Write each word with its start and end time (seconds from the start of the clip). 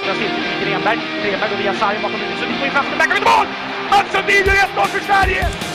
vänstra 0.00 0.14
cirkeln 0.14 0.58
till 0.58 0.68
Grenberg. 0.68 0.98
Grenberg 1.24 1.50
går 1.50 1.56
via 1.56 1.74
sargen 1.74 2.02
bakom 2.02 2.20
huvudet. 2.20 2.40
Sundin 2.40 2.58
går 2.58 2.66
in 2.66 2.72
framför, 2.72 2.96
där 2.98 3.06
kommer 3.06 3.20
mål! 3.20 3.46
Mats 3.90 4.12
Sundin 4.12 4.46
gör 4.46 4.54
1-0 4.54 4.86
för 4.86 5.00
Sverige! 5.00 5.69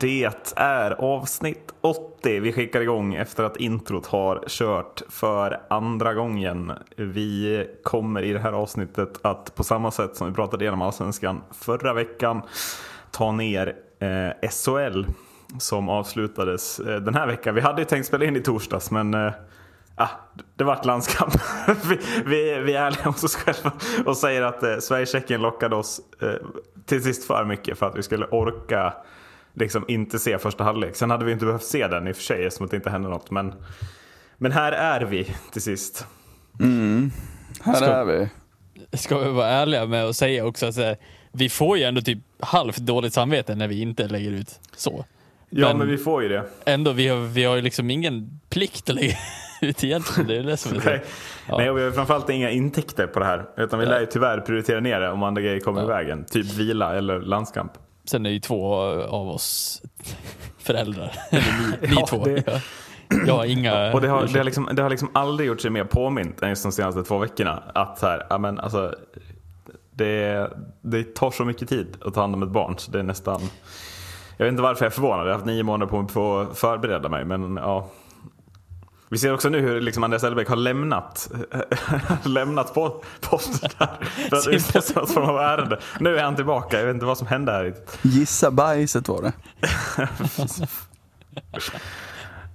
Det 0.00 0.30
är 0.56 0.90
avsnitt 0.90 1.74
80 1.80 2.40
vi 2.40 2.52
skickar 2.52 2.80
igång 2.80 3.14
efter 3.14 3.44
att 3.44 3.56
introt 3.56 4.06
har 4.06 4.44
kört 4.48 5.02
för 5.08 5.60
andra 5.70 6.14
gången. 6.14 6.72
Vi 6.96 7.66
kommer 7.82 8.22
i 8.22 8.32
det 8.32 8.38
här 8.38 8.52
avsnittet 8.52 9.20
att 9.22 9.54
på 9.54 9.64
samma 9.64 9.90
sätt 9.90 10.16
som 10.16 10.28
vi 10.28 10.34
pratade 10.34 10.64
igenom 10.64 10.82
Allsvenskan 10.82 11.42
förra 11.50 11.94
veckan 11.94 12.42
ta 13.10 13.32
ner 13.32 13.76
eh, 13.98 14.48
SHL 14.50 15.04
som 15.58 15.88
avslutades 15.88 16.80
eh, 16.80 17.00
den 17.00 17.14
här 17.14 17.26
veckan. 17.26 17.54
Vi 17.54 17.60
hade 17.60 17.82
ju 17.82 17.84
tänkt 17.84 18.06
spela 18.06 18.24
in 18.24 18.36
i 18.36 18.40
torsdags 18.40 18.90
men 18.90 19.14
eh, 19.14 19.32
Ah, 19.94 20.08
det 20.56 20.64
vart 20.64 20.84
landskamp. 20.84 21.34
vi, 21.84 21.98
vi, 22.24 22.60
vi 22.60 22.74
är 22.74 22.86
ärliga 22.86 23.04
hos 23.04 23.24
oss 23.24 23.36
själva 23.36 23.72
och 24.06 24.16
säger 24.16 24.42
att 24.42 24.62
eh, 24.62 24.78
Sverige-Tjeckien 24.78 25.42
lockade 25.42 25.76
oss 25.76 26.00
eh, 26.20 26.34
till 26.86 27.02
sist 27.02 27.24
för 27.24 27.44
mycket 27.44 27.78
för 27.78 27.86
att 27.86 27.96
vi 27.96 28.02
skulle 28.02 28.26
orka 28.26 28.92
liksom 29.54 29.84
inte 29.88 30.18
se 30.18 30.38
första 30.38 30.64
halvlek. 30.64 30.96
Sen 30.96 31.10
hade 31.10 31.24
vi 31.24 31.32
inte 31.32 31.44
behövt 31.46 31.62
se 31.62 31.88
den 31.88 32.08
i 32.08 32.12
och 32.12 32.16
för 32.16 32.22
sig 32.22 32.44
eftersom 32.46 32.66
det 32.66 32.76
inte 32.76 32.90
hände 32.90 33.08
något. 33.08 33.30
Men, 33.30 33.54
men 34.38 34.52
här 34.52 34.72
är 34.72 35.00
vi 35.04 35.34
till 35.52 35.62
sist. 35.62 36.06
Här 37.62 37.74
Ska- 37.74 37.86
är 37.86 38.04
vi. 38.04 38.28
Ska 38.96 39.18
vi 39.18 39.30
vara 39.30 39.48
ärliga 39.48 39.86
med 39.86 40.04
att 40.04 40.16
säga 40.16 40.46
också 40.46 40.66
att 40.66 40.76
här, 40.76 40.96
vi 41.32 41.48
får 41.48 41.78
ju 41.78 41.84
ändå 41.84 42.00
typ 42.00 42.18
halvt 42.40 42.76
dåligt 42.76 43.12
samvete 43.14 43.54
när 43.54 43.68
vi 43.68 43.80
inte 43.80 44.08
lägger 44.08 44.30
ut 44.30 44.60
så. 44.76 45.04
Ja 45.50 45.68
Men- 45.68 45.78
men, 45.78 45.88
vi 45.88 45.98
får 45.98 46.22
ju 46.22 46.28
det. 46.28 46.44
Ändå, 46.64 46.92
vi 46.92 47.08
har, 47.08 47.16
vi 47.20 47.44
har 47.44 47.56
ju 47.56 47.62
liksom 47.62 47.90
ingen 47.90 48.40
plikt 48.50 48.90
att 48.90 48.96
lägga 48.96 49.16
ut 49.62 49.84
egentligen. 49.84 50.28
Det 50.28 50.36
är 50.36 50.42
det 50.42 50.56
som 50.56 50.76
är. 50.76 50.82
Nej, 50.84 51.02
Nej, 51.48 51.70
och 51.70 51.78
vi 51.78 51.82
har 51.84 51.90
framförallt 51.90 52.30
inga 52.30 52.50
intäkter 52.50 53.06
på 53.06 53.18
det 53.18 53.24
här. 53.26 53.44
Utan 53.56 53.78
vi 53.78 53.86
lär 53.86 54.00
ju 54.00 54.06
tyvärr 54.06 54.40
prioritera 54.40 54.80
ner 54.80 55.00
det 55.00 55.10
om 55.10 55.22
andra 55.22 55.42
grejer 55.42 55.60
kommer 55.60 55.82
i 55.82 55.86
vägen. 55.86 56.24
Typ 56.24 56.46
vila 56.46 56.96
eller 56.96 57.20
landskamp. 57.20 57.72
Sen 58.10 58.26
är 58.26 58.30
ju 58.30 58.38
två 58.38 58.74
av 59.08 59.28
oss 59.28 59.82
föräldrar. 60.58 61.12
Eller 61.30 61.78
ni, 61.82 61.88
ni 61.88 61.94
Ja, 62.00 62.06
två. 62.06 62.24
det- 62.24 62.44
Jag, 62.46 62.60
jag 63.26 63.34
har 63.34 63.44
inga... 63.44 63.92
Och 63.92 64.00
det 64.00 64.08
har, 64.08 64.26
det, 64.26 64.38
har 64.38 64.44
liksom, 64.44 64.68
det 64.72 64.82
har 64.82 64.90
liksom 64.90 65.10
aldrig 65.14 65.46
gjort 65.48 65.60
sig 65.60 65.70
mer 65.70 65.84
påmint 65.84 66.42
än 66.42 66.48
just 66.48 66.62
de 66.62 66.72
senaste 66.72 67.02
två 67.02 67.18
veckorna. 67.18 67.62
Att 67.74 67.98
så 67.98 68.06
här, 68.06 68.26
ja, 68.30 68.38
men 68.38 68.58
alltså, 68.60 68.94
det, 69.90 70.50
det 70.82 71.14
tar 71.14 71.30
så 71.30 71.44
mycket 71.44 71.68
tid 71.68 71.96
att 72.04 72.14
ta 72.14 72.20
hand 72.20 72.34
om 72.34 72.42
ett 72.42 72.48
barn 72.48 72.74
så 72.78 72.90
det 72.90 72.98
är 72.98 73.02
nästan... 73.02 73.40
Jag 74.36 74.44
vet 74.46 74.52
inte 74.52 74.62
varför 74.62 74.84
jag 74.84 74.90
är 74.90 74.94
förvånad. 74.94 75.20
Jag 75.20 75.24
har 75.26 75.32
haft 75.32 75.46
nio 75.46 75.62
månader 75.62 75.90
på 75.90 75.98
mig 76.02 76.10
för 76.10 76.42
att 76.42 76.58
förbereda 76.58 77.08
mig. 77.08 77.24
Men 77.24 77.56
ja. 77.56 77.88
Vi 79.12 79.18
ser 79.18 79.34
också 79.34 79.48
nu 79.48 79.60
hur 79.60 79.80
liksom 79.80 80.04
Andreas 80.04 80.24
Elbeck 80.24 80.48
har 80.48 80.56
lämnat, 80.56 81.30
lämnat 82.24 82.74
på 82.74 83.04
posten 83.20 83.70
där 83.78 83.98
för 84.30 84.36
att 84.36 84.46
uträtta 84.46 85.00
något 85.00 85.10
form 85.10 85.24
av 85.24 85.38
ärende. 85.38 85.78
Nu 86.00 86.16
är 86.16 86.22
han 86.22 86.36
tillbaka. 86.36 86.78
Jag 86.78 86.86
vet 86.86 86.94
inte 86.94 87.06
vad 87.06 87.18
som 87.18 87.26
hände 87.26 87.52
här. 87.52 87.74
Gissa 88.02 88.50
bajset 88.50 89.08
var 89.08 89.22
det. 89.22 89.32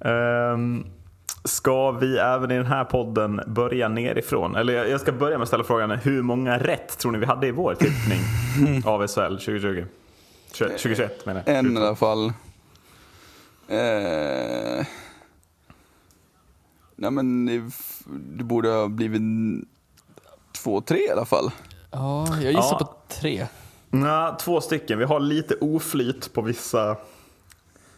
Um, 0.10 0.86
ska 1.44 1.92
vi 1.92 2.18
även 2.18 2.52
i 2.52 2.58
den 2.58 2.66
här 2.66 2.84
podden 2.84 3.42
börja 3.48 3.88
nerifrån? 3.88 4.56
Eller 4.56 4.86
jag 4.86 5.02
ska 5.02 5.12
börja 5.12 5.38
med 5.38 5.44
att 5.44 5.48
ställa 5.48 5.64
frågan, 5.64 5.92
hur 5.92 6.22
många 6.22 6.58
rätt 6.58 6.98
tror 6.98 7.12
ni 7.12 7.18
vi 7.18 7.26
hade 7.26 7.48
i 7.48 7.52
vår 7.52 7.76
tippning 7.76 8.84
av 8.86 9.08
SHL 9.08 9.22
2020? 9.22 9.86
20, 10.54 10.68
2021 10.68 11.26
menar 11.26 11.44
jag. 11.46 11.56
En 11.56 11.78
i 11.78 11.82
alla 11.82 11.96
fall. 11.96 12.34
Eh... 13.68 14.86
Nej 16.96 17.12
men 17.12 17.46
det, 18.38 18.44
borde 18.44 18.70
ha 18.70 18.88
blivit 18.88 19.22
två, 20.64 20.82
tre 20.82 21.00
i 21.00 21.10
alla 21.10 21.26
fall. 21.26 21.52
Ja, 21.92 22.28
jag 22.42 22.52
gissar 22.52 22.78
Ja. 22.80 22.86
på 22.86 23.14
tre. 23.22 23.48
Nja, 23.90 24.38
två 24.42 24.62
stycken. 24.62 25.00
Vi 25.00 25.06
har 25.06 25.20
lite 25.20 25.56
oflyt 25.56 26.34
på 26.34 26.42
vissa... 26.42 26.98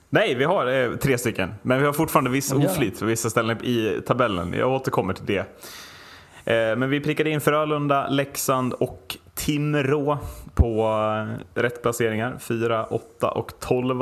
Nej, 0.09 0.35
vi 0.35 0.43
har 0.43 0.67
eh, 0.67 0.95
tre 0.95 1.17
stycken. 1.17 1.53
Men 1.61 1.79
vi 1.79 1.85
har 1.85 1.93
fortfarande 1.93 2.29
viss 2.29 2.51
jävlar. 2.51 2.69
oflyt 2.69 2.99
på 2.99 3.05
vissa 3.05 3.29
ställen 3.29 3.57
i 3.65 4.01
tabellen. 4.07 4.53
Jag 4.53 4.71
återkommer 4.71 5.13
till 5.13 5.25
det. 5.25 5.39
Eh, 6.53 6.75
men 6.77 6.89
vi 6.89 6.99
prickade 6.99 7.29
in 7.29 7.41
Frölunda, 7.41 8.07
Leksand 8.09 8.73
och 8.73 9.17
Timrå 9.35 10.17
på 10.53 10.81
eh, 11.55 11.59
rätt 11.61 11.81
placeringar. 11.81 12.37
4, 12.39 12.85
8 12.85 13.31
och 13.31 13.51
12. 13.59 14.01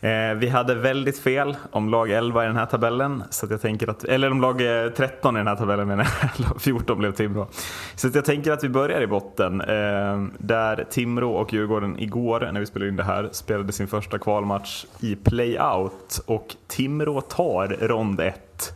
Eh, 0.00 0.34
vi 0.34 0.48
hade 0.48 0.74
väldigt 0.74 1.18
fel 1.18 1.56
om 1.70 1.88
lag 1.88 2.10
11 2.10 2.44
i 2.44 2.46
den 2.46 2.56
här 2.56 2.66
tabellen. 2.66 3.24
Så 3.30 3.46
att 3.46 3.50
jag 3.50 3.60
tänker 3.60 3.90
att, 3.90 4.04
eller 4.04 4.30
om 4.30 4.40
lag 4.40 4.84
eh, 4.84 4.90
13 4.90 5.36
i 5.36 5.40
den 5.40 5.46
här 5.46 5.56
tabellen 5.56 5.88
menar 5.88 6.08
jag. 6.22 6.30
Lag 6.46 6.60
14 6.60 6.98
blev 6.98 7.12
Timrå. 7.12 7.48
Så 7.94 8.08
att 8.08 8.14
jag 8.14 8.24
tänker 8.24 8.52
att 8.52 8.64
vi 8.64 8.68
börjar 8.68 9.00
i 9.00 9.06
botten. 9.06 9.60
Eh, 9.60 10.24
där 10.38 10.84
Timrå 10.90 11.32
och 11.32 11.52
Djurgården 11.52 11.98
igår, 11.98 12.50
när 12.52 12.60
vi 12.60 12.66
spelade 12.66 12.88
in 12.88 12.96
det 12.96 13.04
här, 13.04 13.28
spelade 13.32 13.72
sin 13.72 13.88
första 13.88 14.18
kvalmatch 14.18 14.84
i 15.00 15.16
playout. 15.16 16.20
Och 16.26 16.56
Timrå 16.66 17.20
tar 17.20 17.66
rond 17.68 18.20
1. 18.20 18.72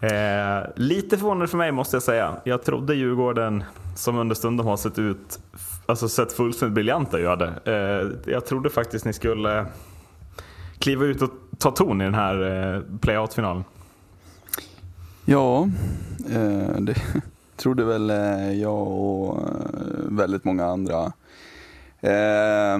Eh, 0.00 0.70
lite 0.76 1.18
förvånande 1.18 1.48
för 1.48 1.56
mig 1.56 1.72
måste 1.72 1.96
jag 1.96 2.02
säga. 2.02 2.36
Jag 2.44 2.62
trodde 2.64 2.94
Djurgården, 2.94 3.64
som 3.96 4.18
understundom 4.18 4.66
har 4.66 4.76
sett 4.76 4.98
ut, 4.98 5.38
alltså 5.86 6.08
sett 6.08 6.32
fullständigt 6.32 6.74
briljanta 6.74 7.18
ju 7.18 7.26
hade. 7.26 7.46
Eh, 7.64 8.32
jag 8.32 8.46
trodde 8.46 8.70
faktiskt 8.70 9.04
ni 9.04 9.12
skulle 9.12 9.66
kliva 10.78 11.04
ut 11.04 11.22
och 11.22 11.30
ta 11.58 11.70
ton 11.70 12.00
i 12.00 12.04
den 12.04 12.14
här 12.14 12.42
eh, 12.74 12.82
playout-finalen. 13.00 13.64
Ja, 15.24 15.68
eh, 16.30 16.76
det 16.80 16.94
trodde 17.56 17.84
väl 17.84 18.10
eh, 18.10 18.52
jag 18.52 18.88
och 18.88 19.36
eh, 19.36 19.46
väldigt 20.08 20.44
många 20.44 20.66
andra. 20.66 21.12
Eh, 22.00 22.78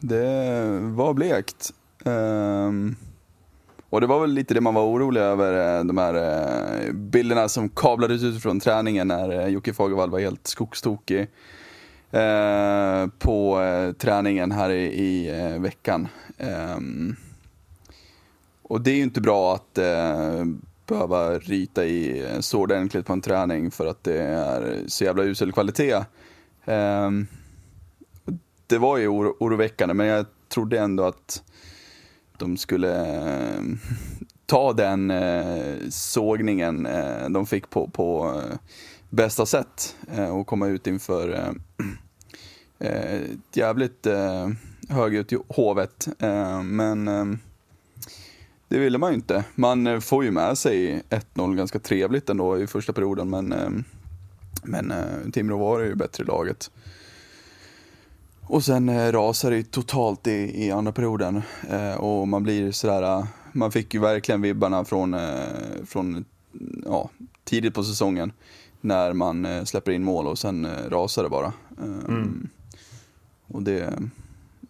det 0.00 0.68
var 0.80 1.14
blekt. 1.14 1.72
Eh, 2.04 2.72
och 3.90 4.00
det 4.00 4.06
var 4.06 4.20
väl 4.20 4.30
lite 4.30 4.54
det 4.54 4.60
man 4.60 4.74
var 4.74 4.82
orolig 4.82 5.20
över, 5.20 5.78
eh, 5.78 5.84
de 5.84 5.98
här 5.98 6.14
eh, 6.14 6.92
bilderna 6.92 7.48
som 7.48 7.68
kablades 7.68 8.22
ut 8.22 8.42
från 8.42 8.60
träningen 8.60 9.08
när 9.08 9.48
Jocke 9.48 9.72
Fagervall 9.72 10.10
var 10.10 10.20
helt 10.20 10.46
skogstokig 10.46 11.28
eh, 12.10 13.06
på 13.18 13.62
eh, 13.62 13.92
träningen 13.92 14.52
här 14.52 14.70
i, 14.70 14.84
i 14.84 15.40
eh, 15.40 15.60
veckan. 15.60 16.08
Ehm, 16.38 17.16
och 18.62 18.80
det 18.80 18.90
är 18.90 18.96
ju 18.96 19.02
inte 19.02 19.20
bra 19.20 19.54
att 19.54 19.78
eh, 19.78 20.44
behöva 20.86 21.38
rita 21.38 21.84
i 21.84 22.24
eh, 22.24 22.40
så 22.40 22.60
ordentligt 22.60 23.06
på 23.06 23.12
en 23.12 23.20
träning 23.20 23.70
för 23.70 23.86
att 23.86 24.04
det 24.04 24.22
är 24.22 24.84
så 24.86 25.04
jävla 25.04 25.24
usel 25.24 25.52
kvalitet. 25.52 26.04
Ehm, 26.64 27.26
det 28.66 28.78
var 28.78 28.96
ju 28.96 29.08
oro, 29.08 29.36
oroväckande 29.40 29.94
men 29.94 30.06
jag 30.06 30.26
trodde 30.48 30.78
ändå 30.78 31.04
att 31.04 31.42
de 32.38 32.56
skulle 32.56 33.06
eh, 33.16 33.62
ta 34.46 34.72
den 34.72 35.10
eh, 35.10 35.74
sågningen 35.90 36.86
eh, 36.86 37.28
de 37.28 37.46
fick 37.46 37.70
på, 37.70 37.88
på 37.88 38.34
eh, 38.36 38.58
bästa 39.10 39.46
sätt 39.46 39.96
eh, 40.12 40.38
och 40.38 40.46
komma 40.46 40.66
ut 40.66 40.86
inför 40.86 41.32
eh, 41.34 41.52
eh 42.88 43.14
ett 43.22 43.56
jävligt 43.56 44.06
eh, 44.06 44.48
högljutt 44.88 45.32
hovet. 45.48 46.08
Eh, 46.18 46.62
men 46.62 47.08
eh, 47.08 47.24
det 48.68 48.78
ville 48.78 48.98
man 48.98 49.10
ju 49.10 49.14
inte. 49.14 49.44
Man 49.54 49.86
eh, 49.86 50.00
får 50.00 50.24
ju 50.24 50.30
med 50.30 50.58
sig 50.58 51.02
1-0 51.10 51.56
ganska 51.56 51.78
trevligt 51.78 52.30
ändå 52.30 52.58
i 52.58 52.66
första 52.66 52.92
perioden 52.92 53.30
men, 53.30 53.52
eh, 53.52 53.70
men 54.62 54.90
eh, 54.90 55.30
Timrå 55.32 55.58
var 55.58 55.80
ju 55.80 55.94
bättre 55.94 56.24
i 56.24 56.26
laget. 56.26 56.70
Och 58.48 58.64
sen 58.64 58.88
eh, 58.88 59.12
rasar 59.12 59.50
det 59.50 59.56
ju 59.56 59.62
totalt 59.62 60.26
i, 60.26 60.66
i 60.66 60.70
andra 60.70 60.92
perioden 60.92 61.42
eh, 61.70 61.94
och 61.94 62.28
man 62.28 62.42
blir 62.42 62.72
sådär, 62.72 63.02
eh, 63.02 63.26
man 63.52 63.72
fick 63.72 63.94
ju 63.94 64.00
verkligen 64.00 64.42
vibbarna 64.42 64.84
från, 64.84 65.14
eh, 65.14 65.84
från 65.86 66.24
ja, 66.84 67.10
tidigt 67.44 67.74
på 67.74 67.84
säsongen 67.84 68.32
när 68.86 69.12
man 69.12 69.44
eh, 69.44 69.64
släpper 69.64 69.92
in 69.92 70.04
mål 70.04 70.26
och 70.26 70.38
sen 70.38 70.64
eh, 70.64 70.90
rasar 70.90 71.22
det 71.22 71.28
bara. 71.28 71.52
Eh, 71.78 72.14
Och 73.48 73.62
det, 73.62 73.98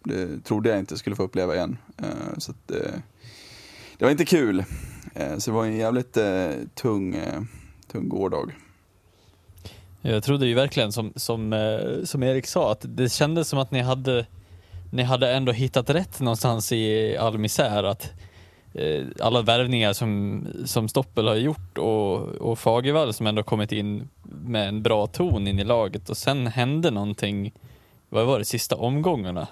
det 0.03 0.43
trodde 0.43 0.69
jag 0.69 0.79
inte 0.79 0.97
skulle 0.97 1.15
få 1.15 1.23
uppleva 1.23 1.55
igen. 1.55 1.77
Eh, 1.97 2.37
så 2.37 2.51
att, 2.51 2.71
eh, 2.71 2.99
det 3.97 4.05
var 4.05 4.11
inte 4.11 4.25
kul. 4.25 4.63
Eh, 5.15 5.37
så 5.37 5.51
det 5.51 5.55
var 5.55 5.65
en 5.65 5.77
jävligt 5.77 6.17
tung, 6.75 7.15
tung 7.91 8.09
gårdag. 8.09 8.51
Jag 10.01 10.23
trodde 10.23 10.47
ju 10.47 10.53
verkligen 10.53 10.91
som, 10.91 11.13
som, 11.15 11.39
som 12.03 12.23
Erik 12.23 12.47
sa 12.47 12.71
att 12.71 12.85
det 12.87 13.09
kändes 13.09 13.47
som 13.49 13.59
att 13.59 13.71
ni 13.71 13.81
hade 13.81 14.25
ni 14.91 15.03
hade 15.03 15.33
ändå 15.33 15.51
hittat 15.51 15.89
rätt 15.89 16.19
någonstans 16.19 16.71
i 16.71 17.17
all 17.17 17.37
misär 17.37 17.83
att 17.83 18.11
alla 19.19 19.41
värvningar 19.41 19.93
som, 19.93 20.43
som 20.65 20.87
Stoppel 20.87 21.27
har 21.27 21.35
gjort 21.35 21.77
och, 21.77 22.17
och 22.19 22.59
Fagervall 22.59 23.13
som 23.13 23.27
ändå 23.27 23.43
kommit 23.43 23.71
in 23.71 24.09
med 24.23 24.67
en 24.67 24.83
bra 24.83 25.07
ton 25.07 25.47
in 25.47 25.59
i 25.59 25.63
laget 25.63 26.09
och 26.09 26.17
sen 26.17 26.47
hände 26.47 26.91
någonting, 26.91 27.53
vad 28.09 28.25
var 28.25 28.39
det, 28.39 28.45
sista 28.45 28.75
omgångarna? 28.75 29.47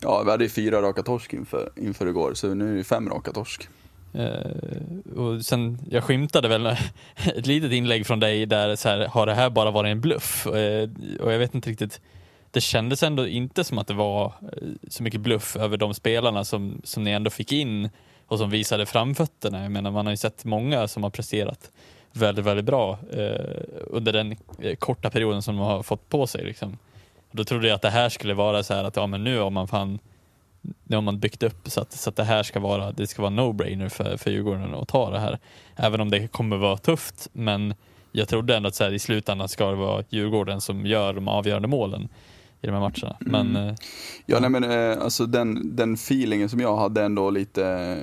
Ja, 0.00 0.22
vi 0.24 0.30
hade 0.30 0.44
ju 0.44 0.50
fyra 0.50 0.82
raka 0.82 1.02
torsk 1.02 1.34
inför, 1.34 1.70
inför 1.76 2.06
igår, 2.06 2.34
så 2.34 2.54
nu 2.54 2.72
är 2.72 2.76
det 2.76 2.84
fem 2.84 3.08
raka 3.08 3.32
torsk. 3.32 3.68
Eh, 4.14 5.16
och 5.16 5.44
sen, 5.44 5.78
jag 5.90 6.04
skymtade 6.04 6.48
väl 6.48 6.66
ett 7.16 7.46
litet 7.46 7.72
inlägg 7.72 8.06
från 8.06 8.20
dig 8.20 8.46
där 8.46 8.76
så 8.76 8.88
här, 8.88 9.06
har 9.06 9.26
det 9.26 9.34
här 9.34 9.50
bara 9.50 9.70
varit 9.70 9.90
en 9.90 10.00
bluff? 10.00 10.46
Eh, 10.46 10.88
och 11.20 11.32
jag 11.32 11.38
vet 11.38 11.54
inte 11.54 11.70
riktigt, 11.70 12.00
det 12.50 12.60
kändes 12.60 13.02
ändå 13.02 13.26
inte 13.26 13.64
som 13.64 13.78
att 13.78 13.86
det 13.86 13.94
var 13.94 14.24
eh, 14.26 14.68
så 14.88 15.02
mycket 15.02 15.20
bluff 15.20 15.56
över 15.56 15.76
de 15.76 15.94
spelarna 15.94 16.44
som, 16.44 16.80
som 16.84 17.04
ni 17.04 17.10
ändå 17.10 17.30
fick 17.30 17.52
in 17.52 17.90
och 18.32 18.38
som 18.38 18.50
visade 18.50 18.86
framfötterna. 18.86 19.62
Jag 19.62 19.72
menar, 19.72 19.90
man 19.90 20.06
har 20.06 20.12
ju 20.12 20.16
sett 20.16 20.44
många 20.44 20.88
som 20.88 21.02
har 21.02 21.10
presterat 21.10 21.70
väldigt, 22.12 22.44
väldigt 22.44 22.64
bra 22.64 22.98
eh, 23.12 23.62
under 23.86 24.12
den 24.12 24.36
eh, 24.58 24.76
korta 24.76 25.10
perioden 25.10 25.42
som 25.42 25.56
de 25.56 25.64
har 25.64 25.82
fått 25.82 26.08
på 26.08 26.26
sig. 26.26 26.44
Liksom. 26.44 26.78
Då 27.30 27.44
trodde 27.44 27.68
jag 27.68 27.74
att 27.74 27.82
det 27.82 27.90
här 27.90 28.08
skulle 28.08 28.34
vara 28.34 28.62
så 28.62 28.74
här 28.74 28.84
att 28.84 28.96
ja, 28.96 29.06
men 29.06 29.24
nu 29.24 29.38
har 29.38 29.50
man 29.50 29.68
fan 29.68 29.98
nu 30.84 30.96
har 30.96 31.02
man 31.02 31.18
byggt 31.18 31.42
upp 31.42 31.68
så 31.68 31.80
att, 31.80 31.92
så 31.92 32.10
att 32.10 32.16
det 32.16 32.24
här 32.24 32.42
ska 32.42 32.60
vara, 32.60 32.92
det 32.92 33.06
ska 33.06 33.22
vara 33.22 33.32
no-brainer 33.32 33.88
för, 33.88 34.16
för 34.16 34.30
Djurgården 34.30 34.74
att 34.74 34.88
ta 34.88 35.10
det 35.10 35.18
här. 35.18 35.38
Även 35.76 36.00
om 36.00 36.10
det 36.10 36.28
kommer 36.28 36.56
vara 36.56 36.76
tufft, 36.76 37.28
men 37.32 37.74
jag 38.12 38.28
trodde 38.28 38.56
ändå 38.56 38.68
att 38.68 38.74
så 38.74 38.84
här, 38.84 38.92
i 38.92 38.98
slutändan 38.98 39.48
ska 39.48 39.70
det 39.70 39.76
vara 39.76 40.04
Djurgården 40.08 40.60
som 40.60 40.86
gör 40.86 41.12
de 41.12 41.28
avgörande 41.28 41.68
målen 41.68 42.08
i 42.62 42.66
de 42.66 42.72
här 42.72 42.80
matcherna. 42.80 43.16
Men, 43.20 43.56
eh, 43.56 43.74
Ja, 44.26 44.40
nej 44.40 44.50
men 44.50 44.64
eh, 44.64 45.02
alltså 45.02 45.26
den, 45.26 45.76
den 45.76 45.94
feelingen 45.94 46.48
som 46.48 46.60
jag 46.60 46.76
hade 46.76 47.02
ändå 47.02 47.30
lite, 47.30 47.96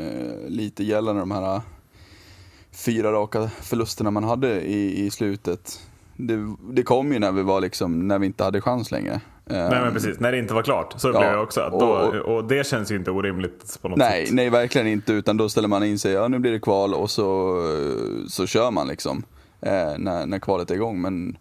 lite 0.48 0.84
gällande 0.84 1.22
de 1.22 1.32
här 1.32 1.56
eh, 1.56 1.62
fyra 2.72 3.12
raka 3.12 3.50
förlusterna 3.62 4.12
man 4.12 4.24
hade 4.24 4.62
i, 4.62 5.06
i 5.06 5.12
slutet. 5.12 5.80
Det, 6.18 6.56
det 6.72 6.84
kom 6.84 7.14
ju 7.14 7.20
när 7.20 7.32
vi 7.32 7.42
var 7.42 7.62
liksom, 7.62 8.08
när 8.08 8.20
vi 8.20 8.26
inte 8.26 8.44
hade 8.44 8.62
chans 8.62 8.92
längre. 8.92 9.22
Nej 9.46 9.70
men 9.82 9.94
precis, 9.94 10.20
när 10.20 10.32
det 10.32 10.38
inte 10.40 10.54
var 10.54 10.64
klart. 10.64 10.94
Så 10.98 11.08
Ja, 11.08 11.20
blev 11.20 11.32
jag 11.32 11.44
också. 11.44 11.62
Att 11.62 11.72
då, 11.72 11.86
och- 11.88 12.16
och 12.36 12.44
det 12.48 12.68
känns 12.68 12.92
ju 12.92 12.96
inte 12.96 13.12
orimligt 13.12 13.78
på 13.82 13.90
något 13.90 13.98
Nej, 13.98 14.26
sätt. 14.26 14.36
nej 14.36 14.50
verkligen 14.50 14.88
inte, 14.88 15.14
utan 15.14 15.38
då 15.38 15.50
ställer 15.50 15.68
man 15.68 15.84
in 15.84 16.00
sig, 16.00 16.12
ja 16.14 16.28
nu 16.28 16.40
blir 16.40 16.52
det 16.52 16.60
kval 16.60 16.94
och 16.94 17.12
så, 17.12 17.56
så 18.30 18.48
kör 18.48 18.72
man 18.72 18.88
liksom. 18.88 19.24
Eh, 19.62 19.98
när, 19.98 20.26
när 20.26 20.40
kvalet 20.40 20.72
är 20.72 20.76
igång, 20.76 21.02
men 21.02 21.38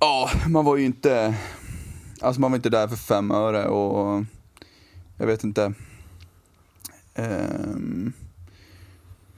ja, 0.00 0.30
man 0.48 0.64
var 0.64 0.76
ju 0.76 0.84
inte, 0.84 1.34
alltså 2.20 2.40
man 2.40 2.50
var 2.50 2.56
inte 2.56 2.70
där 2.70 2.88
för 2.88 2.96
fem 2.96 3.30
öre 3.30 3.64
och 3.66 4.24
jag 5.16 5.26
vet 5.26 5.44
inte. 5.44 5.72
Ehm, 7.14 8.12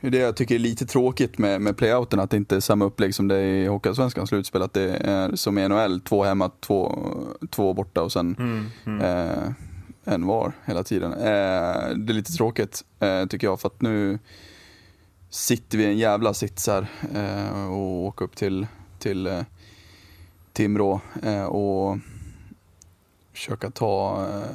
det 0.00 0.18
jag 0.18 0.36
tycker 0.36 0.54
är 0.54 0.58
lite 0.58 0.86
tråkigt 0.86 1.38
med, 1.38 1.60
med 1.60 1.76
playouten, 1.76 2.20
att 2.20 2.30
det 2.30 2.36
inte 2.36 2.56
är 2.56 2.60
samma 2.60 2.84
upplägg 2.84 3.14
som 3.14 3.28
det 3.28 3.36
är 3.36 3.44
i 3.44 3.66
Hockeyallsvenskans 3.66 4.28
slutspel. 4.28 4.62
Att 4.62 4.72
det 4.72 4.96
är 4.96 5.36
som 5.36 5.58
i 5.58 5.68
NHL, 5.68 6.00
två 6.00 6.24
hemma, 6.24 6.50
två, 6.60 6.98
två 7.50 7.74
borta 7.74 8.02
och 8.02 8.12
sen 8.12 8.36
Mm, 8.84 9.00
eh, 9.00 9.52
en 10.04 10.26
var 10.26 10.52
hela 10.64 10.84
tiden. 10.84 11.12
Eh, 11.12 11.18
det 11.96 12.12
är 12.12 12.14
lite 12.14 12.32
tråkigt 12.32 12.84
eh, 13.00 13.26
tycker 13.26 13.46
jag 13.46 13.60
för 13.60 13.68
att 13.68 13.82
nu 13.82 14.18
sitter 15.30 15.78
vi 15.78 15.84
i 15.84 15.86
en 15.86 15.98
jävla 15.98 16.34
sits 16.34 16.66
här 16.66 16.86
och 17.70 18.04
åker 18.04 18.24
upp 18.24 18.36
till, 18.36 18.66
till 18.98 19.44
Timrå 20.52 21.00
eh, 21.22 21.44
och 21.44 21.98
försöka 23.34 23.70
ta, 23.70 24.26
eh, 24.30 24.46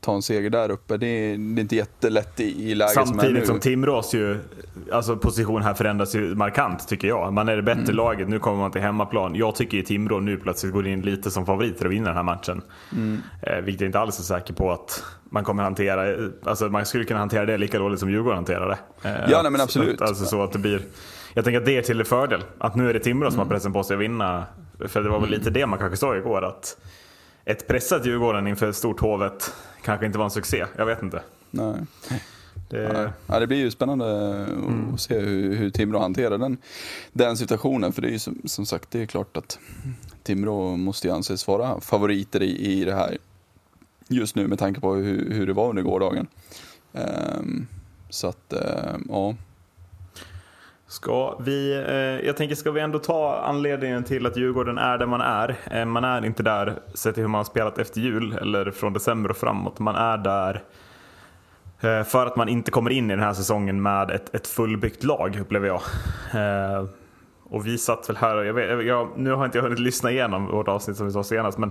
ta 0.00 0.14
en 0.14 0.22
seger 0.22 0.50
där 0.50 0.70
uppe. 0.70 0.96
Det 0.96 1.06
är, 1.06 1.28
det 1.38 1.60
är 1.60 1.62
inte 1.62 1.76
jättelätt 1.76 2.40
i, 2.40 2.70
i 2.70 2.74
läget 2.74 2.92
som 2.92 3.02
är 3.02 3.06
nu. 3.06 3.12
Samtidigt 3.12 3.46
som 3.46 3.60
Timrås 3.60 4.14
ju, 4.14 4.38
alltså 4.92 5.16
position 5.16 5.62
här 5.62 5.74
förändras 5.74 6.14
ju 6.14 6.34
markant 6.34 6.88
tycker 6.88 7.08
jag. 7.08 7.32
Man 7.32 7.48
är 7.48 7.56
det 7.56 7.62
Mm. 7.72 7.78
bättre 7.78 7.92
laget, 7.92 8.28
nu 8.28 8.38
kommer 8.38 8.58
man 8.58 8.70
till 8.70 8.80
hemmaplan. 8.80 9.34
Jag 9.34 9.54
tycker 9.54 9.76
ju 9.76 9.82
Timrå 9.82 10.20
nu 10.20 10.36
plötsligt 10.36 10.72
går 10.72 10.86
in 10.86 11.00
lite 11.00 11.30
som 11.30 11.46
favoriter 11.46 11.86
att 11.86 11.92
vinna 11.92 12.06
den 12.06 12.16
här 12.16 12.22
matchen. 12.22 12.62
Mm. 12.92 13.20
Eh, 13.42 13.56
vilket 13.64 13.80
jag 13.80 13.88
inte 13.88 13.98
alls 14.00 14.18
är 14.18 14.22
säker 14.22 14.54
på 14.54 14.72
att 14.72 15.02
man 15.30 15.44
kommer 15.44 15.62
hantera. 15.62 16.30
Alltså 16.44 16.68
man 16.68 16.86
skulle 16.86 17.04
kunna 17.04 17.20
hantera 17.20 17.46
det 17.46 17.58
lika 17.58 17.78
dåligt 17.78 18.00
som 18.00 18.10
Djurgården 18.10 18.36
hanterar 18.36 18.68
det. 18.68 19.08
Eh, 19.08 19.30
Ja, 19.30 19.42
nej, 19.42 19.50
men 19.52 19.60
absolut. 19.60 20.00
Att, 20.02 20.08
alltså 20.08 20.24
så 20.24 20.42
att 20.42 20.52
det 20.52 20.58
blir, 20.58 20.80
jag 21.34 21.44
tänker 21.44 21.58
att 21.60 21.66
det 21.66 21.76
är 21.76 21.82
till 21.82 22.04
fördel. 22.04 22.44
Att 22.58 22.74
nu 22.76 22.90
är 22.90 22.94
det 22.94 23.00
Timrå 23.00 23.30
som 23.30 23.38
har 23.38 23.44
Mm. 23.46 23.54
pressen 23.54 23.72
på 23.72 23.82
sig 23.84 23.94
att 23.94 24.00
vinna. 24.00 24.44
För 24.86 25.02
det 25.02 25.08
var 25.08 25.20
väl 25.20 25.30
lite 25.30 25.50
det 25.50 25.66
man 25.66 25.78
kanske 25.78 25.96
sa 25.96 26.16
igår. 26.16 26.44
Att 26.44 26.76
ett 27.44 27.66
pressat 27.68 28.06
Djurgården 28.06 28.46
inför 28.46 28.72
Storhovet 28.72 29.52
kanske 29.82 30.06
inte 30.06 30.18
var 30.18 30.24
en 30.24 30.30
succé. 30.30 30.64
Jag 30.76 30.86
vet 30.86 31.02
inte. 31.02 31.22
Nej. 31.50 31.74
Det, 32.70 33.12
Ja, 33.26 33.38
det 33.40 33.46
blir 33.46 33.58
ju 33.58 33.70
spännande 33.70 34.06
Mm. 34.06 34.94
att 34.94 35.00
se 35.00 35.18
hur, 35.18 35.54
hur 35.56 35.70
Timrå 35.70 35.98
hanterar 35.98 36.38
den, 36.38 36.56
den 37.12 37.36
situationen. 37.36 37.92
För 37.92 38.02
det 38.02 38.08
är 38.08 38.12
ju 38.12 38.18
som, 38.18 38.40
som 38.44 38.66
sagt, 38.66 38.90
det 38.90 39.02
är 39.02 39.06
klart 39.06 39.36
att 39.36 39.58
Timrå 40.22 40.76
måste 40.76 41.06
ju 41.08 41.14
anses 41.14 41.46
vara 41.46 41.80
favoriter 41.80 42.42
i, 42.42 42.56
i 42.72 42.84
det 42.84 42.94
här 42.94 43.18
just 44.08 44.36
nu 44.36 44.46
med 44.46 44.58
tanke 44.58 44.80
på 44.80 44.94
hur, 44.94 45.30
hur 45.32 45.46
det 45.46 45.52
var 45.52 45.68
under 45.68 45.82
gårdagen. 45.82 46.26
Ehm, 46.92 47.66
så 48.10 48.26
att, 48.28 48.52
ehm, 48.52 49.06
ja. 49.08 49.34
Ska 50.90 51.36
vi, 51.40 51.84
eh, 51.88 52.26
jag 52.26 52.36
tänker, 52.36 52.54
ska 52.54 52.70
vi 52.70 52.80
ändå 52.80 52.98
ta 52.98 53.36
anledningen 53.36 54.04
till 54.04 54.26
att 54.26 54.36
Djurgården 54.36 54.78
är 54.78 54.98
där 54.98 55.06
man 55.06 55.20
är? 55.20 55.56
Eh, 55.70 55.84
man 55.84 56.04
är 56.04 56.24
inte 56.24 56.42
där 56.42 56.78
sett 56.94 57.14
till 57.14 57.22
hur 57.22 57.28
man 57.28 57.38
har 57.38 57.44
spelat 57.44 57.78
efter 57.78 58.00
jul 58.00 58.32
eller 58.32 58.70
från 58.70 58.92
december 58.92 59.30
och 59.30 59.36
framåt. 59.36 59.78
Man 59.78 59.94
är 59.96 60.16
där 60.18 60.62
eh, 61.80 62.02
för 62.04 62.26
att 62.26 62.36
man 62.36 62.48
inte 62.48 62.70
kommer 62.70 62.90
in 62.90 63.10
i 63.10 63.14
den 63.14 63.24
här 63.24 63.32
säsongen 63.32 63.82
med 63.82 64.10
ett, 64.10 64.34
ett 64.34 64.46
fullbyggt 64.46 65.04
lag, 65.04 65.38
upplever 65.40 65.66
jag. 65.66 65.80
Eh, 66.34 66.84
och 67.50 67.66
vi 67.66 67.78
satt 67.78 68.08
väl 68.08 68.16
här, 68.16 68.36
och 68.36 68.46
jag 68.46 68.54
vet, 68.54 68.86
jag, 68.86 69.08
nu 69.16 69.32
har 69.32 69.44
inte 69.44 69.58
jag 69.58 69.62
hunnit 69.62 69.78
lyssna 69.78 70.10
igenom 70.10 70.46
vårt 70.46 70.68
avsnitt 70.68 70.96
som 70.96 71.06
vi 71.06 71.12
sa 71.12 71.22
senast, 71.24 71.58
men 71.58 71.70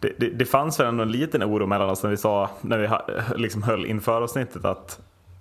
det, 0.00 0.12
det, 0.18 0.28
det 0.28 0.44
fanns 0.44 0.80
väl 0.80 0.86
ändå 0.86 1.02
en 1.02 1.12
liten 1.12 1.42
oro 1.44 1.66
mellan 1.66 1.90
oss 1.90 2.02
när 2.02 2.10
vi, 2.10 2.16
sa, 2.16 2.50
när 2.60 2.78
vi 2.78 2.86
ha- 2.86 3.06
liksom 3.36 3.62
höll 3.62 3.86
inför 3.86 4.22
avsnittet 4.22 4.64
att 4.64 5.00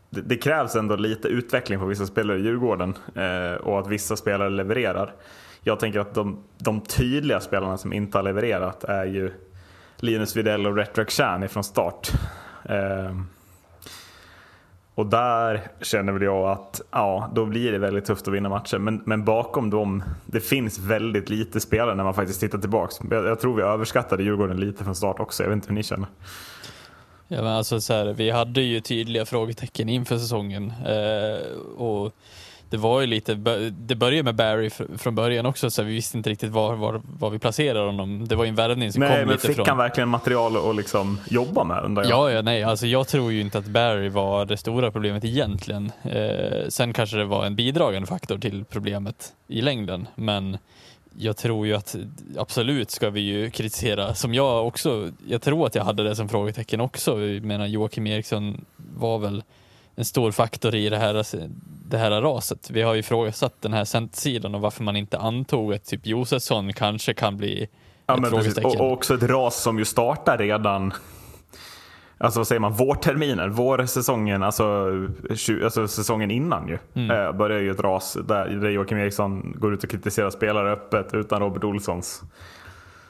det, 0.09 0.21
det 0.21 0.35
krävs 0.35 0.75
ändå 0.75 0.95
lite 0.95 1.27
utveckling 1.27 1.79
på 1.79 1.85
vissa 1.85 2.05
spelare 2.05 2.37
i 2.37 2.41
Djurgården 2.41 2.93
eh, 3.15 3.53
och 3.53 3.79
att 3.79 3.87
vissa 3.87 4.15
spelare 4.15 4.49
levererar. 4.49 5.13
Jag 5.63 5.79
tänker 5.79 5.99
att 5.99 6.13
de, 6.13 6.43
de 6.57 6.81
tydliga 6.81 7.39
spelarna 7.39 7.77
som 7.77 7.93
inte 7.93 8.17
har 8.17 8.23
levererat 8.23 8.83
är 8.83 9.05
ju 9.05 9.31
Linus 9.97 10.35
Widell 10.35 10.67
och 10.67 10.75
Retrock 10.75 11.09
Chan 11.09 11.49
från 11.49 11.63
start. 11.63 12.11
Eh, 12.63 13.15
och 14.95 15.05
där 15.05 15.61
känner 15.81 16.13
väl 16.13 16.21
jag 16.21 16.49
att 16.49 16.81
ja, 16.91 17.31
då 17.35 17.45
blir 17.45 17.71
det 17.71 17.77
väldigt 17.77 18.05
tufft 18.05 18.27
att 18.27 18.33
vinna 18.33 18.49
matcher. 18.49 18.77
Men, 18.77 19.01
men 19.05 19.25
bakom 19.25 19.69
dem, 19.69 20.03
det 20.25 20.39
finns 20.39 20.79
väldigt 20.79 21.29
lite 21.29 21.59
spelare 21.59 21.95
när 21.95 22.03
man 22.03 22.13
faktiskt 22.13 22.39
tittar 22.39 22.57
tillbaks. 22.57 22.95
Jag, 23.11 23.25
jag 23.25 23.39
tror 23.39 23.55
vi 23.55 23.63
överskattade 23.63 24.23
Djurgården 24.23 24.57
lite 24.57 24.83
från 24.83 24.95
start 24.95 25.19
också. 25.19 25.43
Jag 25.43 25.49
vet 25.49 25.55
inte 25.55 25.67
hur 25.67 25.75
ni 25.75 25.83
känner. 25.83 26.07
Ja, 27.27 27.41
men 27.41 27.47
alltså 27.51 27.81
så 27.81 27.93
här, 27.93 28.05
vi 28.05 28.29
hade 28.29 28.61
ju 28.61 28.79
tydliga 28.79 29.25
frågetecken 29.25 29.89
inför 29.89 30.17
säsongen. 30.17 30.73
Eh, 30.85 31.57
och 31.77 32.11
det 32.69 32.77
var 32.77 33.01
ju 33.01 33.07
lite, 33.07 33.33
det 33.71 33.95
började 33.95 34.23
med 34.23 34.35
Barry 34.35 34.69
fr- 34.69 34.97
från 34.97 35.15
början 35.15 35.45
också, 35.45 35.69
så 35.69 35.83
vi 35.83 35.93
visste 35.93 36.17
inte 36.17 36.29
riktigt 36.29 36.51
var, 36.51 36.75
var, 36.75 37.01
var 37.19 37.29
vi 37.29 37.39
placerade 37.39 37.85
honom. 37.85 38.27
Det 38.27 38.35
var 38.35 38.43
ju 38.45 38.49
en 38.49 38.55
värvning 38.55 38.91
som 38.93 38.99
Nej, 38.99 39.09
kom 39.09 39.19
men 39.19 39.27
lite 39.27 39.47
fick 39.47 39.55
från... 39.55 39.67
han 39.67 39.77
verkligen 39.77 40.09
material 40.09 40.69
att 40.69 40.75
liksom 40.75 41.19
jobba 41.29 41.63
med 41.63 41.83
undrar 41.83 42.03
jag? 42.03 42.11
Ja, 42.11 42.31
ja, 42.31 42.41
nej, 42.41 42.63
alltså 42.63 42.87
jag 42.87 43.07
tror 43.07 43.31
ju 43.31 43.41
inte 43.41 43.57
att 43.57 43.65
Barry 43.67 44.09
var 44.09 44.45
det 44.45 44.57
stora 44.57 44.91
problemet 44.91 45.25
egentligen. 45.25 45.91
Eh, 46.03 46.67
sen 46.69 46.93
kanske 46.93 47.17
det 47.17 47.25
var 47.25 47.45
en 47.45 47.55
bidragande 47.55 48.07
faktor 48.07 48.37
till 48.37 48.65
problemet 48.65 49.33
i 49.47 49.61
längden, 49.61 50.07
men 50.15 50.57
jag 51.17 51.37
tror 51.37 51.67
ju 51.67 51.73
att 51.73 51.95
absolut 52.37 52.91
ska 52.91 53.09
vi 53.09 53.19
ju 53.19 53.49
kritisera, 53.49 54.15
som 54.15 54.33
jag 54.33 54.67
också, 54.67 55.11
jag 55.27 55.41
tror 55.41 55.67
att 55.67 55.75
jag 55.75 55.83
hade 55.83 56.03
det 56.03 56.15
som 56.15 56.29
frågetecken 56.29 56.81
också. 56.81 57.21
Jag 57.21 57.43
menar 57.43 57.65
Joakim 57.65 58.07
Eriksson 58.07 58.65
var 58.75 59.19
väl 59.19 59.43
en 59.95 60.05
stor 60.05 60.31
faktor 60.31 60.75
i 60.75 60.89
det 60.89 60.97
här, 60.97 61.25
det 61.89 61.97
här 61.97 62.21
raset. 62.21 62.69
Vi 62.69 62.81
har 62.81 62.93
ju 62.93 62.99
ifrågasatt 62.99 63.61
den 63.61 63.73
här 63.73 63.85
centersidan 63.85 64.55
och 64.55 64.61
varför 64.61 64.83
man 64.83 64.95
inte 64.95 65.17
antog 65.17 65.73
att 65.73 65.85
typ 65.85 66.05
Josefsson 66.05 66.73
kanske 66.73 67.13
kan 67.13 67.37
bli 67.37 67.67
Ja, 68.07 68.17
ett 68.17 68.29
frågetecken. 68.29 68.65
Och, 68.65 68.81
och 68.81 68.91
också 68.91 69.15
ett 69.15 69.23
ras 69.23 69.61
som 69.61 69.79
ju 69.79 69.85
startar 69.85 70.37
redan 70.37 70.93
Alltså 72.17 72.39
vad 72.39 72.47
säger 72.47 72.59
man, 72.59 72.73
vårterminen, 72.73 73.51
vårsäsongen, 73.51 74.43
alltså, 74.43 74.91
alltså 75.63 75.87
säsongen 75.87 76.31
innan 76.31 76.67
ju. 76.67 76.77
Mm. 76.93 77.11
Eh, 77.11 77.31
börjar 77.31 77.59
ju 77.59 77.71
ett 77.71 77.79
ras 77.79 78.17
där, 78.27 78.47
där 78.47 78.69
Joakim 78.69 78.97
Eriksson 78.97 79.53
går 79.55 79.73
ut 79.73 79.83
och 79.83 79.89
kritiserar 79.89 80.29
spelare 80.29 80.71
öppet 80.71 81.13
utan 81.13 81.41
Robert 81.41 81.63
Olssons. 81.63 82.21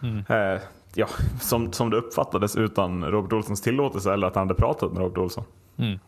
Mm. 0.02 0.24
Eh, 0.30 0.62
ja, 0.96 1.08
som, 1.42 1.74
som 1.74 1.90
det 1.90 1.98
uppfattades 1.98 2.56
utan 2.56 3.06
Robert 3.06 3.34
Olssons 3.34 3.62
tillåtelse 3.62 4.14
eller 4.14 4.28
att 4.28 4.36
han 4.36 4.48
hade 4.48 4.60
pratat 4.60 4.92
med 4.92 5.02
Robert 5.02 5.18
Olsson. 5.18 5.44
Mm. 5.78 6.00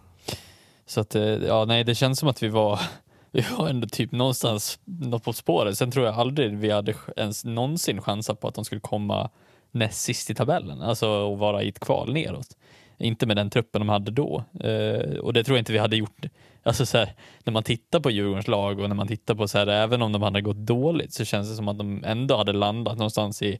Så 0.86 1.02
att, 1.02 1.16
eh, 1.16 1.24
ja 1.24 1.66
nej 1.66 1.84
det 1.84 1.96
känns 1.96 2.20
som 2.20 2.30
att 2.30 2.44
vi 2.44 2.48
var, 2.48 2.80
vi 3.32 3.46
var 3.58 3.68
ändå 3.70 3.88
typ 3.88 4.12
någonstans 4.12 4.80
något 4.86 5.24
på 5.24 5.34
spåret. 5.34 5.78
Sen 5.78 5.92
tror 5.92 6.06
jag 6.06 6.16
aldrig 6.16 6.58
vi 6.58 6.72
hade 6.72 6.94
ens 7.16 7.46
någonsin 7.46 8.02
chansat 8.02 8.40
på 8.40 8.48
att 8.48 8.56
de 8.56 8.66
skulle 8.66 8.82
komma 8.82 9.30
näst 9.72 10.02
sist 10.02 10.30
i 10.30 10.36
tabellen, 10.36 10.82
alltså 10.82 11.34
att 11.34 11.40
vara 11.40 11.64
i 11.64 11.70
ett 11.70 11.80
kval 11.80 12.14
neråt. 12.14 12.56
Inte 12.98 13.26
med 13.26 13.36
den 13.36 13.50
truppen 13.50 13.82
de 13.82 13.90
hade 13.90 14.12
då. 14.12 14.44
Eh, 14.60 15.18
och 15.20 15.34
det 15.34 15.44
tror 15.44 15.58
jag 15.58 15.62
inte 15.62 15.74
vi 15.74 15.80
hade 15.80 15.96
gjort. 15.96 16.26
Alltså 16.64 16.86
så 16.86 16.98
här, 16.98 17.14
när 17.44 17.54
man 17.54 17.64
tittar 17.64 18.00
på 18.00 18.12
Djurgårdens 18.12 18.48
lag 18.48 18.80
och 18.80 18.90
när 18.90 18.96
man 18.96 19.08
tittar 19.08 19.36
på 19.36 19.48
så 19.48 19.58
här, 19.58 19.68
även 19.68 20.02
om 20.02 20.12
de 20.12 20.22
hade 20.22 20.42
gått 20.42 20.58
dåligt 20.58 21.14
så 21.14 21.26
känns 21.26 21.50
det 21.50 21.56
som 21.56 21.68
att 21.68 21.78
de 21.78 22.04
ändå 22.04 22.38
hade 22.38 22.54
landat 22.54 22.98
någonstans 22.98 23.42
i 23.42 23.60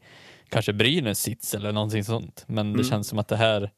kanske 0.50 0.74
Brynäs 0.74 1.20
sits 1.20 1.54
eller 1.54 1.72
någonting 1.72 2.04
sånt. 2.04 2.44
Men 2.48 2.74
det 2.74 2.84
känns 2.84 3.08
som 3.08 3.20
att 3.20 3.28
det 3.28 3.36
här 3.36 3.72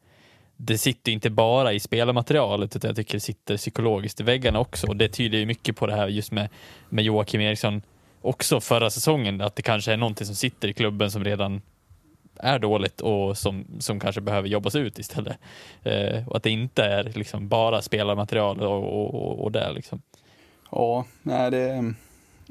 det 0.62 0.78
sitter 0.78 1.12
inte 1.12 1.30
bara 1.30 1.74
i 1.74 1.80
spelarmaterialet 1.80 2.76
utan 2.76 2.90
jag 2.90 2.96
tycker 2.96 3.14
det 3.14 3.20
sitter 3.20 3.58
psykologiskt 3.58 4.20
i 4.20 4.24
väggarna 4.24 4.60
också. 4.60 4.88
Och 4.88 4.96
det 4.96 5.10
tyder 5.10 5.38
ju 5.38 5.46
mycket 5.46 5.76
på 5.76 5.88
det 5.88 5.96
här 5.96 6.08
just 6.08 6.32
med, 6.32 6.50
med 6.90 7.06
Joakim 7.06 7.42
Eriksson 7.42 7.82
också 8.22 8.62
förra 8.62 8.90
säsongen. 8.90 9.42
Att 9.42 9.56
det 9.56 9.62
kanske 9.62 9.94
är 9.94 9.98
någonting 9.98 10.26
som 10.28 10.36
sitter 10.36 10.68
i 10.68 10.74
klubben 10.74 11.12
som 11.12 11.24
redan 11.24 11.62
är 12.40 12.60
dåligt 12.60 13.02
och 13.02 13.38
som, 13.38 13.66
som 13.80 14.00
kanske 14.00 14.22
behöver 14.22 14.48
jobbas 14.48 14.76
ut 14.76 15.00
istället. 15.00 15.38
Eh, 15.84 16.28
och 16.28 16.36
att 16.38 16.44
det 16.44 16.50
inte 16.50 16.84
är 16.84 17.04
liksom 17.04 17.48
bara 17.48 17.82
spelarmaterial 17.82 18.60
och, 18.60 18.84
och, 18.84 19.16
och, 19.16 19.44
och 19.44 19.52
det 19.52 19.72
liksom. 19.74 20.02
Ja, 20.72 21.06
nej 21.22 21.52
det, 21.52 21.94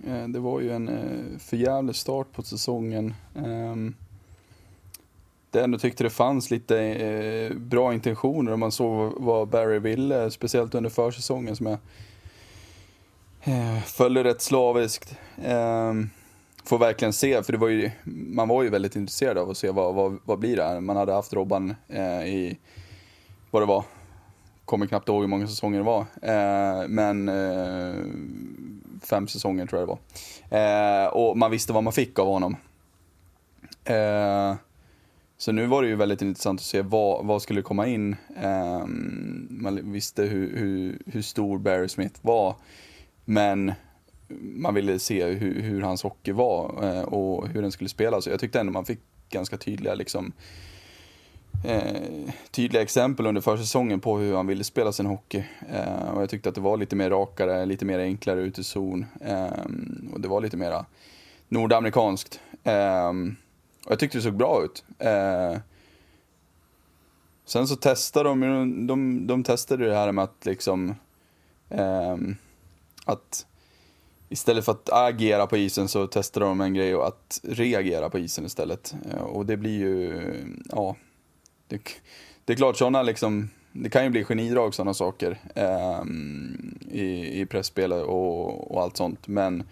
eh, 0.06 0.28
det 0.28 0.38
var 0.38 0.60
ju 0.60 0.72
en 0.72 0.88
eh, 0.88 1.38
förjävlig 1.38 1.96
start 1.96 2.32
på 2.32 2.42
säsongen. 2.42 3.14
Ehm, 3.36 3.94
Det 5.50 5.60
ändå 5.64 5.78
tyckte 5.78 6.04
det 6.04 6.10
fanns 6.10 6.50
lite 6.50 6.78
eh, 6.80 7.56
bra 7.56 7.94
intentioner 7.94 8.52
om 8.52 8.60
man 8.60 8.72
såg 8.72 9.12
vad 9.16 9.48
Barry 9.48 9.78
ville, 9.78 10.30
speciellt 10.30 10.74
under 10.74 10.90
försäsongen 10.90 11.56
som 11.56 11.66
jag 11.66 11.78
eh, 13.44 13.82
följde 13.82 14.24
rätt 14.24 14.42
slaviskt. 14.42 15.16
Eh, 15.44 15.94
Får 16.68 16.78
verkligen 16.78 17.12
se, 17.12 17.42
för 17.42 17.52
det 17.52 17.58
var 17.58 17.68
ju, 17.68 17.90
man 18.04 18.48
var 18.48 18.62
ju 18.62 18.68
väldigt 18.68 18.96
intresserad 18.96 19.38
av 19.38 19.50
att 19.50 19.56
se 19.56 19.70
vad, 19.70 19.94
vad, 19.94 20.18
vad 20.24 20.38
blir 20.38 20.56
det 20.56 20.64
här. 20.64 20.80
Man 20.80 20.96
hade 20.96 21.12
haft 21.12 21.32
Robban 21.32 21.74
eh, 21.88 22.26
i, 22.26 22.58
vad 23.50 23.62
det 23.62 23.66
var, 23.66 23.84
kommer 24.64 24.86
knappt 24.86 25.08
ihåg 25.08 25.20
hur 25.20 25.28
många 25.28 25.46
säsonger 25.46 25.78
det 25.78 25.84
var. 25.84 26.00
Eh, 26.22 26.88
men 26.88 27.28
eh, 27.28 27.94
fem 29.02 29.28
säsonger 29.28 29.66
tror 29.66 29.80
jag 29.80 29.88
det 29.88 29.98
var. 30.50 31.04
Eh, 31.04 31.06
och 31.06 31.38
man 31.38 31.50
visste 31.50 31.72
vad 31.72 31.84
man 31.84 31.92
fick 31.92 32.18
av 32.18 32.26
honom. 32.26 32.56
Eh, 33.84 34.54
så 35.38 35.52
nu 35.52 35.66
var 35.66 35.82
det 35.82 35.88
ju 35.88 35.96
väldigt 35.96 36.22
intressant 36.22 36.60
att 36.60 36.66
se 36.66 36.82
vad, 36.82 37.26
vad 37.26 37.42
skulle 37.42 37.62
komma 37.62 37.86
in. 37.86 38.16
Eh, 38.42 38.86
man 39.50 39.92
visste 39.92 40.22
hur, 40.22 40.56
hur, 40.58 40.98
hur 41.06 41.22
stor 41.22 41.58
Barry 41.58 41.88
Smith 41.88 42.18
var. 42.22 42.54
Men 43.24 43.72
man 44.40 44.74
ville 44.74 44.98
se 44.98 45.24
hur, 45.24 45.62
hur 45.62 45.80
hans 45.80 46.02
hockey 46.02 46.32
var 46.32 46.74
eh, 46.82 47.02
och 47.02 47.48
hur 47.48 47.62
den 47.62 47.72
skulle 47.72 47.88
spelas. 47.88 48.26
Jag 48.26 48.40
tyckte 48.40 48.60
ändå 48.60 48.72
man 48.72 48.84
fick 48.84 49.00
ganska 49.30 49.56
tydliga 49.56 49.94
liksom, 49.94 50.32
eh, 51.64 52.32
tydliga 52.50 52.82
exempel 52.82 53.26
under 53.26 53.40
försäsongen 53.40 54.00
på 54.00 54.18
hur 54.18 54.36
han 54.36 54.46
ville 54.46 54.64
spela 54.64 54.92
sin 54.92 55.06
hockey. 55.06 55.44
Eh, 55.72 56.08
och 56.08 56.22
jag 56.22 56.30
tyckte 56.30 56.48
att 56.48 56.54
det 56.54 56.60
var 56.60 56.76
lite 56.76 56.96
mer 56.96 57.10
rakare, 57.10 57.66
lite 57.66 57.84
mer 57.84 57.98
enklare 57.98 58.40
ute 58.40 58.60
i 58.60 58.64
zon. 58.64 59.06
Eh, 59.20 59.64
och 60.12 60.20
det 60.20 60.28
var 60.28 60.40
lite 60.40 60.56
mer 60.56 60.84
nordamerikanskt. 61.48 62.40
Eh, 62.64 63.08
och 63.86 63.92
jag 63.92 63.98
tyckte 63.98 64.18
det 64.18 64.22
såg 64.22 64.36
bra 64.36 64.64
ut. 64.64 64.84
Eh, 64.98 65.58
sen 67.44 67.68
så 67.68 67.76
testade 67.76 68.28
de, 68.28 68.86
de, 68.86 69.26
de 69.26 69.44
testade 69.44 69.88
det 69.88 69.94
här 69.94 70.12
med 70.12 70.24
att 70.24 70.46
liksom 70.46 70.94
eh, 71.70 72.16
att 73.04 73.46
istället 74.28 74.64
för 74.64 74.72
att 74.72 74.92
agera 74.92 75.46
på 75.46 75.56
isen 75.56 75.88
så 75.88 76.06
testar 76.06 76.40
de 76.40 76.60
en 76.60 76.74
grej 76.74 76.94
och 76.94 77.06
att 77.06 77.40
reagera 77.42 78.10
på 78.10 78.18
isen 78.18 78.46
istället. 78.46 78.94
Eh, 79.10 79.22
och 79.22 79.46
det 79.46 79.56
blir 79.56 79.78
ju, 79.78 80.22
ja, 80.70 80.96
det, 81.68 81.80
det 82.44 82.52
är 82.52 82.56
klart 82.56 82.76
sådana 82.76 83.02
liksom, 83.02 83.50
det 83.72 83.90
kan 83.90 84.04
ju 84.04 84.10
bli 84.10 84.24
genidrag 84.24 84.74
sådana 84.74 84.94
saker 84.94 85.38
eh, 85.54 86.02
i, 86.90 87.40
i 87.40 87.46
pressspelet 87.46 88.04
och, 88.04 88.70
och 88.74 88.82
allt 88.82 88.96
sånt. 88.96 89.28
Men, 89.28 89.62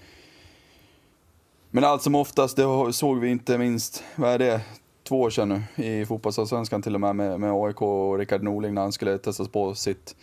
men 1.71 1.85
allt 1.85 2.03
som 2.03 2.15
oftast, 2.15 2.57
det 2.57 2.93
såg 2.93 3.21
vi 3.21 3.29
inte 3.29 3.59
minst, 3.59 4.05
vad 4.17 4.31
är 4.31 4.39
det, 4.39 4.61
två 5.03 5.21
år 5.21 5.31
sedan 5.31 5.63
nu 5.77 5.85
i 5.85 6.07
fotbollsallsvenskan 6.07 6.83
till 6.83 6.95
och 6.95 7.01
med 7.01 7.17
med, 7.17 7.41
med 7.41 7.53
AIK 7.53 7.83
och 7.83 8.19
Rickard 8.19 8.43
Norling 8.43 8.75
när 8.75 8.83
han 8.83 8.93
skulle 8.93 9.19
testas 9.19 9.49
på 9.49 9.75
sitt 9.75 10.17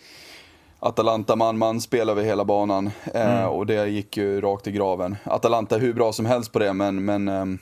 Atalanta 0.84 1.36
man-man 1.36 1.80
spel 1.80 2.08
över 2.08 2.22
hela 2.22 2.44
banan 2.44 2.90
eh, 3.14 3.44
och 3.44 3.66
det 3.66 3.86
gick 3.88 4.16
ju 4.16 4.40
rakt 4.40 4.66
i 4.66 4.72
graven. 4.72 5.16
Atalanta 5.24 5.76
hur 5.76 5.92
bra 5.94 6.12
som 6.12 6.26
helst 6.26 6.52
på 6.52 6.58
det 6.58 6.72
men, 6.72 7.04
men 7.04 7.28
ehm, 7.28 7.58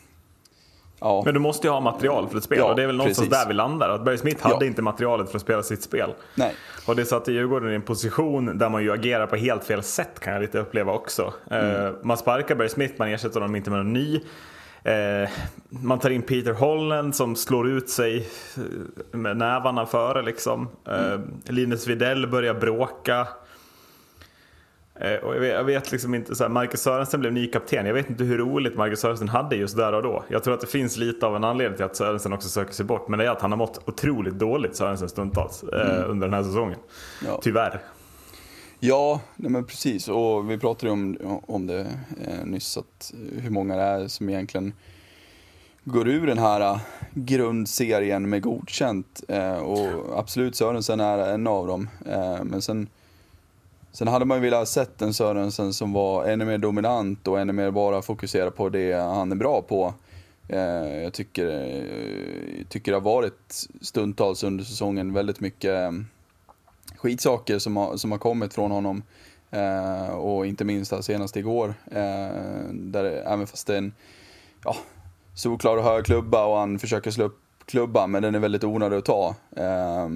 ja. 1.00 1.22
Men 1.24 1.34
du 1.34 1.40
måste 1.40 1.66
ju 1.66 1.72
ha 1.72 1.80
material 1.80 2.28
för 2.28 2.38
ett 2.38 2.44
spel 2.44 2.58
Ja, 2.58 2.70
och 2.70 2.76
det 2.76 2.82
är 2.82 2.86
väl 2.86 2.96
någonstans 2.96 3.28
precis. 3.28 3.42
där 3.44 3.48
vi 3.48 3.54
landar. 3.54 3.88
Att 3.88 4.04
Barry 4.04 4.18
Smith 4.18 4.42
hade 4.42 4.64
Ja. 4.64 4.68
inte 4.68 4.82
materialet 4.82 5.30
för 5.30 5.36
att 5.36 5.42
spela 5.42 5.62
sitt 5.62 5.82
spel. 5.82 6.14
Nej. 6.34 6.54
Och 6.86 6.96
det 6.96 7.04
satte 7.04 7.32
Djurgården 7.32 7.72
i 7.72 7.74
en 7.74 7.82
position 7.82 8.58
där 8.58 8.68
man 8.68 8.82
ju 8.82 8.92
agerar 8.92 9.26
på 9.26 9.36
helt 9.36 9.64
fel 9.64 9.82
sätt 9.82 10.20
kan 10.20 10.32
jag 10.32 10.42
lite 10.42 10.58
uppleva 10.58 10.92
också. 10.92 11.32
Mm. 11.50 11.86
Eh, 11.86 11.92
man 12.02 12.16
sparkar 12.16 12.54
Barry 12.54 12.68
Smith, 12.68 12.94
man 12.98 13.08
ersätter 13.08 13.40
honom 13.40 13.56
inte 13.56 13.70
med 13.70 13.78
någon 13.78 13.92
ny. 13.92 14.20
Eh, 14.84 15.30
man 15.68 15.98
tar 15.98 16.10
in 16.10 16.22
Peter 16.22 16.52
Holland 16.52 17.16
som 17.16 17.36
slår 17.36 17.68
ut 17.68 17.88
sig 17.88 18.28
eh, 18.56 19.18
med 19.18 19.36
nävarna 19.36 19.86
före 19.86 20.22
liksom. 20.22 20.68
Eh, 20.88 21.20
Linus 21.44 21.86
Widell 21.86 22.26
börjar 22.26 22.54
bråka. 22.54 23.28
Eh, 24.94 25.14
och 25.14 25.34
jag 25.34 25.40
vet, 25.40 25.52
jag 25.52 25.64
vet 25.64 25.92
liksom 25.92 26.14
inte, 26.14 26.34
så 26.34 26.44
här, 26.44 26.48
Marcus 26.48 26.80
Sörensen 26.80 27.20
blev 27.20 27.32
ny 27.32 27.46
kapten. 27.46 27.86
Jag 27.86 27.94
vet 27.94 28.10
inte 28.10 28.24
hur 28.24 28.38
roligt 28.38 28.76
Marcus 28.76 29.00
Sörensen 29.00 29.28
hade 29.28 29.56
just 29.56 29.76
där 29.76 29.92
och 29.92 30.02
då. 30.02 30.24
Jag 30.28 30.44
tror 30.44 30.54
att 30.54 30.60
det 30.60 30.66
finns 30.66 30.96
lite 30.96 31.26
av 31.26 31.36
en 31.36 31.44
anledning 31.44 31.76
till 31.76 31.84
att 31.84 31.96
Sörensen 31.96 32.32
också 32.32 32.48
söker 32.48 32.72
sig 32.72 32.84
bort. 32.86 33.08
Men 33.08 33.18
det 33.18 33.24
är 33.24 33.30
att 33.30 33.40
han 33.40 33.52
har 33.52 33.58
mått 33.58 33.88
otroligt 33.88 34.34
dåligt 34.34 34.76
Sörensen 34.76 35.08
stundtals 35.08 35.62
eh, 35.62 36.10
under 36.10 36.26
den 36.26 36.34
här 36.34 36.42
säsongen. 36.42 36.78
Ja. 37.26 37.40
Tyvärr. 37.42 37.80
Ja, 38.84 39.20
nej 39.36 39.50
men 39.50 39.64
precis. 39.64 40.08
Och 40.08 40.50
vi 40.50 40.58
pratade 40.58 40.86
ju 40.86 40.92
om, 40.92 41.40
om 41.46 41.66
det 41.66 41.80
eh, 42.26 42.44
nyss, 42.44 42.76
att 42.76 43.14
eh, 43.14 43.42
hur 43.42 43.50
många 43.50 43.76
det 43.76 43.82
är 43.82 44.08
som 44.08 44.28
egentligen 44.28 44.72
går 45.84 46.08
ur 46.08 46.26
den 46.26 46.38
här 46.38 46.60
eh, 46.60 46.80
grundserien 47.14 48.28
med 48.28 48.42
godkänt. 48.42 49.22
Eh, 49.28 49.54
och 49.54 50.18
absolut 50.18 50.56
Sörensen 50.56 51.00
är 51.00 51.18
en 51.18 51.46
av 51.46 51.66
dem. 51.66 51.88
Eh, 52.06 52.44
men 52.44 52.62
sen, 52.62 52.88
sen 53.92 54.08
hade 54.08 54.24
man 54.24 54.36
ju 54.38 54.42
velat 54.42 54.60
ha 54.60 54.66
sett 54.66 55.02
en 55.02 55.14
Sörensen 55.14 55.72
som 55.72 55.92
var 55.92 56.24
ännu 56.24 56.44
mer 56.44 56.58
dominant 56.58 57.28
och 57.28 57.40
ännu 57.40 57.52
mer 57.52 57.70
bara 57.70 58.02
fokusera 58.02 58.50
på 58.50 58.68
det 58.68 58.92
han 58.92 59.32
är 59.32 59.36
bra 59.36 59.62
på. 59.62 59.94
Eh, 60.48 61.02
jag 61.02 61.12
tycker, 61.12 61.46
eh, 61.46 62.64
tycker 62.68 62.92
det 62.92 62.96
har 62.96 63.02
varit 63.02 63.66
stundtals 63.80 64.44
under 64.44 64.64
säsongen 64.64 65.12
väldigt 65.12 65.40
mycket 65.40 65.92
skitsaker 67.02 67.58
som 67.58 67.76
har, 67.76 67.96
som 67.96 68.12
har 68.12 68.18
kommit 68.18 68.54
från 68.54 68.70
honom. 68.70 69.02
Eh, 69.50 70.08
och 70.08 70.46
inte 70.46 70.64
minst 70.64 70.92
här 70.92 71.00
senast 71.00 71.36
igår. 71.36 71.74
Eh, 71.86 72.72
där 72.72 73.04
även 73.04 73.46
fast 73.46 73.66
det 73.66 73.74
är 73.74 73.78
en 73.78 73.92
ja, 74.64 74.76
solklar 75.34 75.76
och 75.76 75.84
hög 75.84 76.04
klubba 76.04 76.44
och 76.44 76.56
han 76.56 76.78
försöker 76.78 77.10
slå 77.10 77.24
upp 77.24 77.38
klubban 77.66 78.10
men 78.10 78.22
den 78.22 78.34
är 78.34 78.38
väldigt 78.38 78.64
onödig 78.64 78.96
att 78.96 79.04
ta. 79.04 79.34
Eh, 79.56 80.08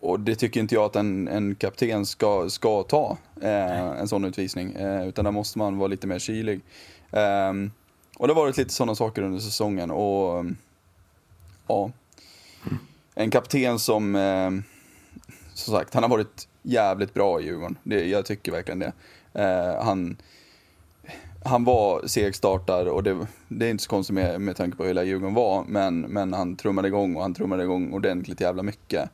och 0.00 0.20
det 0.20 0.34
tycker 0.34 0.60
inte 0.60 0.74
jag 0.74 0.84
att 0.84 0.96
en, 0.96 1.28
en 1.28 1.54
kapten 1.54 2.06
ska, 2.06 2.50
ska 2.50 2.82
ta, 2.82 3.16
eh, 3.42 4.00
en 4.00 4.08
sån 4.08 4.24
utvisning. 4.24 4.72
Eh, 4.72 5.08
utan 5.08 5.24
där 5.24 5.32
måste 5.32 5.58
man 5.58 5.78
vara 5.78 5.88
lite 5.88 6.06
mer 6.06 6.18
kylig. 6.18 6.60
Eh, 7.10 7.52
och 8.18 8.26
det 8.26 8.34
har 8.34 8.42
varit 8.42 8.56
lite 8.56 8.74
sådana 8.74 8.94
saker 8.94 9.22
under 9.22 9.38
säsongen. 9.38 9.90
Och 9.90 10.44
ja, 11.66 11.90
en 13.14 13.30
kapten 13.30 13.78
som 13.78 14.16
eh, 14.16 14.50
som 15.58 15.74
sagt, 15.74 15.94
han 15.94 16.02
har 16.02 16.10
varit 16.10 16.48
jävligt 16.62 17.14
bra 17.14 17.40
i 17.40 17.44
Djurgården. 17.44 17.78
Det, 17.82 18.04
jag 18.08 18.26
tycker 18.26 18.52
verkligen 18.52 18.78
det. 18.78 18.92
Eh, 19.32 19.84
han, 19.84 20.16
han 21.44 21.64
var 21.64 22.06
segstartad 22.06 22.88
och 22.88 23.02
det, 23.02 23.26
det 23.48 23.66
är 23.66 23.70
inte 23.70 23.82
så 23.82 23.90
konstigt 23.90 24.14
med, 24.14 24.40
med 24.40 24.56
tanke 24.56 24.76
på 24.76 24.82
hur 24.82 24.88
hela 24.88 25.02
Djurgården 25.02 25.34
var. 25.34 25.64
Men, 25.68 26.00
men 26.00 26.32
han 26.32 26.56
trummade 26.56 26.88
igång 26.88 27.16
och 27.16 27.22
han 27.22 27.34
trummade 27.34 27.62
igång 27.62 27.92
ordentligt 27.92 28.40
jävla 28.40 28.62
mycket. 28.62 29.10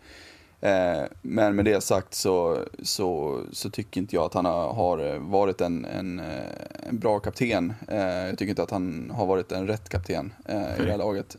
Eh, 0.61 1.03
men 1.23 1.57
med 1.57 1.65
det 1.65 1.81
sagt 1.81 2.15
så, 2.15 2.65
så, 2.83 3.41
så 3.53 3.71
tycker 3.71 4.01
inte 4.01 4.17
jag 4.17 4.25
att 4.25 4.35
han 4.35 4.45
har, 4.45 5.19
varit 5.19 5.61
en, 5.61 5.85
en, 5.85 6.21
eh, 6.21 6.89
en 6.89 6.99
bra 6.99 7.19
kapten. 7.19 7.75
Eh, 7.89 7.99
jag 7.99 8.39
tycker 8.39 8.51
inte 8.51 8.63
att 8.63 8.71
han 8.71 9.13
har 9.15 9.27
varit 9.27 9.53
en 9.53 9.67
rätt 9.67 9.89
kapten 9.89 10.33
eh, 10.45 10.81
i 10.81 10.85
det 10.85 10.91
här 10.91 10.99
laget. 10.99 11.37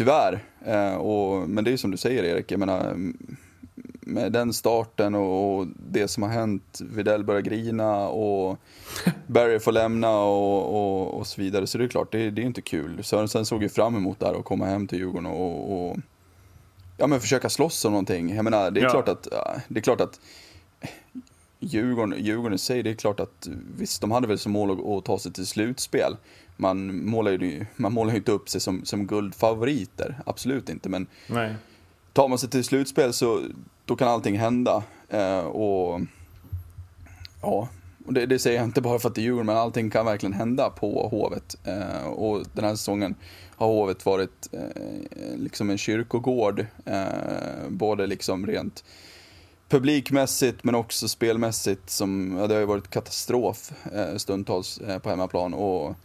Tyvärr. 0.00 0.40
Eh, 0.64 0.94
och, 0.94 1.48
men 1.48 1.64
det 1.64 1.70
är 1.70 1.72
ju 1.72 1.78
som 1.78 1.90
du 1.90 1.96
säger 1.96 2.24
Erik, 2.24 2.52
jag 2.52 2.58
menar 2.60 2.96
med 4.00 4.32
den 4.32 4.52
starten 4.52 5.14
och, 5.14 5.58
och 5.58 5.66
det 5.90 6.08
som 6.08 6.22
har 6.22 6.30
hänt, 6.30 6.80
Videll 6.80 7.24
börjar 7.24 7.40
grina 7.40 8.08
och 8.08 8.58
Barry 9.26 9.58
får 9.58 9.72
lämna 9.72 10.18
och, 10.20 10.74
och, 10.74 11.18
och 11.18 11.26
så 11.26 11.40
vidare. 11.40 11.66
Så 11.66 11.78
det 11.78 11.84
är 11.84 11.88
klart, 11.88 12.12
det, 12.12 12.30
det 12.30 12.42
är 12.42 12.46
inte 12.46 12.62
kul. 12.62 13.04
Sörensen 13.04 13.46
såg 13.46 13.62
ju 13.62 13.68
fram 13.68 13.96
emot 13.96 14.20
det 14.20 14.26
här 14.26 14.34
och 14.34 14.44
komma 14.44 14.66
hem 14.66 14.86
till 14.86 14.98
Djurgården 14.98 15.26
och, 15.26 15.90
och 15.90 15.96
ja, 16.96 17.06
men 17.06 17.20
försöka 17.20 17.48
slåss 17.48 17.84
om 17.84 17.92
någonting. 17.92 18.34
Jag 18.34 18.44
menar, 18.44 18.70
det 18.70 18.80
är, 18.80 18.84
Ja. 18.84 18.90
klart 18.90 19.08
att, 19.08 19.28
det 19.68 19.80
är 19.80 19.82
klart 19.82 20.00
att 20.00 20.20
Djurgården, 21.58 22.24
Djurgården 22.24 22.54
i 22.54 22.58
sig, 22.58 22.82
det 22.82 22.90
är 22.90 22.94
klart 22.94 23.20
att 23.20 23.48
visst, 23.76 24.00
de 24.00 24.10
hade 24.10 24.26
väl 24.26 24.38
som 24.38 24.52
mål 24.52 24.70
att, 24.70 24.86
att 24.86 25.04
ta 25.04 25.18
sig 25.18 25.32
till 25.32 25.46
slutspel. 25.46 26.16
Man 26.60 27.06
målar 27.06 27.30
ju, 27.30 27.66
man 27.76 27.92
målar 27.92 28.12
ju 28.12 28.18
inte 28.18 28.32
upp 28.32 28.48
sig 28.48 28.60
som, 28.60 28.84
som 28.84 29.06
guldfavoriter, 29.06 30.18
absolut 30.26 30.68
inte. 30.68 30.88
Men 30.88 31.06
Nej. 31.26 31.54
tar 32.12 32.28
man 32.28 32.38
sig 32.38 32.50
till 32.50 32.64
slutspel 32.64 33.12
så 33.12 33.42
då 33.84 33.96
kan 33.96 34.08
allting 34.08 34.38
hända. 34.38 34.82
Eh, 35.08 35.38
och 35.38 36.00
ja, 37.42 37.68
och 38.06 38.14
det, 38.14 38.26
det 38.26 38.38
säger 38.38 38.56
jag 38.56 38.66
inte 38.66 38.80
bara 38.80 38.98
för 38.98 39.08
att 39.08 39.14
det 39.14 39.20
är 39.20 39.22
Djurgården, 39.22 39.46
men 39.46 39.56
allting 39.56 39.90
kan 39.90 40.06
verkligen 40.06 40.32
hända 40.32 40.70
på 40.70 41.08
Hovet. 41.08 41.56
Eh, 41.64 42.06
och 42.06 42.44
den 42.52 42.64
här 42.64 42.74
säsongen 42.74 43.14
har 43.56 43.66
Hovet 43.66 44.06
varit 44.06 44.48
eh, 44.52 45.36
liksom 45.36 45.70
en 45.70 45.78
kyrkogård, 45.78 46.66
eh, 46.84 47.68
både 47.68 48.06
liksom 48.06 48.46
rent 48.46 48.84
publikmässigt 49.68 50.64
men 50.64 50.74
också 50.74 51.08
spelmässigt. 51.08 51.90
Som, 51.90 52.36
ja, 52.40 52.46
det 52.46 52.54
har 52.54 52.60
ju 52.60 52.66
varit 52.66 52.90
katastrof 52.90 53.72
eh, 53.92 54.16
stundtals 54.16 54.78
eh, 54.78 54.98
på 54.98 55.10
hemmaplan. 55.10 55.54
Och 55.54 55.96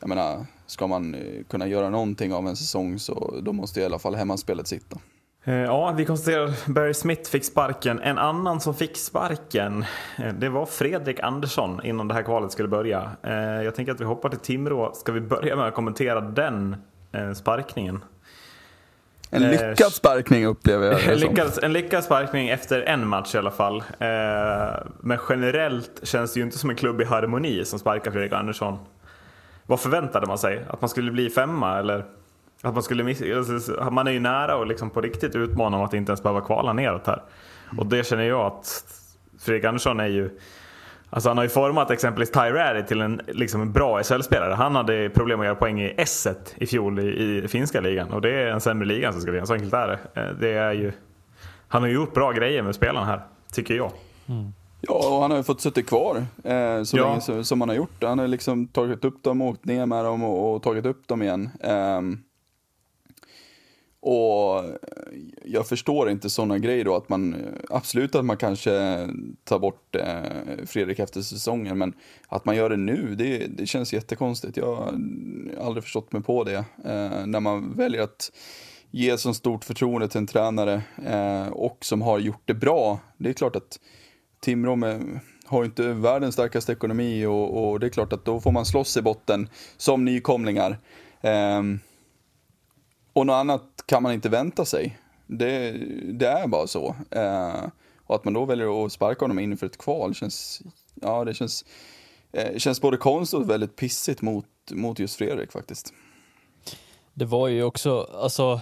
jag 0.00 0.08
menar, 0.08 0.46
ska 0.66 0.86
man 0.86 1.14
eh, 1.14 1.44
kunna 1.50 1.66
göra 1.66 1.90
någonting 1.90 2.34
av 2.34 2.48
en 2.48 2.56
säsong 2.56 2.98
så 2.98 3.34
då 3.42 3.52
måste 3.52 3.80
i 3.80 3.84
alla 3.84 3.98
fall 3.98 4.14
hemmaspelet 4.14 4.66
sitta. 4.68 4.96
Eh, 5.44 5.54
Ja, 5.54 5.92
vi 5.96 6.04
konstaterar 6.04 6.44
att 6.44 6.66
Barry 6.66 6.94
Smith 6.94 7.30
fick 7.30 7.44
sparken. 7.44 8.00
En 8.00 8.18
annan 8.18 8.60
som 8.60 8.74
fick 8.74 8.96
sparken, 8.96 9.84
eh, 10.18 10.34
det 10.34 10.48
var 10.48 10.66
Fredrik 10.66 11.20
Andersson 11.20 11.84
innan 11.84 12.08
det 12.08 12.14
här 12.14 12.22
kvalet 12.22 12.52
skulle 12.52 12.68
börja. 12.68 13.10
Jag 13.64 13.74
tänker 13.74 13.92
att 13.92 14.00
vi 14.00 14.04
hoppar 14.04 14.28
till 14.28 14.38
Timrå. 14.38 14.92
Ska 14.94 15.12
vi 15.12 15.20
börja 15.20 15.56
med 15.56 15.66
att 15.66 15.74
kommentera 15.74 16.20
den 16.20 16.76
sparkningen? 17.34 18.04
En 19.30 19.42
lyckad 19.42 19.92
sparkning 19.92 20.46
upplever 20.46 20.86
jag 20.86 21.00
det 21.06 21.14
lyckad, 21.16 21.58
en 21.62 21.72
lyckad 21.72 22.04
sparkning 22.04 22.48
efter 22.48 22.82
en 22.82 23.06
match 23.08 23.34
i 23.34 23.38
alla 23.38 23.50
fall. 23.50 23.82
Men 25.00 25.18
generellt 25.28 26.00
känns 26.02 26.32
det 26.32 26.40
ju 26.40 26.44
inte 26.44 26.58
som 26.58 26.70
en 26.70 26.76
klubb 26.76 27.00
i 27.00 27.04
harmoni 27.04 27.64
som 27.64 27.78
sparkar 27.78 28.10
Fredrik 28.10 28.32
Andersson. 28.32 28.78
Vad 29.70 29.80
förväntade 29.80 30.26
man 30.26 30.38
sig? 30.38 30.64
Att 30.68 30.80
man 30.80 30.88
skulle 30.88 31.10
bli 31.10 31.30
femma 31.30 31.78
eller? 31.78 32.04
Att 32.62 32.74
man 32.74 32.82
skulle 32.82 33.04
missa? 33.04 33.24
alltså, 33.36 33.90
Man 33.90 34.06
är 34.06 34.10
ju 34.10 34.20
nära 34.20 34.56
och 34.56 34.66
liksom 34.66 34.90
på 34.90 35.00
riktigt 35.00 35.36
utmana 35.36 35.76
om 35.76 35.84
att 35.84 35.94
inte 35.94 36.10
ens 36.10 36.22
behöva 36.22 36.40
kvala 36.40 36.72
neråt 36.72 37.06
här. 37.06 37.22
Och 37.78 37.86
det 37.86 38.06
känner 38.06 38.22
jag 38.24 38.40
att 38.40 38.84
Fredrik 39.40 39.64
Andersson 39.64 40.00
är 40.00 40.06
ju 40.06 40.38
Alltså 41.10 41.30
han 41.30 41.36
har 41.36 41.44
ju 41.44 41.50
format 41.50 41.90
exempelvis 41.90 42.30
Tyrari 42.30 42.82
till 42.82 43.00
en, 43.00 43.20
liksom 43.28 43.62
en 43.62 43.72
bra 43.72 44.02
SHL-spelare. 44.02 44.54
Han 44.54 44.76
hade 44.76 45.10
problem 45.10 45.40
att 45.40 45.46
göra 45.46 45.54
poäng 45.54 45.82
i 45.82 45.94
s 45.96 46.26
i 46.54 46.66
fjol 46.66 46.98
i, 46.98 47.42
i 47.44 47.48
finska 47.48 47.80
ligan. 47.80 48.10
Och 48.12 48.20
det 48.20 48.30
är 48.30 48.46
en 48.46 48.60
sämre 48.60 48.86
liga 48.86 49.12
som 49.12 49.20
ska 49.20 49.30
bli. 49.30 49.46
Så 49.46 49.54
enkelt 49.54 49.74
är 49.74 49.88
det. 49.88 50.20
Eh, 50.20 50.34
det 50.40 50.50
är 50.50 50.72
ju, 50.72 50.92
han 51.68 51.82
har 51.82 51.88
ju 51.88 51.94
gjort 51.94 52.14
bra 52.14 52.32
grejer 52.32 52.62
med 52.62 52.74
spelarna 52.74 53.06
här, 53.06 53.20
tycker 53.52 53.74
jag. 53.74 53.92
Mm. 54.28 54.52
Ja, 54.80 55.14
och 55.16 55.22
han 55.22 55.30
har 55.30 55.38
ju 55.38 55.44
fått 55.44 55.60
sitta 55.60 55.82
kvar 55.82 56.16
eh, 56.44 56.82
så 56.82 56.96
Ja. 56.96 57.08
länge 57.08 57.20
så, 57.20 57.44
som 57.44 57.60
han 57.60 57.68
har 57.68 57.76
gjort. 57.76 58.04
Han 58.04 58.18
har 58.18 58.28
liksom 58.28 58.66
tagit 58.68 59.04
upp 59.04 59.22
dem, 59.22 59.42
åkt 59.42 59.64
ner 59.64 59.86
med 59.86 60.04
dem 60.04 60.24
och, 60.24 60.54
och 60.54 60.62
tagit 60.62 60.86
upp 60.86 61.08
dem 61.08 61.22
igen. 61.22 61.50
Ehm, 61.60 62.18
och 64.02 64.64
jag 65.44 65.66
förstår 65.68 66.10
inte 66.10 66.30
sådana 66.30 66.58
grejer 66.58 66.84
då 66.84 66.96
att 66.96 67.08
man, 67.08 67.36
absolut 67.70 68.14
att 68.14 68.24
man 68.24 68.36
kanske 68.36 69.08
tar 69.44 69.58
bort 69.58 69.96
eh, 69.96 70.66
Fredrik 70.66 70.98
efter 70.98 71.20
säsongen, 71.22 71.78
men 71.78 71.92
att 72.28 72.44
man 72.44 72.56
gör 72.56 72.70
det 72.70 72.76
nu, 72.76 73.14
det, 73.14 73.46
det 73.46 73.66
känns 73.66 73.92
jättekonstigt. 73.92 74.56
Jag 74.56 74.76
har 74.76 74.86
aldrig 75.60 75.84
förstått 75.84 76.12
mig 76.12 76.22
på 76.22 76.44
det. 76.44 76.64
Eh, 76.84 77.26
när 77.26 77.40
man 77.40 77.76
väljer 77.76 78.02
att 78.02 78.32
ge 78.90 79.18
så 79.18 79.34
stort 79.34 79.64
förtroende 79.64 80.08
till 80.08 80.18
en 80.18 80.26
tränare 80.26 80.82
eh, 81.06 81.48
och 81.48 81.78
som 81.84 82.02
har 82.02 82.18
gjort 82.18 82.42
det 82.44 82.54
bra. 82.54 82.98
Det 83.16 83.28
är 83.28 83.32
klart 83.32 83.56
att 83.56 83.80
Timrå 84.40 84.76
med, 84.76 85.20
har 85.44 85.62
ju 85.62 85.66
inte 85.66 85.92
världens 85.92 86.34
starkaste 86.34 86.72
ekonomi 86.72 87.26
och, 87.26 87.70
och 87.70 87.80
det 87.80 87.86
är 87.86 87.90
klart 87.90 88.12
att 88.12 88.24
då 88.24 88.40
får 88.40 88.52
man 88.52 88.66
slåss 88.66 88.96
i 88.96 89.02
botten 89.02 89.48
som 89.76 90.04
nykomlingar. 90.04 90.78
Um, 91.58 91.80
och 93.12 93.26
något 93.26 93.34
annat 93.34 93.84
kan 93.86 94.02
man 94.02 94.12
inte 94.12 94.28
vänta 94.28 94.64
sig. 94.64 94.98
Det, 95.26 95.72
det 96.12 96.26
är 96.26 96.46
bara 96.46 96.66
så. 96.66 96.94
Uh, 97.16 97.68
och 98.10 98.16
att 98.16 98.24
man 98.24 98.34
då 98.34 98.44
väljer 98.44 98.84
att 98.84 98.92
sparka 98.92 99.24
honom 99.24 99.38
inför 99.38 99.66
ett 99.66 99.78
kval 99.78 100.14
känns, 100.14 100.62
ja 100.94 101.24
det 101.24 101.34
känns, 101.34 101.64
eh, 102.32 102.58
känns 102.58 102.80
både 102.80 102.96
konstigt 102.96 103.40
och 103.40 103.50
väldigt 103.50 103.76
pissigt 103.76 104.22
mot, 104.22 104.46
mot 104.70 104.98
just 104.98 105.16
Fredrik 105.16 105.52
faktiskt. 105.52 105.92
Det 107.14 107.24
var 107.24 107.48
ju 107.48 107.62
också, 107.62 108.08
alltså, 108.22 108.60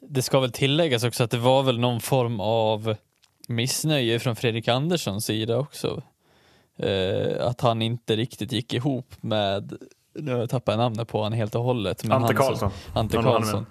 det 0.00 0.22
ska 0.22 0.40
väl 0.40 0.52
tilläggas 0.52 1.04
också 1.04 1.24
att 1.24 1.30
det 1.30 1.38
var 1.38 1.62
väl 1.62 1.78
någon 1.78 2.00
form 2.00 2.40
av 2.40 2.96
missnöje 3.54 4.18
från 4.18 4.36
Fredrik 4.36 4.68
Anderssons 4.68 5.24
sida 5.24 5.56
också. 5.58 6.02
Eh, 6.78 7.46
att 7.46 7.60
han 7.60 7.82
inte 7.82 8.16
riktigt 8.16 8.52
gick 8.52 8.74
ihop 8.74 9.14
med, 9.20 9.72
nu 10.18 10.46
tappar 10.46 10.72
jag 10.72 10.78
namnet 10.78 11.08
på 11.08 11.18
honom 11.18 11.32
helt 11.32 11.54
och 11.54 11.62
hållet. 11.64 12.04
Men 12.04 12.12
Ante 12.22 12.34
Karlsson. 12.34 12.70
Ante 12.94 13.16
Karlsson. 13.16 13.66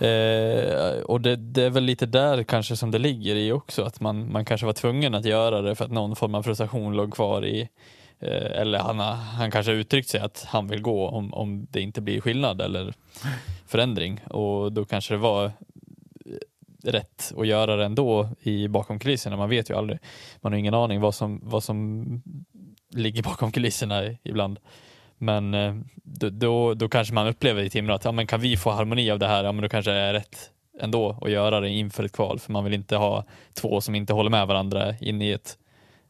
Eh, 0.00 1.00
och 1.02 1.20
det, 1.20 1.36
det 1.36 1.62
är 1.62 1.70
väl 1.70 1.84
lite 1.84 2.06
där 2.06 2.42
kanske 2.42 2.76
som 2.76 2.90
det 2.90 2.98
ligger 2.98 3.36
i 3.36 3.52
också, 3.52 3.82
att 3.82 4.00
man, 4.00 4.32
man 4.32 4.44
kanske 4.44 4.66
var 4.66 4.72
tvungen 4.72 5.14
att 5.14 5.24
göra 5.24 5.62
det 5.62 5.74
för 5.74 5.84
att 5.84 5.90
någon 5.90 6.16
form 6.16 6.34
av 6.34 6.42
frustration 6.42 6.96
låg 6.96 7.14
kvar 7.14 7.46
i 7.46 7.60
eh, 8.20 8.60
eller 8.60 8.78
han, 8.78 8.98
har- 8.98 9.14
han 9.14 9.50
kanske 9.50 9.72
har 9.72 9.76
uttryckt 9.76 10.08
sig 10.08 10.20
att 10.20 10.44
han 10.48 10.66
vill 10.68 10.82
gå 10.82 11.08
om, 11.08 11.34
om 11.34 11.66
det 11.70 11.80
inte 11.80 12.00
blir 12.00 12.20
skillnad 12.20 12.60
eller 12.60 12.94
förändring. 13.66 14.20
Och 14.30 14.72
då 14.72 14.84
kanske 14.84 15.14
det 15.14 15.18
var 15.18 15.52
rätt 16.82 17.32
att 17.36 17.46
göra 17.46 17.76
det 17.76 17.84
ändå 17.84 18.28
i 18.40 18.68
bakom 18.68 18.98
kulisserna. 18.98 19.36
Man 19.36 19.50
vet 19.50 19.70
ju 19.70 19.76
aldrig. 19.76 19.98
Man 20.40 20.52
har 20.52 20.58
ingen 20.58 20.74
aning 20.74 21.00
vad 21.00 21.14
som, 21.14 21.40
vad 21.42 21.64
som 21.64 22.06
ligger 22.90 23.22
bakom 23.22 23.52
kulisserna 23.52 24.02
ibland. 24.22 24.58
Men 25.18 25.54
eh, 25.54 25.74
då, 25.94 26.30
då, 26.30 26.74
då 26.74 26.88
kanske 26.88 27.14
man 27.14 27.26
upplever 27.26 27.62
i 27.62 27.70
Timrå 27.70 27.94
att 27.94 28.04
ja, 28.04 28.12
men 28.12 28.26
kan 28.26 28.40
vi 28.40 28.56
få 28.56 28.70
harmoni 28.70 29.10
av 29.10 29.18
det 29.18 29.26
här, 29.26 29.44
ja, 29.44 29.52
men 29.52 29.62
då 29.62 29.68
kanske 29.68 29.90
det 29.90 29.98
är 29.98 30.12
rätt 30.12 30.50
ändå 30.80 31.18
att 31.20 31.30
göra 31.30 31.60
det 31.60 31.68
inför 31.68 32.04
ett 32.04 32.12
kval. 32.12 32.38
För 32.38 32.52
man 32.52 32.64
vill 32.64 32.74
inte 32.74 32.96
ha 32.96 33.24
två 33.54 33.80
som 33.80 33.94
inte 33.94 34.12
håller 34.12 34.30
med 34.30 34.46
varandra 34.46 34.94
in 35.00 35.22
i 35.22 35.30
ett, 35.30 35.58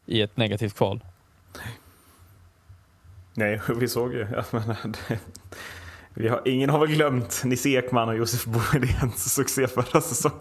i 0.05 0.21
ett 0.21 0.37
negativt 0.37 0.75
kval. 0.75 1.03
Nej, 3.33 3.61
vi 3.79 3.87
såg 3.87 4.13
ju. 4.13 4.19
Jag 4.19 4.45
menar, 4.51 4.77
det, 5.09 5.19
vi 6.13 6.27
har, 6.27 6.41
ingen 6.45 6.69
har 6.69 6.79
väl 6.79 6.89
glömt 6.95 7.41
Nisse 7.45 7.69
Ekman 7.69 8.09
och 8.09 8.15
Josef 8.17 8.45
Bovedens 8.45 9.33
succé 9.33 9.67
förra 9.67 10.01
säsongen. 10.01 10.39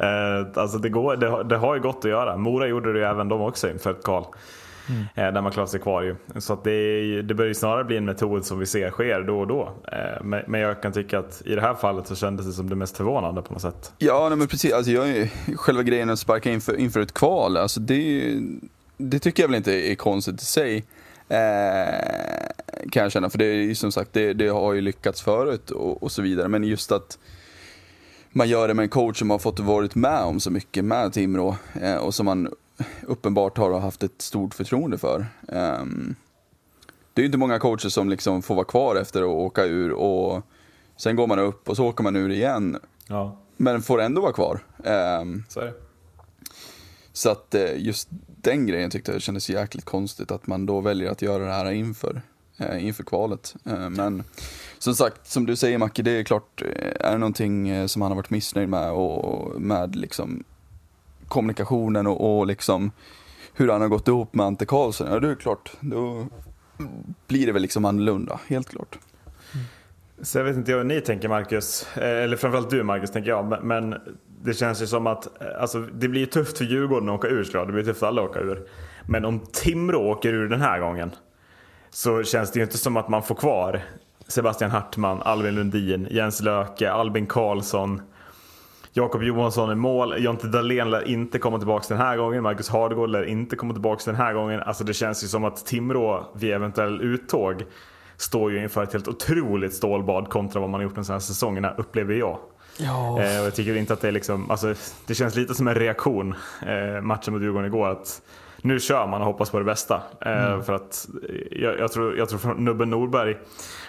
Eh, 0.00 0.46
alltså 0.62 0.78
det, 0.78 0.88
går, 0.88 1.16
det, 1.16 1.28
har- 1.28 1.44
det 1.44 1.56
har 1.56 1.74
ju 1.74 1.80
gått 1.80 1.98
att 2.04 2.10
göra. 2.10 2.36
Mora 2.36 2.66
gjorde 2.66 2.92
det 2.92 2.98
ju 2.98 3.04
även 3.04 3.28
de 3.28 3.40
också 3.40 3.70
inför 3.70 3.90
ett 3.90 4.04
kval. 4.04 4.24
Eh, 5.14 5.32
där 5.32 5.40
man 5.42 5.52
klarade 5.52 5.70
sig 5.70 5.80
kvar 5.80 6.02
ju. 6.02 6.16
Så 6.38 6.52
att 6.52 6.64
det, 6.64 7.22
det 7.22 7.34
börjar 7.34 7.48
ju 7.48 7.54
snarare 7.54 7.84
bli 7.84 7.96
en 7.96 8.04
metod 8.04 8.44
som 8.44 8.58
vi 8.58 8.66
ser 8.66 8.90
sker 8.90 9.20
då 9.22 9.40
och 9.40 9.46
då. 9.46 9.72
Eh, 9.92 10.24
men, 10.24 10.42
men 10.46 10.60
jag 10.60 10.82
kan 10.82 10.92
tycka 10.92 11.18
att 11.18 11.42
i 11.44 11.54
det 11.54 11.60
här 11.60 11.74
fallet 11.74 12.06
så 12.06 12.16
kändes 12.16 12.46
det 12.46 12.52
som 12.52 12.70
det 12.70 12.76
mest 12.76 12.96
förvånande 12.96 13.42
på 13.42 13.52
något 13.52 13.62
sätt. 13.62 13.92
Ja, 13.98 14.28
nej, 14.28 14.38
men 14.38 14.46
precis. 14.46 14.72
Alltså, 14.72 14.90
jag 14.92 15.08
är, 15.08 15.28
själva 15.56 15.82
grejen 15.82 16.10
att 16.10 16.18
sparka 16.18 16.50
inför, 16.50 16.76
inför 16.76 17.00
ett 17.00 17.14
kval, 17.14 17.56
alltså, 17.56 17.80
det, 17.80 18.34
det 18.96 19.18
tycker 19.18 19.42
jag 19.42 19.48
väl 19.48 19.56
inte 19.56 19.72
är 19.90 19.94
konstigt 19.94 20.42
i 20.42 20.44
sig. 20.44 20.84
Eh, 21.28 22.48
kan 22.90 23.02
jag 23.02 23.12
känna, 23.12 23.30
för 23.30 23.38
det 23.38 23.44
är 23.44 23.54
ju 23.54 23.74
som 23.74 23.92
sagt, 23.92 24.12
det, 24.12 24.32
det 24.32 24.48
har 24.48 24.72
ju 24.72 24.80
lyckats 24.80 25.22
förut 25.22 25.70
och, 25.70 26.02
och 26.02 26.12
så 26.12 26.22
vidare. 26.22 26.48
Men 26.48 26.64
just 26.64 26.92
att 26.92 27.18
man 28.30 28.48
gör 28.48 28.68
det 28.68 28.74
med 28.74 28.82
en 28.82 28.88
coach 28.88 29.18
som 29.18 29.30
har 29.30 29.38
fått 29.38 29.58
varit 29.60 29.94
med 29.94 30.22
om 30.22 30.40
så 30.40 30.50
mycket 30.50 30.84
med 30.84 31.12
Timrå 31.12 31.56
eh, 31.80 31.96
och 31.96 32.14
som 32.14 32.26
man 32.26 32.48
uppenbart 33.06 33.58
har 33.58 33.80
haft 33.80 34.02
ett 34.02 34.22
stort 34.22 34.54
förtroende 34.54 34.98
för. 34.98 35.26
Ehm, 35.48 36.14
det 37.14 37.20
är 37.20 37.22
ju 37.22 37.26
inte 37.26 37.38
många 37.38 37.58
coacher 37.58 37.88
som 37.88 38.08
liksom 38.08 38.42
får 38.42 38.54
vara 38.54 38.64
kvar 38.64 38.96
efter 38.96 39.22
att 39.22 39.28
åka 39.28 39.64
ur 39.64 39.92
och 39.92 40.42
sen 40.96 41.16
går 41.16 41.26
man 41.26 41.38
upp 41.38 41.68
och 41.68 41.76
så 41.76 41.86
åker 41.86 42.04
man 42.04 42.16
ur 42.16 42.30
igen 42.30 42.78
Ja, 43.08 43.38
men 43.56 43.82
får 43.82 44.00
ändå 44.00 44.20
vara 44.20 44.32
kvar. 44.32 44.60
Ehm, 44.84 45.44
så 45.48 45.60
är 45.60 45.64
det. 45.64 45.74
så 47.12 47.30
att 47.30 47.54
eh, 47.54 47.76
just 47.76 48.08
den 48.46 48.66
grejen 48.66 48.90
tyckte 48.90 49.12
jag 49.12 49.22
kändes 49.22 49.50
jäkligt 49.50 49.84
konstigt 49.84 50.30
att 50.30 50.46
man 50.46 50.66
då 50.66 50.80
väljer 50.80 51.10
att 51.10 51.22
göra 51.22 51.44
det 51.44 51.52
här 51.52 51.70
inför, 51.70 52.22
eh, 52.56 52.86
inför 52.86 53.04
kvalet. 53.04 53.56
Eh, 53.64 53.90
men 53.90 54.24
som 54.78 54.94
sagt, 54.94 55.26
som 55.26 55.46
du 55.46 55.56
säger 55.56 55.78
Macke, 55.78 56.02
det 56.02 56.10
är 56.10 56.24
klart, 56.24 56.62
eh, 56.62 57.08
är 57.08 57.12
det 57.12 57.18
någonting 57.18 57.68
eh, 57.68 57.86
som 57.86 58.02
han 58.02 58.10
har 58.10 58.16
varit 58.16 58.30
missnöjd 58.30 58.68
med 58.68 58.92
och 58.92 59.60
med 59.60 59.96
liksom 59.96 60.44
kommunikationen 61.28 62.06
och, 62.06 62.38
och 62.38 62.46
liksom 62.46 62.90
hur 63.54 63.68
han 63.68 63.80
har 63.80 63.88
gått 63.88 64.08
ihop 64.08 64.34
med 64.34 64.46
Ante 64.46 64.66
Karlsson, 64.66 65.06
ja 65.10 65.20
det 65.20 65.30
är 65.30 65.34
klart, 65.34 65.72
då 65.80 66.26
blir 67.26 67.46
det 67.46 67.52
väl 67.52 67.62
liksom 67.62 67.84
annorlunda, 67.84 68.40
helt 68.46 68.68
klart. 68.68 68.98
Mm. 69.54 69.66
Så 70.22 70.38
jag 70.38 70.44
vet 70.44 70.56
inte 70.56 70.72
hur 70.72 70.84
ni 70.84 71.00
tänker 71.00 71.28
Marcus, 71.28 71.86
eh, 71.96 72.24
eller 72.24 72.36
framförallt 72.36 72.70
du 72.70 72.82
Marcus 72.82 73.10
tänker 73.10 73.30
jag. 73.30 73.64
Men 73.64 73.94
det 74.42 74.54
känns 74.54 74.82
ju 74.82 74.86
som 74.86 75.06
att 75.06 75.42
eh, 75.42 75.48
alltså, 75.60 75.80
det 75.80 76.08
blir 76.08 76.20
ju 76.20 76.26
tufft 76.26 76.58
för 76.58 76.64
Djurgården 76.64 77.08
att 77.08 77.14
åka 77.14 77.28
ur 77.28 77.44
såklart. 77.44 77.66
Det 77.66 77.72
blir 77.72 77.84
tufft 77.84 78.00
för 78.00 78.06
alla 78.06 78.22
att 78.22 78.30
åka 78.30 78.40
ur. 78.40 78.68
Men 79.08 79.24
om 79.24 79.40
Timrå 79.52 80.10
åker 80.10 80.32
ur 80.32 80.48
den 80.48 80.60
här 80.60 80.80
gången 80.80 81.10
så 81.90 82.22
känns 82.22 82.52
det 82.52 82.58
ju 82.58 82.64
inte 82.64 82.78
som 82.78 82.96
att 82.96 83.08
man 83.08 83.22
får 83.22 83.34
kvar 83.34 83.82
Sebastian 84.28 84.70
Hartman, 84.70 85.22
Albin 85.22 85.54
Lundin, 85.54 86.08
Jens 86.10 86.42
Löke, 86.42 86.90
Albin 86.90 87.26
Karlsson, 87.26 88.02
Jakob 88.92 89.22
Johansson 89.22 89.72
i 89.72 89.74
mål. 89.74 90.14
Jonte 90.18 90.46
Dahlén 90.46 90.90
lär 90.90 91.08
inte 91.08 91.38
komma 91.38 91.58
tillbaka 91.58 91.84
den 91.88 91.98
här 91.98 92.16
gången. 92.16 92.42
Marcus 92.42 92.68
Hardgård 92.68 93.10
lär 93.10 93.24
inte 93.24 93.56
komma 93.56 93.72
tillbaka 93.72 94.02
den 94.06 94.14
här 94.14 94.34
gången. 94.34 94.60
Alltså 94.62 94.84
det 94.84 94.94
känns 94.94 95.24
ju 95.24 95.28
som 95.28 95.44
att 95.44 95.66
Timrå 95.66 96.32
vid 96.34 96.52
eventuell 96.52 97.00
uttåg 97.00 97.64
står 98.16 98.52
ju 98.52 98.62
inför 98.62 98.82
ett 98.82 98.92
helt 98.92 99.08
otroligt 99.08 99.74
stålbad 99.74 100.28
kontra 100.28 100.60
vad 100.60 100.70
man 100.70 100.80
har 100.80 100.82
gjort 100.82 100.94
den 100.94 101.04
senaste 101.04 101.32
säsongerna, 101.32 101.74
upplever 101.76 102.14
jag. 102.14 102.38
Ja. 102.78 103.22
Eh, 103.22 103.40
och 103.40 103.46
jag 103.46 103.54
tycker 103.54 103.76
inte 103.76 103.92
att 103.92 104.00
det 104.00 104.08
är 104.08 104.12
liksom, 104.12 104.50
alltså, 104.50 104.74
det 105.06 105.14
känns 105.14 105.34
lite 105.34 105.54
som 105.54 105.68
en 105.68 105.74
reaktion, 105.74 106.34
eh, 106.66 107.02
matchen 107.02 107.34
mot 107.34 107.42
Djurgården 107.42 107.66
igår, 107.66 107.88
att 107.88 108.22
nu 108.62 108.80
kör 108.80 109.06
man 109.06 109.20
och 109.20 109.26
hoppas 109.26 109.50
på 109.50 109.58
det 109.58 109.64
bästa. 109.64 110.02
Eh, 110.20 110.62
För 110.62 110.72
att 110.72 111.08
jag, 111.50 111.78
jag, 111.78 111.92
tror, 111.92 112.18
jag 112.18 112.28
tror 112.28 112.38
från 112.38 112.64
Nubben 112.64 112.90
Norberg 112.90 113.36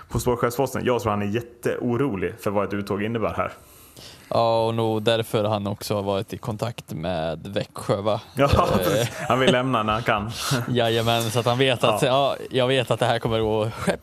på 0.09 0.19
spårchefsposten, 0.19 0.85
jag 0.85 1.01
tror 1.01 1.11
han 1.11 1.21
är 1.21 1.25
jätteorolig 1.25 2.33
för 2.39 2.51
vad 2.51 2.67
ett 2.67 2.73
uttåg 2.73 3.03
innebär 3.03 3.33
här. 3.33 3.51
Ja, 4.29 4.65
och 4.65 4.75
nog 4.75 5.03
därför 5.03 5.43
han 5.43 5.67
också 5.67 5.95
har 5.95 6.03
varit 6.03 6.33
i 6.33 6.37
kontakt 6.37 6.93
med 6.93 7.47
Växjö 7.47 8.01
va? 8.01 8.21
Ja, 8.35 8.49
Eh, 8.53 9.07
han 9.27 9.39
vill 9.39 9.51
lämna 9.51 9.83
när 9.83 9.93
han 9.93 10.03
kan. 10.03 10.31
Jajamän, 10.69 11.21
så 11.21 11.39
att 11.39 11.45
han 11.45 11.57
vet 11.57 11.83
att, 11.83 12.01
ja. 12.01 12.35
jag 12.49 12.67
vet 12.67 12.91
att 12.91 12.99
det 12.99 13.05
här 13.05 13.19
kommer 13.19 13.37
att 13.37 13.43
gå 13.43 13.69
skepp. 13.71 13.99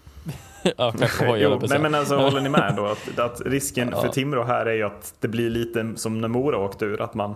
Ja, 0.77 0.93
Jo, 1.37 1.61
säga. 1.69 1.81
men 1.81 1.95
alltså 1.95 2.17
håller 2.17 2.41
ni 2.41 2.49
med 2.49 2.75
då? 2.77 2.87
Att, 3.17 3.19
att 3.19 3.41
risken 3.47 3.89
Ja. 3.93 4.01
för 4.03 4.09
Timrå 4.09 4.45
här 4.45 4.67
är 4.67 4.75
ju 4.75 4.83
att 4.83 5.15
det 5.21 5.29
blir 5.29 5.51
lite 5.51 5.93
som 5.97 6.21
när 6.21 6.29
Mora 6.29 6.59
åkte 6.59 6.85
ur. 6.85 7.01
Att 7.03 7.15
man 7.15 7.35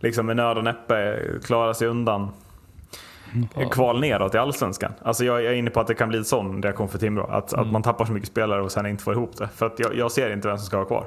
liksom 0.00 0.26
med 0.26 0.36
nöd 0.36 0.58
och 0.58 0.64
näppe 0.64 1.18
klarar 1.44 1.72
sig 1.72 1.88
undan 1.88 2.30
Ja. 3.56 3.68
kval 3.68 4.00
neråt 4.00 4.34
i 4.34 4.38
Allsvenskan. 4.38 4.92
Alltså 5.02 5.24
jag 5.24 5.44
är 5.46 5.52
inne 5.52 5.70
på 5.70 5.80
att 5.80 5.86
det 5.86 5.94
kan 5.94 6.08
bli 6.08 6.18
en 6.18 6.24
sån 6.24 6.62
reaktion 6.62 6.88
för 6.88 6.98
Timrå. 6.98 7.26
Att, 7.26 7.52
Mm. 7.52 7.66
att 7.66 7.72
man 7.72 7.82
tappar 7.82 8.04
så 8.04 8.12
mycket 8.12 8.28
spelare 8.28 8.62
och 8.62 8.72
sen 8.72 8.86
inte 8.86 9.04
får 9.04 9.14
ihop 9.14 9.36
det. 9.36 9.48
För 9.54 9.66
att 9.66 9.78
jag, 9.78 9.96
jag 9.96 10.12
ser 10.12 10.32
inte 10.32 10.48
vem 10.48 10.58
som 10.58 10.66
ska 10.66 10.76
vara 10.76 10.86
kvar. 10.86 11.06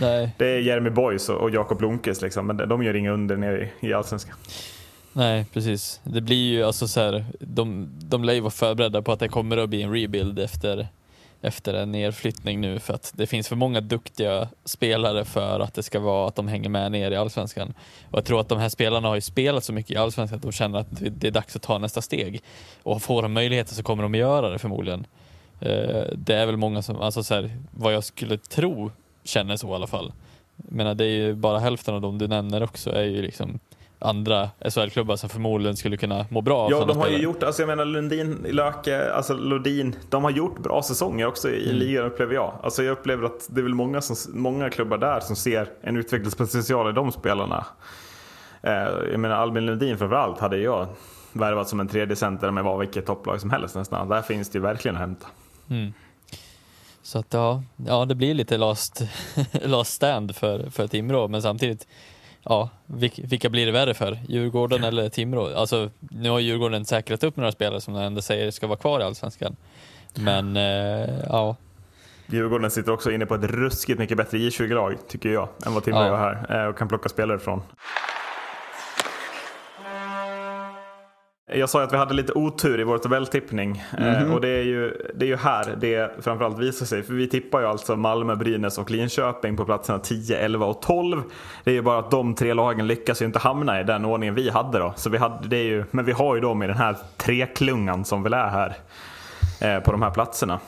Nej, 0.00 0.34
Det 0.38 0.46
är 0.46 0.58
Jeremy 0.58 0.90
Boys 0.90 1.28
och, 1.28 1.36
och 1.40 1.50
Jakob 1.50 1.78
Blomqvist 1.78 2.22
liksom. 2.22 2.46
Men 2.46 2.56
de 2.56 2.82
gör 2.82 2.96
inga 2.96 3.12
under 3.12 3.36
nere 3.36 3.70
i, 3.80 3.88
i 3.88 3.92
Allsvenskan. 3.92 4.34
nej, 5.12 5.46
precis. 5.52 6.00
Det 6.04 6.20
blir 6.20 6.52
ju 6.52 6.62
alltså 6.62 6.88
så 6.88 7.00
här, 7.00 7.24
de, 7.40 7.88
de 7.98 8.24
lär 8.24 8.32
ju 8.34 8.40
vara 8.40 8.50
förberedda 8.50 9.02
på 9.02 9.12
att 9.12 9.20
det 9.20 9.28
kommer 9.28 9.56
att 9.56 9.68
bli 9.68 9.82
en 9.82 9.92
rebuild 9.92 10.38
efter, 10.38 10.88
efter 11.46 11.74
en 11.74 11.92
nedflyttning 11.92 12.60
nu 12.60 12.78
för 12.78 12.94
att 12.94 13.12
det 13.16 13.26
finns 13.26 13.48
för 13.48 13.56
många 13.56 13.80
duktiga 13.80 14.48
spelare 14.64 15.24
för 15.24 15.60
att 15.60 15.74
det 15.74 15.82
ska 15.82 16.00
vara 16.00 16.28
att 16.28 16.34
de 16.34 16.48
hänger 16.48 16.68
med 16.68 16.92
ner 16.92 17.10
i 17.10 17.16
Allsvenskan. 17.16 17.74
Och 18.10 18.18
jag 18.18 18.24
tror 18.24 18.40
att 18.40 18.48
de 18.48 18.58
här 18.58 18.68
spelarna 18.68 19.08
har 19.08 19.14
ju 19.14 19.20
spelat 19.20 19.64
så 19.64 19.72
mycket 19.72 19.92
i 19.92 19.96
Allsvenskan 19.96 20.36
att 20.36 20.42
de 20.42 20.52
känner 20.52 20.78
att 20.78 20.86
det 20.90 21.26
är 21.26 21.30
dags 21.30 21.56
att 21.56 21.62
ta 21.62 21.78
nästa 21.78 22.02
steg. 22.02 22.42
Och 22.82 23.02
får 23.02 23.22
de 23.22 23.32
möjligheten 23.32 23.74
så 23.74 23.82
kommer 23.82 24.02
de 24.02 24.12
att 24.12 24.18
göra 24.18 24.50
det 24.50 24.58
förmodligen. 24.58 25.06
Eh, 25.60 26.04
det 26.14 26.34
är 26.34 26.46
väl 26.46 26.56
många 26.56 26.82
som, 26.82 27.00
alltså 27.00 27.22
så 27.22 27.34
här, 27.34 27.50
vad 27.70 27.94
jag 27.94 28.04
skulle 28.04 28.38
tro 28.38 28.90
känner 29.24 29.56
så 29.56 29.68
i 29.68 29.74
alla 29.74 29.86
fall. 29.86 30.12
Jag 30.56 30.72
menar, 30.72 30.94
det 30.94 31.04
är 31.04 31.16
ju 31.16 31.34
bara 31.34 31.58
hälften 31.58 31.94
av 31.94 32.00
dem 32.00 32.18
du 32.18 32.28
nämner 32.28 32.62
också 32.62 32.90
är 32.90 33.04
ju 33.04 33.22
liksom 33.22 33.58
andra 33.98 34.50
SHL-klubbar 34.70 35.16
som 35.16 35.28
förmodligen 35.30 35.76
skulle 35.76 35.96
kunna 35.96 36.26
må 36.30 36.40
bra 36.40 36.58
av 36.58 36.70
Ja, 36.70 36.84
de 36.84 36.96
har 36.96 37.06
ju 37.06 37.12
spelare. 37.12 37.22
gjort, 37.22 37.42
alltså 37.42 37.62
jag 37.62 37.66
menar 37.66 37.84
Lundin, 37.84 38.46
Löke, 38.50 39.12
alltså 39.12 39.34
Lodin, 39.34 39.96
de 40.10 40.24
har 40.24 40.30
gjort 40.30 40.58
bra 40.58 40.82
säsonger 40.82 41.26
också 41.26 41.48
i 41.50 41.64
Mm. 41.64 41.76
ligan 41.76 42.04
upplever 42.04 42.34
jag. 42.34 42.52
Alltså 42.62 42.82
jag 42.82 42.92
upplever 42.92 43.24
att 43.26 43.46
det 43.50 43.60
är 43.60 43.62
väl 43.62 43.74
många, 43.74 44.00
som, 44.00 44.16
många 44.42 44.70
klubbar 44.70 44.98
där 44.98 45.20
som 45.20 45.36
ser 45.36 45.68
en 45.80 45.96
utvecklingspotential 45.96 46.90
i 46.90 46.92
de 46.92 47.12
spelarna. 47.12 47.66
Eh, 48.62 48.72
jag 49.10 49.20
menar 49.20 49.36
Albin 49.36 49.66
Lundin 49.66 49.98
framförallt 49.98 50.38
hade 50.40 50.56
jag 50.58 50.86
värvat 51.32 51.68
som 51.68 51.80
en 51.80 51.88
tredje 51.88 52.16
center 52.16 52.50
med 52.50 52.64
vad 52.64 52.78
vilket 52.78 53.06
topplag 53.06 53.40
som 53.40 53.50
helst 53.50 53.74
nästan. 53.74 54.08
Där 54.08 54.22
finns 54.22 54.48
det 54.50 54.58
ju 54.58 54.62
verkligen 54.62 54.94
att 54.94 55.00
hämta. 55.00 55.26
Mm. 55.70 55.92
Så 57.02 57.18
att 57.18 57.34
ja, 57.34 57.62
ja, 57.86 58.04
det 58.04 58.14
blir 58.14 58.34
lite 58.34 58.56
last, 58.58 59.02
last 59.64 59.92
stand 59.94 60.36
för, 60.36 60.70
för 60.70 60.86
Timrå, 60.86 61.28
men 61.28 61.42
samtidigt, 61.42 61.86
ja, 62.48 62.70
vilka, 62.86 63.48
blir 63.50 63.66
det 63.66 63.72
värre 63.72 63.94
för? 63.94 64.18
Djurgården 64.28 64.84
eller 64.84 65.08
Timrå? 65.08 65.54
Alltså, 65.56 65.90
nu 66.00 66.30
har 66.30 66.40
Djurgården 66.40 66.84
säkrat 66.84 67.24
upp 67.24 67.36
några 67.36 67.52
spelare 67.52 67.80
som 67.80 67.94
de 67.94 68.00
ändå 68.02 68.22
säger 68.22 68.50
ska 68.50 68.66
vara 68.66 68.78
kvar 68.78 69.00
i 69.00 69.02
Allsvenskan. 69.02 69.56
Men 70.14 70.56
eh, 70.56 71.14
ja, 71.28 71.56
Djurgården 72.26 72.70
sitter 72.70 72.92
också 72.92 73.10
inne 73.12 73.26
på 73.26 73.34
ett 73.34 73.44
ruskigt 73.44 73.98
mycket 73.98 74.16
bättre 74.16 74.38
J20-lag, 74.38 74.94
tycker 75.08 75.28
jag, 75.28 75.48
än 75.66 75.74
vad 75.74 75.84
Timrå 75.84 76.00
Ja. 76.00 76.06
gör 76.06 76.16
här. 76.48 76.62
eh, 76.64 76.68
Och 76.68 76.78
kan 76.78 76.88
plocka 76.88 77.08
spelare 77.08 77.38
från. 77.38 77.62
Jag 81.58 81.70
sa 81.70 81.78
ju 81.78 81.84
att 81.84 81.92
vi 81.92 81.96
hade 81.96 82.14
lite 82.14 82.32
otur 82.32 82.80
i 82.80 82.84
vår 82.84 82.98
tabelltippning. 82.98 83.82
Eh, 83.98 84.34
och 84.34 84.40
det 84.40 84.48
är, 84.48 84.62
ju, 84.62 85.10
det 85.14 85.24
är 85.24 85.28
ju 85.28 85.36
här 85.36 85.76
det 85.80 86.24
framförallt 86.24 86.58
visar 86.58 86.86
sig. 86.86 87.02
För 87.02 87.14
vi 87.14 87.28
tippar 87.28 87.60
ju 87.60 87.66
alltså 87.66 87.96
Malmö, 87.96 88.36
Brynäs 88.36 88.78
och 88.78 88.90
Linköping 88.90 89.56
på 89.56 89.64
platserna 89.64 89.98
10, 89.98 90.38
11 90.38 90.66
och 90.66 90.82
12. 90.82 91.22
Det 91.64 91.70
är 91.70 91.74
ju 91.74 91.82
bara 91.82 91.98
att 91.98 92.10
de 92.10 92.34
tre 92.34 92.54
lagen 92.54 92.86
lyckas 92.86 93.22
ju 93.22 93.26
inte 93.26 93.38
hamna 93.38 93.80
i 93.80 93.84
den 93.84 94.04
ordningen 94.04 94.34
vi 94.34 94.50
hade 94.50 94.78
då. 94.78 94.92
Så 94.96 95.10
vi 95.10 95.18
hade, 95.18 95.48
det 95.48 95.56
är 95.56 95.64
ju, 95.64 95.84
men 95.90 96.04
vi 96.04 96.12
har 96.12 96.34
ju 96.34 96.40
dem 96.40 96.62
i 96.62 96.66
den 96.66 96.76
här 96.76 96.96
treklungan 97.16 98.04
som 98.04 98.22
väl 98.22 98.32
är 98.32 98.48
här. 98.48 98.76
Eh, 99.60 99.80
på 99.80 99.92
de 99.92 100.02
här 100.02 100.10
platserna. 100.10 100.60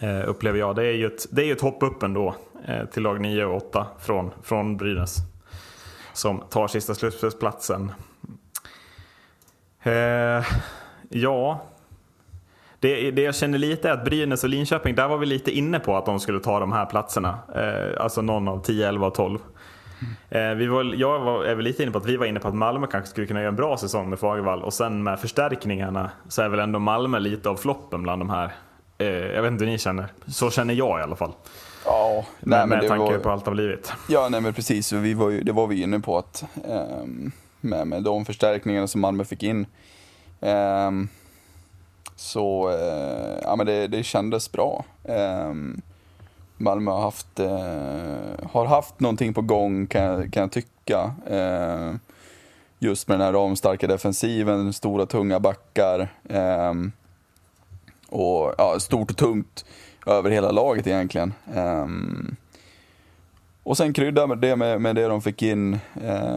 Eh, 0.00 0.28
upplever 0.28 0.58
jag. 0.58 0.76
Det 0.76 0.82
är 0.82 0.92
ju 0.92 1.06
ett, 1.06 1.26
det 1.30 1.44
är 1.44 1.52
ett 1.52 1.60
hopp 1.60 1.82
upp 1.82 2.02
ändå 2.02 2.34
eh, 2.68 2.84
till 2.84 3.02
lag 3.02 3.20
9 3.20 3.44
och 3.44 3.56
8 3.56 3.86
från, 4.00 4.30
från 4.42 4.76
Brynäs. 4.76 5.16
Som 6.12 6.40
tar 6.50 6.68
sista 6.68 6.94
slutspelsplatsen. 6.94 7.92
Eh, 9.86 10.44
ja, 11.08 11.60
det, 12.80 13.10
det 13.10 13.22
jag 13.22 13.34
känner 13.34 13.58
lite 13.58 13.88
är 13.88 13.92
att 13.92 14.04
Brynäs 14.04 14.44
och 14.44 14.50
Linköping, 14.50 14.94
där 14.94 15.08
var 15.08 15.18
vi 15.18 15.26
lite 15.26 15.50
inne 15.50 15.78
på 15.80 15.96
att 15.96 16.06
de 16.06 16.20
skulle 16.20 16.40
ta 16.40 16.60
de 16.60 16.72
här 16.72 16.86
platserna. 16.86 17.38
Eh, 17.54 18.02
alltså 18.02 18.22
någon 18.22 18.48
av 18.48 18.62
10, 18.62 18.88
11 18.88 19.06
och 19.06 19.14
12. 19.14 19.38
Eh, 20.30 20.50
vi 20.50 20.66
var, 20.66 20.94
jag 20.96 21.20
var, 21.20 21.44
är 21.44 21.54
väl 21.54 21.64
lite 21.64 21.82
inne 21.82 21.92
på 21.92 21.98
att 21.98 22.06
vi 22.06 22.16
var 22.16 22.26
inne 22.26 22.40
på 22.40 22.48
att 22.48 22.54
Malmö 22.54 22.86
kanske 22.86 23.10
skulle 23.10 23.26
kunna 23.26 23.40
göra 23.40 23.48
en 23.48 23.56
bra 23.56 23.76
säsong 23.76 24.10
med 24.10 24.18
Fagervall 24.18 24.62
och 24.62 24.72
sen 24.74 25.02
med 25.02 25.20
förstärkningarna 25.20 26.10
så 26.28 26.42
är 26.42 26.48
väl 26.48 26.60
ändå 26.60 26.78
Malmö 26.78 27.18
lite 27.18 27.48
av 27.48 27.56
floppen 27.56 28.02
bland 28.02 28.20
de 28.20 28.30
här. 28.30 28.52
Eh, 28.98 29.06
jag 29.08 29.42
vet 29.42 29.52
inte 29.52 29.64
hur 29.64 29.72
ni 29.72 29.78
känner. 29.78 30.06
Så 30.26 30.50
känner 30.50 30.74
jag 30.74 31.00
i 31.00 31.02
alla 31.02 31.16
fall. 31.16 31.32
Ja, 31.84 32.24
Med, 32.40 32.68
med 32.68 32.80
det 32.80 32.88
tanke 32.88 33.12
var- 33.12 33.18
på 33.18 33.30
allt 33.30 33.44
det 33.44 33.50
har 33.50 33.54
blivit. 33.54 33.92
Ja, 34.08 34.28
nej 34.30 34.40
men 34.40 34.52
precis. 34.52 34.92
Vi 34.92 35.14
var 35.14 35.30
ju, 35.30 35.42
det 35.42 35.52
var 35.52 35.66
vi 35.66 35.82
inne 35.82 36.00
på 36.00 36.18
att 36.18 36.44
ehm, 36.68 37.32
med, 37.66 37.86
med 37.86 38.02
de 38.02 38.24
förstärkningarna 38.24 38.86
som 38.86 39.00
Malmö 39.00 39.24
fick 39.24 39.42
in 39.42 39.66
Um, 40.40 41.08
så 42.16 42.68
uh, 42.68 43.38
ja, 43.42 43.56
men 43.56 43.66
det, 43.66 43.86
det 43.86 44.02
kändes 44.02 44.52
bra. 44.52 44.84
Um, 45.04 45.80
Malmö 46.56 46.90
har 46.90 47.00
haft, 47.00 47.40
uh, 47.40 48.48
har 48.50 48.66
haft 48.66 49.00
någonting 49.00 49.34
på 49.34 49.42
gång 49.42 49.86
kan 49.86 50.02
jag, 50.02 50.32
kan 50.32 50.40
jag 50.40 50.52
tycka. 50.52 51.14
Uh, 51.30 51.94
just 52.78 53.08
med 53.08 53.18
den 53.18 53.26
här 53.26 53.32
ramstarka 53.32 53.86
defensiven, 53.86 54.72
stora 54.72 55.06
tunga 55.06 55.40
backar. 55.40 56.08
Um, 56.22 56.92
och 58.08 58.54
ja, 58.58 58.76
stort 58.80 59.10
och 59.10 59.16
tungt 59.16 59.64
över 60.06 60.30
hela 60.30 60.50
laget 60.50 60.86
egentligen. 60.86 61.34
Um, 61.54 62.36
och 63.66 63.76
sen 63.76 63.92
krydda 63.92 64.26
med 64.26 64.38
det 64.38 64.56
med, 64.56 64.80
med 64.80 64.96
det 64.96 65.08
de 65.08 65.22
fick 65.22 65.42
in, 65.42 65.74
eh, 66.04 66.36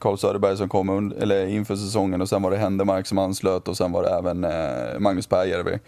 Carl 0.00 0.18
Söderberg 0.18 0.56
som 0.56 0.68
kom 0.68 0.88
und, 0.88 1.12
eller 1.12 1.46
inför 1.46 1.76
säsongen 1.76 2.20
och 2.20 2.28
sen 2.28 2.42
var 2.42 2.50
det 2.50 2.56
Händemark 2.56 3.06
som 3.06 3.18
anslöt 3.18 3.68
och 3.68 3.76
sen 3.76 3.92
var 3.92 4.02
det 4.02 4.08
även 4.08 4.44
eh, 4.44 4.98
Magnus 4.98 5.26
Pääjärvi. 5.26 5.78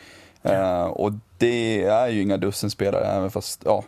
Eh, 0.42 0.84
och 0.84 1.12
det 1.38 1.84
är 1.84 2.08
ju 2.08 2.22
inga 2.22 2.36
dussinspelare, 2.36 3.04
även 3.04 3.30
fast, 3.30 3.62
ja, 3.64 3.84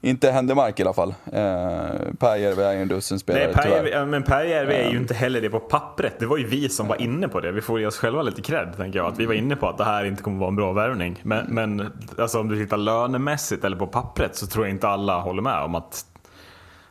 inte 0.00 0.30
Händemark 0.30 0.80
i 0.80 0.82
alla 0.82 0.92
fall. 0.92 1.14
Eh, 1.32 2.12
Pääjärvi 2.18 2.62
är 2.62 2.72
ju 2.72 2.82
en 2.82 2.88
dussinspelare 2.88 3.44
Nej, 3.44 3.54
Pääjärvi, 3.54 3.90
tyvärr. 3.90 4.06
men 4.06 4.22
Pääjärvi 4.22 4.74
är 4.74 4.90
ju 4.90 4.98
inte 4.98 5.14
heller 5.14 5.40
det 5.40 5.50
på 5.50 5.60
pappret. 5.60 6.18
Det 6.18 6.26
var 6.26 6.36
ju 6.36 6.46
vi 6.46 6.68
som 6.68 6.88
var 6.88 7.02
inne 7.02 7.28
på 7.28 7.40
det. 7.40 7.52
Vi 7.52 7.60
får 7.60 7.80
ge 7.80 7.86
oss 7.86 7.98
själva 7.98 8.22
lite 8.22 8.42
cred, 8.42 8.72
tänker 8.76 8.98
jag. 8.98 9.06
Att 9.12 9.18
vi 9.18 9.26
var 9.26 9.34
inne 9.34 9.56
på 9.56 9.68
att 9.68 9.78
det 9.78 9.84
här 9.84 10.04
inte 10.04 10.22
kommer 10.22 10.38
vara 10.38 10.48
en 10.48 10.56
bra 10.56 10.72
värvning. 10.72 11.20
Men, 11.22 11.46
men 11.48 11.92
alltså, 12.18 12.40
om 12.40 12.48
du 12.48 12.64
tittar 12.64 12.76
lönemässigt 12.76 13.64
eller 13.64 13.76
på 13.76 13.86
pappret 13.86 14.36
så 14.36 14.46
tror 14.46 14.64
jag 14.64 14.74
inte 14.74 14.88
alla 14.88 15.20
håller 15.20 15.42
med 15.42 15.62
om 15.62 15.74
att, 15.74 16.04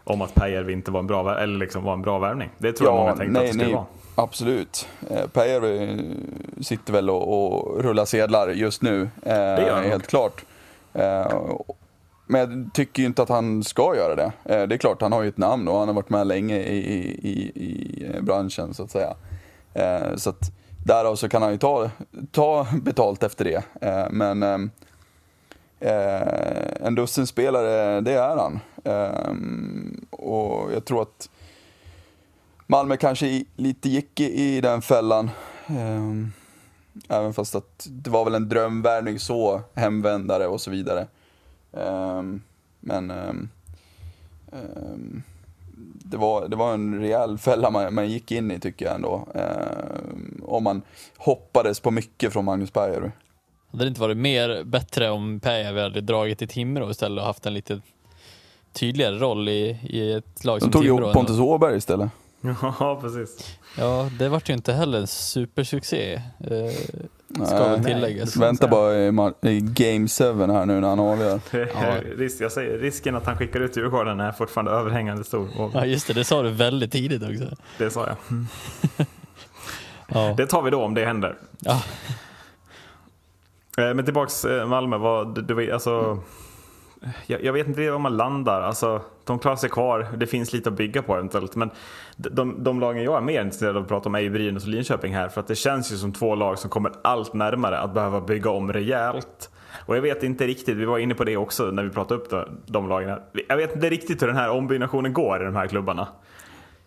om 0.06 0.22
att 0.22 0.36
Pääjärvi 0.36 0.74
inte 0.74 0.92
var 0.92 1.00
en 1.00 1.08
bra, 1.08 1.40
eller 1.40 1.58
liksom 1.58 1.84
var 1.84 1.94
en 1.94 2.02
bra 2.02 2.20
värvning. 2.20 2.50
Det 2.58 2.74
tror 2.74 2.90
jag 2.90 2.98
många 2.98 3.16
tänkte 3.16 3.40
att 3.40 3.46
det 3.46 3.54
skulle 3.54 3.74
vara. 3.74 3.86
Absolut. 4.16 4.88
Eh, 5.10 5.28
Pääjärvi 5.28 6.04
sitter 6.62 6.94
väl 6.94 7.10
och, 7.10 7.56
och 7.56 7.84
rullar 7.84 8.06
sedlar 8.06 8.50
just 8.50 8.82
nu, 8.82 9.10
eh, 9.22 9.36
gör 9.36 9.74
han 9.74 9.84
helt 9.84 9.94
nog. 9.94 10.08
klart. 10.08 10.46
Eh, 10.94 11.40
men 12.28 12.40
jag 12.42 12.74
tycker 12.74 13.02
ju 13.02 13.08
inte 13.08 13.22
att 13.22 13.30
han 13.30 13.64
ska 13.64 13.96
göra 13.96 14.16
det. 14.16 14.32
Det 14.44 14.76
är 14.76 14.78
klart, 14.78 15.02
han 15.02 15.12
har 15.12 15.24
ju 15.24 15.30
ett 15.30 15.38
namn 15.38 15.68
och 15.68 15.78
han 15.78 15.88
har 15.88 15.96
varit 15.96 16.10
med 16.10 16.28
länge 16.28 16.58
i, 16.58 16.78
i, 17.22 17.52
i, 17.56 18.22
branschen 18.22 18.74
så 18.74 18.84
att 18.84 18.92
säga. 18.92 19.16
Så 20.16 20.30
att 20.30 20.52
därav 20.86 21.16
så 21.16 21.30
kan 21.30 21.42
han 21.42 21.52
ju 21.52 21.58
ta, 21.58 21.90
ta 22.32 22.68
betalt 22.82 23.24
efter 23.24 23.46
det. 23.46 23.64
Men 24.12 24.44
ehm, 24.44 24.70
eh, 25.80 26.88
en 26.88 26.96
dussinspelare, 26.96 28.02
det 28.02 28.14
är 28.14 28.38
han. 28.38 28.60
Um, 28.86 30.06
och 30.10 30.74
jag 30.74 30.86
tror 30.86 31.02
att 31.02 31.30
Malmö 32.68 32.98
kanske 32.98 33.44
lite 33.56 33.90
gick 33.90 34.20
i, 34.20 34.26
i 34.26 34.62
den 34.62 34.82
fällan. 34.82 35.30
Um, 35.70 36.34
även 37.10 37.34
fast 37.34 37.56
att 37.56 37.88
det 37.90 38.10
var 38.10 38.24
väl 38.26 38.36
en 38.36 38.50
drömvärvning 38.50 39.20
så, 39.20 39.62
hemvändare 39.74 40.48
och 40.48 40.62
så 40.62 40.72
vidare. 40.72 41.08
Um, 41.72 42.42
men 42.80 43.12
det, 46.06 46.18
var, 46.18 46.48
det 46.48 46.56
var 46.56 46.74
en 46.74 47.00
rejäl 47.00 47.38
fälla 47.38 47.70
man, 47.70 47.94
man 47.94 48.10
gick 48.10 48.32
in 48.32 48.52
i 48.52 48.60
tycker 48.60 48.86
jag 48.86 48.96
ändå. 48.96 49.28
Eh, 49.36 50.44
om 50.44 50.64
man 50.64 50.82
hoppades 51.18 51.80
på 51.80 51.92
mycket 51.92 52.34
från 52.34 52.46
Magnus 52.46 52.74
Berger. 52.74 53.12
Hade 53.72 53.84
det 53.84 53.88
inte 53.88 54.02
varit 54.02 54.18
mer 54.18 54.64
bättre 54.64 55.10
om 55.10 55.40
Päijärvi 55.40 55.82
hade 55.82 56.02
dragit 56.02 56.40
till 56.40 56.48
Timrå 56.48 56.92
istället 56.92 57.22
och 57.22 57.28
haft 57.28 57.46
en 57.46 57.54
lite 57.54 57.82
tydligare 58.76 59.16
roll 59.20 59.50
i, 59.50 59.80
i 59.84 60.12
ett 60.14 60.46
lag 60.46 60.56
De 60.58 60.62
som 60.62 60.72
tog 60.72 60.84
ju 60.84 60.90
Timrå? 60.90 61.08
upp 61.08 61.14
Pontus 61.14 61.40
Åberg 61.40 61.78
istället. 61.78 62.10
Ja, 62.80 63.00
precis. 63.02 63.58
Ja, 63.78 64.10
det 64.20 64.30
vart 64.30 64.50
ju 64.50 64.54
inte 64.54 64.74
heller 64.74 65.00
en 65.00 65.08
supersuccé. 65.08 66.14
Eh, 66.16 66.22
ska 67.46 67.60
Nej. 67.60 67.70
väl 67.70 67.84
tilläggas. 67.84 68.36
Vänta 68.38 68.68
bara 68.68 68.96
i, 68.96 69.08
i 69.42 69.60
Game 69.62 70.08
7 70.08 70.24
här 70.54 70.66
nu 70.66 70.80
när 70.80 70.88
han 70.88 71.00
avgör. 71.00 71.40
Risk, 72.18 72.42
jag 72.42 72.52
säger, 72.52 72.78
risken 72.78 73.16
att 73.16 73.26
han 73.26 73.38
skickar 73.38 73.60
ut 73.60 73.78
Djurgården 73.78 74.20
är 74.20 74.32
fortfarande 74.32 74.72
överhängande 74.72 75.24
stor. 75.24 75.48
Och 75.62 75.72
Ja, 75.74 75.86
just 75.86 76.08
det. 76.08 76.14
Det 76.14 76.24
sa 76.24 76.44
du 76.44 76.50
väldigt 76.52 76.92
tidigt 76.92 77.24
också. 77.24 77.56
det 77.78 77.90
sa 77.92 78.08
jag. 78.08 78.46
Ja. 80.08 80.34
Det 80.38 80.48
tar 80.48 80.62
vi 80.62 80.72
då 80.72 80.84
om 80.84 80.94
det 80.94 81.06
händer. 81.06 81.36
Ja. 81.60 81.82
Eh, 83.78 83.94
Men 83.94 84.06
tillbaks 84.06 84.46
eh, 84.46 84.68
Malmö, 84.68 84.98
vad, 84.98 85.52
var- 85.52 85.70
alltså, 85.74 86.20
jag, 87.26 87.44
jag 87.44 87.54
vet 87.54 87.68
inte 87.68 87.92
var 87.92 88.00
man 88.00 88.18
landar. 88.18 88.62
Alltså, 88.62 89.02
de 89.24 89.40
klarar 89.40 89.56
sig 89.56 89.70
kvar, 89.70 90.08
det 90.18 90.28
finns 90.28 90.54
lite 90.54 90.70
att 90.70 90.76
bygga 90.76 91.02
på 91.02 91.16
eventuellt. 91.16 91.56
Men 91.56 91.72
de, 92.16 92.30
de, 92.30 92.64
de 92.64 92.80
lagen 92.80 93.04
jag 93.04 93.18
är 93.18 93.22
mer 93.22 93.42
intresserad 93.42 93.78
av 93.78 93.84
att 93.84 93.90
prata 93.90 94.10
om 94.10 94.16
är 94.16 94.20
ju 94.20 94.30
Brynäs 94.30 94.64
och 94.64 94.70
Linköping 94.70 95.14
här. 95.14 95.30
För 95.30 95.42
att 95.42 95.48
det 95.48 95.56
känns 95.56 95.92
ju 95.92 95.98
som 95.98 96.14
två 96.14 96.36
lag 96.36 96.60
som 96.60 96.70
kommer 96.70 96.92
allt 97.02 97.34
närmare 97.34 97.80
att 97.80 97.94
behöva 97.94 98.22
bygga 98.22 98.50
om 98.50 98.74
rejält. 98.74 99.50
Och 99.86 99.98
jag 99.98 100.02
vet 100.02 100.24
inte 100.24 100.48
riktigt, 100.48 100.78
vi 100.78 100.86
var 100.86 100.98
inne 100.98 101.16
på 101.16 101.24
det 101.24 101.38
också 101.38 101.64
när 101.64 101.84
vi 101.84 101.90
pratade 101.90 102.22
upp 102.22 102.30
de, 102.30 102.46
de 102.66 102.90
lagen. 102.90 103.20
Jag 103.48 103.58
vet 103.58 103.76
inte 103.76 103.90
riktigt 103.90 104.22
hur 104.22 104.28
den 104.28 104.38
här 104.38 104.50
ombyggnationen 104.50 105.14
går 105.14 105.42
i 105.42 105.46
de 105.46 105.56
här 105.56 105.68
klubbarna. 105.68 106.08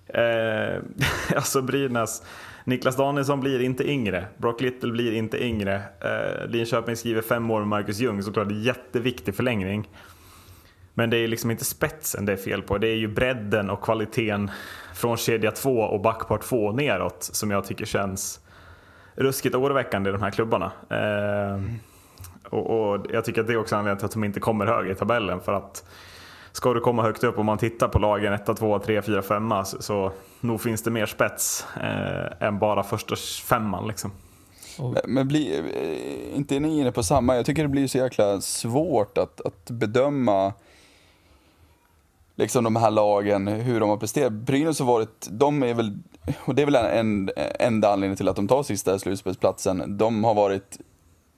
Eh, 0.06 0.82
alltså 1.36 1.62
Brynäs, 1.62 2.22
Niklas 2.68 2.96
Danielsson 2.96 3.40
blir 3.40 3.60
inte 3.60 3.90
yngre. 3.90 4.26
Brock 4.36 4.60
Little 4.60 4.92
blir 4.92 5.12
inte 5.12 5.44
yngre. 5.44 5.82
Eh, 6.00 6.46
Linköping 6.48 6.96
skriver 6.96 7.22
fem 7.22 7.50
år 7.50 7.58
med 7.58 7.68
Marcus 7.68 7.98
Ljung, 7.98 8.22
såklart 8.22 8.48
jätteviktig 8.50 9.34
förlängning. 9.34 9.88
Men 10.94 11.10
det 11.10 11.16
är 11.16 11.28
liksom 11.28 11.50
inte 11.50 11.64
spetsen 11.64 12.24
det 12.24 12.32
är 12.32 12.36
fel 12.36 12.62
på. 12.62 12.78
Det 12.78 12.88
är 12.88 12.96
ju 12.96 13.08
bredden 13.08 13.70
och 13.70 13.82
kvaliteten 13.82 14.50
från 14.94 15.16
kedja 15.16 15.50
2 15.50 15.78
och 15.80 16.00
backpar 16.00 16.38
2 16.38 16.72
neråt 16.72 17.22
som 17.22 17.50
jag 17.50 17.64
tycker 17.64 17.84
känns 17.84 18.40
ruskigt 19.14 19.54
oroväckande 19.54 20.10
i 20.10 20.12
de 20.12 20.22
här 20.22 20.30
klubbarna. 20.30 20.72
Eh, 20.90 21.62
och, 22.44 22.92
och 22.92 23.06
jag 23.10 23.24
tycker 23.24 23.40
att 23.40 23.46
det 23.46 23.52
är 23.52 23.58
också 23.58 23.76
anledningen 23.76 23.98
till 23.98 24.06
att 24.06 24.12
de 24.12 24.24
inte 24.24 24.40
kommer 24.40 24.66
högre 24.66 24.92
i 24.92 24.94
tabellen. 24.94 25.40
För 25.40 25.52
att 25.52 25.84
ska 26.52 26.74
du 26.74 26.80
komma 26.80 27.02
högt 27.02 27.24
upp 27.24 27.38
om 27.38 27.46
man 27.46 27.58
tittar 27.58 27.88
på 27.88 27.98
lagen 27.98 28.32
1, 28.32 28.46
2, 28.58 28.78
3, 28.78 29.02
4, 29.02 29.22
5 29.22 29.52
så, 29.64 29.82
så 29.82 30.12
nog 30.40 30.60
finns 30.60 30.82
det 30.82 30.90
mer 30.90 31.06
spets 31.06 31.66
eh, 31.76 32.46
än 32.46 32.58
bara 32.58 32.82
första 32.82 33.16
femman 33.48 33.88
liksom. 33.88 34.10
Men- 34.78 35.14
Men 35.14 35.28
blir, 35.28 35.58
eh, 35.76 36.36
inte 36.36 36.56
är 36.56 36.60
ni 36.60 36.80
inne 36.80 36.92
på 36.92 37.02
samma? 37.02 37.36
Jag 37.36 37.46
tycker 37.46 37.62
det 37.62 37.68
blir 37.68 37.86
så 37.86 37.98
jäkla 37.98 38.40
svårt 38.40 39.18
att, 39.18 39.40
att 39.40 39.70
bedöma 39.70 40.52
liksom 42.36 42.64
de 42.64 42.76
här 42.76 42.90
lagen, 42.90 43.46
hur 43.48 43.80
de 43.80 43.88
har 43.88 43.96
presterat. 43.96 44.32
Brynäs 44.32 44.78
har 44.80 44.86
varit, 44.86 45.28
de 45.30 45.62
är 45.62 45.74
väl, 45.74 45.98
och 46.44 46.54
det 46.54 46.62
är 46.62 46.66
väl 46.66 46.74
en, 46.74 46.88
en 46.96 47.30
enda 47.60 47.92
anledning 47.92 48.16
till 48.16 48.28
att 48.28 48.36
de 48.36 48.48
tar 48.48 48.62
sista 48.62 48.98
slutspelsplatsen. 48.98 49.98
De 49.98 50.24
har 50.24 50.34
varit, 50.34 50.78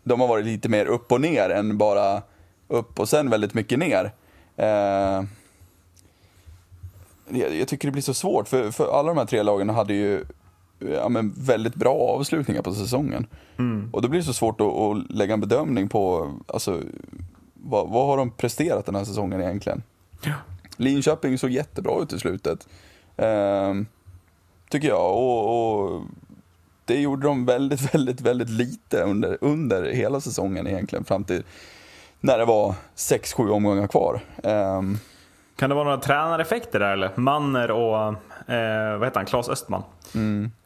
de 0.05 0.20
har 0.20 0.29
varit 0.29 0.44
lite 0.44 0.68
mer 0.68 0.87
upp 0.87 1.12
och 1.12 1.20
ner 1.20 1.51
än 1.51 1.79
bara 1.79 2.23
upp 2.68 3.01
och 3.01 3.09
sen 3.09 3.31
väldigt 3.31 3.55
mycket 3.55 3.79
ner. 3.79 4.12
Eh, 4.61 5.25
jag, 7.29 7.68
tycker 7.68 7.88
det 7.88 7.92
blir 7.92 8.03
så 8.03 8.14
svårt, 8.14 8.49
för, 8.49 8.70
för 8.70 8.99
alla 8.99 9.09
de 9.09 9.18
här 9.18 9.27
tre 9.27 9.42
lagen 9.42 9.68
hade 9.68 9.94
ju 9.94 10.25
ja, 10.79 11.09
men 11.09 11.35
väldigt 11.37 11.75
bra 11.75 11.94
avslutningar 11.94 12.62
på 12.62 12.75
säsongen. 12.75 13.27
Och 13.92 14.03
då 14.03 14.09
blir 14.09 14.20
det 14.20 14.27
så 14.27 14.33
svårt 14.33 14.61
att, 14.61 14.66
att 14.66 15.11
lägga 15.11 15.35
en 15.35 15.40
bedömning 15.40 15.88
på, 15.88 16.33
alltså, 16.46 16.81
vad, 17.55 17.88
vad 17.88 18.07
har 18.07 18.16
de 18.16 18.31
presterat 18.31 18.87
den 18.87 18.94
här 18.94 19.05
säsongen 19.05 19.40
egentligen? 19.40 19.83
Linköping 20.77 21.38
såg 21.38 21.51
jättebra 21.51 22.03
ut 22.03 22.12
i 22.12 22.18
slutet. 22.18 22.68
Ehm, 23.16 23.87
tycker 24.70 24.88
jag. 24.88 25.16
Och, 25.16 25.85
och 25.94 26.03
det 26.85 27.01
gjorde 27.01 27.27
de 27.27 27.46
väldigt, 27.46 27.94
väldigt, 27.94 28.20
väldigt 28.20 28.51
lite 28.51 29.03
under, 29.03 29.38
under 29.40 29.92
hela 29.92 30.20
säsongen 30.20 30.66
egentligen. 30.66 31.05
Fram 31.05 31.25
till 31.25 31.42
när 32.20 32.38
det 32.38 32.44
var 32.44 32.74
6-7 32.96 33.50
omgångar 33.50 33.87
kvar. 33.87 34.20
Ehm, 34.44 34.98
Kan 35.56 35.68
det 35.70 35.74
vara 35.74 35.85
några 35.85 35.96
tränareffekter 36.00 36.78
där 36.80 36.92
eller? 36.92 37.11
Manner 37.16 37.70
och 37.70 37.98
eh, 38.54 38.98
vad 38.98 39.04
heter 39.06 39.16
han, 39.20 39.26
Claes 39.26 39.48
Östman. 39.48 39.83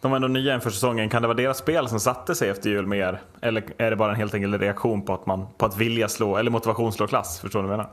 De 0.00 0.10
var 0.10 0.16
ändå 0.16 0.28
nya 0.28 0.54
inför 0.54 0.70
säsongen. 0.70 1.08
Kan 1.08 1.22
det 1.22 1.28
vara 1.28 1.36
deras 1.36 1.58
spel 1.58 1.88
som 1.88 2.00
satte 2.00 2.34
sig 2.34 2.48
efter 2.50 2.70
jul 2.70 2.86
mer? 2.86 3.20
Eller 3.40 3.64
är 3.78 3.90
det 3.90 3.96
bara 3.96 4.10
en 4.10 4.16
helt 4.16 4.34
enkelt 4.34 4.60
reaktion 4.60 5.02
på 5.04 5.14
att, 5.14 5.26
man, 5.26 5.46
på 5.58 5.66
att 5.66 5.76
vilja 5.76 6.08
slå, 6.08 6.36
eller 6.36 6.50
motivation 6.50 6.92
slå 6.92 7.06
klass? 7.06 7.40
Förstår 7.40 7.62
du 7.62 7.68
vad 7.68 7.78
jag 7.78 7.86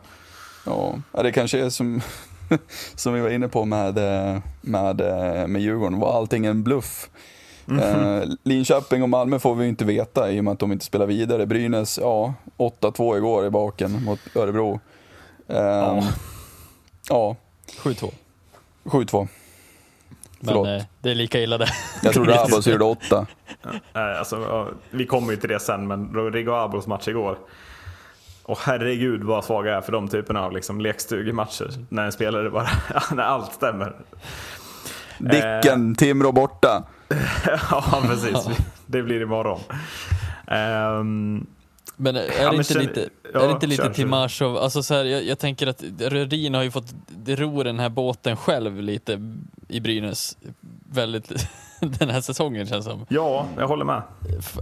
menar? 0.65 1.01
Ja, 1.13 1.21
det 1.23 1.31
kanske 1.31 1.65
är 1.65 1.69
som, 1.69 2.01
som 2.95 3.13
vi 3.13 3.21
var 3.21 3.29
inne 3.29 3.47
på 3.47 3.65
med, 3.65 3.95
med, 4.61 4.95
med 5.49 5.61
Djurgården. 5.61 5.99
Var 5.99 6.17
allting 6.17 6.45
en 6.45 6.63
bluff? 6.63 7.09
Eh, 7.67 8.23
Linköping 8.43 9.03
och 9.03 9.09
Malmö 9.09 9.39
får 9.39 9.55
vi 9.55 9.67
inte 9.67 9.85
veta 9.85 10.31
i 10.31 10.39
och 10.39 10.43
med 10.43 10.51
att 10.51 10.59
de 10.59 10.71
inte 10.71 10.85
spelar 10.85 11.05
vidare. 11.05 11.45
Brynäs, 11.45 11.99
ja, 12.01 12.33
8-2 12.57 13.17
igår 13.17 13.45
i 13.45 13.49
baken 13.49 14.03
mot 14.03 14.19
Örebro. 14.35 14.79
Eh, 15.47 16.03
ja. 17.09 17.35
7-2. 17.83 18.11
7-2. 18.83 19.27
Men 20.39 20.47
Förlåt. 20.47 20.67
eh, 20.67 20.83
det 20.99 21.11
är 21.11 21.15
lika 21.15 21.39
illa 21.39 21.57
det. 21.57 21.69
Jag 22.03 22.13
tror 22.13 22.25
Rabos 22.25 22.67
gjorde 22.67 22.85
8. 22.85 23.27
Eh, 23.93 24.19
alltså, 24.19 24.35
ja, 24.49 24.67
vi 24.89 25.05
kommer 25.05 25.31
ju 25.31 25.37
till 25.37 25.49
det 25.49 25.59
sen, 25.59 25.87
men 25.87 26.31
Rigo 26.33 26.51
Abos 26.51 26.87
match 26.87 27.07
igår. 27.07 27.37
Och 28.43 28.59
herregud 28.59 29.23
vad 29.23 29.45
svaga 29.45 29.69
jag 29.69 29.77
är 29.77 29.81
för 29.81 29.91
de 29.91 30.07
typerna 30.07 30.45
av 30.45 30.51
liksom, 30.51 30.81
lekstugematcher. 30.81 31.85
När 31.89 32.05
en 32.05 32.11
spelare 32.11 32.49
bara, 32.49 32.69
när 33.11 33.23
allt 33.23 33.53
stämmer. 33.53 33.95
Dicken, 35.17 35.95
Timrå 35.95 36.31
borta. 36.31 36.83
ja, 37.71 38.01
precis. 38.07 38.47
Det 38.85 39.03
blir 39.03 39.21
imorgon. 39.21 39.59
Um, 40.47 41.47
Men 41.95 42.15
är 42.15 42.23
Ja, 42.41 42.49
det 42.51 42.55
inte 42.57 42.73
känner- 42.73 42.85
lite, 42.85 43.09
ja, 43.33 43.39
är 43.41 43.47
det 43.47 43.53
inte 43.53 43.67
lite. 43.67 44.05
Marshov? 44.05 44.57
Alltså 44.57 44.83
så 44.83 44.93
här, 44.93 45.03
jag, 45.05 45.23
jag 45.23 45.39
tänker 45.39 45.67
att 45.67 45.83
Rödin 45.99 46.53
har 46.53 46.63
ju 46.63 46.71
fått 46.71 46.93
ro 47.27 47.63
den 47.63 47.79
här 47.79 47.89
båten 47.89 48.37
själv 48.37 48.81
lite 48.81 49.35
i 49.67 49.79
Brynäs 49.79 50.37
väldigt 50.91 51.31
den 51.79 52.09
här 52.09 52.21
säsongen 52.21 52.67
känns 52.67 52.85
som. 52.85 53.05
ja, 53.09 53.45
jag 53.57 53.67
håller 53.67 53.85
med. 53.85 54.01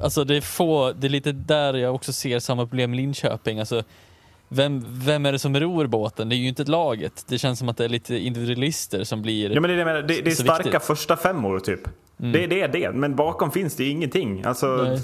Alltså 0.04 0.24
det 0.24 0.36
är 0.38 0.42
få, 0.42 0.92
det 0.92 1.08
är 1.08 1.10
lite 1.10 1.32
där 1.32 1.74
jag 1.74 1.96
också 1.96 2.14
ser 2.14 2.40
samma 2.40 2.62
problem 2.62 2.90
med 2.92 2.98
Linköping. 2.98 3.60
Alltså, 3.60 3.84
vem, 4.50 4.86
vem 4.88 5.26
är 5.26 5.32
det 5.32 5.40
som 5.40 5.60
ror 5.60 5.88
båten? 5.88 6.30
Det 6.30 6.36
är 6.36 6.38
ju 6.38 6.48
inte 6.48 6.62
ett 6.62 6.68
laget. 6.68 7.26
Det 7.28 7.38
känns 7.38 7.60
som 7.60 7.70
att 7.70 7.78
det 7.78 7.86
är 7.86 7.90
lite 7.90 8.18
individualister 8.18 9.04
som 9.04 9.22
blir 9.22 9.50
Ja, 9.50 9.62
men 9.62 9.70
det, 9.70 9.82
är 9.82 9.86
det, 9.86 10.02
det, 10.02 10.22
det 10.22 10.32
är 10.32 10.36
starka 10.36 10.64
viktigt. 10.64 10.84
första 10.84 11.18
femmor 11.18 11.60
typ. 11.60 11.82
Det, 12.18 12.48
det 12.48 12.62
är 12.62 12.68
det, 12.68 12.92
men 12.92 13.16
bakom 13.16 13.52
finns 13.52 13.76
det 13.76 13.84
ju 13.84 13.90
ingenting. 13.90 14.44
Alltså, 14.44 14.68
Nej. 14.68 15.02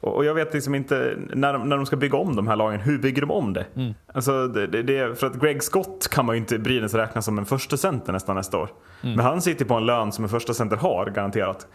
och 0.00 0.24
jag 0.24 0.34
vet 0.34 0.54
liksom 0.54 0.74
inte, 0.74 1.16
när 1.34 1.52
de, 1.52 1.68
när 1.68 1.76
de 1.76 1.86
ska 1.86 1.96
bygga 1.96 2.18
om 2.18 2.36
de 2.36 2.48
här 2.48 2.56
lagen, 2.56 2.80
hur 2.80 2.98
bygger 2.98 3.20
de 3.20 3.30
om 3.30 3.52
det? 3.52 3.66
Mm. 3.76 3.94
Alltså, 4.14 4.48
det, 4.48 4.82
det, 4.82 5.18
för 5.18 5.26
att 5.26 5.40
Greg 5.40 5.62
Scott 5.62 6.08
kan 6.10 6.26
man 6.26 6.34
ju 6.34 6.40
inte 6.40 6.58
Brynäs 6.58 6.94
räkna 6.94 7.22
som 7.22 7.38
en 7.38 7.46
första 7.46 7.76
center 7.76 8.12
nästan 8.12 8.36
nästa 8.36 8.58
år. 8.58 8.68
Mm. 9.02 9.16
Men 9.16 9.24
han 9.24 9.42
sitter 9.42 9.64
på 9.64 9.74
en 9.74 9.86
lön 9.86 10.12
som 10.12 10.24
en 10.24 10.30
första 10.30 10.54
center 10.54 10.76
har, 10.76 11.10
garanterat. 11.10 11.66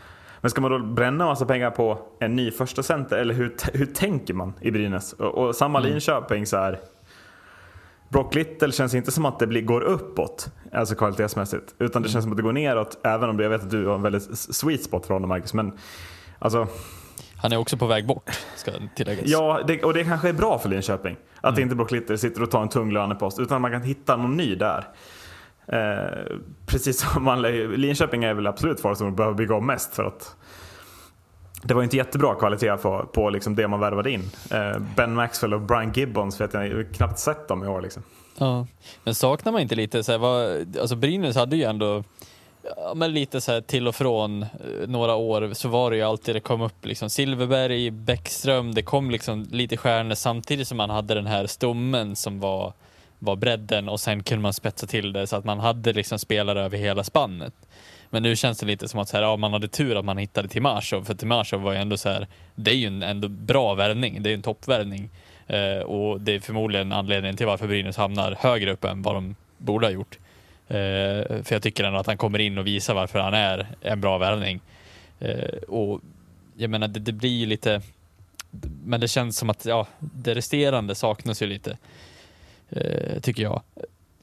Men 0.42 0.52
ska 0.52 0.62
man 0.62 0.72
då 0.72 0.80
bränna 0.80 1.26
massa 1.26 1.46
pengar 1.46 1.72
på 1.72 2.00
en 2.20 2.36
ny 2.36 2.52
första 2.52 2.84
center 2.84 3.18
eller 3.18 3.34
hur, 3.34 3.56
hur 3.74 3.86
tänker 3.86 4.34
man 4.34 4.54
i 4.62 4.72
Brynäs? 4.72 5.14
Och, 5.14 5.26
och 5.48 5.56
samma 5.56 5.80
Mm. 5.80 5.92
Linköping 5.92 6.46
så 6.46 6.58
här. 6.58 6.80
Brock 8.10 8.36
Little 8.36 8.72
känns 8.72 8.94
inte 8.94 9.12
som 9.12 9.26
att 9.26 9.40
det 9.40 9.48
blir, 9.48 9.62
går 9.62 9.82
uppåt, 9.82 10.52
alltså 10.74 10.96
kvalitetsmässigt. 10.96 11.76
Utan 11.80 12.02
det 12.02 12.10
känns 12.10 12.24
som 12.24 12.32
att 12.32 12.38
det 12.38 12.44
går 12.44 12.54
neråt, 12.54 12.98
även 13.04 13.30
om 13.30 13.38
det, 13.38 13.44
jag 13.44 13.50
vet 13.50 13.64
att 13.64 13.70
du 13.70 13.86
har 13.86 13.96
en 13.96 14.02
väldigt 14.02 14.38
sweet 14.38 14.84
spot 14.84 15.06
för 15.06 15.14
honom 15.14 15.30
Marcus. 15.30 15.54
Men 15.54 15.78
alltså, 16.40 16.68
Han 17.38 17.52
är 17.52 17.58
också 17.58 17.78
på 17.78 17.86
väg 17.88 18.08
bort, 18.08 18.30
ska 18.56 18.72
tilläggas. 18.96 19.24
ja, 19.26 19.60
det, 19.68 19.84
och 19.84 19.94
det 19.94 20.04
kanske 20.04 20.30
är 20.30 20.34
bra 20.34 20.60
för 20.60 20.70
Linköping. 20.70 21.18
Att 21.42 21.60
inte 21.60 21.76
Brock 21.76 21.92
Little 21.92 22.18
sitter 22.18 22.44
och 22.44 22.52
tar 22.52 22.62
en 22.62 22.70
tung 22.70 22.92
lönepost, 22.92 23.40
utan 23.40 23.62
man 23.62 23.72
kan 23.72 23.82
hitta 23.82 24.16
någon 24.18 24.38
ny 24.38 24.56
där. 24.56 24.84
Eh, 25.74 26.38
precis 26.66 27.00
som 27.14 27.24
man, 27.24 27.42
Linköping 27.42 28.24
är 28.24 28.34
väl 28.34 28.48
absolut 28.48 28.80
folk 28.80 28.98
som 28.98 29.16
behöver 29.16 29.38
bygga 29.38 29.56
om 29.56 29.66
mest 29.66 29.96
för 29.96 30.04
att 30.04 30.36
det 31.64 31.74
var 31.74 31.84
inte 31.84 31.98
jättebra 31.98 32.36
kvalitet 32.36 32.78
på, 32.78 33.10
på 33.14 33.30
liksom 33.30 33.56
det 33.56 33.68
man 33.68 33.80
värvade 33.80 34.12
in. 34.12 34.32
Eh, 34.52 34.80
ben 34.96 35.14
Maxwell 35.14 35.54
och 35.54 35.62
Brian 35.62 35.92
Gibbons 35.92 36.42
vet 36.42 36.54
jag, 36.54 36.68
jag 36.68 36.76
har 36.76 36.84
knappt 36.84 37.20
sett 37.20 37.48
dem 37.48 37.64
i 37.64 37.68
år. 37.68 37.82
Liksom. 37.82 38.04
Ja. 38.38 38.68
Men 39.04 39.16
saknar 39.16 39.52
man 39.52 39.62
inte 39.62 39.76
lite 39.76 40.04
så 40.04 40.12
här, 40.12 40.20
vad, 40.20 40.78
alltså 40.78 40.96
Brynäs 40.96 41.36
hade 41.36 41.56
ju 41.56 41.64
ändå 41.64 42.04
ja, 42.76 42.94
men 42.96 43.14
lite 43.14 43.42
så 43.42 43.52
här 43.52 43.62
till 43.62 43.88
och 43.88 43.96
från 43.96 44.44
eh, 44.44 44.48
några 44.88 45.16
år 45.16 45.54
så 45.54 45.70
var 45.70 45.92
det 45.92 45.98
ju 45.98 46.04
alltid 46.04 46.36
det 46.36 46.40
kom 46.40 46.62
upp 46.62 46.86
liksom 46.86 47.10
Silverberg, 47.10 47.92
Bäckström, 47.92 48.74
det 48.76 48.82
kom 48.82 49.12
liksom 49.12 49.48
lite 49.52 49.78
stjärnor 49.78 50.16
samtidigt 50.16 50.68
som 50.68 50.78
man 50.78 50.90
hade 50.90 51.14
den 51.14 51.28
här 51.28 51.48
stommen 51.48 52.16
som 52.16 52.40
var 52.40 52.74
var 53.20 53.36
bredden 53.36 53.90
och 53.90 54.00
sen 54.00 54.24
kunde 54.24 54.42
man 54.42 54.54
spetsa 54.54 54.88
till 54.88 55.14
det 55.14 55.28
så 55.28 55.36
att 55.36 55.46
man 55.46 55.60
hade 55.60 55.94
liksom 55.94 56.20
spelare 56.20 56.64
över 56.64 56.78
hela 56.78 57.04
spannet. 57.04 57.54
Men 58.10 58.24
nu 58.24 58.36
känns 58.36 58.60
det 58.60 58.66
lite 58.66 58.88
som 58.88 59.00
att 59.00 59.10
så 59.10 59.18
här, 59.18 59.24
ja, 59.24 59.38
man 59.38 59.54
hade 59.54 59.68
tur 59.68 59.96
att 59.96 60.06
man 60.06 60.18
hittade 60.18 60.48
Timashov, 60.48 61.04
för 61.04 61.14
Timashov 61.14 61.62
var 61.62 61.74
ju 61.74 61.78
ändå 61.78 61.98
så 61.98 62.10
här, 62.10 62.28
det 62.56 62.72
är 62.72 62.76
ju 62.76 62.88
en 62.88 63.04
ändå 63.04 63.28
bra 63.28 63.74
värvning, 63.74 64.24
det 64.24 64.30
är 64.30 64.32
ju 64.32 64.36
en 64.36 64.42
toppvärvning. 64.42 65.10
Eh, 65.48 65.80
och 65.80 66.22
det 66.22 66.36
är 66.36 66.40
förmodligen 66.40 66.92
anledningen 66.92 67.38
till 67.38 67.46
varför 67.46 67.68
Brynäs 67.68 67.98
hamnar 67.98 68.38
högre 68.40 68.72
upp 68.72 68.84
än 68.84 69.02
vad 69.02 69.16
de 69.16 69.36
borde 69.58 69.88
ha 69.88 69.92
gjort. 69.92 70.18
Eh, 70.68 71.44
för 71.44 71.50
jag 71.50 71.64
tycker 71.64 71.84
ändå 71.84 72.00
att 72.00 72.08
han 72.08 72.18
kommer 72.18 72.40
in 72.40 72.58
och 72.58 72.68
visar 72.68 72.94
varför 72.94 73.20
han 73.20 73.34
är 73.34 73.68
en 73.82 74.02
bra 74.02 74.18
värvning. 74.18 74.60
Eh, 75.20 75.58
och 75.68 76.02
jag 76.58 76.70
menar, 76.70 76.88
det, 76.88 77.00
det 77.00 77.12
blir 77.12 77.38
ju 77.38 77.46
lite, 77.46 77.82
men 78.86 79.00
det 79.00 79.08
känns 79.08 79.38
som 79.38 79.50
att 79.50 79.66
ja, 79.66 79.88
det 80.00 80.36
resterande 80.36 80.96
saknas 80.96 81.42
ju 81.42 81.48
lite, 81.48 81.78
Eh, 82.70 83.20
tycker 83.20 83.44
jag. 83.44 83.62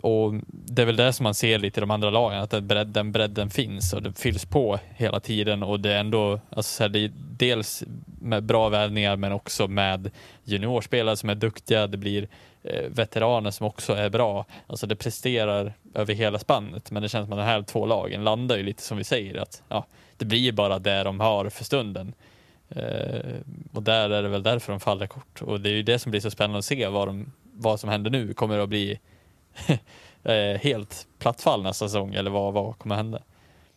Och 0.00 0.34
det 0.48 0.82
är 0.82 0.86
väl 0.86 0.96
det 0.96 1.12
som 1.12 1.24
man 1.24 1.34
ser 1.34 1.58
lite 1.58 1.80
i 1.80 1.82
de 1.82 1.90
andra 1.90 2.10
lagen, 2.10 2.38
att 2.40 2.50
den, 2.50 2.92
den 2.92 3.12
bredden 3.12 3.50
finns 3.50 3.92
och 3.92 4.02
det 4.02 4.12
fylls 4.18 4.44
på 4.44 4.78
hela 4.94 5.20
tiden 5.20 5.62
och 5.62 5.80
det 5.80 5.92
är 5.92 6.00
ändå, 6.00 6.40
alltså 6.50 6.76
så 6.76 6.82
här, 6.82 6.88
det 6.88 6.98
är 6.98 7.10
dels 7.16 7.84
med 8.20 8.42
bra 8.42 8.68
värvningar 8.68 9.16
men 9.16 9.32
också 9.32 9.68
med 9.68 10.10
juniorspelare 10.44 11.16
som 11.16 11.30
är 11.30 11.34
duktiga, 11.34 11.86
det 11.86 11.96
blir 11.96 12.28
eh, 12.62 12.84
veteraner 12.88 13.50
som 13.50 13.66
också 13.66 13.92
är 13.92 14.10
bra. 14.10 14.46
Alltså 14.66 14.86
det 14.86 14.96
presterar 14.96 15.72
över 15.94 16.14
hela 16.14 16.38
spannet 16.38 16.90
men 16.90 17.02
det 17.02 17.08
känns 17.08 17.26
som 17.28 17.32
att 17.32 17.38
de 17.38 17.50
här 17.50 17.62
två 17.62 17.86
lagen 17.86 18.24
landar 18.24 18.56
ju 18.56 18.62
lite 18.62 18.82
som 18.82 18.98
vi 18.98 19.04
säger 19.04 19.36
att 19.36 19.62
ja, 19.68 19.86
det 20.16 20.24
blir 20.24 20.52
bara 20.52 20.78
det 20.78 21.02
de 21.02 21.20
har 21.20 21.48
för 21.48 21.64
stunden. 21.64 22.12
Eh, 22.68 23.36
och 23.72 23.82
där 23.82 24.10
är 24.10 24.22
det 24.22 24.28
väl 24.28 24.42
därför 24.42 24.72
de 24.72 24.80
faller 24.80 25.06
kort 25.06 25.42
och 25.42 25.60
det 25.60 25.70
är 25.70 25.74
ju 25.74 25.82
det 25.82 25.98
som 25.98 26.10
blir 26.10 26.20
så 26.20 26.30
spännande 26.30 26.58
att 26.58 26.64
se 26.64 26.88
vad, 26.88 27.08
de, 27.08 27.32
vad 27.56 27.80
som 27.80 27.90
händer 27.90 28.10
nu. 28.10 28.34
Kommer 28.34 28.56
det 28.56 28.62
att 28.62 28.68
bli 28.68 29.00
eh, 30.22 30.60
helt 30.60 31.06
plattfall 31.18 31.62
nästa 31.62 31.88
säsong 31.88 32.14
eller 32.14 32.30
vad, 32.30 32.54
vad 32.54 32.78
kommer 32.78 32.94
hända? 32.94 33.18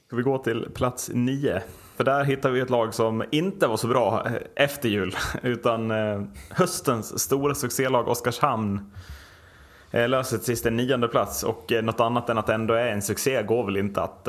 Ska 0.08 0.16
vi 0.16 0.24
gå 0.24 0.38
till 0.38 0.68
plats 0.74 1.10
nio? 1.14 1.62
För 1.96 2.04
där 2.04 2.24
hittar 2.24 2.50
vi 2.50 2.60
ett 2.60 2.70
lag 2.70 2.94
som 2.94 3.24
inte 3.32 3.68
var 3.68 3.78
så 3.78 3.88
bra 3.88 4.26
eh, 4.26 4.34
efter 4.56 4.90
jul. 4.90 5.16
Utan 5.44 5.92
eh, 5.92 6.22
höstens 6.50 7.20
stora 7.20 7.56
succélag 7.56 8.08
Oskarshamn 8.08 8.92
löser 9.92 10.38
till 10.38 10.46
sist 10.46 10.66
en 10.66 10.76
nionde 10.76 11.08
plats. 11.08 11.44
Och 11.44 11.72
något 11.84 12.00
annat 12.00 12.30
än 12.30 12.38
att 12.38 12.48
det 12.48 12.54
ändå 12.54 12.74
är 12.74 12.88
en 12.88 13.02
succé 13.02 13.44
går 13.44 13.66
väl 13.66 13.78
inte 13.78 14.02
att... 14.02 14.28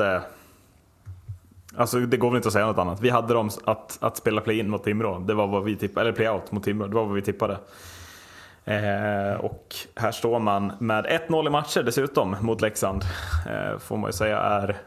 Alltså 1.75 1.99
det 1.99 2.17
går 2.17 2.29
väl 2.29 2.35
inte 2.35 2.47
att 2.47 2.53
säga 2.53 2.65
något 2.65 2.77
annat. 2.77 3.01
Vi 3.01 3.09
hade 3.09 3.33
dem 3.33 3.49
att, 3.65 3.97
att 4.01 4.17
spela 4.17 4.41
play-in 4.41 4.69
mot 4.69 4.83
Timrå. 4.83 5.19
Det 5.19 5.33
var 5.33 5.47
vad 5.47 5.63
vi 5.63 5.75
tippade. 5.75 6.01
Eller 6.01 6.17
play-out 6.17 6.51
mot 6.51 6.63
Timrå. 6.63 6.87
Det 6.87 6.95
var 6.95 7.05
vad 7.05 7.15
vi 7.15 7.21
tippade. 7.21 7.57
Eh, 8.65 9.33
och 9.39 9.75
här 9.95 10.11
står 10.11 10.39
man 10.39 10.71
med 10.79 11.05
1-0 11.05 11.47
i 11.47 11.49
matcher 11.49 11.83
dessutom 11.83 12.35
mot 12.41 12.61
Leksand. 12.61 13.03
Eh, 13.49 13.79
får 13.79 13.97
man 13.97 14.09
ju 14.09 14.13
säga 14.13 14.39
är 14.39 14.77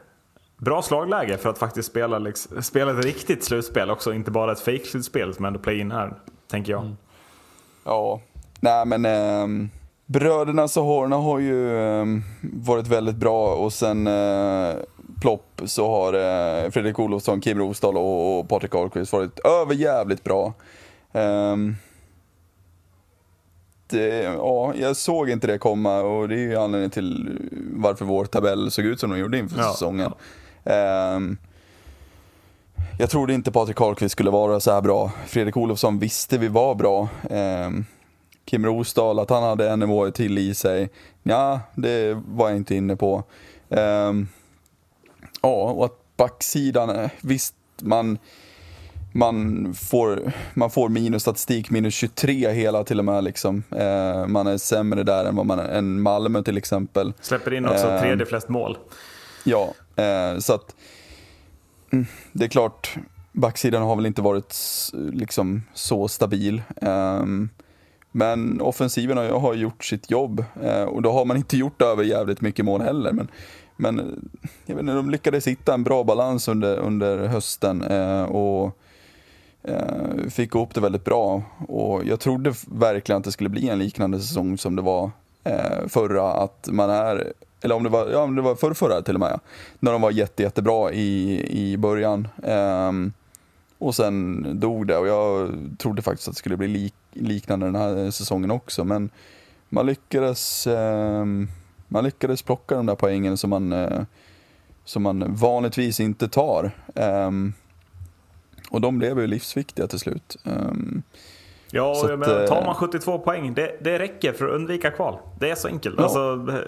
bra 0.57 0.83
slagläge 0.83 1.39
för 1.39 1.49
att 1.49 1.59
faktiskt 1.59 1.91
spela, 1.91 2.19
liksom, 2.19 2.63
spela 2.63 2.99
ett 2.99 3.05
riktigt 3.05 3.45
slutspel 3.45 3.91
också. 3.91 4.13
Inte 4.13 4.31
bara 4.31 4.53
ett 4.53 4.61
fake-slutspel 4.61 5.35
som 5.35 5.45
ändå 5.45 5.59
play-in 5.59 5.91
här, 5.91 6.15
tänker 6.51 6.73
jag. 6.73 6.83
Mm. 6.83 6.97
Ja, 7.85 8.21
nej 8.61 8.87
men 8.87 9.05
eh, 9.05 9.69
bröderna 10.07 10.69
Sahorna 10.69 11.17
har 11.17 11.39
ju 11.39 11.79
eh, 11.79 12.05
varit 12.43 12.87
väldigt 12.87 13.17
bra 13.17 13.55
och 13.55 13.73
sen 13.73 14.07
eh, 14.07 14.75
plopp 15.21 15.61
så 15.65 15.91
har 15.91 16.13
eh, 16.13 16.71
Fredrik 16.71 16.99
Olofsson, 16.99 17.41
Kim 17.41 17.59
Rosdahl 17.59 17.97
och, 17.97 18.39
och 18.39 18.49
Patrik 18.49 18.75
Ahlqvist 18.75 19.13
varit 19.13 19.39
överjävligt 19.39 20.25
bra. 20.25 20.53
Um, 21.13 21.77
ja, 23.99 24.75
jag 24.75 24.97
såg 24.97 25.31
inte 25.31 25.47
det 25.47 25.59
komma 25.59 26.01
och 26.01 26.29
det 26.29 26.35
är 26.35 26.39
ju 26.39 26.57
anledningen 26.57 26.91
till 26.91 27.39
varför 27.73 28.05
vår 28.05 28.25
tabell 28.25 28.71
såg 28.71 28.85
ut 28.85 29.01
som 29.01 29.11
den 29.11 29.19
gjorde 29.19 29.39
inför 29.39 29.59
ja, 29.59 29.73
säsongen. 29.73 30.13
Ja. 30.65 31.15
Um, 31.17 31.37
jag 32.99 33.11
trodde 33.11 33.35
inte 33.35 33.53
Patrik 33.53 33.77
Karlqvist 33.77 34.13
skulle 34.13 34.31
vara 34.31 34.61
så 34.61 34.73
här 34.73 34.81
bra. 34.81 35.13
Fredrik 35.27 35.57
Olofsson 35.57 35.99
visste 35.99 36.39
vi 36.39 36.49
var 36.49 36.75
bra. 36.75 37.09
Um, 37.31 37.87
Kim 38.45 38.67
Rosdahl, 38.67 39.19
att 39.19 39.31
han 39.31 39.43
hade 39.43 39.71
en 39.71 39.81
nivå 39.81 40.11
till 40.11 40.39
i 40.39 40.55
sig. 40.55 40.91
Ja, 41.23 41.61
det 41.75 42.23
var 42.29 42.49
jag 42.49 42.57
inte 42.57 42.75
inne 42.75 42.97
på. 42.97 43.23
Um, 43.69 44.29
ja, 45.43 45.71
och 45.71 45.85
att 45.85 46.17
backsidan, 46.17 47.09
visst 47.21 47.55
man 47.83 48.19
man 49.17 49.75
får, 49.75 50.33
man 50.55 50.71
får 50.71 50.89
minusstatistik, 50.89 51.71
minus 51.71 51.95
23 51.95 52.51
hela 52.51 52.85
till 52.85 52.99
och 52.99 53.05
med. 53.05 53.25
Liksom. 53.25 53.63
Eh, 53.71 54.27
man 54.27 54.47
är 54.47 54.59
sämre 54.59 55.03
där 55.03 55.25
än 55.25 55.37
vad 55.37 55.47
man 55.47 55.59
än 55.59 56.03
Malmö 56.03 56.43
till 56.43 56.59
exempel. 56.59 57.13
Släpper 57.21 57.55
in 57.55 57.67
också 57.67 57.89
eh, 57.89 58.01
tredje 58.01 58.27
flest 58.27 58.49
mål. 58.49 58.79
Ja, 59.45 59.75
eh, 59.97 60.39
så 60.39 60.55
att 60.55 60.75
mm, 61.93 62.07
det 62.33 62.45
är 62.45 62.49
klart, 62.49 62.97
backsidan 63.33 63.83
har 63.83 63.97
väl 63.97 64.07
inte 64.07 64.23
varit 64.23 64.57
liksom, 64.93 65.63
så 65.75 66.09
stabil. 66.09 66.63
Ehm, 66.83 67.49
men 68.13 68.61
offensiven 68.61 69.17
har, 69.17 69.41
har 69.41 69.55
gjort 69.55 69.85
sitt 69.85 70.11
jobb 70.11 70.45
eh, 70.63 70.85
och 70.85 71.03
då 71.03 71.13
har 71.13 71.25
man 71.25 71.37
inte 71.37 71.57
gjort 71.57 71.83
över 71.83 72.05
jävligt 72.05 72.41
mycket 72.41 72.65
mål 72.65 72.81
heller. 72.81 73.13
Men, 73.13 73.29
men 73.77 73.97
jag 74.67 74.75
vet 74.75 74.83
inte, 74.83 74.95
de 74.95 75.11
lyckades 75.11 75.47
hitta 75.47 75.75
en 75.75 75.85
bra 75.85 76.05
balans 76.05 76.49
under, 76.49 76.77
under 76.77 77.27
hösten 77.27 77.83
eh, 77.83 78.23
och 78.23 78.67
Eh, 78.67 78.84
Eh, 79.65 80.29
fick 80.31 80.55
ihop 80.55 80.75
det 80.75 80.81
väldigt 80.81 81.05
bra 81.05 81.43
och 81.69 82.05
jag 82.05 82.21
trodde 82.21 82.55
verkligen 82.67 83.19
att 83.19 83.25
det 83.25 83.33
skulle 83.33 83.51
bli 83.51 83.69
en 83.69 83.79
liknande 83.79 84.21
säsong 84.21 84.59
som 84.59 84.77
det 84.77 84.83
var 84.83 85.11
eh, 85.45 85.87
förra. 85.89 86.33
Att 86.33 86.69
man 86.71 86.91
är, 86.91 87.33
eller 87.61 87.75
om 87.75 87.83
det 87.83 87.89
var, 87.89 88.11
ja, 88.11 88.27
det 88.27 88.43
var 88.43 88.55
förr, 88.55 88.75
förra 88.75 89.03
till 89.03 89.15
och 89.15 89.21
med, 89.21 89.41
när 89.81 89.93
de 89.93 90.01
var 90.01 90.11
jätte, 90.11 90.43
jättebra 90.43 90.93
i, 90.93 91.41
i 91.51 91.77
början. 91.77 92.29
Ehm, 92.43 93.13
och 93.79 93.95
sen 93.95 94.47
dog 94.61 94.87
det 94.87 94.97
och 94.97 95.07
jag 95.07 95.51
trodde 95.79 96.03
faktiskt 96.03 96.29
att 96.29 96.35
det 96.35 96.39
skulle 96.39 96.57
bli 96.57 96.69
lik, 96.69 96.95
liknande 97.13 97.67
den 97.67 97.75
här 97.75 98.11
säsongen 98.11 98.51
också. 98.51 98.85
Men 98.85 99.11
man 99.69 99.87
lyckades, 99.87 100.67
ehm, 100.67 101.49
man 101.89 102.05
lyckades 102.05 102.43
plocka 102.43 102.77
de 102.77 102.87
där 102.87 102.95
poängen 102.95 103.37
som 103.37 103.51
man, 103.51 103.73
eh, 103.73 104.03
som 104.85 105.03
man 105.03 105.35
vanligtvis 105.35 106.01
inte 106.01 106.29
tar. 106.29 106.71
Ehm, 106.95 107.53
och 108.75 108.81
de 108.81 108.99
blev 108.99 109.21
ju 109.21 109.27
livsviktiga 109.27 109.87
till 109.87 109.99
slut. 109.99 110.37
Um, 110.45 111.03
ja, 111.71 112.05
men, 112.09 112.23
att, 112.23 112.47
tar 112.47 112.65
man 112.65 112.75
72 112.75 113.19
poäng, 113.19 113.55
det, 113.55 113.77
det 113.81 113.99
räcker 113.99 114.33
för 114.33 114.49
att 114.49 114.55
undvika 114.55 114.91
kval. 114.91 115.19
Det 115.41 115.51
är 115.51 115.55
så 115.55 115.69
enkelt. 115.69 115.95
Ja, 115.99 116.05
alltså, 116.05 116.19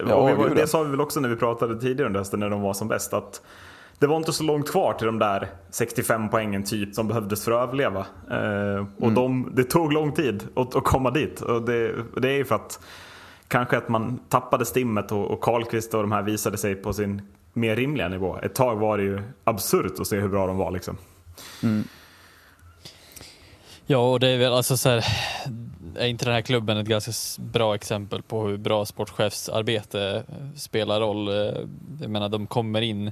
ja, 0.09 0.35
var, 0.35 0.55
det 0.55 0.67
sa 0.67 0.83
vi 0.83 0.89
väl 0.89 1.01
också 1.01 1.19
när 1.19 1.29
vi 1.29 1.35
pratade 1.35 1.81
tidigare 1.81 2.07
under 2.07 2.19
hösten 2.19 2.39
när 2.39 2.49
de 2.49 2.61
var 2.61 2.73
som 2.73 2.87
bäst. 2.87 3.13
Att 3.13 3.41
det 3.99 4.07
var 4.07 4.17
inte 4.17 4.33
så 4.33 4.43
långt 4.43 4.71
kvar 4.71 4.93
till 4.93 5.05
de 5.05 5.19
där 5.19 5.47
65 5.69 6.29
poängen 6.29 6.63
typ 6.63 6.95
som 6.95 7.07
behövdes 7.07 7.45
för 7.45 7.51
att 7.51 7.67
överleva. 7.67 7.99
Uh, 7.99 8.85
och 8.97 9.03
mm. 9.03 9.15
de, 9.15 9.51
det 9.53 9.63
tog 9.63 9.93
lång 9.93 10.11
tid 10.11 10.43
att, 10.55 10.75
att 10.75 10.83
komma 10.83 11.11
dit. 11.11 11.41
Och 11.41 11.61
det, 11.61 11.95
det 12.21 12.29
är 12.29 12.37
ju 12.37 12.45
för 12.45 12.55
att 12.55 12.79
kanske 13.47 13.77
att 13.77 13.89
man 13.89 14.19
tappade 14.29 14.65
stimmet 14.65 15.11
och, 15.11 15.31
och 15.31 15.41
Karlqvist 15.41 15.93
och 15.93 16.01
de 16.01 16.11
här 16.11 16.23
visade 16.23 16.57
sig 16.57 16.75
på 16.75 16.93
sin 16.93 17.21
mer 17.53 17.75
rimliga 17.75 18.07
nivå. 18.07 18.37
Ett 18.43 18.55
tag 18.55 18.75
var 18.75 18.97
det 18.97 19.03
ju 19.03 19.21
absurt 19.43 19.99
att 19.99 20.07
se 20.07 20.19
hur 20.19 20.29
bra 20.29 20.47
de 20.47 20.57
var 20.57 20.71
liksom. 20.71 20.97
Mm. 21.63 21.83
Ja, 23.89 23.97
och 23.97 24.19
det 24.19 24.27
är 24.27 24.37
väl 24.37 24.53
alltså 24.53 24.77
så 24.77 24.89
här, 24.89 25.05
är 25.95 26.07
inte 26.07 26.25
den 26.25 26.33
här 26.33 26.41
klubben 26.41 26.77
ett 26.77 26.87
ganska 26.87 27.41
bra 27.41 27.75
exempel 27.75 28.21
på 28.21 28.47
hur 28.47 28.57
bra 28.57 28.85
sportchefsarbete 28.85 30.23
spelar 30.55 30.99
roll? 30.99 31.27
Eh, 31.27 31.53
jag 32.01 32.09
menar, 32.09 32.29
de 32.29 32.47
kommer 32.47 32.81
in, 32.81 33.11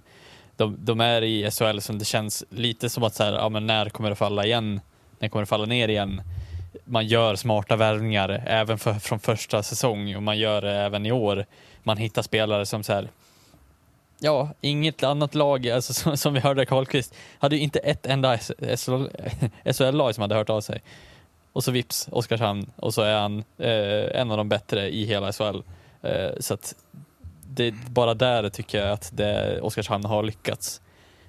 de, 0.55 0.77
de 0.79 1.01
är 1.01 1.21
i 1.21 1.51
SHL 1.51 1.79
som 1.79 1.99
det 1.99 2.05
känns 2.05 2.43
lite 2.49 2.89
som 2.89 3.03
att 3.03 3.15
så 3.15 3.23
här, 3.23 3.33
ja 3.33 3.49
men 3.49 3.67
när 3.67 3.89
kommer 3.89 4.09
det 4.09 4.15
falla 4.15 4.45
igen? 4.45 4.81
När 5.19 5.29
kommer 5.29 5.41
det 5.41 5.47
falla 5.49 5.65
ner 5.65 5.88
igen? 5.88 6.21
Man 6.85 7.07
gör 7.07 7.35
smarta 7.35 7.75
värvningar 7.75 8.43
även 8.47 8.77
för, 8.77 8.93
från 8.93 9.19
första 9.19 9.63
säsong 9.63 10.15
och 10.15 10.23
man 10.23 10.38
gör 10.38 10.61
det 10.61 10.73
även 10.73 11.05
i 11.05 11.11
år. 11.11 11.45
Man 11.83 11.97
hittar 11.97 12.21
spelare 12.21 12.65
som 12.65 12.83
så 12.83 12.93
här, 12.93 13.09
ja, 14.25 14.49
inget 14.61 15.03
annat 15.03 15.35
lag, 15.35 15.69
alltså, 15.69 15.93
som, 15.93 16.17
som 16.17 16.34
vi 16.34 16.39
hörde 16.39 16.65
Karlqvist, 16.65 17.15
hade 17.39 17.55
ju 17.55 17.61
inte 17.61 17.80
ett 17.80 18.05
enda 18.05 18.38
SHL-lag 18.38 20.15
som 20.15 20.21
hade 20.21 20.36
hört 20.36 20.49
av 20.49 20.61
sig. 20.61 20.82
Och 21.53 21.63
så 21.63 21.71
vips, 21.71 22.07
Oskarshamn, 22.11 22.71
och 22.76 22.93
så 22.93 23.01
är 23.01 23.15
han 23.15 23.43
eh, 23.57 24.21
en 24.21 24.32
av 24.32 24.38
de 24.38 24.49
bättre 24.49 24.89
i 24.89 25.05
hela 25.05 25.32
SHL. 25.32 25.61
Eh, 26.01 26.32
så 26.39 26.53
att 26.53 26.76
det, 27.49 27.71
bara 27.71 28.13
där 28.13 28.49
tycker 28.49 28.78
jag 28.78 28.91
att 28.91 29.11
det, 29.13 29.61
Oskarshamn 29.61 30.05
har 30.05 30.23
lyckats. 30.23 30.82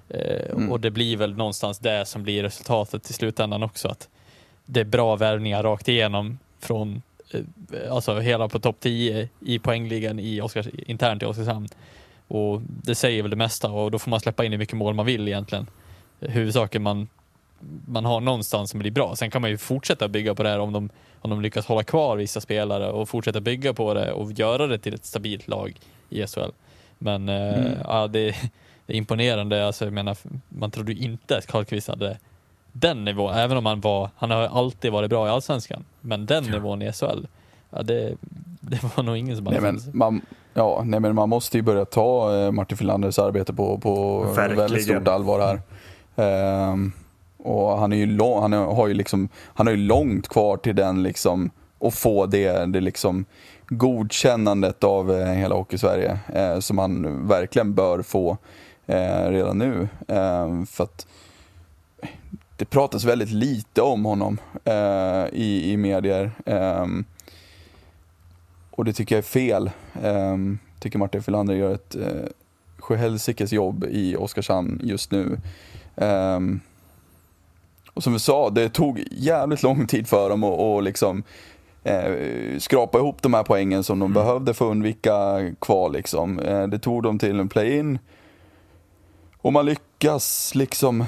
Eh, 0.09 0.51
mm. 0.51 0.71
Och 0.71 0.79
det 0.79 0.91
blir 0.91 1.17
väl 1.17 1.35
någonstans 1.35 1.79
det 1.79 2.05
som 2.05 2.23
blir 2.23 2.43
resultatet 2.43 3.09
i 3.09 3.13
slutändan 3.13 3.63
också. 3.63 3.87
Att 3.87 4.09
det 4.65 4.79
är 4.79 4.85
bra 4.85 5.15
värvningar 5.15 5.63
rakt 5.63 5.87
igenom 5.87 6.39
från 6.59 7.01
eh, 7.31 7.93
alltså 7.93 8.19
hela 8.19 8.49
på 8.49 8.59
topp 8.59 8.77
10 8.79 9.29
i 9.39 9.59
poängligan 9.59 10.19
i 10.19 10.41
Oskars, 10.41 10.67
internt 10.87 11.23
i 11.23 11.25
Oskarshamn. 11.25 11.67
Och 12.27 12.61
det 12.61 12.95
säger 12.95 13.21
väl 13.21 13.29
det 13.29 13.37
mesta 13.37 13.69
och 13.69 13.91
då 13.91 13.99
får 13.99 14.09
man 14.09 14.19
släppa 14.19 14.45
in 14.45 14.51
hur 14.51 14.59
mycket 14.59 14.77
mål 14.77 14.93
man 14.93 15.05
vill 15.05 15.27
egentligen. 15.27 15.67
Huvudsaken 16.19 16.83
man 16.83 17.07
man 17.87 18.05
har 18.05 18.21
någonstans 18.21 18.69
som 18.71 18.79
blir 18.79 18.91
bra. 18.91 19.15
Sen 19.15 19.31
kan 19.31 19.41
man 19.41 19.51
ju 19.51 19.57
fortsätta 19.57 20.07
bygga 20.07 20.35
på 20.35 20.43
det 20.43 20.49
här 20.49 20.59
om 20.59 20.73
de, 20.73 20.89
om 21.21 21.29
de 21.29 21.41
lyckas 21.41 21.65
hålla 21.65 21.83
kvar 21.83 22.17
vissa 22.17 22.41
spelare 22.41 22.91
och 22.91 23.09
fortsätta 23.09 23.41
bygga 23.41 23.73
på 23.73 23.93
det 23.93 24.11
och 24.11 24.31
göra 24.31 24.67
det 24.67 24.77
till 24.77 24.93
ett 24.93 25.05
stabilt 25.05 25.47
lag 25.47 25.79
i 26.09 26.27
SHL. 26.27 26.51
Men 26.97 27.29
eh, 27.29 27.71
ja, 27.83 28.07
det, 28.07 28.35
det 28.85 28.93
är 28.93 28.97
imponerande. 28.97 29.67
Alltså, 29.67 29.85
jag 29.85 29.93
menar, 29.93 30.17
man 30.49 30.71
trodde 30.71 30.93
ju 30.93 31.03
inte 31.03 31.37
att 31.37 31.47
Karlqvist 31.47 31.87
hade 31.87 32.17
den 32.71 33.05
nivån, 33.05 33.33
även 33.33 33.57
om 33.57 33.65
han 33.65 33.81
var, 33.81 34.09
han 34.15 34.31
har 34.31 34.41
alltid 34.41 34.91
varit 34.91 35.09
bra 35.09 35.27
i 35.27 35.29
Allsvenskan, 35.29 35.85
men 36.01 36.25
den 36.25 36.43
nivån 36.43 36.81
i 36.81 36.93
SHL, 36.93 37.27
ja, 37.69 37.83
det, 37.83 38.15
det 38.71 38.95
var 38.95 39.03
nog 39.03 39.17
ingen 39.17 39.35
som 39.35 39.45
Nej, 39.45 39.61
men 39.61 39.79
man, 39.93 40.21
ja, 40.53 40.81
nej, 40.85 40.99
men 40.99 41.15
man 41.15 41.29
måste 41.29 41.57
ju 41.57 41.61
börja 41.61 41.85
ta 41.85 42.35
eh, 42.35 42.51
Martin 42.51 42.77
Filanders 42.77 43.19
arbete 43.19 43.53
på, 43.53 43.77
på 43.77 44.23
Verkligen. 44.23 44.57
väldigt 44.57 44.83
stort 44.83 45.07
allvar 45.07 45.39
här. 45.39 45.61
Ehm, 46.15 46.91
och 47.37 47.77
han, 47.77 47.93
är 47.93 47.97
ju 47.97 48.05
lång, 48.05 48.41
han 48.41 48.53
har 48.53 48.87
ju 48.87 48.93
liksom, 48.93 49.29
han 49.35 49.67
har 49.67 49.73
ju 49.73 49.79
långt 49.79 50.27
kvar 50.27 50.57
till 50.57 50.75
den 50.75 51.03
liksom, 51.03 51.49
och 51.79 51.93
få 51.93 52.25
det, 52.25 52.65
det 52.65 52.81
liksom 52.81 53.25
godkännandet 53.67 54.83
av 54.83 55.11
eh, 55.11 55.33
hela 55.33 55.55
Hockeysverige 55.55 56.19
eh, 56.33 56.59
som 56.59 56.77
han 56.77 57.27
verkligen 57.27 57.73
bör 57.73 58.01
få 58.01 58.37
eh, 58.85 59.29
redan 59.29 59.57
nu. 59.57 59.87
Ehm, 60.07 60.65
för 60.65 60.83
att 60.83 61.07
det 62.57 62.65
pratas 62.65 63.03
väldigt 63.03 63.31
lite 63.31 63.81
om 63.81 64.05
honom 64.05 64.37
eh, 64.65 65.25
i, 65.33 65.71
i 65.71 65.77
medier. 65.77 66.31
Och 68.77 68.85
det 68.85 68.93
tycker 68.93 69.15
jag 69.15 69.19
är 69.19 69.27
fel. 69.27 69.71
Um, 70.03 70.59
tycker 70.79 70.99
Martin 70.99 71.23
Filander 71.23 71.55
gör 71.55 71.73
ett 71.73 71.95
uh, 71.95 72.25
sjuhelsikes 72.77 73.51
jobb 73.51 73.85
i 73.89 74.15
Oskarshamn 74.15 74.79
just 74.83 75.11
nu. 75.11 75.39
Ehm, 75.95 76.59
och 77.93 78.03
som 78.03 78.13
vi 78.13 78.19
sa, 78.19 78.49
det 78.49 78.69
tog 78.69 79.03
jävligt 79.11 79.63
lång 79.63 79.87
tid 79.87 80.07
för 80.07 80.29
dem 80.29 80.43
att 80.43 80.59
och 80.59 80.83
liksom, 80.83 81.23
eh, 81.83 82.11
skrapa 82.59 82.97
ihop 82.97 83.21
de 83.21 83.33
här 83.33 83.43
poängen 83.43 83.83
som 83.83 83.99
de 83.99 84.13
behövde 84.13 84.53
för 84.53 84.65
att 84.65 84.71
undvika 84.71 85.13
kval. 85.61 85.93
Liksom. 85.93 86.39
Eh, 86.39 86.67
det 86.67 86.79
tog 86.79 87.03
dem 87.03 87.19
till 87.19 87.39
en 87.39 87.49
play-in. 87.49 87.99
Och 89.37 89.53
man 89.53 89.65
lyckas 89.65 90.55
liksom 90.55 91.05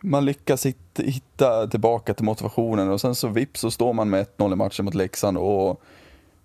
man 0.00 0.24
lyckas 0.24 0.66
hitta, 0.66 1.02
hitta 1.02 1.66
tillbaka 1.66 2.14
till 2.14 2.24
motivationen 2.24 2.90
och 2.90 3.00
sen 3.00 3.14
så 3.14 3.28
vips 3.28 3.60
så 3.60 3.70
står 3.70 3.92
man 3.92 4.10
med 4.10 4.26
1-0 4.36 4.52
i 4.52 4.56
matchen 4.56 4.84
mot 4.84 4.94
Leksand 4.94 5.38
och 5.38 5.82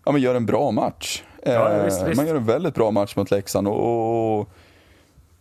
ja, 0.08 0.12
men 0.14 0.22
gör 0.22 0.36
en 0.36 0.45
bra 0.45 0.72
match. 0.72 1.24
Ja, 1.43 1.72
Eh, 1.72 1.86
visst, 1.86 2.08
visst. 2.08 2.18
Man 2.18 2.28
gör 2.28 2.36
en 2.36 2.45
väldigt 2.45 2.76
bra 2.76 2.91
match 2.91 3.16
mot 3.16 3.32
Leksand 3.32 3.68
och, 3.68 4.39
och 4.39 4.49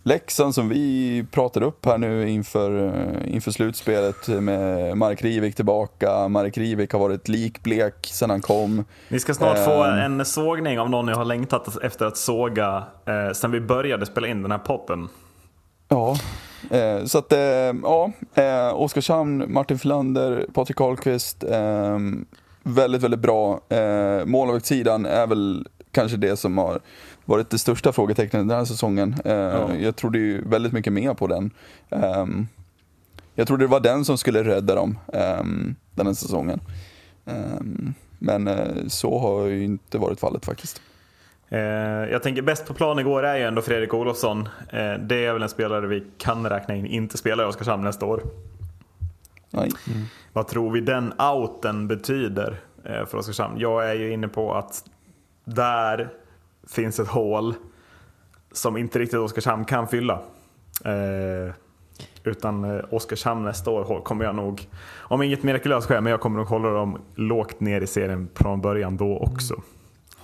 Leksand 0.02 0.54
som 0.54 0.68
vi 0.68 1.24
pratade 1.30 1.66
upp 1.66 1.86
här 1.86 1.98
nu 1.98 2.28
inför, 2.30 2.86
eh, 2.86 3.34
inför 3.34 3.50
slutspelet 3.50 4.28
med 4.28 4.96
Mark 4.96 5.22
Rivik 5.22 5.54
tillbaka. 5.54 6.28
Mark 6.28 6.58
Rivik 6.58 6.92
har 6.92 6.98
varit 7.00 7.28
likblek 7.28 7.94
sedan 8.12 8.30
han 8.30 8.40
kom. 8.40 8.84
Ni 9.08 9.20
ska 9.20 9.34
snart 9.34 9.64
få 9.64 9.84
Ehm. 9.84 10.18
en 10.18 10.24
sågning 10.24 10.80
av 10.80 10.90
någon 10.90 11.08
jag 11.08 11.16
har 11.16 11.24
längtat 11.24 11.76
efter 11.82 12.06
att 12.06 12.16
såga 12.16 12.84
eh, 13.06 13.32
sen 13.34 13.50
vi 13.50 13.60
började 13.60 14.06
spela 14.06 14.26
in 14.26 14.42
den 14.42 14.50
här 14.50 14.58
podden. 14.58 15.08
Ja, 15.88 16.16
eh, 16.70 17.04
så 17.04 17.18
att 17.18 17.32
eh, 17.32 17.38
ja, 17.82 18.10
eh, 18.34 18.74
Oskarshamn, 18.80 19.52
Martin 19.52 19.78
Filander, 19.78 20.46
Patrik 20.54 20.76
Karlqvist. 20.76 21.44
Väldigt, 22.68 23.02
väldigt 23.02 23.20
bra. 23.20 23.60
Eh, 23.68 24.24
målvaktssidan 24.24 25.06
är 25.06 25.26
väl 25.26 25.66
kanske 25.92 26.16
det 26.16 26.36
som 26.36 26.58
har 26.58 26.80
varit 27.24 27.50
det 27.50 27.58
största 27.58 27.92
frågetecknet 27.92 28.48
den 28.48 28.58
här 28.58 28.64
säsongen. 28.64 29.14
Eh, 29.24 29.82
Jag 29.82 29.96
trodde 29.96 30.18
ju 30.18 30.48
väldigt 30.48 30.72
mycket 30.72 30.92
mer 30.92 31.14
på 31.14 31.26
den. 31.26 31.50
Eh, 31.90 32.26
jag 33.34 33.46
trodde 33.46 33.64
det 33.64 33.68
var 33.68 33.80
den 33.80 34.04
som 34.04 34.18
skulle 34.18 34.44
rädda 34.44 34.74
dem 34.74 34.98
eh, 35.12 35.44
den 35.94 36.06
här 36.06 36.14
säsongen. 36.14 36.60
Eh, 37.26 37.60
men 38.18 38.48
eh, 38.48 38.86
så 38.88 39.18
har 39.18 39.46
ju 39.46 39.64
inte 39.64 39.98
varit 39.98 40.20
fallet 40.20 40.44
faktiskt. 40.44 40.80
Eh, 41.48 41.60
jag 42.10 42.22
tänker 42.22 42.42
bäst 42.42 42.66
på 42.66 42.74
plan 42.74 42.98
igår 42.98 43.22
är 43.22 43.36
ju 43.36 43.42
ändå 43.42 43.62
Fredrik 43.62 43.94
Olofsson. 43.94 44.48
Eh, 44.72 44.94
det 45.00 45.24
är 45.26 45.32
väl 45.32 45.42
en 45.42 45.48
spelare 45.48 45.86
vi 45.86 46.04
kan 46.18 46.48
räkna 46.48 46.74
in 46.74 46.86
inte 46.86 47.18
spelar 47.18 47.44
i 47.44 47.46
Oskarshamn 47.46 47.84
nästa 47.84 48.06
år. 48.06 48.22
Nej. 49.56 49.70
Mm. 49.88 50.06
Vad 50.32 50.48
tror 50.48 50.70
vi 50.70 50.80
den 50.80 51.12
outen 51.20 51.88
betyder 51.88 52.60
eh, 52.84 53.06
för 53.06 53.18
Oskarshamn? 53.18 53.58
Jag 53.58 53.90
är 53.90 53.94
ju 53.94 54.12
inne 54.12 54.28
på 54.28 54.54
att 54.54 54.84
där 55.44 56.08
finns 56.68 57.00
ett 57.00 57.08
hål 57.08 57.54
som 58.52 58.76
inte 58.76 58.98
riktigt 58.98 59.18
Oskarshamn 59.18 59.64
kan 59.64 59.88
fylla. 59.88 60.22
Eh, 60.84 61.54
utan 62.24 62.64
eh, 62.64 62.84
Oskarshamn 62.90 63.44
nästa 63.44 63.70
år 63.70 64.00
kommer 64.00 64.24
jag 64.24 64.34
nog, 64.34 64.68
om 64.98 65.22
inget 65.22 65.42
mirakulöst 65.42 65.84
sker, 65.84 66.00
men 66.00 66.10
jag 66.10 66.20
kommer 66.20 66.38
nog 66.38 66.46
hålla 66.46 66.68
dem 66.68 66.98
lågt 67.14 67.60
ner 67.60 67.80
i 67.80 67.86
serien 67.86 68.28
från 68.34 68.60
början 68.60 68.96
då 68.96 69.18
också. 69.18 69.62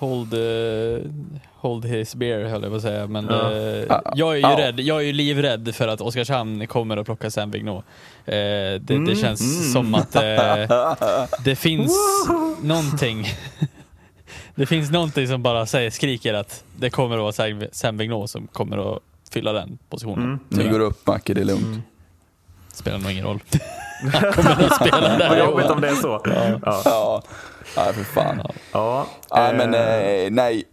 Hold, 0.02 0.34
eh, 0.34 1.00
hold 1.54 1.84
his 1.84 2.14
beer 2.14 2.44
höll 2.44 2.62
jag 2.62 2.70
på 2.70 2.76
att 2.76 2.82
säga. 2.82 3.06
Men 3.06 3.26
Ja. 3.30 3.52
Ja. 3.88 4.12
jag 4.14 4.30
är 4.32 4.36
ju 4.36 4.40
Ja. 4.40 4.58
rädd. 4.58 4.80
Jag 4.80 4.96
är 4.96 5.02
ju 5.04 5.12
livrädd 5.12 5.74
för 5.74 5.88
att 5.88 6.00
Oskarshamn 6.00 6.66
kommer 6.66 6.96
att 6.96 7.06
plocka 7.06 7.30
Sam 7.30 7.50
Vigneault. 7.50 7.84
Eh, 8.26 8.32
det, 8.34 8.78
det 9.06 9.16
känns 9.20 9.72
som 9.72 9.94
att 9.94 10.12
det 11.44 11.56
finns 11.56 11.92
någonting. 12.62 13.26
det 14.54 14.66
finns 14.66 14.90
någonting 14.90 15.28
som 15.28 15.42
bara 15.42 15.66
säger, 15.66 15.90
skriker 15.90 16.34
att 16.34 16.64
det 16.76 16.90
kommer 16.90 17.16
att 17.28 17.38
vara 17.38 17.68
Sam- 17.72 17.96
Vigneault 17.98 18.30
som 18.30 18.46
kommer 18.46 18.92
att 18.96 19.02
fylla 19.30 19.52
den 19.52 19.78
positionen. 19.88 20.24
Mm. 20.24 20.38
Nu 20.48 20.70
går 20.70 20.80
upp 20.80 21.06
Macke, 21.06 21.34
det 21.34 21.40
är 21.40 21.44
lugnt. 21.44 21.84
Spelar 22.72 22.98
nog 22.98 23.10
ingen 23.12 23.24
roll. 23.24 23.40
Kommer 24.10 24.64
att 24.64 24.76
spela 24.76 25.00
där 25.00 25.28
Vad 25.28 25.38
jobbigt 25.38 25.66
om 25.66 25.80
det 25.80 25.88
är 25.88 25.94
så. 25.94 26.20
Ja. 26.24 26.82
Ja, 26.84 27.22
nej 27.76 27.92
för 27.92 28.04
fan. 28.04 28.42
Ja. 28.72 29.06
Nej, 29.34 29.54
men 29.56 29.74
eh, 29.74 29.98
eh, 29.98 30.30
nej. 30.30 30.64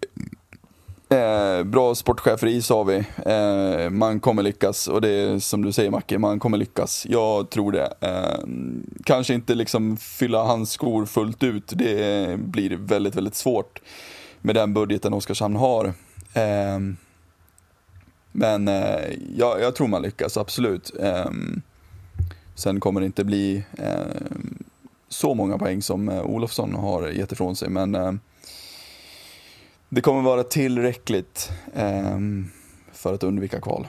Eh, 1.12 1.64
bra 1.64 1.96
sportcheferi 1.96 2.62
sa 2.62 2.84
vi. 2.84 3.06
Eh, 3.26 3.90
man 3.90 4.20
kommer 4.20 4.44
lyckas 4.44 4.88
och 4.88 5.02
det 5.02 5.10
är 5.10 5.40
som 5.40 5.62
du 5.62 5.72
säger 5.72 5.90
Macke, 5.92 6.18
man 6.18 6.40
kommer 6.40 6.58
lyckas. 6.58 7.06
Jag 7.10 7.50
tror 7.50 7.72
det. 7.72 7.94
Eh, 8.02 8.40
kanske 9.04 9.34
inte 9.34 9.56
liksom 9.56 9.98
fylla 9.98 10.44
hans 10.44 10.72
skor 10.72 11.06
fullt 11.06 11.44
ut. 11.44 11.72
Det 11.76 12.40
blir 12.40 12.78
väldigt, 12.78 13.16
väldigt 13.16 13.36
svårt 13.36 13.82
med 14.42 14.56
den 14.56 14.74
budgeten 14.74 15.14
Oskarshamn 15.14 15.56
har. 15.56 15.86
Eh, 16.34 16.80
men 18.32 18.68
eh, 18.68 19.06
jag, 19.38 19.62
jag 19.62 19.76
tror 19.76 19.88
man 19.88 20.02
lyckas, 20.02 20.38
absolut. 20.38 20.92
Sen 22.60 22.80
kommer 22.80 23.00
det 23.00 23.06
inte 23.06 23.24
bli 23.24 23.64
eh, 23.78 24.00
så 25.10 25.34
många 25.34 25.58
poäng 25.58 25.82
som 25.82 26.10
eh, 26.10 26.22
Olofsson 26.22 26.74
har 26.76 27.08
gett 27.08 27.32
ifrån 27.32 27.56
sig. 27.56 27.70
Men 27.70 27.96
eh, 27.96 28.14
det 29.90 30.02
kommer 30.02 30.22
vara 30.22 30.44
tillräckligt 30.44 31.52
eh, 31.74 32.20
för 32.92 33.14
att 33.14 33.24
undvika 33.24 33.62
kval. 33.62 33.88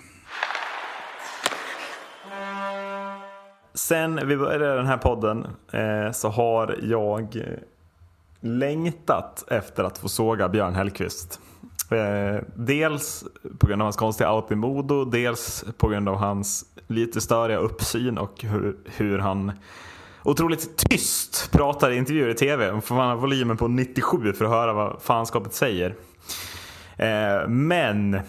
Sen 3.74 4.28
vi 4.28 4.36
började 4.36 4.76
den 4.76 4.86
här 4.86 4.98
podden 4.98 5.46
eh, 5.72 6.12
så 6.12 6.28
har 6.28 6.78
jag 6.82 7.44
längtat 8.40 9.44
efter 9.48 9.84
att 9.84 9.98
få 9.98 10.08
såga 10.08 10.48
Björn 10.48 10.74
Hellkvist. 10.74 11.40
Eh, 11.91 12.43
dels 12.55 13.24
på 13.59 13.66
grund 13.66 13.82
av 13.82 13.86
hans 13.86 13.97
konstiga 13.97 14.32
out 14.32 14.51
i 14.51 14.55
Modo, 14.55 15.05
dels 15.05 15.64
på 15.78 15.88
grund 15.88 16.09
av 16.09 16.16
hans 16.16 16.64
lite 16.86 17.20
störiga 17.20 17.59
uppsyn 17.59 18.18
och 18.18 18.43
hur, 18.43 18.76
hur 18.84 19.18
han 19.18 19.53
otroligt 20.22 20.76
tyst 20.76 21.53
pratar 21.53 21.91
i 21.91 21.97
intervjuer 21.97 22.28
i 22.28 22.34
tv. 22.34 22.72
Man 22.72 22.82
får 22.82 22.95
man 22.95 23.09
ha 23.09 23.14
volymen 23.14 23.57
på 23.57 23.68
97 23.68 24.32
för 24.32 24.45
att 24.45 24.51
höra 24.51 24.72
vad 24.72 25.03
fanskapet 25.03 25.55
säger. 25.55 25.95
Eh, 26.97 27.49
men 27.49 28.20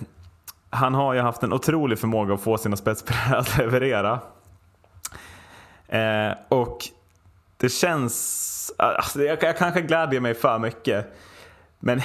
han 0.70 0.94
har 0.94 1.14
ju 1.14 1.20
haft 1.20 1.44
en 1.44 1.54
otrolig 1.54 2.00
förmåga 2.00 2.34
att 2.34 2.42
få 2.42 2.58
sina 2.58 2.78
spetsspelare 2.78 3.38
att 3.38 3.58
leverera. 3.58 4.20
Eh, 5.88 6.34
och 6.50 6.78
det 7.58 7.70
känns... 7.70 8.72
Alltså, 8.78 9.24
jag, 9.24 9.44
jag 9.44 9.58
kanske 9.58 9.82
glädjer 9.82 10.20
mig 10.20 10.34
för 10.34 10.60
mycket. 10.60 11.14
Men 11.84 12.00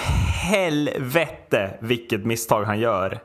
helvete 0.50 1.78
vilket 1.80 2.24
misstag 2.24 2.64
han 2.64 2.78
gör 2.78 3.18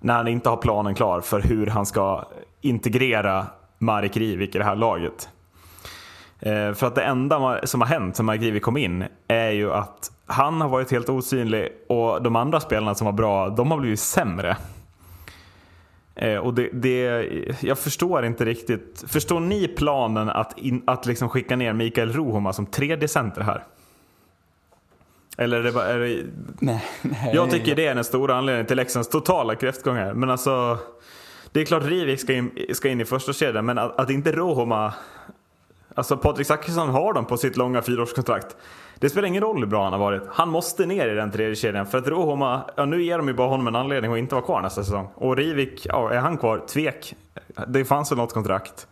när 0.00 0.14
han 0.14 0.28
inte 0.28 0.48
har 0.48 0.56
planen 0.56 0.94
klar 0.94 1.20
för 1.20 1.40
hur 1.40 1.66
han 1.66 1.86
ska 1.86 2.24
integrera 2.60 3.46
Marek 3.78 4.16
Hrivik 4.16 4.54
i 4.54 4.58
det 4.58 4.64
här 4.64 4.76
laget. 4.76 5.28
Eh, 6.40 6.72
för 6.72 6.86
att 6.86 6.94
det 6.94 7.02
enda 7.02 7.60
som 7.66 7.80
har 7.80 7.88
hänt 7.88 8.16
sen 8.16 8.26
Marek 8.26 8.40
Hrivik 8.40 8.62
kom 8.62 8.76
in 8.76 9.04
är 9.28 9.50
ju 9.50 9.72
att 9.72 10.12
han 10.26 10.60
har 10.60 10.68
varit 10.68 10.90
helt 10.90 11.08
osynlig 11.08 11.68
och 11.88 12.22
de 12.22 12.36
andra 12.36 12.60
spelarna 12.60 12.94
som 12.94 13.04
var 13.04 13.12
bra, 13.12 13.48
de 13.48 13.70
har 13.70 13.78
blivit 13.78 14.00
sämre. 14.00 14.56
Eh, 16.14 16.36
och 16.36 16.54
det, 16.54 16.68
det, 16.72 17.28
jag 17.60 17.78
förstår 17.78 18.24
inte 18.24 18.44
riktigt. 18.44 19.04
Förstår 19.06 19.40
ni 19.40 19.68
planen 19.68 20.28
att, 20.28 20.58
in, 20.58 20.82
att 20.86 21.06
liksom 21.06 21.28
skicka 21.28 21.56
ner 21.56 21.72
Mikael 21.72 22.12
Rohoma 22.12 22.52
som 22.52 22.66
tredje 22.66 23.08
center 23.08 23.40
här? 23.40 23.64
Eller 25.38 25.58
är 25.58 25.62
det 25.62 25.72
bara, 25.72 25.84
är 25.84 25.98
det, 25.98 26.24
Nej, 26.60 26.84
nej. 27.02 27.30
jag 27.34 27.50
tycker 27.50 27.76
det 27.76 27.86
är 27.86 27.94
den 27.94 28.04
stora 28.04 28.36
anledningen 28.36 28.66
till 28.66 28.76
Leksands 28.76 29.08
totala 29.08 29.54
kräftgång 29.54 29.96
här. 29.96 30.14
Men 30.14 30.30
alltså, 30.30 30.78
det 31.52 31.60
är 31.60 31.64
klart 31.64 31.84
Rivik 31.84 32.20
ska 32.20 32.32
in, 32.32 32.50
ska 32.72 32.88
in 32.88 33.00
i 33.00 33.04
första 33.04 33.32
kedjan, 33.32 33.66
men 33.66 33.78
att, 33.78 34.00
att 34.00 34.10
inte 34.10 34.32
Rohoma... 34.32 34.94
Alltså 35.94 36.16
Patrik 36.16 36.46
Zackrisson 36.46 36.88
har 36.88 37.12
dem 37.12 37.24
på 37.26 37.36
sitt 37.36 37.56
långa 37.56 37.82
fyraårskontrakt. 37.82 38.56
Det 38.98 39.10
spelar 39.10 39.28
ingen 39.28 39.42
roll 39.42 39.58
hur 39.58 39.66
bra 39.66 39.84
han 39.84 39.92
har 39.92 40.00
varit. 40.00 40.22
Han 40.28 40.48
måste 40.48 40.86
ner 40.86 41.08
i 41.08 41.14
den 41.14 41.30
tredje 41.30 41.56
kedjan 41.56 41.86
för 41.86 41.98
att 41.98 42.06
Rohoma, 42.08 42.70
ja 42.76 42.84
nu 42.84 43.02
ger 43.02 43.18
de 43.18 43.28
ju 43.28 43.34
bara 43.34 43.48
honom 43.48 43.66
en 43.66 43.76
anledning 43.76 44.12
att 44.12 44.18
inte 44.18 44.34
vara 44.34 44.44
kvar 44.44 44.60
nästa 44.62 44.84
säsong. 44.84 45.08
Och 45.14 45.36
Rivik, 45.36 45.86
ja 45.86 46.10
är 46.10 46.18
han 46.18 46.36
kvar? 46.38 46.62
Tvek. 46.68 47.14
Det 47.68 47.84
fanns 47.84 48.10
väl 48.12 48.18
något 48.18 48.34
kontrakt. 48.34 48.86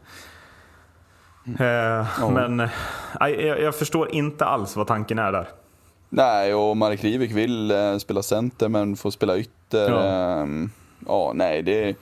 Eh, 1.59 2.31
Men 2.31 2.61
eh, 2.61 2.71
jag, 3.21 3.61
jag 3.61 3.75
förstår 3.75 4.15
inte 4.15 4.45
alls 4.45 4.77
vad 4.77 4.87
tanken 4.87 5.19
är 5.19 5.33
där. 5.33 5.49
Nej, 6.09 6.55
och 6.55 6.77
Marek 6.77 7.05
Rivik 7.05 7.31
vill 7.33 7.71
eh, 7.71 7.99
spela 7.99 8.23
center 8.23 8.69
men 8.69 8.97
får 8.97 9.11
spela 9.11 9.37
ytter. 9.39 9.91
Ja. 9.91 10.07
Ja, 10.07 10.47
ja 11.07 11.33
nej, 11.35 11.63
det 11.63 11.85
är 11.89 11.95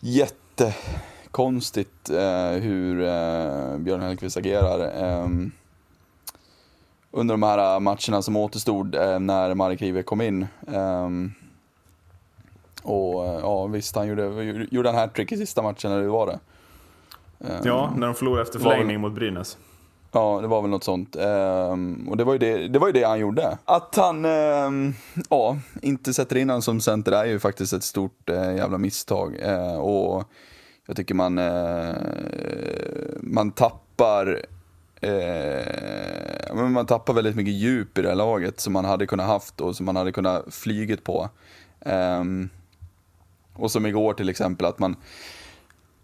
jättekonstigt 0.00 2.10
eh, 2.10 2.50
hur 2.50 3.02
eh, 3.02 3.76
Björn 3.78 4.00
Hellkvist 4.00 4.36
agerar. 4.36 4.80
Eh, 5.22 5.28
under 7.10 7.34
de 7.34 7.42
här 7.42 7.80
matcherna 7.80 8.22
som 8.22 8.36
återstod 8.36 8.94
eh, 8.94 9.18
när 9.18 9.54
Marek 9.54 9.82
Rivik 9.82 10.06
kom 10.06 10.20
in. 10.20 10.46
Eh, 10.72 11.08
och 12.82 13.26
eh, 13.26 13.38
ja, 13.40 13.66
visst, 13.66 13.96
han 13.96 14.08
gjorde, 14.08 14.66
gjorde 14.70 14.88
en 14.88 14.94
hattrick 14.94 15.32
i 15.32 15.36
sista 15.36 15.62
matchen, 15.62 15.92
eller 15.92 16.02
hur 16.02 16.08
var 16.08 16.26
det? 16.26 16.38
Eh, 17.48 17.60
Ja, 17.64 17.92
när 17.96 18.06
de 18.06 18.14
förlorade 18.14 18.42
efter 18.42 18.58
Var- 18.58 18.70
förlängning 18.70 19.00
mot 19.00 19.12
Brynäs. 19.12 19.58
Ja, 20.14 20.40
det 20.40 20.46
var 20.46 20.62
väl 20.62 20.70
något 20.70 20.84
sånt. 20.84 21.16
Ehm, 21.16 22.08
och 22.08 22.16
det 22.16 22.24
var, 22.24 22.32
ju 22.32 22.38
det, 22.38 22.68
det 22.68 22.78
var 22.78 22.86
ju 22.86 22.92
det 22.92 23.04
han 23.04 23.18
gjorde. 23.18 23.58
Att 23.64 23.96
han 23.96 24.24
ehm, 24.24 24.94
ja, 25.30 25.58
inte 25.82 26.14
sätter 26.14 26.36
in 26.36 26.50
honom 26.50 26.62
som 26.62 26.80
center 26.80 27.12
är 27.12 27.24
ju 27.24 27.38
faktiskt 27.38 27.72
ett 27.72 27.84
stort 27.84 28.30
eh, 28.30 28.56
jävla 28.56 28.78
misstag. 28.78 29.36
Ehm, 29.42 29.80
och 29.80 30.24
jag 30.86 30.96
tycker 30.96 31.14
man, 31.14 31.38
eh, 31.38 31.94
man 33.20 33.50
tappar 33.50 34.44
eh, 35.00 36.54
man 36.54 36.86
tappar 36.86 37.14
väldigt 37.14 37.36
mycket 37.36 37.54
djup 37.54 37.98
i 37.98 38.02
det 38.02 38.08
här 38.08 38.16
laget 38.16 38.60
som 38.60 38.72
man 38.72 38.84
hade 38.84 39.06
kunnat 39.06 39.26
haft 39.26 39.60
och 39.60 39.76
som 39.76 39.86
man 39.86 39.96
hade 39.96 40.12
kunnat 40.12 40.54
flygit 40.54 41.04
på. 41.04 41.28
Ehm, 41.80 42.48
och 43.54 43.70
som 43.70 43.86
igår 43.86 44.14
till 44.14 44.28
exempel, 44.28 44.66
att 44.66 44.78
man 44.78 44.96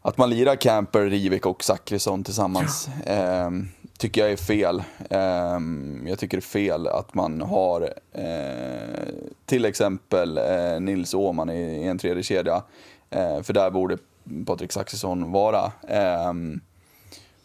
att 0.09 0.19
man 0.19 0.31
lirar 0.31 0.57
Camper, 0.57 1.05
Rivik 1.05 1.47
och 1.47 1.65
Zachrisson 1.65 2.25
tillsammans 2.25 2.89
ehm, 3.07 3.69
tycker 3.99 4.21
jag 4.21 4.31
är 4.33 4.37
fel. 4.37 4.83
Ehm, 5.11 6.07
jag 6.07 6.19
tycker 6.19 6.37
det 6.37 6.41
är 6.41 6.43
fel 6.43 6.87
att 6.87 7.15
man 7.15 7.41
har 7.41 7.95
eh, 8.13 9.09
till 9.47 9.65
exempel 9.65 10.39
eh, 10.39 10.81
Nils 10.81 11.15
Åhman 11.15 11.51
i, 11.51 11.61
i 11.61 11.85
en 11.85 11.99
tredje 11.99 12.23
kedja. 12.23 12.63
Eh, 13.11 13.43
för 13.43 13.53
där 13.53 13.71
borde 13.71 13.99
Patrik 14.47 14.73
Zachrisson 14.73 15.33
vara. 15.33 15.73
Ehm, 15.89 16.61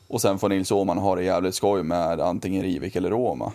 och 0.08 0.22
sen 0.22 0.40
får 0.40 0.50
Nils 0.50 0.72
Åhman 0.72 0.98
ha 0.98 1.16
det 1.16 1.24
jävligt 1.24 1.56
skoj 1.56 1.84
med 1.84 2.22
antingen 2.22 2.64
Rivik 2.64 2.96
eller 2.96 3.10
Roma. 3.10 3.52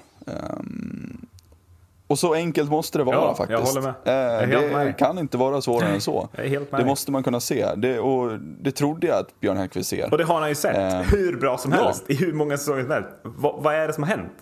Och 2.11 2.19
så 2.19 2.35
enkelt 2.35 2.71
måste 2.71 2.99
det 2.99 3.05
vara 3.05 3.17
Ja, 3.17 3.27
jag 3.27 3.37
faktiskt. 3.37 3.75
håller 3.75 3.81
med. 3.87 3.95
Jag 4.05 4.43
Eh, 4.43 4.49
helt 4.49 4.71
det 4.71 4.77
med 4.85 4.99
kan 4.99 5.19
inte 5.19 5.37
vara 5.37 5.61
svårare 5.61 5.89
än 5.95 6.01
så. 6.01 6.29
Jag 6.37 6.45
är 6.47 6.49
helt 6.51 6.73
med 6.73 6.81
Det 6.81 6.85
måste 6.85 7.11
man 7.13 7.23
kunna 7.23 7.41
se. 7.41 7.67
Det, 7.77 7.99
och 7.99 8.39
det 8.41 8.71
trodde 8.73 9.07
jag 9.07 9.19
att 9.19 9.41
Björn 9.41 9.57
Hellkvist 9.57 9.89
ser. 9.91 10.11
Och 10.13 10.19
det 10.19 10.25
har 10.25 10.41
han 10.41 10.49
ju 10.49 10.55
sett 10.55 10.77
Eh, 10.77 11.01
hur 11.01 11.37
bra 11.37 11.59
som 11.59 11.73
ja. 11.73 11.85
helst 11.85 12.05
i 12.11 12.15
hur 12.15 12.33
många 12.33 12.57
säsonger 12.59 12.83
som 12.83 12.91
helst. 12.91 13.09
Vad, 13.23 13.63
vad 13.63 13.75
är 13.75 13.87
det 13.87 13.93
som 13.93 14.03
har 14.03 14.11
hänt? 14.11 14.33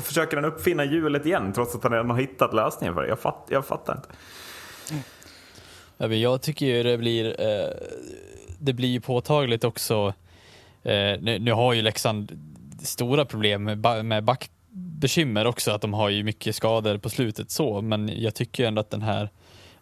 Försöker 0.00 0.36
han 0.36 0.44
uppfinna 0.44 0.84
hjulet 0.84 1.26
igen 1.26 1.52
trots 1.52 1.74
att 1.74 1.82
han 1.82 1.92
redan 1.92 2.10
har 2.10 2.18
hittat 2.18 2.54
lösningen 2.54 2.94
för 2.94 3.02
det? 3.02 3.08
Jag, 3.08 3.18
fatt, 3.18 3.46
jag 3.48 3.64
fattar 3.66 3.94
inte. 3.94 4.08
Ja, 5.98 6.08
men 6.08 6.20
jag 6.20 6.42
tycker 6.42 6.66
ju 6.66 6.82
det 6.82 6.98
blir, 6.98 7.40
eh, 7.40 7.70
det 8.58 8.72
blir 8.72 8.88
ju 8.88 9.00
påtagligt 9.00 9.64
också. 9.64 10.14
Eh, 10.82 10.92
nu, 11.20 11.38
nu 11.40 11.52
har 11.52 11.72
ju 11.72 11.82
Leksand 11.82 12.32
stora 12.82 13.24
problem 13.24 13.64
med, 13.64 13.78
ba- 13.78 14.02
med 14.02 14.24
bekymmer 14.98 15.46
också, 15.46 15.70
att 15.70 15.80
de 15.80 15.94
har 15.94 16.08
ju 16.08 16.22
mycket 16.24 16.56
skador 16.56 16.98
på 16.98 17.10
slutet 17.10 17.50
så, 17.50 17.80
men 17.80 18.10
jag 18.20 18.34
tycker 18.34 18.62
ju 18.62 18.66
ändå 18.66 18.80
att 18.80 18.90
den 18.90 19.02
här, 19.02 19.30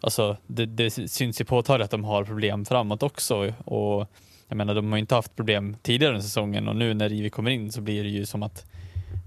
alltså 0.01 0.37
det, 0.47 0.65
det 0.65 0.89
syns 0.89 1.41
ju 1.41 1.45
påtagligt 1.45 1.85
att 1.85 1.91
de 1.91 2.03
har 2.03 2.23
problem 2.23 2.65
framåt 2.65 3.03
också 3.03 3.53
och 3.65 4.09
jag 4.47 4.57
menar 4.57 4.75
de 4.75 4.91
har 4.91 4.97
ju 4.97 5.01
inte 5.01 5.15
haft 5.15 5.35
problem 5.35 5.77
tidigare 5.81 6.13
under 6.13 6.23
säsongen 6.23 6.67
och 6.67 6.75
nu 6.75 6.93
när 6.93 7.09
Rivi 7.09 7.29
kommer 7.29 7.51
in 7.51 7.71
så 7.71 7.81
blir 7.81 8.03
det 8.03 8.09
ju 8.09 8.25
som 8.25 8.43
att 8.43 8.65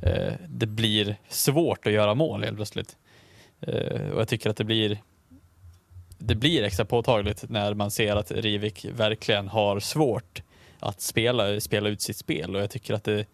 eh, 0.02 0.32
det 0.48 0.66
blir 0.66 1.16
svårt 1.28 1.86
att 1.86 1.92
göra 1.92 2.14
mål 2.14 2.44
helt 2.44 2.56
plötsligt. 2.56 2.96
Eh, 3.60 4.10
och 4.10 4.20
jag 4.20 4.28
tycker 4.28 4.50
att 4.50 4.56
det 4.56 4.64
blir 4.64 4.98
det 6.18 6.34
blir 6.34 6.62
extra 6.62 6.84
påtagligt 6.84 7.44
när 7.48 7.74
man 7.74 7.90
ser 7.90 8.16
att 8.16 8.30
Rivik 8.30 8.84
verkligen 8.84 9.48
har 9.48 9.80
svårt 9.80 10.42
att 10.80 11.00
spela, 11.00 11.60
spela 11.60 11.88
ut 11.88 12.00
sitt 12.00 12.16
spel 12.16 12.56
och 12.56 12.62
jag 12.62 12.70
tycker 12.70 12.94
att 12.94 13.04
det 13.04 13.26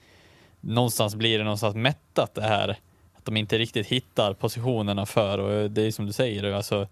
någonstans 0.66 1.14
blir 1.14 1.38
det 1.38 1.44
någonstans 1.44 1.76
mättat 1.76 2.34
det 2.34 2.42
här 2.42 2.76
att 3.14 3.24
de 3.24 3.36
inte 3.36 3.58
riktigt 3.58 3.86
hittar 3.86 4.34
positionerna 4.34 5.06
för 5.06 5.38
och 5.38 5.70
det 5.70 5.82
är 5.82 5.90
som 5.90 6.06
du 6.06 6.12
säger, 6.12 6.52
alltså 6.52 6.88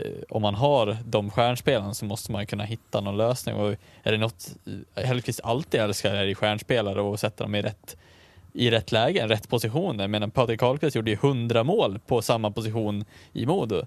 eh, 0.00 0.12
om 0.28 0.42
man 0.42 0.54
har 0.54 0.96
de 1.04 1.30
stjärnspelarna 1.30 1.94
så 1.94 2.04
måste 2.04 2.32
man 2.32 2.46
kunna 2.46 2.64
hitta 2.64 3.00
någon 3.00 3.16
lösning 3.16 3.54
och 3.54 3.74
är 4.02 4.12
det 4.12 4.18
något 4.18 4.48
eh, 4.94 5.04
Hellkvist 5.04 5.40
alltid 5.44 5.80
älskar 5.80 6.14
är 6.14 6.26
det 6.26 6.34
stjärnspelare 6.34 7.00
och 7.00 7.20
sätta 7.20 7.44
dem 7.44 7.54
i 7.54 7.62
rätt 7.62 7.96
i 8.52 8.70
rätt 8.70 8.92
lägen, 8.92 9.28
rätt 9.28 9.48
positioner. 9.48 10.08
Menar 10.08 10.28
Patrik 10.28 10.60
Karlqvist 10.60 10.96
gjorde 10.96 11.10
ju 11.10 11.16
100 11.16 11.64
mål 11.64 11.98
på 12.06 12.22
samma 12.22 12.50
position 12.50 13.04
i 13.32 13.46
Modo. 13.46 13.82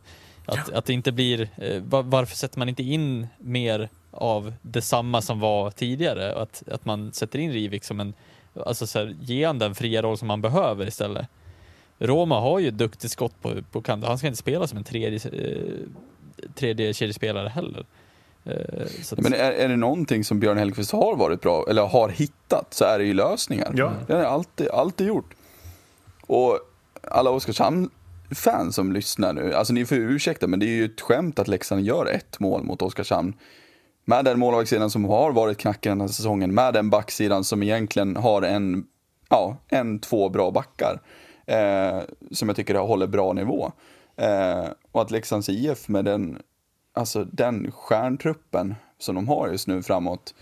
Att, 0.45 0.69
att 0.69 0.85
det 0.85 0.93
inte 0.93 1.11
blir, 1.11 1.49
eh, 1.57 1.81
va- 1.81 2.01
varför 2.01 2.35
sätter 2.35 2.59
man 2.59 2.69
inte 2.69 2.83
in 2.83 3.27
mer 3.37 3.89
av 4.11 4.53
detsamma 4.61 5.21
som 5.21 5.39
var 5.39 5.71
tidigare? 5.71 6.35
Att, 6.35 6.63
att 6.71 6.85
man 6.85 7.13
sätter 7.13 7.39
in 7.39 7.51
Rivik 7.51 7.83
som 7.83 7.99
en, 7.99 8.13
alltså 8.55 8.87
så 8.87 8.99
här, 8.99 9.15
ge 9.19 9.45
han 9.45 9.59
den 9.59 9.75
fria 9.75 10.01
roll 10.01 10.17
som 10.17 10.27
man 10.27 10.41
behöver 10.41 10.87
istället. 10.87 11.27
Roma 11.99 12.39
har 12.39 12.59
ju 12.59 12.71
duktigt 12.71 13.11
skott 13.11 13.41
på, 13.41 13.55
på 13.71 13.81
kant, 13.81 14.05
han 14.05 14.17
ska 14.17 14.27
inte 14.27 14.39
spela 14.39 14.67
som 14.67 14.77
en 14.77 14.83
tredje, 14.83 15.19
eh, 15.33 16.45
tredje 16.55 16.93
kedjespelare 16.93 17.49
heller. 17.49 17.85
Eh, 18.43 18.85
så 19.01 19.15
att, 19.15 19.21
Men 19.21 19.33
är, 19.33 19.51
är 19.51 19.69
det 19.69 19.75
någonting 19.75 20.23
som 20.23 20.39
Björn 20.39 20.57
Hellkvist 20.57 20.91
har 20.91 21.15
varit 21.15 21.41
bra, 21.41 21.65
eller 21.69 21.87
har 21.87 22.09
hittat, 22.09 22.73
så 22.73 22.85
är 22.85 22.99
det 22.99 23.05
ju 23.05 23.13
lösningar. 23.13 23.73
Ja. 23.75 23.93
Det 24.07 24.13
har 24.13 24.23
han 24.23 24.33
alltid, 24.33 24.69
alltid 24.69 25.07
gjort. 25.07 25.33
Och 26.21 26.59
alla 27.03 27.29
Oskarshamn-fans 27.29 28.75
som 28.75 28.91
lyssnar 28.91 29.33
nu, 29.33 29.53
alltså 29.53 29.73
ni 29.73 29.85
får 29.85 29.97
ursäkta, 29.97 30.47
men 30.47 30.59
det 30.59 30.65
är 30.65 30.75
ju 30.75 30.85
ett 30.85 31.01
skämt 31.01 31.39
att 31.39 31.47
Leksand 31.47 31.81
gör 31.85 32.05
ett 32.05 32.39
mål 32.39 32.63
mot 32.63 32.81
Oskarshamn. 32.81 33.33
Med 34.11 34.25
den 34.25 34.39
målvaktssidan 34.39 34.89
som 34.89 35.05
har 35.05 35.31
varit 35.31 35.57
knackig 35.57 35.91
den 35.91 36.01
här 36.01 36.07
säsongen, 36.07 36.53
med 36.53 36.73
den 36.73 36.89
backsidan 36.89 37.43
som 37.43 37.63
egentligen 37.63 38.15
har 38.15 38.41
en, 38.41 38.85
ja, 39.29 39.57
en, 39.69 39.99
två 39.99 40.29
bra 40.29 40.51
backar. 40.51 40.99
Eh, 41.45 41.99
som 42.31 42.49
jag 42.49 42.55
tycker 42.55 42.75
håller 42.75 43.07
bra 43.07 43.33
nivå. 43.33 43.71
Eh, 44.17 44.65
och 44.91 45.01
att 45.01 45.11
Leksands 45.11 45.49
IF 45.49 45.87
med 45.87 46.05
den, 46.05 46.39
alltså 46.93 47.23
den 47.23 47.71
stjärntruppen 47.71 48.75
som 48.99 49.15
de 49.15 49.27
har 49.27 49.47
just 49.47 49.67
nu 49.67 49.83
framåt, 49.83 50.33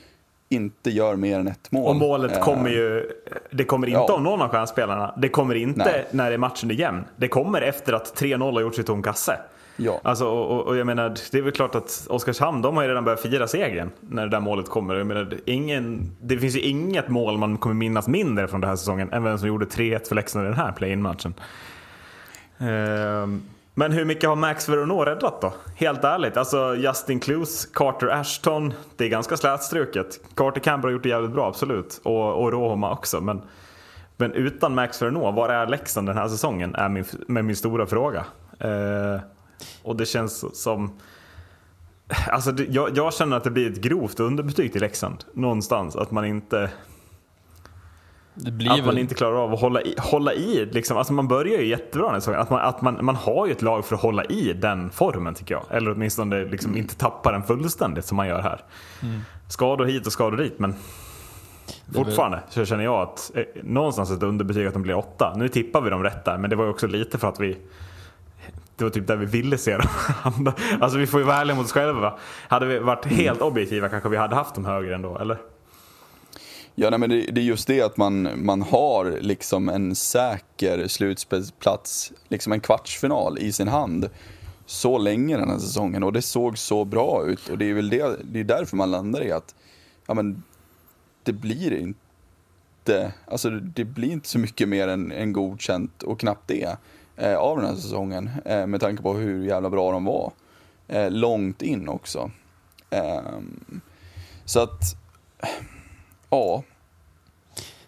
inte 0.50 0.90
gör 0.90 1.16
mer 1.16 1.40
än 1.40 1.48
ett 1.48 1.72
mål. 1.72 1.90
Och 1.90 1.96
målet 1.96 2.38
Eh, 2.38 2.44
kommer 2.44 2.70
ju... 2.70 3.12
Det 3.52 3.64
kommer 3.64 3.88
inte 3.88 4.00
ja. 4.08 4.14
av 4.14 4.22
någon 4.22 4.42
av 4.42 4.50
stjärnspelarna. 4.50 5.14
Det 5.18 5.30
kommer 5.30 5.56
inte 5.56 5.84
Nej. 5.86 6.06
när 6.12 6.30
det 6.30 6.34
är 6.34 6.38
matchen 6.38 6.72
är 6.72 6.76
jämn. 6.76 7.06
Det 7.16 7.28
kommer 7.28 7.62
efter 7.62 7.94
att 7.94 8.22
3-0 8.22 8.54
har 8.54 8.62
gjort 8.62 8.76
sig 8.76 8.84
tom 8.84 9.04
kasse. 9.04 9.40
Ja. 9.80 10.00
Alltså, 10.04 10.26
och, 10.28 10.52
och- 10.58 10.68
och 10.68 10.78
jag 10.78 10.86
menar, 10.86 11.16
det 11.32 11.38
är 11.38 11.42
väl 11.42 11.52
klart 11.52 11.76
att 11.76 12.08
Oskarshamn, 12.10 12.62
de 12.62 12.76
har 12.76 12.84
ju 12.84 12.90
redan 12.90 13.04
börjat 13.06 13.22
fira 13.22 13.48
segern 13.48 13.92
när 14.02 14.24
det 14.24 14.30
där 14.32 14.40
målet 14.40 14.70
kommer. 14.70 14.96
Jag 14.96 15.08
menar, 15.08 15.34
ingen, 15.46 16.12
det 16.22 16.38
finns 16.38 16.56
ju 16.56 16.60
inget 16.62 17.10
mål 17.10 17.38
man 17.38 17.58
kommer 17.58 17.76
minnas 17.76 18.08
mindre 18.08 18.48
från 18.48 18.62
den 18.62 18.70
här 18.70 18.78
säsongen 18.78 19.12
än 19.14 19.24
vem 19.24 19.38
som 19.38 19.48
gjorde 19.48 19.66
3-1 19.66 20.08
för 20.08 20.16
Leksand 20.16 20.46
i 20.46 20.50
den 20.50 20.58
här 20.58 20.72
play-in-matchen. 20.72 21.34
Ehm, 22.58 23.42
men 23.74 23.92
hur 23.92 24.06
mycket 24.06 24.30
har 24.30 24.36
Max 24.36 24.70
Veronneau 24.70 25.06
räddat 25.06 25.42
då? 25.42 25.54
Helt 25.76 26.04
ärligt, 26.04 26.38
alltså 26.38 26.76
Justin 26.76 27.20
Clues, 27.20 27.66
Carter 27.66 28.08
Ashton, 28.08 28.74
det 28.98 29.06
är 29.06 29.10
ganska 29.10 29.38
slätstruket. 29.38 30.20
Carter 30.36 30.62
Campbell 30.62 30.88
har 30.90 30.94
gjort 30.94 31.04
det 31.04 31.10
jävligt 31.10 31.32
bra, 31.32 31.48
absolut. 31.48 32.02
Och, 32.04 32.44
och 32.44 32.52
Rohoma 32.52 32.92
också. 32.92 33.22
Men, 33.22 33.42
men 34.18 34.32
utan 34.34 34.76
Max 34.76 35.02
Veronneau, 35.02 35.32
var 35.32 35.50
är 35.50 35.68
Leksand 35.68 36.08
den 36.08 36.18
här 36.18 36.28
säsongen? 36.28 36.76
Är 36.76 36.90
min, 36.90 37.06
med 37.28 37.46
min 37.46 37.56
stora 37.56 37.86
fråga. 37.86 38.26
Ehm, 38.60 39.20
och 39.84 39.96
det 39.96 40.06
känns 40.06 40.62
som... 40.64 41.00
Alltså 42.28 42.52
det, 42.52 42.64
jag, 42.64 42.98
jag 42.98 43.14
känner 43.14 43.38
att 43.38 43.44
det 43.44 43.52
blir 43.52 43.72
ett 43.72 43.82
grovt 43.82 44.20
underbetyg 44.20 44.72
till 44.72 44.82
Leksand. 44.82 45.24
Någonstans. 45.34 45.96
Att 45.96 46.12
man 46.12 46.26
inte, 46.26 46.70
att 48.70 48.86
man 48.86 48.98
inte 48.98 49.16
klarar 49.16 49.44
av 49.44 49.54
att 49.54 49.62
hålla 49.62 49.82
i. 49.82 49.96
Hålla 49.98 50.34
i 50.34 50.66
liksom. 50.72 50.98
alltså 50.98 51.14
man 51.14 51.28
börjar 51.28 51.60
ju 51.60 51.68
jättebra 51.68 52.12
den 52.12 52.22
säsongen. 52.22 52.42
Att, 52.42 52.50
man, 52.50 52.60
att 52.60 52.82
man, 52.82 53.06
man 53.06 53.16
har 53.16 53.46
ju 53.46 53.52
ett 53.52 53.62
lag 53.62 53.86
för 53.86 53.96
att 53.96 54.02
hålla 54.02 54.26
i 54.26 54.54
den 54.54 54.90
formen 54.90 55.34
tycker 55.34 55.56
jag. 55.56 55.64
Eller 55.70 55.92
åtminstone 55.92 56.46
liksom 56.46 56.78
inte 56.78 56.96
tappa 56.96 57.32
den 57.32 57.44
fullständigt 57.44 58.06
som 58.06 58.18
man 58.18 58.28
gör 58.28 58.42
här. 58.42 58.62
Skador 59.48 59.86
hit 59.86 60.06
och 60.06 60.14
skador 60.14 60.38
dit. 60.38 60.60
Men 60.60 60.76
fortfarande 61.94 62.40
så 62.50 62.66
känner 62.66 62.84
jag 62.84 63.02
att 63.02 63.32
eh, 63.36 63.44
någonstans 63.64 64.12
ett 64.12 64.24
underbetyg 64.24 64.68
att 64.68 64.74
de 64.74 64.82
blir 64.82 64.96
åtta. 64.96 65.34
Nu 65.36 65.50
tippar 65.50 65.82
vi 65.82 65.90
dem 65.90 66.04
rätt 66.04 66.26
där. 66.26 66.38
Men 66.38 66.50
det 66.50 66.56
var 66.56 66.64
ju 66.64 66.70
också 66.70 66.88
lite 66.88 67.18
för 67.18 67.28
att 67.28 67.40
vi 67.40 67.58
det 68.80 68.86
var 68.86 68.92
typ 68.92 69.08
där 69.08 69.16
vi 69.16 69.26
ville 69.26 69.58
se 69.58 69.78
dem. 69.78 69.88
alltså 70.80 70.98
vi 70.98 71.08
får 71.08 71.20
ju 71.20 71.26
vara 71.26 71.38
ärliga 71.38 71.56
mot 71.56 71.66
oss 71.66 71.72
själva. 71.72 72.20
Hade 72.48 72.66
vi 72.66 72.80
varit 72.80 73.06
helt 73.06 73.42
objektiva 73.42 73.90
kanske 73.90 74.10
vi 74.10 74.18
hade 74.18 74.36
haft 74.36 74.56
dem 74.56 74.66
högre 74.66 74.96
ändå, 74.96 75.18
eller? 75.18 75.38
Ja, 76.76 76.90
nej, 76.90 77.00
men 77.00 77.10
det, 77.10 77.22
det 77.32 77.42
är 77.42 77.46
just 77.46 77.68
det 77.68 77.82
att 77.82 77.98
man, 77.98 78.30
man 78.46 78.62
har 78.62 79.18
liksom 79.22 79.70
en 79.70 79.96
säker 79.96 80.88
slutspelsplats, 80.88 82.12
liksom 82.28 82.54
en 82.54 82.60
kvartsfinal 82.60 83.40
i 83.40 83.52
sin 83.52 83.68
hand 83.68 84.10
så 84.66 84.98
länge 84.98 85.38
den 85.38 85.50
här 85.50 85.58
säsongen 85.58 86.04
och 86.04 86.14
det 86.14 86.22
såg 86.22 86.58
så 86.58 86.86
bra 86.86 87.26
ut 87.26 87.50
och 87.50 87.58
det 87.58 87.70
är 87.70 87.74
väl 87.74 87.90
det, 87.90 88.20
det 88.24 88.40
är 88.40 88.44
därför 88.44 88.78
man 88.78 88.92
landar 88.92 89.24
i 89.24 89.32
att 89.32 89.56
ja, 90.08 90.14
men 90.14 90.44
det 91.24 91.34
blir 91.34 91.74
inte, 91.78 93.14
alltså 93.28 93.50
det 93.50 93.86
blir 93.86 94.12
inte 94.12 94.30
så 94.30 94.40
mycket 94.40 94.70
mer 94.70 94.88
än, 94.88 95.12
än 95.12 95.34
godkänt 95.34 96.04
och 96.04 96.20
knappt 96.20 96.48
det 96.48 96.78
av 97.28 97.58
den 97.58 97.66
här 97.66 97.76
säsongen 97.76 98.30
eh, 98.46 98.68
med 98.68 98.82
tanke 98.82 99.04
på 99.04 99.14
hur 99.14 99.46
jävla 99.46 99.70
bra 99.70 99.92
de 99.92 100.06
var. 100.06 100.32
Eh, 100.88 101.12
långt 101.12 101.62
in 101.62 101.90
också. 101.90 102.32
Ehm, 102.90 103.82
så 104.46 104.60
att, 104.60 104.82
ja, 106.30 106.64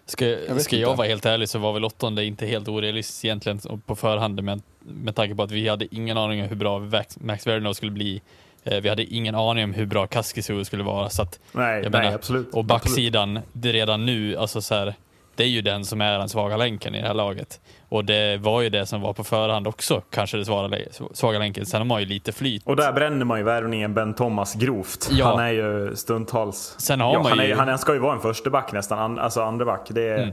Ska, 0.06 0.26
Jag 0.26 0.60
ska 0.60 0.76
jag 0.76 0.96
vara 0.96 1.06
helt 1.08 1.26
ärlig 1.26 1.48
så 1.48 1.58
var 1.58 1.72
väl 1.72 1.84
åttonde 1.84 2.24
inte 2.24 2.46
helt 2.46 2.68
orealistiskt 2.68 3.24
egentligen 3.24 3.80
på 3.86 3.96
förhand 3.96 4.42
med, 4.42 4.62
med 4.80 5.16
tanke 5.16 5.34
på 5.34 5.42
att 5.42 5.50
vi 5.50 5.68
hade 5.68 5.94
ingen 5.94 6.18
aning 6.18 6.42
om 6.42 6.48
hur 6.48 6.56
bra 6.56 6.88
Max, 7.20 7.46
Verno 7.46 7.74
skulle 7.74 7.92
bli. 7.92 8.22
Eh, 8.64 8.80
Vi 8.80 8.88
hade 8.88 9.04
ingen 9.04 9.34
aning 9.34 9.64
om 9.64 9.74
hur 9.74 9.86
bra 9.86 10.06
Kaskisu 10.06 10.64
skulle 10.64 10.82
vara. 10.82 11.10
Så 11.10 11.22
att, 11.22 11.40
Nej, 11.52 11.82
jag 11.82 11.92
nej 11.92 12.00
menar, 12.00 12.14
absolut. 12.14 12.54
Och 12.54 12.64
backsidan, 12.64 13.40
det 13.52 13.72
redan 13.72 14.06
nu, 14.06 14.36
alltså 14.36 14.62
så 14.62 14.74
här, 14.74 14.94
det 15.36 15.42
är 15.44 15.48
ju 15.48 15.62
den 15.62 15.84
som 15.84 16.00
är 16.00 16.18
den 16.18 16.28
svaga 16.28 16.56
länken 16.56 16.94
i 16.94 17.00
det 17.00 17.06
här 17.06 17.14
laget. 17.14 17.60
Och 17.88 18.04
det 18.04 18.36
var 18.36 18.60
ju 18.62 18.68
det 18.68 18.86
som 18.86 19.00
var 19.00 19.12
på 19.12 19.24
förhand 19.24 19.66
också, 19.66 20.02
kanske 20.10 20.36
det 20.36 20.44
svaga, 20.44 20.78
svaga 21.12 21.38
länken. 21.38 21.66
Sen 21.66 21.80
har 21.80 21.84
man 21.86 22.00
ju 22.00 22.06
lite 22.06 22.32
flyt. 22.32 22.66
Och 22.66 22.76
där 22.76 22.92
bränner 22.92 23.24
man 23.24 23.38
ju 23.38 23.44
värvningen 23.44 23.94
Ben 23.94 24.14
Thomas 24.14 24.54
grovt. 24.54 25.08
Ja. 25.12 25.26
Han 25.26 25.40
är 25.40 25.50
ju 25.52 25.96
stundtals... 25.96 26.74
Sen 26.78 27.00
har 27.00 27.12
ja, 27.12 27.22
man 27.22 27.38
han, 27.38 27.46
ju- 27.46 27.52
är, 27.52 27.56
han 27.56 27.78
ska 27.78 27.92
ju 27.92 27.98
vara 27.98 28.14
en 28.14 28.20
första 28.20 28.50
back 28.50 28.72
nästan, 28.72 28.98
an, 28.98 29.18
alltså 29.18 29.42
andra 29.42 29.64
back. 29.64 29.86
Det 29.90 30.02
är, 30.08 30.18
Mm. 30.18 30.32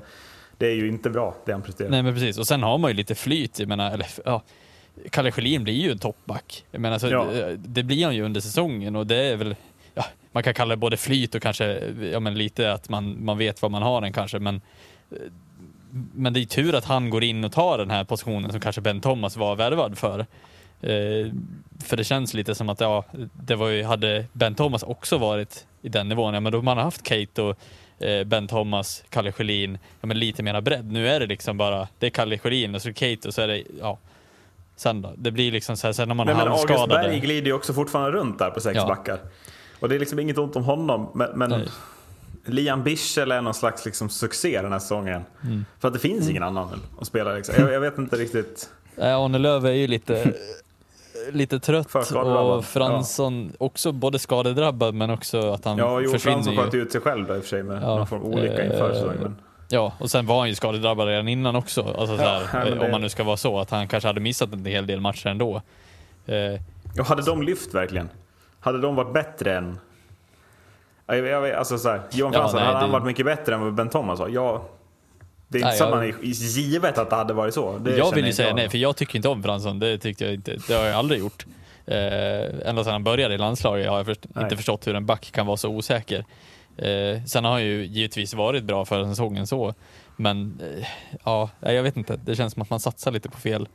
det 0.57 0.67
är 0.67 0.75
ju 0.75 0.87
inte 0.87 1.09
bra 1.09 1.35
det 1.45 1.51
han 1.51 1.61
presterar. 1.61 1.89
Nej 1.89 2.03
men 2.03 2.13
precis, 2.13 2.37
och 2.37 2.47
sen 2.47 2.63
har 2.63 2.77
man 2.77 2.91
ju 2.91 2.97
lite 2.97 3.15
flyt. 3.15 3.59
Jag 3.59 3.67
menar, 3.69 3.91
eller, 3.91 4.07
ja, 4.25 4.41
Kalle 5.11 5.31
Schelin 5.31 5.63
blir 5.63 5.73
ju 5.73 5.91
en 5.91 5.97
toppback. 5.99 6.65
Jag 6.71 6.81
menar, 6.81 6.99
så, 6.99 7.07
Ja. 7.07 7.25
det, 7.33 7.55
det 7.57 7.83
blir 7.83 8.05
han 8.05 8.15
ju 8.15 8.23
under 8.23 8.41
säsongen 8.41 8.95
och 8.95 9.07
det 9.07 9.15
är 9.15 9.35
väl, 9.35 9.55
man 10.31 10.43
kan 10.43 10.53
kalla 10.53 10.69
det 10.69 10.77
både 10.77 10.97
flyt 10.97 11.35
och 11.35 11.41
kanske 11.41 11.93
ja, 12.11 12.19
men 12.19 12.33
lite 12.33 12.73
att 12.73 12.89
man, 12.89 13.25
man 13.25 13.37
vet 13.37 13.61
vad 13.61 13.71
man 13.71 13.81
har 13.81 14.01
den 14.01 14.13
kanske. 14.13 14.39
Men, 14.39 14.55
eh, 15.11 15.17
men 16.13 16.33
det 16.33 16.39
är 16.39 16.45
tur 16.45 16.75
att 16.75 16.85
han 16.85 17.09
går 17.09 17.23
in 17.23 17.43
och 17.43 17.51
tar 17.51 17.77
den 17.77 17.89
här 17.89 18.03
positionen 18.03 18.51
som 18.51 18.59
kanske 18.59 18.81
Ben 18.81 19.01
Thomas 19.01 19.37
var 19.37 19.55
värvad 19.55 19.97
för. 19.97 20.19
Eh, 20.81 21.31
för 21.83 21.97
det 21.97 22.03
känns 22.03 22.33
lite 22.33 22.55
som 22.55 22.69
att 22.69 22.79
ja, 22.79 23.03
det 23.33 23.55
var 23.55 23.67
ju, 23.67 23.83
hade 23.83 24.25
Ben 24.33 24.55
Thomas 24.55 24.83
också 24.83 25.17
varit 25.17 25.65
i 25.81 25.89
den 25.89 26.09
nivån, 26.09 26.33
ja, 26.33 26.39
men 26.39 26.51
då 26.51 26.61
man 26.61 26.77
har 26.77 26.83
haft 26.83 27.03
Kate 27.03 27.41
och 27.41 27.57
eh, 28.05 28.23
Ben 28.23 28.47
Thomas, 28.47 29.03
Kalle 29.09 29.31
Schelin, 29.31 29.77
ja, 30.01 30.07
men 30.07 30.19
lite 30.19 30.43
mera 30.43 30.61
bredd. 30.61 30.91
Nu 30.91 31.07
är 31.09 31.19
det 31.19 31.25
liksom 31.25 31.57
bara, 31.57 31.87
det 31.99 32.05
är 32.05 32.09
Kalle 32.09 32.37
Schelin 32.37 32.75
och 32.75 32.81
så 32.81 32.89
är 32.89 32.93
det 32.93 33.15
Kate 33.15 33.27
och 33.27 33.33
så 33.33 33.41
är 33.41 33.47
det, 33.47 33.63
ja. 33.79 33.97
Sen 34.75 35.01
då? 35.01 35.13
Det 35.17 35.31
blir 35.31 35.51
liksom 35.51 35.77
så 35.77 35.87
här, 35.87 35.93
sen 35.93 36.07
när 36.07 36.15
man 36.15 36.25
Nej, 36.25 36.35
har 36.35 36.43
men 36.43 36.51
August 36.51 36.69
halvskadade. 36.69 37.09
Berg 37.09 37.19
glider 37.19 37.47
ju 37.47 37.53
också 37.53 37.73
fortfarande 37.73 38.11
runt 38.11 38.39
där 38.39 38.49
på 38.49 38.59
sex 38.59 38.75
Ja. 38.75 38.87
backar. 38.87 39.19
Och 39.79 39.89
det 39.89 39.95
är 39.95 39.99
liksom 39.99 40.19
inget 40.19 40.37
ont 40.37 40.55
om 40.55 40.63
honom, 40.63 41.09
men, 41.13 41.29
men. 41.35 41.67
Liam 42.45 42.83
Bichel 42.83 43.31
är 43.31 43.41
någon 43.41 43.53
slags 43.53 43.85
liksom 43.85 44.09
succé 44.09 44.61
den 44.61 44.71
här 44.71 44.79
säsongen. 44.79 45.21
Mm. 45.43 45.65
För 45.79 45.87
att 45.87 45.93
det 45.93 45.99
finns 45.99 46.29
ingen 46.29 46.43
annan 46.43 46.81
att 47.01 47.07
spela. 47.07 47.33
Liksom. 47.33 47.55
Jag, 47.57 47.71
jag 47.73 47.79
vet 47.79 47.97
inte 47.97 48.15
riktigt. 48.15 48.69
Arne 48.97 49.37
Lööf 49.37 49.63
är 49.63 49.69
ju 49.71 49.87
lite, 49.87 50.33
lite 51.31 51.59
trött 51.59 51.95
och 52.25 52.65
Fransson 52.65 53.51
också 53.57 53.91
både 53.91 54.19
skadedrabbad 54.19 54.93
men 54.93 55.09
också 55.09 55.51
att 55.53 55.65
han 55.65 55.77
Ja, 55.77 56.01
Jo 56.01 56.11
försvinner 56.11 56.35
Fransson 56.35 56.53
ju. 56.53 56.59
sköt 56.59 56.73
ut 56.73 56.91
sig 56.91 57.01
själv 57.01 57.27
då 57.27 57.35
i 57.35 57.39
och 57.39 57.41
för 57.43 57.49
sig 57.49 57.63
med 57.63 57.83
Ja, 57.83 57.95
någon 57.97 58.07
form 58.07 58.21
av 58.21 58.27
olycka 58.27 58.65
inför 58.65 58.89
eh, 58.89 58.93
säsongen. 58.95 59.35
Ja, 59.69 59.93
och 59.99 60.11
sen 60.11 60.25
var 60.25 60.39
han 60.39 60.49
ju 60.49 60.55
skadedrabbad 60.55 61.07
redan 61.07 61.27
innan 61.27 61.55
också. 61.55 61.81
Alltså 61.97 62.17
så 62.17 62.23
Ja, 62.23 62.41
här, 62.51 62.65
men 62.69 62.79
det- 62.79 62.85
Om 62.85 62.91
man 62.91 63.01
nu 63.01 63.09
ska 63.09 63.23
vara 63.23 63.37
så, 63.37 63.59
att 63.59 63.69
han 63.69 63.87
kanske 63.87 64.07
hade 64.09 64.19
missat 64.19 64.53
en 64.53 64.65
hel 64.65 64.87
del 64.87 64.99
matcher 65.01 65.27
ändå. 65.27 65.61
Eh, 66.25 66.35
Ja, 66.95 67.03
hade 67.03 67.21
de 67.21 67.43
lyft 67.43 67.73
verkligen? 67.73 68.09
Hade 68.59 68.81
de 68.81 68.95
varit 68.95 69.13
bättre 69.13 69.57
än... 69.57 69.79
Ja, 71.07 71.15
Jag, 71.15 71.27
jag, 71.47 71.51
alltså 71.51 71.77
så 71.77 71.89
här, 71.89 72.01
Johan 72.11 72.33
Ja, 72.33 72.39
Fransson, 72.39 72.59
hade 72.61 72.77
han 72.77 72.89
det- 72.89 72.93
varit 72.93 73.05
mycket 73.05 73.25
bättre 73.25 73.55
än 73.55 73.61
vad 73.61 73.73
Ben 73.73 73.89
Thomas 73.89 74.19
var? 74.19 74.27
Ja, 74.29 74.69
det 75.47 75.57
är 75.57 75.59
inte 75.59 75.67
Nej, 75.69 75.77
så 75.77 75.83
jag- 75.83 75.91
man 75.91 76.03
är 76.03 76.13
givet 76.23 76.97
att 76.97 77.09
det 77.09 77.15
hade 77.15 77.33
varit 77.33 77.53
så. 77.53 77.77
Det 77.77 77.97
jag 77.97 78.15
vill 78.15 78.25
ju 78.25 78.33
säga 78.33 78.47
jag. 78.47 78.55
nej, 78.55 78.69
för 78.69 78.77
jag 78.77 78.95
tycker 78.95 79.15
inte 79.15 79.27
om 79.29 79.43
Fransson. 79.43 79.79
Det 79.79 79.97
tyckte 79.97 80.23
jag 80.25 80.33
inte. 80.33 80.57
Det 80.67 80.73
har 80.73 80.85
jag 80.85 80.95
aldrig 80.95 81.19
gjort. 81.19 81.45
Eh, 81.85 82.69
ända 82.69 82.83
sedan 82.83 82.93
han 82.93 83.03
började 83.03 83.35
i 83.35 83.37
landslaget 83.37 83.89
har 83.89 83.97
jag 83.97 84.05
först, 84.05 84.25
inte 84.41 84.55
förstått 84.57 84.87
hur 84.87 84.95
en 84.95 85.05
back 85.05 85.31
kan 85.31 85.45
vara 85.45 85.57
så 85.57 85.69
osäker. 85.69 86.25
Eh, 86.77 87.23
sen 87.27 87.45
har 87.45 87.51
han 87.51 87.63
ju 87.63 87.85
givetvis 87.85 88.33
varit 88.33 88.63
bra 88.63 88.85
för 88.85 89.05
säsongen 89.05 89.47
så. 89.47 89.73
Men 90.15 90.59
eh, 90.77 90.87
ja, 91.23 91.49
jag 91.59 91.83
vet 91.83 91.97
inte. 91.97 92.15
Det 92.25 92.35
känns 92.35 92.53
som 92.53 92.61
att 92.61 92.69
man 92.69 92.79
satsar 92.79 93.11
lite 93.11 93.29
på 93.29 93.37
fel, 93.37 93.67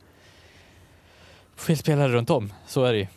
fel 1.55 1.77
spelare 1.77 2.07
runt 2.11 2.29
om. 2.29 2.53
Så 2.67 2.83
är 2.83 2.93
det 2.93 2.99
ju. 2.99 3.07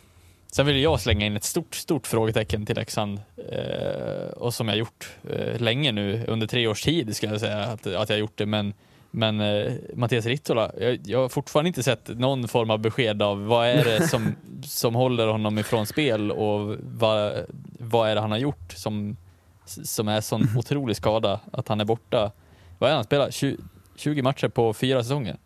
Sen 0.51 0.65
vill 0.65 0.81
jag 0.81 0.99
slänga 0.99 1.25
in 1.25 1.35
ett 1.35 1.43
stort, 1.43 1.75
stort 1.75 2.07
frågetecken 2.07 2.65
till 2.65 2.75
Leksand. 2.75 3.21
Eh, 3.51 4.29
och 4.29 4.53
som 4.53 4.67
jag 4.67 4.77
gjort 4.77 5.09
eh, 5.29 5.61
länge 5.61 5.91
nu, 5.91 6.25
under 6.27 6.47
tre 6.47 6.67
års 6.67 6.81
tid 6.81 7.15
ska 7.15 7.27
jag 7.27 7.39
säga 7.39 7.57
att, 7.57 7.87
att 7.87 8.09
jag 8.09 8.19
gjort 8.19 8.37
det. 8.37 8.45
Men, 8.45 8.73
men 9.11 9.39
eh, 9.39 9.73
Mattias 9.93 10.25
Rittola, 10.25 10.71
jag, 10.79 10.99
jag 11.05 11.19
har 11.19 11.29
fortfarande 11.29 11.67
inte 11.67 11.83
sett 11.83 12.07
någon 12.07 12.47
form 12.47 12.69
av 12.69 12.79
besked 12.79 13.21
av 13.21 13.45
vad 13.45 13.67
är 13.67 13.83
det 13.83 14.07
som, 14.07 14.35
som 14.63 14.95
håller 14.95 15.27
honom 15.27 15.57
ifrån 15.57 15.85
spel 15.85 16.31
och 16.31 16.75
vad, 16.81 17.45
vad 17.79 18.09
är 18.09 18.15
det 18.15 18.21
han 18.21 18.31
har 18.31 18.37
gjort 18.37 18.73
som, 18.75 19.17
som 19.65 20.07
är 20.07 20.21
sån 20.21 20.47
otrolig 20.57 20.95
skada 20.95 21.39
att 21.51 21.67
han 21.67 21.81
är 21.81 21.85
borta. 21.85 22.31
Vad 22.79 22.91
är 22.91 22.95
han 22.95 23.03
spelar? 23.03 23.31
20, 23.31 23.57
20 23.95 24.21
matcher 24.21 24.47
på 24.47 24.73
fyra 24.73 25.03
säsonger? 25.03 25.37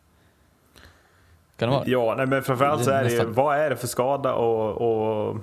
Kan 1.63 1.69
det 1.71 1.75
vara? 1.75 2.07
Ja, 2.09 2.13
nej, 2.17 2.25
men 2.25 2.43
framförallt 2.43 2.83
så 2.83 2.91
är 2.91 3.03
det 3.03 3.09
ju, 3.13 3.25
vad 3.25 3.57
är 3.57 3.69
det 3.69 3.75
för 3.75 3.87
skada 3.87 4.33
och... 4.33 4.81
och 4.81 5.37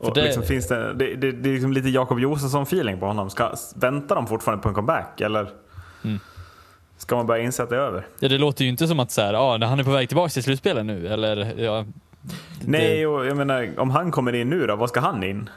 och 0.00 0.14
det- 0.14 0.22
liksom 0.24 0.42
finns 0.42 0.68
det, 0.68 0.94
det, 0.94 1.14
det, 1.14 1.32
det 1.32 1.48
är 1.48 1.52
liksom 1.52 1.72
lite 1.72 1.88
Jakob 1.88 2.18
Josefsson-feeling 2.18 3.00
på 3.00 3.06
honom. 3.06 3.30
Ska, 3.30 3.50
väntar 3.76 4.14
de 4.16 4.26
fortfarande 4.26 4.62
på 4.62 4.68
en 4.68 4.74
comeback 4.74 5.20
eller 5.20 5.48
Mm. 6.04 6.18
ska 6.96 7.16
man 7.16 7.26
börja 7.26 7.42
inse 7.42 7.62
att 7.62 7.68
det 7.70 7.76
är 7.76 7.80
över? 7.80 8.06
Ja, 8.20 8.28
det 8.28 8.38
låter 8.38 8.64
ju 8.64 8.70
inte 8.70 8.86
som 8.88 9.00
att 9.00 9.10
så 9.10 9.20
här, 9.20 9.34
ah, 9.34 9.66
han 9.66 9.80
är 9.80 9.84
på 9.84 9.90
väg 9.90 10.08
tillbaka 10.08 10.28
till 10.30 10.42
slutspelet 10.42 10.86
nu, 10.86 11.06
eller 11.08 11.60
ja, 11.62 11.84
Nej, 12.64 13.06
och 13.06 13.26
jag 13.26 13.36
menar 13.36 13.70
om 13.78 13.90
han 13.90 14.10
kommer 14.10 14.34
in 14.34 14.50
nu 14.50 14.66
då, 14.66 14.76
vad 14.76 14.88
ska 14.88 15.00
han 15.00 15.22
in? 15.24 15.50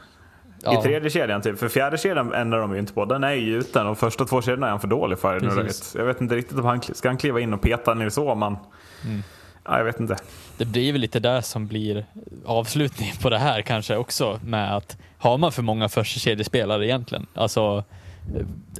ja, 0.62 0.78
I 0.78 0.82
tredje 0.82 1.10
kedjan 1.10 1.42
typ. 1.42 1.58
För 1.58 1.68
fjärde 1.68 1.98
kedjan 1.98 2.32
ändrar 2.34 2.60
de 2.60 2.72
ju 2.72 2.78
inte 2.78 2.92
på. 2.92 3.04
Den 3.04 3.24
är 3.24 3.32
ju 3.32 3.58
ute. 3.58 3.82
De 3.82 3.96
första 3.96 4.24
två 4.24 4.42
kedjorna 4.42 4.66
är 4.66 4.70
han 4.70 4.80
för 4.80 4.88
dålig 4.88 5.18
för 5.18 5.40
nuläget. 5.40 5.94
Jag 5.98 6.04
vet 6.04 6.20
inte 6.20 6.34
riktigt 6.36 6.58
om 6.58 6.64
han 6.64 6.82
ska 6.82 7.08
han 7.08 7.16
kliva 7.16 7.40
in 7.40 7.54
och 7.54 7.60
peta 7.62 7.94
Nils 7.94 8.18
Åhman. 8.18 8.56
Mm. 9.04 9.22
Ja, 9.64 9.78
jag 9.78 9.84
vet 9.84 10.00
inte. 10.00 10.16
det 10.56 10.64
blir 10.64 10.92
väl 10.92 11.00
lite 11.00 11.20
där 11.20 11.40
som 11.40 11.66
blir 11.66 12.06
avslutningen 12.44 13.16
på 13.16 13.30
det 13.30 13.38
här 13.38 13.62
kanske 13.62 13.96
också 13.96 14.40
med 14.44 14.76
att 14.76 14.96
har 15.18 15.38
man 15.38 15.52
för 15.52 15.62
många 15.62 15.88
första 15.88 16.20
kedjespelare 16.20 16.86
egentligen? 16.86 17.26
Alltså 17.34 17.84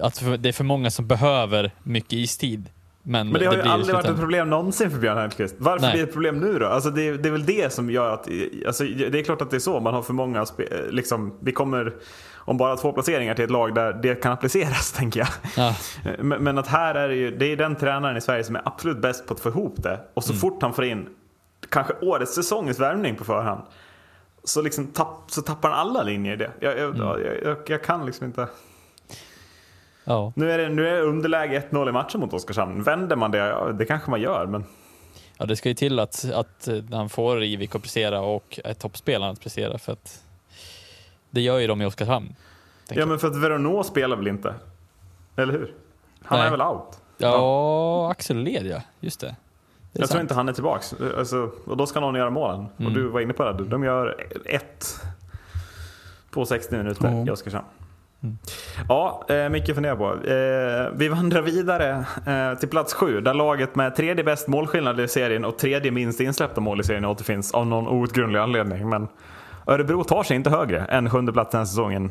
att 0.01 0.23
det 0.39 0.49
är 0.49 0.53
för 0.53 0.64
många 0.64 0.91
som 0.91 1.07
behöver 1.07 1.70
mycket 1.83 2.12
istid. 2.12 2.68
Men, 3.03 3.29
Men 3.29 3.41
det 3.41 3.47
har 3.47 3.55
ju 3.55 3.62
aldrig 3.62 3.95
varit 3.95 4.07
ett 4.07 4.16
problem 4.16 4.51
någonsin 4.51 4.91
för 4.91 4.99
Björn 4.99 5.18
Hellkvist. 5.18 5.55
Varför 5.59 5.83
Nej. 5.83 5.93
blir 5.93 6.03
det 6.03 6.09
ett 6.09 6.14
problem 6.14 6.41
nu 6.41 6.59
då? 6.59 6.66
Alltså 6.66 6.91
det, 6.91 7.16
det 7.16 7.29
är 7.29 7.33
väl 7.33 7.47
det 7.47 7.73
som 7.73 7.91
gör 7.91 8.14
att... 8.14 8.29
Alltså 8.66 8.85
det 8.85 9.18
är 9.18 9.25
klart 9.25 9.43
att 9.43 9.51
det 9.51 9.57
är 9.57 9.61
så. 9.61 9.81
Man 9.81 9.95
har 9.95 10.03
för 10.03 10.12
många... 10.12 10.47
Liksom, 10.91 11.35
vi 11.41 11.53
kommer 11.53 11.95
om 12.45 12.57
bara 12.57 12.76
två 12.76 12.93
placeringar 12.93 13.34
till 13.34 13.45
ett 13.45 13.51
lag 13.51 13.74
där 13.74 13.93
det 13.93 14.14
kan 14.14 14.32
appliceras, 14.32 14.93
tänker 14.97 15.20
jag. 15.20 15.28
Ja, 15.57 15.76
Men, 16.18 16.45
men 16.45 16.59
att 16.59 16.66
här 16.66 16.95
är 16.95 17.09
det 17.09 17.14
ju... 17.14 17.36
Det 17.36 17.47
är 17.47 17.57
den 17.57 17.76
tränaren 17.76 18.16
i 18.16 18.20
Sverige 18.20 18.45
som 18.45 18.57
är 18.57 18.62
absolut 18.64 18.99
bäst 18.99 19.26
på 19.26 19.34
att 19.34 19.40
få 19.40 19.49
ihop 19.49 19.74
det. 19.76 20.01
Och 20.14 20.24
så 20.24 20.34
fort 20.34 20.62
han 20.62 20.74
får 20.74 20.84
in 20.84 21.09
kanske 21.68 21.95
årets 22.03 22.34
säsongens 22.34 22.80
värvning 22.80 23.16
på 23.16 23.24
förhand. 23.24 23.62
Så, 24.45 24.62
liksom 24.62 24.86
tapp, 24.86 25.18
så 25.26 25.43
tappar 25.43 25.70
han 25.70 25.78
alla 25.78 26.03
linjer 26.03 26.32
i 26.32 26.36
det. 26.36 26.51
Jag, 26.61 26.78
jag, 26.78 26.99
jag, 26.99 27.20
jag, 27.45 27.57
jag 27.66 27.84
kan 27.84 28.07
liksom 28.07 28.26
inte... 28.26 28.49
ja. 30.05 30.32
Nu 30.36 30.53
är 30.53 30.59
det, 30.59 30.68
nu 30.68 30.88
är 30.88 30.93
det 30.93 31.03
underläge 31.03 31.62
1-0 31.70 31.88
i 31.88 31.93
matchen 31.93 32.20
mot 32.20 32.32
Oskarshamn. 32.32 32.82
Vänder 32.82 33.16
man 33.16 33.30
det? 33.30 33.38
Ja, 33.38 33.72
det 33.72 33.84
kanske 33.84 34.11
man 34.11 34.20
gör, 34.20 34.47
men... 34.47 34.64
ja, 35.38 35.47
det 35.47 35.57
ska 35.57 35.68
ju 35.68 35.74
till 35.74 35.99
att, 35.99 36.24
att 36.34 36.68
han 36.90 37.09
får 37.09 37.36
Rivik 37.36 37.74
att 37.74 37.82
prestera 37.82 38.20
och 38.20 38.61
är 38.64 38.74
toppspelaren 38.74 39.32
att 39.32 39.40
prestera 39.40 39.78
för 39.78 39.93
att 39.93 40.22
det 41.33 41.41
gör 41.41 41.59
ju 41.59 41.66
de 41.66 41.83
i 41.83 41.87
Oskarshamn. 41.87 42.35
Ja 42.89 43.07
men 43.07 43.18
för 43.18 43.28
att 43.28 43.37
Veronneau 43.37 43.83
spelar 43.85 44.16
väl 44.16 44.28
inte? 44.28 44.55
Eller 45.37 45.53
hur? 45.53 45.74
Han 46.24 46.39
Nej. 46.39 46.47
är 46.47 46.51
väl 46.51 46.62
out? 46.62 46.99
Ja, 47.18 48.11
Axel 48.11 48.37
Led 48.37 48.66
ja, 48.66 48.83
just 49.01 49.20
det. 49.20 49.26
det 49.26 49.35
Jag 49.93 50.01
tror 50.01 50.07
sant. 50.18 50.20
inte 50.20 50.35
han 50.35 50.49
är 50.49 50.53
tillbaks. 50.53 50.95
Alltså, 51.18 51.51
och 51.66 51.76
då 51.76 51.87
ska 51.87 52.01
någon 52.01 52.14
göra 52.14 52.30
målen. 52.30 52.61
Och 52.74 52.80
Mm. 52.80 52.95
du 52.95 53.09
var 53.09 53.20
inne 53.20 53.33
på 53.33 53.45
det. 53.53 53.64
De 53.64 53.85
gör 53.85 54.26
ett 54.45 55.01
på 56.30 56.47
60 56.47 56.76
minuter 56.76 57.09
Ja. 57.09 57.26
i 57.26 57.30
Oskarshamn. 57.30 57.66
Ja, 58.89 59.24
eh, 59.28 59.49
mycket 59.49 59.74
fundera 59.74 59.97
på. 59.97 60.05
Eh, 60.12 60.91
vi 60.95 61.09
vandrar 61.09 61.43
vidare 61.43 62.05
eh, 62.26 62.59
till 62.59 62.68
plats 62.68 62.95
sju 62.95 63.20
där 63.20 63.35
laget 63.35 63.74
med 63.76 63.97
tredje 63.97 64.24
bäst 64.24 64.49
målskillnad 64.49 65.01
i 65.01 65.09
serien 65.09 65.45
och 65.45 65.59
tredje 65.59 65.91
minst 65.91 66.20
insläppta 66.20 66.61
mål 66.61 66.80
i 66.80 66.85
serien 66.85 67.05
återfinns 67.05 67.55
av 67.55 67.66
någon 67.66 67.89
outgrundlig 67.89 68.41
anledning. 68.41 68.89
Men 68.89 69.09
Örebro 69.66 70.04
tar 70.04 70.22
sig 70.22 70.36
inte 70.36 70.50
högre 70.50 70.84
än 70.84 71.10
sjunde 71.10 71.32
plats 71.32 71.50
den 71.50 71.58
här 71.58 71.64
säsongen. 71.66 72.10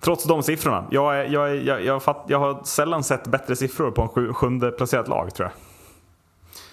Trots 0.00 0.24
de 0.24 0.42
siffrorna. 0.42 0.84
Jag, 0.90 1.18
är, 1.20 1.24
jag, 1.24 1.50
är, 1.50 1.54
jag, 1.54 1.84
jag, 1.84 2.02
fatt, 2.02 2.24
jag 2.28 2.38
har 2.38 2.64
sällan 2.64 3.04
sett 3.04 3.24
bättre 3.26 3.56
siffror 3.56 3.90
på 3.90 4.02
en 4.02 4.08
sju, 4.08 4.32
sjunde 4.32 4.70
placerat 4.70 5.08
lag 5.08 5.34
tror 5.34 5.50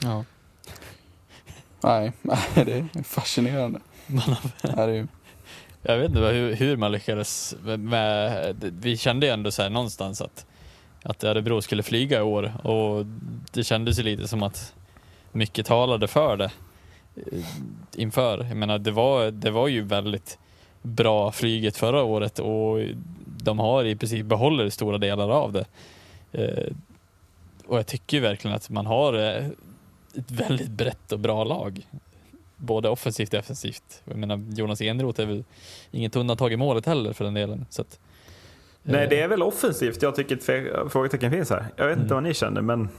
jag. 0.01 0.11
Ja. 0.11 0.23
Nej, 1.83 2.11
nej, 2.21 2.39
det 2.65 2.71
är 2.99 3.03
fascinerande. 3.03 3.79
Man 4.07 4.19
har, 4.19 4.37
Det 4.61 4.81
är 4.81 4.87
ju. 4.87 5.07
jag 5.81 5.97
vet 5.97 6.09
inte 6.09 6.21
vad- 6.21 6.33
hur, 6.33 6.55
hur 6.55 6.77
man 6.77 6.91
lyckades 6.91 7.55
med, 7.63 7.79
med, 7.79 8.55
vi 8.81 8.97
kände 8.97 9.25
ju 9.25 9.31
ändå 9.31 9.51
så 9.51 9.61
här 9.61 9.69
någonstans 9.69 10.21
att, 10.21 10.45
att 11.03 11.23
Örebro 11.23 11.61
skulle 11.61 11.83
flyga 11.83 12.19
i 12.19 12.21
år 12.21 12.53
och 12.67 13.05
det 13.51 13.63
kändes 13.63 13.99
ju 13.99 14.03
lite 14.03 14.27
som 14.27 14.43
att 14.43 14.73
mycket 15.31 15.65
talade 15.65 16.07
för 16.07 16.37
det 16.37 16.51
inför. 17.95 18.43
Jag 18.43 18.57
menar, 18.57 18.79
det 18.79 18.91
var, 18.91 19.31
det 19.31 19.51
var 19.51 19.67
ju 19.67 19.81
väldigt 19.81 20.37
bra 20.81 21.31
flyget 21.31 21.77
förra 21.77 22.03
året 22.03 22.39
och 22.39 22.79
de 23.25 23.59
har 23.59 23.85
i 23.85 23.95
princip 23.95 24.25
behåller 24.25 24.69
stora 24.69 24.97
delar 24.97 25.29
av 25.29 25.53
det. 25.53 25.65
Eh, 26.31 26.73
och 27.67 27.77
jag 27.77 27.87
tycker 27.87 28.21
verkligen 28.21 28.55
att 28.55 28.69
man 28.69 28.85
har 28.85 29.13
eh, 29.13 29.45
ett 30.15 30.31
väldigt 30.31 30.69
brett 30.69 31.11
och 31.11 31.19
bra 31.19 31.43
lag. 31.43 31.87
Både 32.55 32.89
offensivt 32.89 33.29
och 33.29 33.37
defensivt. 33.37 34.01
Jag 34.05 34.17
menar, 34.17 34.45
Jonas 34.55 34.81
Enroth 34.81 35.21
är 35.21 35.25
väl 35.25 35.43
inget 35.91 36.15
undantag 36.15 36.53
i 36.53 36.57
målet 36.57 36.85
heller 36.85 37.13
för 37.13 37.25
den 37.25 37.33
delen. 37.33 37.65
Så 37.69 37.81
att, 37.81 37.99
Nej, 38.83 39.03
eh, 39.03 39.09
det 39.09 39.21
är 39.21 39.27
väl 39.27 39.43
offensivt 39.43 40.01
jag 40.01 40.15
tycker 40.15 40.35
ett 40.35 40.91
frågetecken 40.91 41.31
finns 41.31 41.49
här. 41.49 41.65
Jag 41.75 41.87
vet 41.87 41.99
inte 41.99 42.13
vad 42.13 42.23
ni 42.23 42.33
känner 42.33 42.61
men 42.61 42.89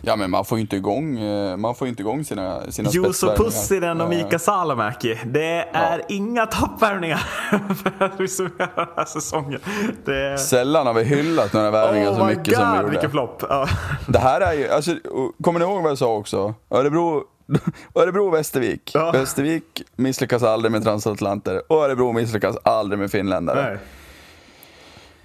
Ja 0.00 0.16
men 0.16 0.30
man 0.30 0.44
får 0.44 0.58
ju 0.58 0.62
inte 0.62 0.76
igång, 0.76 1.18
eh, 1.18 1.56
man 1.56 1.74
får 1.74 1.88
inte 1.88 2.02
igång 2.02 2.24
sina, 2.24 2.70
sina 2.70 2.90
Juuso. 2.90 3.34
Pussinen 3.36 4.00
och 4.00 4.12
Eh, 4.12 4.24
Mika 4.24 4.38
Salamäki. 4.38 5.18
Det 5.26 5.68
är 5.72 6.02
inga 6.08 6.46
toppvärvningar 6.46 7.16
för 7.74 7.92
den 7.98 8.88
här 8.96 9.04
säsongen. 9.04 9.60
Det. 10.04 10.38
Sällan 10.38 10.86
har 10.86 10.94
vi 10.94 11.04
hyllat 11.04 11.52
några 11.52 11.70
värvningar 11.70 12.14
så 12.14 12.24
my 12.24 12.34
mycket 12.36 12.56
som 12.56 12.70
vi 12.72 12.76
gjorde. 12.76 12.90
vilken 12.90 13.10
flopp. 13.10 13.42
Ja. 13.48 13.68
Det 14.08 14.18
här 14.18 14.40
är 14.40 14.52
ju, 14.52 14.68
alltså, 14.68 14.96
kommer 15.42 15.58
ni 15.58 15.64
ihåg 15.64 15.82
vad 15.82 15.90
jag 15.90 15.98
sa 15.98 16.16
också? 16.16 16.54
Örebro, 16.70 17.22
Örebro 17.94 18.26
och 18.26 18.34
Västervik. 18.34 18.90
Ja. 18.94 19.10
Västervik 19.10 19.82
misslyckas 19.96 20.42
aldrig 20.42 20.72
med 20.72 20.82
transatlanter 20.84 21.62
och 21.72 21.84
Örebro 21.84 22.12
misslyckas 22.12 22.56
aldrig 22.64 22.98
med 22.98 23.10
finländare. 23.10 23.62
Nej. 23.70 23.78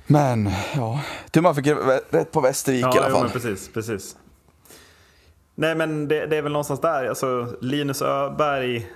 Men, 0.08 0.50
ja, 0.76 1.00
tur 1.32 1.42
man 1.42 1.56
fick 1.56 1.68
rätt 2.10 2.32
på 2.32 2.42
Västervik 2.42 2.84
Ja, 2.86 2.96
i 2.96 2.98
alla 2.98 3.08
jo, 3.10 3.14
fall. 3.16 3.24
men 3.24 3.32
precis, 3.32 3.70
precis. 3.74 4.16
Nej 5.56 5.76
men 5.76 6.08
det, 6.08 6.26
det 6.26 6.38
är 6.38 6.42
väl 6.42 6.52
någonstans 6.52 6.82
där, 6.82 7.10
alltså 7.10 7.48
Linus 7.62 8.02
Öberg. 8.02 8.88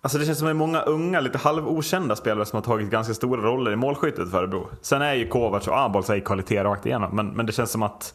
Alltså 0.00 0.18
det 0.18 0.26
känns 0.26 0.38
som 0.38 0.46
att 0.46 0.50
det 0.50 0.52
är 0.52 0.66
många 0.66 0.80
unga, 0.80 1.20
lite 1.20 1.38
halvokända 1.38 2.16
spelare 2.16 2.46
som 2.46 2.56
har 2.56 2.64
tagit 2.64 2.90
ganska 2.90 3.14
stora 3.14 3.42
roller 3.42 3.72
i 3.72 3.76
målskyttet 3.76 4.30
för 4.30 4.38
Örebro. 4.38 4.68
Sen 4.82 5.02
är 5.02 5.14
ju 5.14 5.28
Kovacs 5.28 5.68
och 5.68 5.78
Abols 5.78 6.10
i 6.10 6.20
kvalitet 6.20 6.64
rakt 6.64 6.86
igenom, 6.86 7.16
men, 7.16 7.28
men 7.28 7.46
det 7.46 7.52
känns 7.52 7.70
som 7.70 7.82
att, 7.82 8.14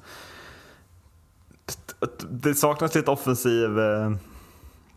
det 2.29 2.55
saknas 2.55 2.95
lite 2.95 3.11
offensiv 3.11 3.79
eh, 3.79 4.11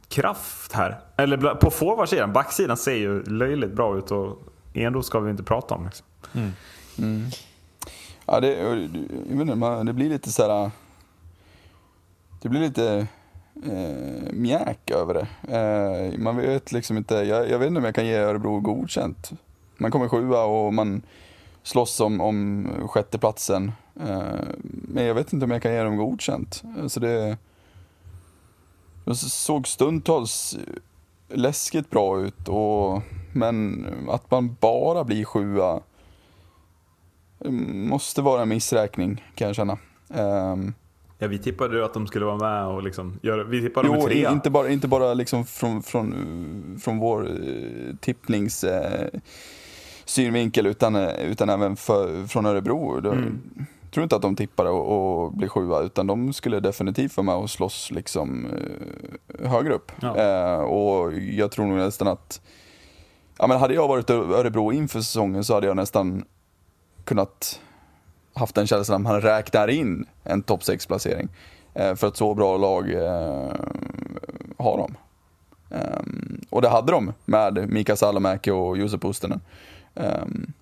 kraft 0.08 0.72
här. 0.72 1.00
Eller 1.16 1.54
på 1.54 1.70
forwardsidan, 1.70 2.32
backsidan 2.32 2.76
ser 2.76 2.94
ju 2.94 3.24
löjligt 3.24 3.72
bra 3.72 3.98
ut 3.98 4.10
och 4.10 4.42
Enroth 4.74 5.06
ska 5.06 5.20
vi 5.20 5.30
inte 5.30 5.42
prata 5.42 5.74
om. 5.74 5.84
Liksom. 5.84 6.06
Mm. 6.32 6.50
Mm. 6.98 7.26
Ja, 8.26 8.40
det, 8.40 8.58
jag 9.28 9.38
vet 9.38 9.48
inte, 9.48 9.82
det 9.84 9.92
blir 9.92 10.08
lite 10.08 10.32
så 10.32 10.42
här. 10.42 10.70
Det 12.44 12.50
blir 12.50 12.60
lite 12.60 13.06
eh, 13.64 14.32
mjäk 14.32 14.90
över 14.90 15.14
det. 15.14 15.26
Eh, 15.56 16.18
man 16.18 16.36
vet 16.36 16.72
liksom 16.72 16.96
inte, 16.96 17.14
jag, 17.14 17.50
jag 17.50 17.58
vet 17.58 17.68
inte 17.68 17.78
om 17.78 17.84
jag 17.84 17.94
kan 17.94 18.06
ge 18.06 18.16
Örebro 18.16 18.60
godkänt. 18.60 19.32
Man 19.76 19.90
kommer 19.90 20.08
sjua 20.08 20.44
och 20.44 20.74
man 20.74 21.02
slåss 21.62 22.00
om, 22.00 22.20
om 22.20 22.68
sjätteplatsen. 22.88 23.72
Eh, 24.00 24.38
men 24.62 25.04
jag 25.04 25.14
vet 25.14 25.32
inte 25.32 25.44
om 25.44 25.50
jag 25.50 25.62
kan 25.62 25.72
ge 25.72 25.82
dem 25.82 25.96
godkänt. 25.96 26.62
Alltså 26.82 27.00
det, 27.00 27.36
det 29.04 29.14
såg 29.14 29.68
stundtals 29.68 30.56
läskigt 31.28 31.90
bra 31.90 32.20
ut, 32.20 32.48
och, 32.48 33.02
men 33.32 33.86
att 34.08 34.30
man 34.30 34.56
bara 34.60 35.04
blir 35.04 35.24
sjua 35.24 35.80
eh, 37.44 37.50
måste 37.50 38.22
vara 38.22 38.42
en 38.42 38.48
missräkning 38.48 39.24
kan 39.34 39.46
jag 39.46 39.56
känna. 39.56 39.78
Ehm, 40.14 40.74
Ja, 41.24 41.28
vi 41.28 41.38
tippade 41.38 41.76
ju 41.76 41.84
att 41.84 41.94
de 41.94 42.06
skulle 42.06 42.24
vara 42.24 42.36
med 42.36 42.66
och 42.66 42.82
liksom 42.82 43.18
göra, 43.22 43.44
vi 43.44 43.62
tippade 43.62 43.88
dem 43.88 43.96
i 43.96 44.00
jo, 44.00 44.08
trea. 44.08 44.32
inte 44.32 44.50
bara, 44.50 44.68
inte 44.68 44.88
bara 44.88 45.14
liksom 45.14 45.44
från, 45.46 45.82
från, 45.82 46.78
från 46.82 46.98
vår 46.98 47.28
eh, 47.28 47.96
tippnings 48.00 48.64
eh, 48.64 49.08
synvinkel 50.04 50.66
utan, 50.66 50.96
eh, 50.96 51.30
utan 51.30 51.48
även 51.48 51.76
för, 51.76 52.26
från 52.26 52.46
Örebro. 52.46 52.98
Mm. 52.98 53.40
tror 53.90 54.02
inte 54.02 54.16
att 54.16 54.22
de 54.22 54.36
tippade 54.36 54.70
och, 54.70 55.24
och 55.24 55.32
blir 55.32 55.48
sjua 55.48 55.80
utan 55.80 56.06
de 56.06 56.32
skulle 56.32 56.60
definitivt 56.60 57.16
vara 57.16 57.24
med 57.24 57.34
och 57.34 57.50
slåss 57.50 57.90
liksom, 57.90 58.46
eh, 58.46 59.50
högre 59.50 59.74
upp. 59.74 59.92
Ja. 60.00 60.16
Eh, 60.16 60.60
och 60.60 61.12
jag 61.12 61.50
tror 61.50 61.66
nog 61.66 61.76
nästan 61.76 62.08
att 62.08 62.40
Ja, 63.38 63.46
men 63.46 63.58
hade 63.58 63.74
jag 63.74 63.88
varit 63.88 64.10
Örebro 64.10 64.72
inför 64.72 65.00
säsongen 65.00 65.44
så 65.44 65.54
hade 65.54 65.66
jag 65.66 65.76
nästan 65.76 66.24
kunnat 67.04 67.60
haft 68.34 68.54
den 68.54 68.66
känslan 68.66 68.96
att 68.96 69.12
man 69.12 69.20
räknar 69.20 69.68
in 69.68 70.06
en 70.24 70.42
topp 70.42 70.60
6-placering. 70.60 71.28
Eh, 71.74 71.94
för 71.94 72.08
ett 72.08 72.16
så 72.16 72.34
bra 72.34 72.56
lag 72.56 72.92
eh, 72.92 73.52
har 74.58 74.78
de. 74.78 74.94
Ehm, 75.70 76.40
och 76.50 76.62
det 76.62 76.68
hade 76.68 76.92
de 76.92 77.12
med 77.24 77.68
Mika 77.68 77.96
Salamäki 77.96 78.50
och 78.50 78.78
Josef 78.78 79.00
Pustinen. 79.00 79.40
Ehm, 79.94 80.52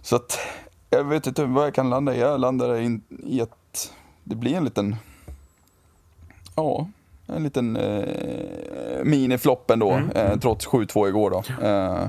så 0.00 0.16
att 0.16 0.38
jag 0.90 1.04
vet 1.04 1.26
inte 1.26 1.44
vad 1.44 1.66
jag 1.66 1.74
kan 1.74 1.90
landa 1.90 2.14
i. 2.14 2.18
Jag 2.18 2.40
landar 2.40 2.76
in, 2.76 3.02
i 3.24 3.40
att 3.40 3.92
det 4.24 4.34
blir 4.34 4.56
en 4.56 4.64
liten, 4.64 4.96
ja, 6.54 6.88
en 7.26 7.42
liten 7.42 7.76
eh, 7.76 9.04
miniflopp 9.04 9.70
ändå, 9.70 10.00
eh, 10.14 10.38
trots 10.38 10.66
7-2 10.66 11.08
igår 11.08 11.30
då. 11.30 11.66
Eh, 11.66 12.06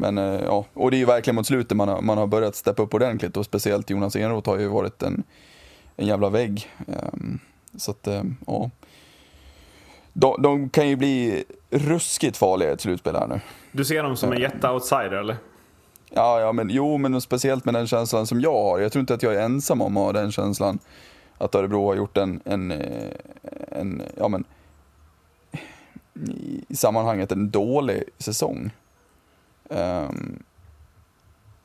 men 0.00 0.18
eh, 0.18 0.40
ja, 0.44 0.64
och 0.74 0.90
det 0.90 0.96
är 0.96 0.98
ju 0.98 1.04
verkligen 1.04 1.34
mot 1.34 1.46
slutet 1.46 1.76
man 1.76 1.88
har, 1.88 2.00
man 2.02 2.18
har 2.18 2.26
börjat 2.26 2.56
steppa 2.56 2.82
upp 2.82 2.94
ordentligt 2.94 3.36
och 3.36 3.44
speciellt 3.44 3.90
Jonas 3.90 4.16
Enroth 4.16 4.50
har 4.50 4.58
ju 4.58 4.68
varit 4.68 5.02
en, 5.02 5.22
en 5.96 6.06
jävla 6.06 6.28
vägg. 6.28 6.70
Ehm, 6.88 7.38
så 7.76 7.90
att, 7.90 8.06
eh, 8.06 8.22
ja. 8.46 8.70
De, 10.12 10.42
de 10.42 10.68
kan 10.68 10.88
ju 10.88 10.96
bli 10.96 11.44
ruskigt 11.70 12.36
farliga 12.36 12.70
i 12.70 12.72
ett 12.72 12.80
slutspel 12.80 13.16
här 13.16 13.26
nu. 13.26 13.40
Du 13.72 13.84
ser 13.84 14.02
dem 14.02 14.16
som 14.16 14.32
en 14.32 14.40
jätte-outsider 14.40 15.12
eller? 15.12 15.36
Ja, 16.10 16.40
ja, 16.40 16.52
men 16.52 16.70
jo, 16.70 16.98
men 16.98 17.20
speciellt 17.20 17.64
med 17.64 17.74
den 17.74 17.86
känslan 17.86 18.26
som 18.26 18.40
jag 18.40 18.62
har. 18.62 18.78
Jag 18.78 18.92
tror 18.92 19.00
inte 19.00 19.14
att 19.14 19.22
jag 19.22 19.34
är 19.34 19.40
ensam 19.40 19.82
om 19.82 19.96
att 19.96 20.02
ha 20.02 20.12
den 20.12 20.32
känslan. 20.32 20.78
Att 21.38 21.54
Örebro 21.54 21.86
har 21.86 21.94
gjort 21.94 22.16
en, 22.16 22.40
en, 22.44 22.70
eh, 22.70 23.10
en 23.68 24.02
ja 24.16 24.28
men, 24.28 24.44
i 26.68 26.76
sammanhanget 26.76 27.32
en 27.32 27.50
dålig 27.50 28.02
säsong. 28.18 28.70
Um, 29.70 30.42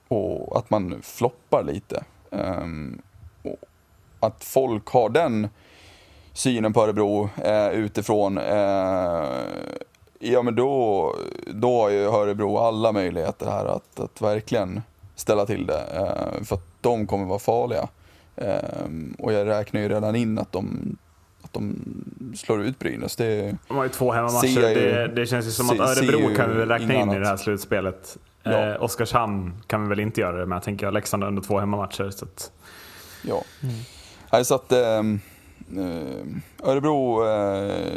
och 0.07 0.57
att 0.57 0.69
man 0.69 1.01
floppar 1.01 1.63
lite. 1.63 2.03
Um, 2.29 3.01
och 3.43 3.57
att 4.19 4.43
folk 4.43 4.87
har 4.87 5.09
den 5.09 5.49
synen 6.33 6.73
på 6.73 6.83
Örebro 6.83 7.29
eh, 7.43 7.69
utifrån, 7.69 8.37
eh, 8.37 9.25
ja 10.19 10.41
men 10.41 10.55
då, 10.55 11.15
då 11.47 11.81
har 11.81 11.89
ju 11.89 12.05
Örebro 12.05 12.57
alla 12.57 12.91
möjligheter 12.91 13.45
här 13.45 13.65
att, 13.65 13.99
att 13.99 14.21
verkligen 14.21 14.81
ställa 15.15 15.45
till 15.45 15.65
det. 15.65 15.83
Eh, 15.93 16.43
för 16.43 16.55
att 16.55 16.67
de 16.81 17.07
kommer 17.07 17.25
vara 17.25 17.39
farliga. 17.39 17.87
Ehm, 18.35 19.15
och 19.19 19.33
jag 19.33 19.47
räknar 19.47 19.81
ju 19.81 19.89
redan 19.89 20.15
in 20.15 20.39
att 20.39 20.51
de, 20.51 20.97
de 21.55 22.33
slår 22.35 22.61
ut 22.61 22.79
Brynäs. 22.79 23.15
Det, 23.15 23.57
De 23.67 23.77
har 23.77 23.83
ju 23.83 23.89
två 23.89 24.11
hemmamatcher. 24.11 24.61
Jag 24.61 24.75
Det, 24.75 25.07
det 25.07 25.25
känns 25.25 25.47
ju 25.47 25.51
som 25.51 25.69
att 25.69 25.79
Örebro 25.79 26.35
kan 26.35 26.49
vi 26.49 26.57
väl 26.57 26.69
räkna 26.69 26.93
in 26.93 27.11
i 27.11 27.19
det 27.19 27.27
här 27.27 27.37
slutspelet. 27.37 28.17
Ja. 28.43 28.51
Eh, 28.51 28.83
Oskarshamn 28.83 29.53
kan 29.67 29.83
vi 29.83 29.89
väl 29.89 29.99
inte 29.99 30.21
göra 30.21 30.37
det 30.37 30.45
med. 30.45 30.55
Jag 30.55 30.63
tänker 30.63 30.91
Leksand 30.91 31.23
har 31.23 31.27
under 31.27 31.41
två 31.41 31.59
hemmamatcher. 31.59 32.09
Så 32.09 32.25
att, 32.25 32.51
Ja. 33.27 33.43
Nej, 34.31 34.45
så 34.45 34.55
att 34.55 34.71
ehm, 34.71 35.19
eh, 35.77 36.69
Örebro, 36.69 37.27
eh, 37.27 37.95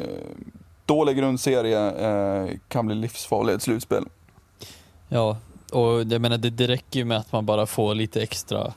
dålig 0.86 1.16
grundserie, 1.16 1.90
eh, 1.90 2.50
kan 2.68 2.86
bli 2.86 2.94
livsfarlig 2.94 3.52
i 3.52 3.56
ett 3.56 3.62
slutspel. 3.62 4.04
Ja, 5.08 5.38
och 5.72 6.02
jag 6.02 6.20
menar 6.20 6.38
det, 6.38 6.50
det 6.50 6.66
räcker 6.66 6.98
ju 6.98 7.04
med 7.04 7.18
att 7.18 7.32
man 7.32 7.46
bara 7.46 7.66
får 7.66 7.94
lite 7.94 8.22
extra 8.22 8.72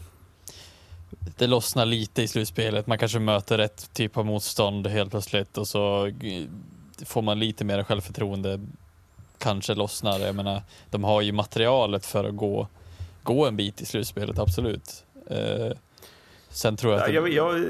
det 1.38 1.47
lossnar 1.47 1.86
lite 1.86 2.22
i 2.22 2.28
slutspelet, 2.28 2.88
man 2.88 2.97
kanske 2.97 3.20
möter 3.20 3.57
rätt 3.57 3.93
typ 3.93 4.18
av 4.18 4.26
motstånd 4.26 4.88
helt 4.88 5.12
plötsligt 5.12 5.57
och 5.57 5.68
så 5.68 6.12
får 7.05 7.22
man 7.22 7.39
lite 7.39 7.66
mer 7.66 7.84
självförtroende 7.84 8.59
kanske 9.38 9.74
lossnar. 9.76 10.20
Jag 10.20 10.36
menar, 10.36 10.62
de 10.89 11.03
har 11.03 11.22
ju 11.22 11.32
materialet 11.32 12.05
för 12.05 12.24
att 12.24 12.36
gå, 12.36 12.68
gå 13.24 13.45
en 13.47 13.55
bit 13.57 13.82
i 13.82 13.86
slutspelet, 13.86 14.39
absolut. 14.39 15.03
Eh, 15.30 15.78
sen 16.49 16.78
tror 16.78 16.93
jag 16.93 17.01
Ja, 17.01 17.05
att... 17.07 17.14
jag, 17.14 17.30
jag, 17.30 17.66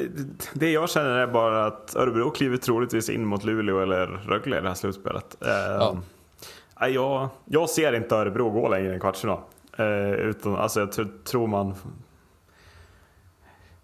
det 0.53 0.71
jag 0.71 0.89
känner 0.89 1.09
är 1.09 1.27
bara 1.27 1.65
att 1.65 1.95
Örebro 1.95 2.29
kliver 2.31 2.57
troligtvis 2.57 3.09
in 3.09 3.25
mot 3.25 3.43
Luleå 3.43 3.79
eller 3.81 4.05
Rögle 4.07 4.57
i 4.57 4.61
det 4.61 4.67
här 4.67 4.75
slutspelet. 4.75 5.35
Eh, 5.41 5.47
Ja. 5.49 5.97
ja, 6.79 6.87
jag, 6.87 7.29
jag 7.45 7.69
ser 7.69 7.93
inte 7.93 8.15
Örebro 8.15 8.49
gå 8.49 8.69
längre 8.69 8.93
än 8.93 8.99
kvartsfinal. 8.99 9.39
Eh, 9.77 10.11
utan, 10.11 10.55
alltså, 10.55 10.79
jag 10.79 10.89
tr- 10.89 11.23
tror 11.23 11.47
man 11.47 11.75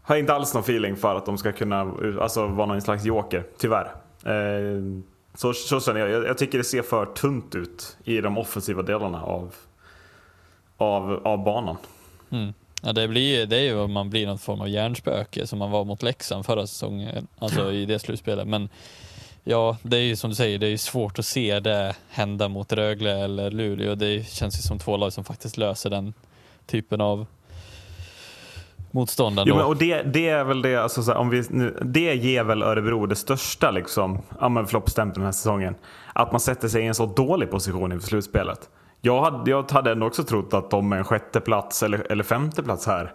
har 0.07 0.15
inte 0.15 0.33
alls 0.33 0.53
någon 0.53 0.63
feeling 0.63 0.95
för 0.95 1.15
att 1.15 1.25
de 1.25 1.37
ska 1.37 1.51
kunna 1.51 1.93
alltså, 2.21 2.47
vara 2.47 2.67
någon 2.67 2.81
slags 2.81 3.05
joker, 3.05 3.43
tyvärr. 3.57 3.91
Eh, 4.25 4.81
så, 5.35 5.53
så 5.53 5.81
känner 5.81 5.99
jag. 5.99 6.09
jag. 6.09 6.25
Jag 6.25 6.37
tycker 6.37 6.57
det 6.57 6.63
ser 6.63 6.81
för 6.81 7.05
tunt 7.05 7.55
ut 7.55 7.97
i 8.03 8.21
de 8.21 8.37
offensiva 8.37 8.81
delarna 8.81 9.21
av, 9.21 9.55
av, 10.77 11.21
av 11.27 11.43
banan. 11.43 11.77
Mm. 12.29 12.53
Ja, 12.81 12.93
det, 12.93 13.07
blir, 13.07 13.45
det 13.45 13.57
är 13.57 13.61
ju 13.61 13.79
om 13.79 13.91
man 13.91 14.09
blir 14.09 14.27
någon 14.27 14.39
form 14.39 14.61
av 14.61 14.69
hjärnspöke 14.69 15.47
som 15.47 15.59
man 15.59 15.71
var 15.71 15.85
mot 15.85 16.03
Leksand 16.03 16.45
förra 16.45 16.67
säsongen, 16.67 17.27
alltså 17.39 17.71
i 17.71 17.85
det 17.85 17.99
slutspelet. 17.99 18.47
Men 18.47 18.69
ja, 19.43 19.77
det 19.81 19.97
är 19.97 20.01
ju 20.01 20.15
som 20.15 20.29
du 20.29 20.35
säger, 20.35 20.59
det 20.59 20.65
är 20.65 20.71
ju 20.71 20.77
svårt 20.77 21.19
att 21.19 21.25
se 21.25 21.59
det 21.59 21.95
hända 22.09 22.47
mot 22.47 22.73
Rögle 22.73 23.23
eller 23.23 23.51
Luleå. 23.51 23.95
Det 23.95 24.27
känns 24.27 24.57
ju 24.57 24.61
som 24.61 24.79
två 24.79 24.97
lag 24.97 25.13
som 25.13 25.23
faktiskt 25.23 25.57
löser 25.57 25.89
den 25.89 26.13
typen 26.65 27.01
av 27.01 27.25
motstånd 28.97 29.39
ändå. 29.39 29.49
Jo, 29.51 29.55
men, 29.55 29.65
och 29.65 29.77
det, 29.77 30.01
det 30.01 30.29
är 30.29 30.43
väl 30.43 30.61
det, 30.61 30.75
alltså, 30.75 31.03
så 31.03 31.11
här, 31.11 31.19
om 31.19 31.29
vi, 31.29 31.43
nu, 31.49 31.79
det 31.81 32.15
ger 32.15 32.43
väl 32.43 32.63
Örebro 32.63 33.05
det 33.05 33.15
största 33.15 33.71
liksom, 33.71 34.21
ja, 34.39 34.65
floppstämpeln 34.65 35.13
den 35.13 35.25
här 35.25 35.31
säsongen. 35.31 35.75
Att 36.13 36.31
man 36.31 36.39
sätter 36.39 36.67
sig 36.67 36.83
i 36.83 36.87
en 36.87 36.95
så 36.95 37.05
dålig 37.05 37.51
position 37.51 37.91
inför 37.91 38.07
slutspelet. 38.07 38.69
Jag 39.01 39.21
hade, 39.21 39.51
jag 39.51 39.71
hade 39.71 39.91
ändå 39.91 40.07
också 40.07 40.23
trott 40.23 40.53
att 40.53 40.69
de 40.69 40.89
med 40.89 40.99
en 40.99 41.05
sjätte 41.05 41.39
plats 41.39 41.83
eller, 41.83 42.11
eller 42.11 42.23
femte 42.23 42.63
plats 42.63 42.87
här 42.87 43.13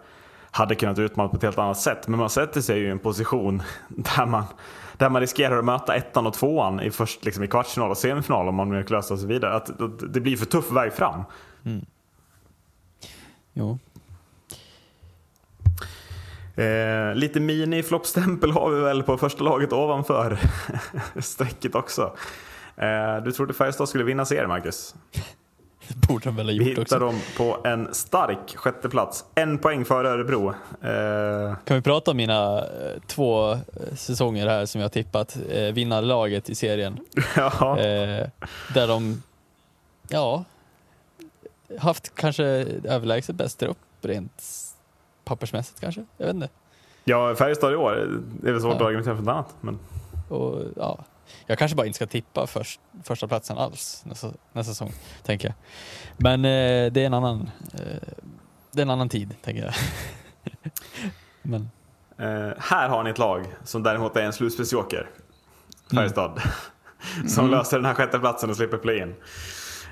hade 0.50 0.74
kunnat 0.74 0.98
utmana 0.98 1.28
på 1.28 1.36
ett 1.36 1.42
helt 1.42 1.58
annat 1.58 1.78
sätt. 1.78 2.08
Men 2.08 2.18
man 2.18 2.30
sätter 2.30 2.60
sig 2.60 2.78
ju 2.78 2.86
i 2.86 2.90
en 2.90 2.98
position 2.98 3.62
där 3.88 4.26
man, 4.26 4.44
där 4.96 5.10
man 5.10 5.20
riskerar 5.20 5.58
att 5.58 5.64
möta 5.64 5.94
ettan 5.94 6.26
och 6.26 6.34
tvåan 6.34 6.80
i, 6.80 6.90
först, 6.90 7.24
liksom 7.24 7.44
i 7.44 7.48
kvartsfinal 7.48 7.90
och 7.90 7.98
semifinal 7.98 8.48
om 8.48 8.54
man 8.54 8.70
vill 8.70 8.86
lösa 8.90 9.16
sig 9.16 9.28
vidare. 9.28 9.54
Att, 9.54 9.80
att 9.80 10.14
det 10.14 10.20
blir 10.20 10.36
för 10.36 10.46
tuff 10.46 10.70
väg 10.70 10.92
fram. 10.92 11.24
Jo. 13.52 13.78
Eh, 16.56 17.14
lite 17.14 17.40
mini-floppstämpel 17.40 18.50
har 18.50 18.70
vi 18.70 18.80
väl 18.80 19.02
på 19.02 19.18
första 19.18 19.44
laget 19.44 19.72
ovanför 19.72 20.38
strecket 21.20 21.74
också. 21.74 22.16
Eh, 22.76 23.16
du 23.24 23.32
trodde 23.32 23.54
Färjestad 23.54 23.88
skulle 23.88 24.04
vinna 24.04 24.24
serien, 24.24 24.48
Marcus? 24.48 24.94
Det 25.88 25.94
borde 26.08 26.24
de 26.24 26.36
väl 26.36 26.46
ha 26.46 26.50
Vi 26.52 26.58
gjort 26.58 26.68
hittar 26.68 26.82
också. 26.82 26.98
dem 26.98 27.20
på 27.36 27.68
en 27.68 27.94
stark 27.94 28.56
sjätteplats. 28.56 29.24
En 29.34 29.58
poäng 29.58 29.84
före 29.84 30.08
Örebro. 30.08 30.48
Eh, 30.82 31.54
Kan 31.64 31.76
vi 31.76 31.82
prata 31.82 32.10
om 32.10 32.16
mina 32.16 32.58
eh, 32.58 32.64
två 33.06 33.52
eh, 33.52 33.58
säsonger 33.96 34.46
här 34.48 34.66
som 34.66 34.80
jag 34.80 34.92
tippat, 34.92 35.36
eh, 35.50 35.62
vinnarlaget 35.72 36.50
i 36.50 36.54
serien. 36.54 36.98
ja. 37.36 37.78
Eh, 37.78 38.28
där 38.74 38.88
de, 38.88 39.22
ja, 40.08 40.44
haft 41.78 42.14
kanske 42.14 42.44
överlägset 42.84 43.36
bäst 43.36 43.58
trupp 43.60 43.78
rent 44.02 44.42
pappersmässigt 45.24 45.80
kanske. 45.80 46.04
Jag 46.16 46.26
vet 46.26 46.34
inte. 46.34 46.48
ja, 47.04 47.34
Färjestad 47.34 47.72
i 47.72 47.76
år. 47.76 48.20
Det 48.42 48.48
är 48.48 48.52
väl 48.52 48.60
svårt 48.62 48.70
Ja. 48.70 48.76
att 48.76 48.82
argumentera 48.86 49.16
för 49.16 49.22
något 49.22 49.32
annat. 49.32 49.54
Men... 49.60 49.78
Och, 50.28 50.62
ja, 50.76 51.04
jag 51.46 51.58
kanske 51.58 51.76
bara 51.76 51.86
inte 51.86 51.96
ska 51.96 52.06
tippa 52.06 52.46
först, 52.46 52.80
första 53.02 53.28
platsen 53.28 53.58
alls 53.58 54.02
nästa, 54.06 54.28
nästa 54.52 54.72
säsong, 54.72 54.92
tänker 55.22 55.48
jag. 55.48 55.54
Men 56.16 56.44
eh, 56.44 56.92
det 56.92 57.02
är 57.02 57.06
en 57.06 57.14
annan, 57.14 57.50
eh, 57.74 58.08
det 58.72 58.80
är 58.80 58.82
en 58.82 58.90
annan 58.90 59.08
tid, 59.08 59.34
tänker 59.42 59.64
jag. 59.64 59.74
Men, 61.42 61.70
Eh, 62.18 62.50
här 62.58 62.88
har 62.88 63.02
ni 63.02 63.10
ett 63.10 63.18
lag 63.18 63.44
som 63.64 63.82
däremot 63.82 64.16
är 64.16 64.22
en 64.22 64.32
slutspelsjoker. 64.32 65.10
Färjestad. 65.94 66.40
som 67.28 67.44
Mm. 67.44 67.58
löser 67.58 67.76
den 67.76 67.86
här 67.86 67.94
sjätteplatsen 67.94 68.50
och 68.50 68.56
slipper 68.56 68.76
play-in. 68.78 69.14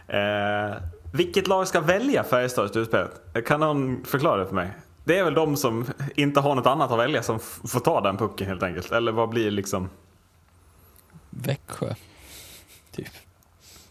Eh, 0.09 0.77
vilket 1.13 1.47
lag 1.49 1.69
ska 1.69 1.81
välja 1.81 2.25
Färjestad 2.25 2.67
i 2.67 2.69
slutspelet? 2.69 3.21
Kan 3.47 3.61
någon 3.61 4.05
förklara 4.05 4.37
det 4.37 4.47
för 4.47 4.55
mig? 4.55 4.71
Det 5.05 5.19
är 5.19 5.25
väl 5.25 5.35
de 5.35 5.57
som 5.57 5.87
inte 6.17 6.41
har 6.41 6.55
något 6.55 6.67
annat 6.67 6.91
att 6.91 6.99
välja 6.99 7.23
som 7.23 7.39
får 7.39 7.81
ta 7.81 8.01
den 8.01 8.17
pucken 8.17 8.47
helt 8.47 8.63
enkelt. 8.63 8.93
Eller 8.93 9.13
vad 9.13 9.29
blir 9.29 9.51
liksom... 9.51 9.89
Växjö, 11.31 11.95
typ. 12.93 13.09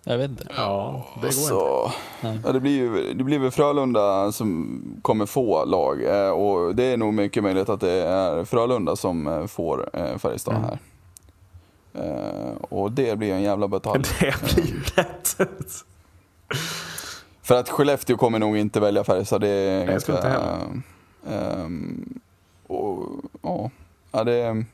Jag 0.03 0.18
vet 0.18 0.30
inte. 0.30 0.47
Ja, 0.57 1.05
det 1.16 1.20
går 1.20 1.26
inte. 1.28 1.38
Så, 1.38 1.91
Nej. 2.22 2.39
ja, 2.45 2.51
det, 2.51 2.60
blir 2.60 2.72
ju, 2.78 3.14
det 3.14 3.24
blir 3.24 3.39
väl 3.39 3.51
Frölunda 3.51 4.32
som 4.32 4.82
kommer 5.01 5.26
få 5.26 5.66
lag 5.66 6.03
eh, 6.03 6.30
och 6.30 6.76
det 6.76 6.84
är 6.84 6.97
nog 6.97 7.14
mycket 7.14 7.43
möjligt 7.43 7.70
att 7.70 7.80
det 7.82 7.91
är 7.91 8.45
Frölunda 8.45 8.95
som 8.95 9.28
eh, 9.28 9.45
får 9.45 9.89
eh, 9.93 10.18
Färjestad 10.18 10.55
Mm. 10.55 10.66
här. 10.70 10.80
Eh, 11.93 12.53
och 12.70 12.91
det 12.91 13.18
blir 13.18 13.34
en 13.34 13.41
jävla 13.41 13.68
batalj. 13.68 14.03
Det 14.20 14.55
blir 14.55 14.66
ju 14.68 14.82
lätt. 14.95 15.38
För 17.41 17.60
att 17.60 17.70
Skellefteå 17.70 18.18
kommer 18.18 18.39
nog 18.39 18.57
inte 18.57 18.80
välja 18.80 19.03
Färjestad, 19.03 19.41
det 19.41 19.47
är 19.47 19.86
Nej, 19.86 19.93
jag 19.93 20.03
tror 20.03 20.16
ganska... 20.16 20.57
ehm, 21.32 22.19
och, 22.67 23.07
ja, 23.41 23.69
ja, 24.11 24.23
det 24.23 24.34
är... 24.34 24.65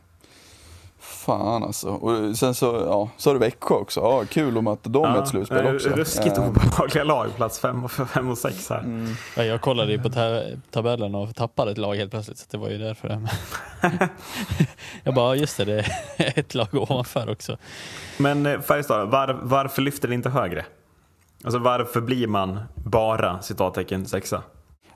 Fan 1.00 1.64
alltså. 1.64 1.90
Och 1.90 2.38
sen 2.38 2.56
så, 2.56 2.66
ja, 2.66 3.10
så 3.18 3.30
har 3.30 3.34
du 3.34 3.40
Växjö 3.40 3.76
också. 3.76 4.00
Ja, 4.00 4.24
kul 4.30 4.58
att 4.58 4.64
möta 4.64 4.90
dem 4.90 5.16
i 5.16 5.20
ett 5.20 5.28
slutspel 5.28 5.76
också. 5.76 5.90
Ruskigt 5.90 6.38
Eh, 6.38 6.48
obehagliga 6.48 7.04
lag, 7.04 7.36
plats 7.36 7.60
fem 7.60 7.84
och, 7.84 7.92
fem 7.92 8.30
och 8.30 8.38
sex 8.38 8.70
här. 8.70 8.80
mm. 8.80 9.14
Ja, 9.38 9.44
jag 9.44 9.62
kollade 9.62 9.92
ju 9.92 10.02
på 10.02 10.10
ta 10.10 10.42
tabellen 10.72 11.16
och 11.16 11.36
tappade 11.36 11.72
ett 11.72 11.78
lag 11.78 11.96
helt 11.96 12.12
plötsligt, 12.12 12.38
så 12.38 12.46
det 12.52 12.58
var 12.58 12.70
ju 12.70 12.78
därför. 12.78 13.10
jag 15.04 15.16
bara, 15.16 15.36
ja, 15.36 15.42
just 15.42 15.58
det, 15.58 15.66
det 15.66 15.86
är 16.18 16.40
ett 16.40 16.54
lag 16.56 16.68
ovanför 16.74 17.30
också. 17.30 17.58
Men 18.18 18.46
eh, 18.46 18.60
Färjestad, 18.62 19.10
var, 19.10 19.40
varför 19.42 19.82
lyfter 19.82 20.08
det 20.08 20.14
inte 20.16 20.30
högre? 20.30 20.66
Alltså 21.44 21.60
varför 21.60 22.02
blir 22.02 22.28
man 22.28 22.60
bara 22.76 23.42
citattecken 23.42 24.06
sexa? 24.06 24.44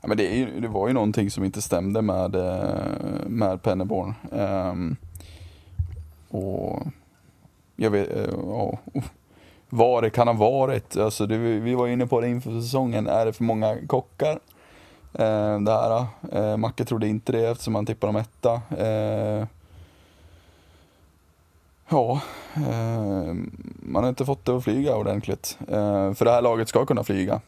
Ja, 0.00 0.08
men 0.08 0.16
det, 0.16 0.42
är, 0.42 0.60
det 0.60 0.68
var 0.68 0.88
ju 0.88 0.94
någonting 0.94 1.30
som 1.30 1.44
inte 1.44 1.62
stämde 1.62 2.02
med, 2.02 2.34
eh, 2.34 3.26
med 3.26 3.62
Penneborn. 3.62 4.14
Um, 4.30 4.96
och 6.28 6.82
jag 7.76 7.90
vet, 7.90 8.16
eh, 8.16 8.34
ja, 8.46 8.78
vad 9.68 10.02
det 10.02 10.10
kan 10.10 10.28
ha 10.28 10.34
varit. 10.34 10.96
Alltså 10.96 11.26
det, 11.26 11.38
vi 11.38 11.74
var 11.74 11.88
inne 11.88 12.06
på 12.06 12.20
det 12.20 12.28
inför 12.28 12.60
säsongen. 12.60 13.06
Är 13.06 13.26
det 13.26 13.32
för 13.32 13.44
många 13.44 13.86
kockar? 13.86 14.40
Eh, 15.12 15.60
det 15.60 15.72
här. 15.72 16.06
Eh, 16.32 16.56
Macke 16.56 16.84
trodde 16.84 17.08
inte 17.08 17.32
det 17.32 17.48
eftersom 17.48 17.74
han 17.74 17.86
tippade 17.86 18.12
dem 18.12 18.22
etta. 18.22 18.62
Eh, 18.78 19.46
ja, 21.88 22.20
eh, 22.54 23.34
man 23.82 24.02
har 24.02 24.08
inte 24.08 24.24
fått 24.24 24.44
det 24.44 24.56
att 24.56 24.64
flyga 24.64 24.96
ordentligt. 24.96 25.58
Eh, 25.68 26.12
för 26.12 26.24
det 26.24 26.30
här 26.30 26.42
laget 26.42 26.68
ska 26.68 26.86
kunna 26.86 27.04
flyga. 27.04 27.40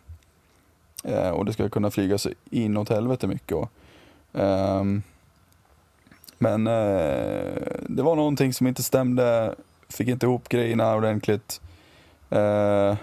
Eh, 1.03 1.31
och 1.31 1.45
det 1.45 1.53
ska 1.53 1.69
kunna 1.69 1.91
flyga 1.91 2.19
så 2.19 2.31
inåt 2.51 2.89
helvete 2.89 3.27
mycket. 3.27 3.57
Och, 3.57 3.71
ehm, 4.33 5.03
men 6.39 6.67
eh, 6.67 7.63
det 7.89 8.03
var 8.03 8.17
någonting 8.17 8.53
som 8.53 8.67
inte 8.67 8.83
stämde. 8.83 9.55
Fick 9.89 10.09
inte 10.09 10.27
ihop 10.27 10.49
grejerna 10.49 10.95
ordentligt. 10.95 11.61
Eh, 12.31 12.97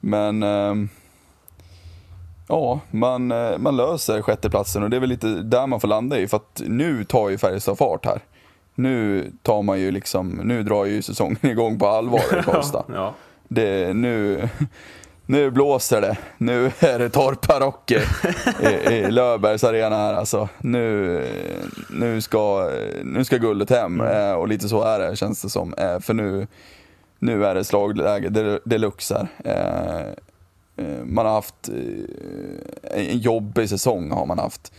men 0.00 0.42
ehm, 0.42 0.88
ja, 2.48 2.80
man, 2.90 3.32
eh, 3.32 3.58
man 3.58 3.76
löser 3.76 4.22
sjätteplatsen 4.22 4.82
och 4.82 4.90
det 4.90 4.96
är 4.96 5.00
väl 5.00 5.08
lite 5.08 5.26
där 5.26 5.66
man 5.66 5.80
får 5.80 5.88
landa 5.88 6.18
i. 6.18 6.28
För 6.28 6.36
att 6.36 6.62
nu 6.66 7.04
tar 7.04 7.28
ju 7.28 7.38
Färjestad 7.38 7.78
fart 7.78 8.06
här. 8.06 8.20
Nu 8.74 9.30
tar 9.42 9.62
man 9.62 9.80
ju 9.80 9.90
liksom, 9.90 10.28
nu 10.28 10.62
drar 10.62 10.84
ju 10.84 11.02
säsongen 11.02 11.38
igång 11.46 11.78
på 11.78 11.86
allvar 11.86 12.38
i 12.38 12.42
Karlstad. 12.44 12.84
ja. 12.94 13.14
Det, 13.48 13.94
nu, 13.96 14.48
nu 15.26 15.50
blåser 15.50 16.00
det. 16.00 16.16
Nu 16.38 16.72
är 16.78 16.98
det 16.98 17.08
torrparocker 17.10 18.02
i, 18.62 18.94
i 18.94 19.10
Löfbergs 19.10 19.64
arena 19.64 19.96
här 19.96 20.14
alltså. 20.14 20.48
Nu, 20.58 21.20
nu, 21.90 22.20
ska, 22.20 22.70
nu 23.04 23.24
ska 23.24 23.36
guldet 23.36 23.70
hem 23.70 24.00
eh, 24.00 24.32
och 24.32 24.48
lite 24.48 24.68
så 24.68 24.82
är 24.82 24.98
det 24.98 25.16
känns 25.16 25.42
det 25.42 25.48
som. 25.50 25.74
Eh, 25.74 26.00
För 26.00 26.14
nu, 26.14 26.46
nu 27.18 27.44
är 27.46 27.54
det 27.54 27.64
slagläge 27.64 28.28
del- 28.28 28.60
deluxe 28.64 29.26
här. 29.44 30.14
Eh, 30.76 30.84
Man 31.04 31.26
har 31.26 31.32
haft 31.32 31.68
en 32.82 33.18
jobbig 33.18 33.68
säsong 33.68 34.10
har 34.10 34.26
man 34.26 34.38
haft. 34.38 34.72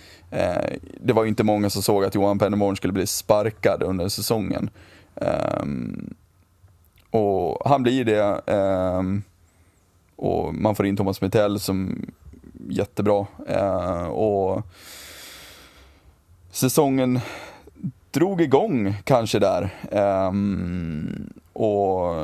Det 1.02 1.14
var 1.14 1.24
ju 1.24 1.30
inte 1.30 1.44
många 1.44 1.70
som 1.70 1.82
såg 1.82 2.06
att 2.06 2.16
Johan 2.16 2.40
Penneborn 2.40 2.76
skulle 2.76 2.94
bli 2.94 3.08
sparkad 3.08 3.84
under 3.84 4.08
säsongen. 4.10 4.70
Ehm, 5.16 6.14
och 7.12 7.70
han 7.70 7.84
blir 7.84 8.06
det 8.06 8.42
och 10.16 10.56
man 10.56 10.76
får 10.76 10.86
in 10.86 10.98
Thomas 10.98 11.22
Mittell 11.22 11.60
som 11.60 12.06
jättebra. 12.70 13.26
Eh, 13.48 14.06
och 14.06 14.62
säsongen 16.52 17.20
drog 18.12 18.42
igång 18.42 18.96
kanske 19.04 19.40
där. 19.40 19.70
Eh, 19.92 20.32
och 21.54 22.16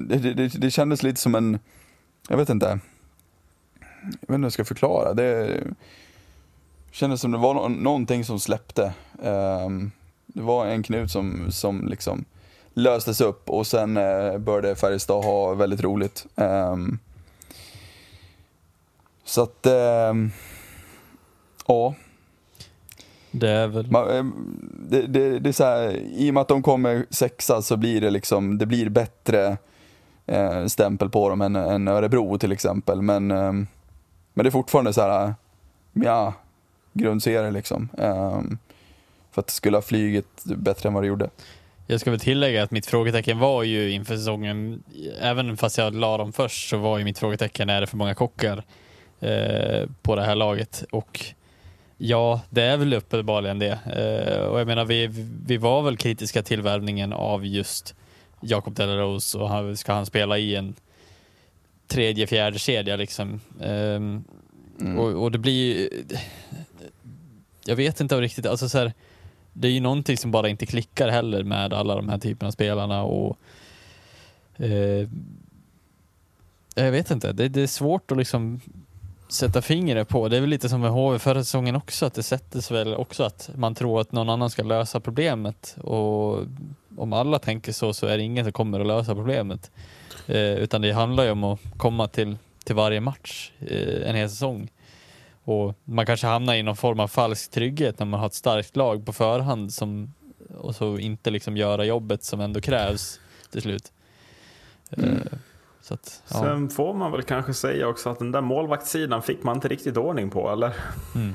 det, 0.00 0.18
det, 0.18 0.48
det 0.48 0.70
kändes 0.70 1.02
lite 1.02 1.20
som 1.20 1.34
en, 1.34 1.58
jag 2.28 2.36
vet 2.36 2.48
inte, 2.48 2.78
jag 4.02 4.10
vet 4.10 4.34
inte 4.34 4.36
hur 4.36 4.42
jag 4.42 4.52
ska 4.52 4.64
förklara. 4.64 5.14
Det 5.14 5.60
kändes 6.90 7.20
som 7.20 7.30
det 7.30 7.38
var 7.38 7.54
no 7.54 7.68
någonting 7.68 8.24
som 8.24 8.40
släppte. 8.40 8.92
Eh, 9.22 9.68
det 10.26 10.42
var 10.42 10.66
en 10.66 10.82
knut 10.82 11.10
som, 11.10 11.52
som 11.52 11.88
liksom 11.88 12.24
löstes 12.74 13.20
upp 13.20 13.50
och 13.50 13.66
sen 13.66 13.96
eh, 13.96 14.38
började 14.38 14.76
Färjestad 14.76 15.24
ha 15.24 15.54
väldigt 15.54 15.80
roligt. 15.80 16.26
Ehm, 16.36 16.98
så 19.24 19.42
att, 19.42 19.66
ehm, 19.66 20.30
ja. 21.66 21.94
Det 23.30 23.50
är 23.50 23.66
väl... 23.66 23.90
Man, 23.90 24.16
eh, 24.16 24.24
det, 24.88 25.02
det, 25.02 25.38
det 25.38 25.50
är 25.50 25.52
så 25.52 25.64
här, 25.64 25.90
I 25.96 26.30
och 26.30 26.34
med 26.34 26.40
att 26.40 26.48
de 26.48 26.62
kommer 26.62 27.06
sexa 27.10 27.62
så 27.62 27.76
blir 27.76 28.00
det 28.00 28.10
liksom, 28.10 28.58
det 28.58 28.66
blir 28.66 28.88
bättre 28.88 29.56
eh, 30.26 30.66
stämpel 30.66 31.10
på 31.10 31.28
dem 31.28 31.40
än, 31.40 31.56
än 31.56 31.88
Örebro 31.88 32.38
till 32.38 32.52
exempel. 32.52 33.02
Men, 33.02 33.30
eh, 33.30 33.52
men 34.34 34.44
det 34.44 34.46
är 34.46 34.50
fortfarande 34.50 34.92
så 34.92 35.00
här, 35.00 35.34
ja, 35.92 36.32
grundserie 36.92 37.50
liksom. 37.50 37.88
Eh, 37.98 38.40
för 39.30 39.40
att 39.40 39.46
det 39.46 39.52
skulle 39.52 39.76
ha 39.76 39.82
flugit 39.82 40.44
bättre 40.44 40.88
än 40.88 40.94
vad 40.94 41.02
det 41.02 41.06
gjorde. 41.06 41.30
Jag 41.86 42.00
ska 42.00 42.10
väl 42.10 42.20
tillägga 42.20 42.62
att 42.62 42.70
mitt 42.70 42.86
frågetecken 42.86 43.38
var 43.38 43.62
ju 43.62 43.90
inför 43.90 44.16
säsongen, 44.16 44.82
även 45.20 45.56
fast 45.56 45.78
jag 45.78 45.94
la 45.94 46.18
dem 46.18 46.32
först, 46.32 46.68
så 46.68 46.76
var 46.76 46.98
ju 46.98 47.04
mitt 47.04 47.18
frågetecken, 47.18 47.70
är 47.70 47.80
det 47.80 47.86
för 47.86 47.96
många 47.96 48.14
kockar 48.14 48.64
eh, 49.20 49.88
på 50.02 50.16
det 50.16 50.22
här 50.22 50.34
laget? 50.34 50.84
Och 50.90 51.24
ja, 51.98 52.40
det 52.50 52.62
är 52.62 52.76
väl 52.76 52.94
uppenbarligen 52.94 53.58
det. 53.58 53.78
Eh, 53.86 54.46
och 54.46 54.60
jag 54.60 54.66
menar, 54.66 54.84
vi, 54.84 55.06
vi 55.46 55.56
var 55.56 55.82
väl 55.82 55.96
kritiska 55.96 56.42
till 56.42 56.62
värvningen 56.62 57.12
av 57.12 57.46
just 57.46 57.94
Jakob 58.40 58.74
Delarose 58.74 59.38
och 59.38 59.48
han, 59.48 59.76
ska 59.76 59.92
han 59.92 60.06
spela 60.06 60.38
i 60.38 60.56
en 60.56 60.74
tredje, 61.88 62.26
fjärde 62.26 62.58
kedja 62.58 62.96
liksom. 62.96 63.40
Ehm, 63.60 64.24
och, 64.98 65.22
och 65.22 65.32
det 65.32 65.38
blir 65.38 65.88
jag 67.64 67.76
vet 67.76 68.00
inte 68.00 68.20
riktigt, 68.20 68.46
alltså 68.46 68.68
så 68.68 68.78
här, 68.78 68.92
det 69.52 69.68
är 69.68 69.72
ju 69.72 69.80
någonting 69.80 70.16
som 70.16 70.30
bara 70.30 70.48
inte 70.48 70.66
klickar 70.66 71.08
heller 71.08 71.44
med 71.44 71.72
alla 71.72 71.94
de 71.94 72.08
här 72.08 72.18
typerna 72.18 72.48
av 72.48 72.52
spelarna 72.52 73.02
och 73.02 73.38
eh, 74.56 75.08
jag 76.74 76.92
vet 76.92 77.10
inte, 77.10 77.32
det, 77.32 77.48
det 77.48 77.62
är 77.62 77.66
svårt 77.66 78.10
att 78.10 78.18
liksom 78.18 78.60
sätta 79.28 79.62
fingret 79.62 80.08
på. 80.08 80.28
Det 80.28 80.36
är 80.36 80.40
väl 80.40 80.50
lite 80.50 80.68
som 80.68 80.80
med 80.80 80.90
HV 80.90 81.18
förra 81.18 81.44
säsongen 81.44 81.76
också, 81.76 82.06
att 82.06 82.14
det 82.14 82.22
sätts 82.22 82.70
väl 82.70 82.94
också 82.94 83.24
att 83.24 83.50
man 83.54 83.74
tror 83.74 84.00
att 84.00 84.12
någon 84.12 84.28
annan 84.28 84.50
ska 84.50 84.62
lösa 84.62 85.00
problemet 85.00 85.76
och 85.80 86.38
om 86.96 87.12
alla 87.12 87.38
tänker 87.38 87.72
så 87.72 87.92
så 87.92 88.06
är 88.06 88.16
det 88.16 88.22
ingen 88.22 88.44
som 88.44 88.52
kommer 88.52 88.80
att 88.80 88.86
lösa 88.86 89.14
problemet. 89.14 89.70
Eh, 90.26 90.54
utan 90.54 90.82
det 90.82 90.92
handlar 90.92 91.24
ju 91.24 91.30
om 91.30 91.44
att 91.44 91.60
komma 91.76 92.08
till, 92.08 92.36
till 92.64 92.74
varje 92.74 93.00
match 93.00 93.52
eh, 93.60 94.08
en 94.08 94.16
hel 94.16 94.30
säsong. 94.30 94.70
Och 95.44 95.74
man 95.84 96.06
kanske 96.06 96.26
hamnar 96.26 96.54
i 96.54 96.62
någon 96.62 96.76
form 96.76 97.00
av 97.00 97.08
falsk 97.08 97.50
trygghet 97.50 97.98
när 97.98 98.06
man 98.06 98.20
har 98.20 98.26
ett 98.26 98.34
starkt 98.34 98.76
lag 98.76 99.06
på 99.06 99.12
förhand 99.12 99.72
som, 99.72 100.14
och 100.58 100.74
så 100.74 100.98
inte 100.98 101.30
liksom 101.30 101.56
göra 101.56 101.84
jobbet 101.84 102.24
som 102.24 102.40
ändå 102.40 102.60
krävs 102.60 103.20
till 103.50 103.62
slut. 103.62 103.92
Eh, 104.90 105.04
så 105.80 105.94
att, 105.94 106.22
ja. 106.28 106.40
Sen 106.40 106.70
får 106.70 106.94
man 106.94 107.12
väl 107.12 107.22
kanske 107.22 107.54
säga 107.54 107.88
också 107.88 108.10
att 108.10 108.18
den 108.18 108.32
där 108.32 108.40
målvaktssidan 108.40 109.22
fick 109.22 109.42
man 109.42 109.56
inte 109.56 109.68
riktigt 109.68 109.96
ordning 109.96 110.30
på, 110.30 110.50
eller? 110.50 110.74
Mm. 111.14 111.34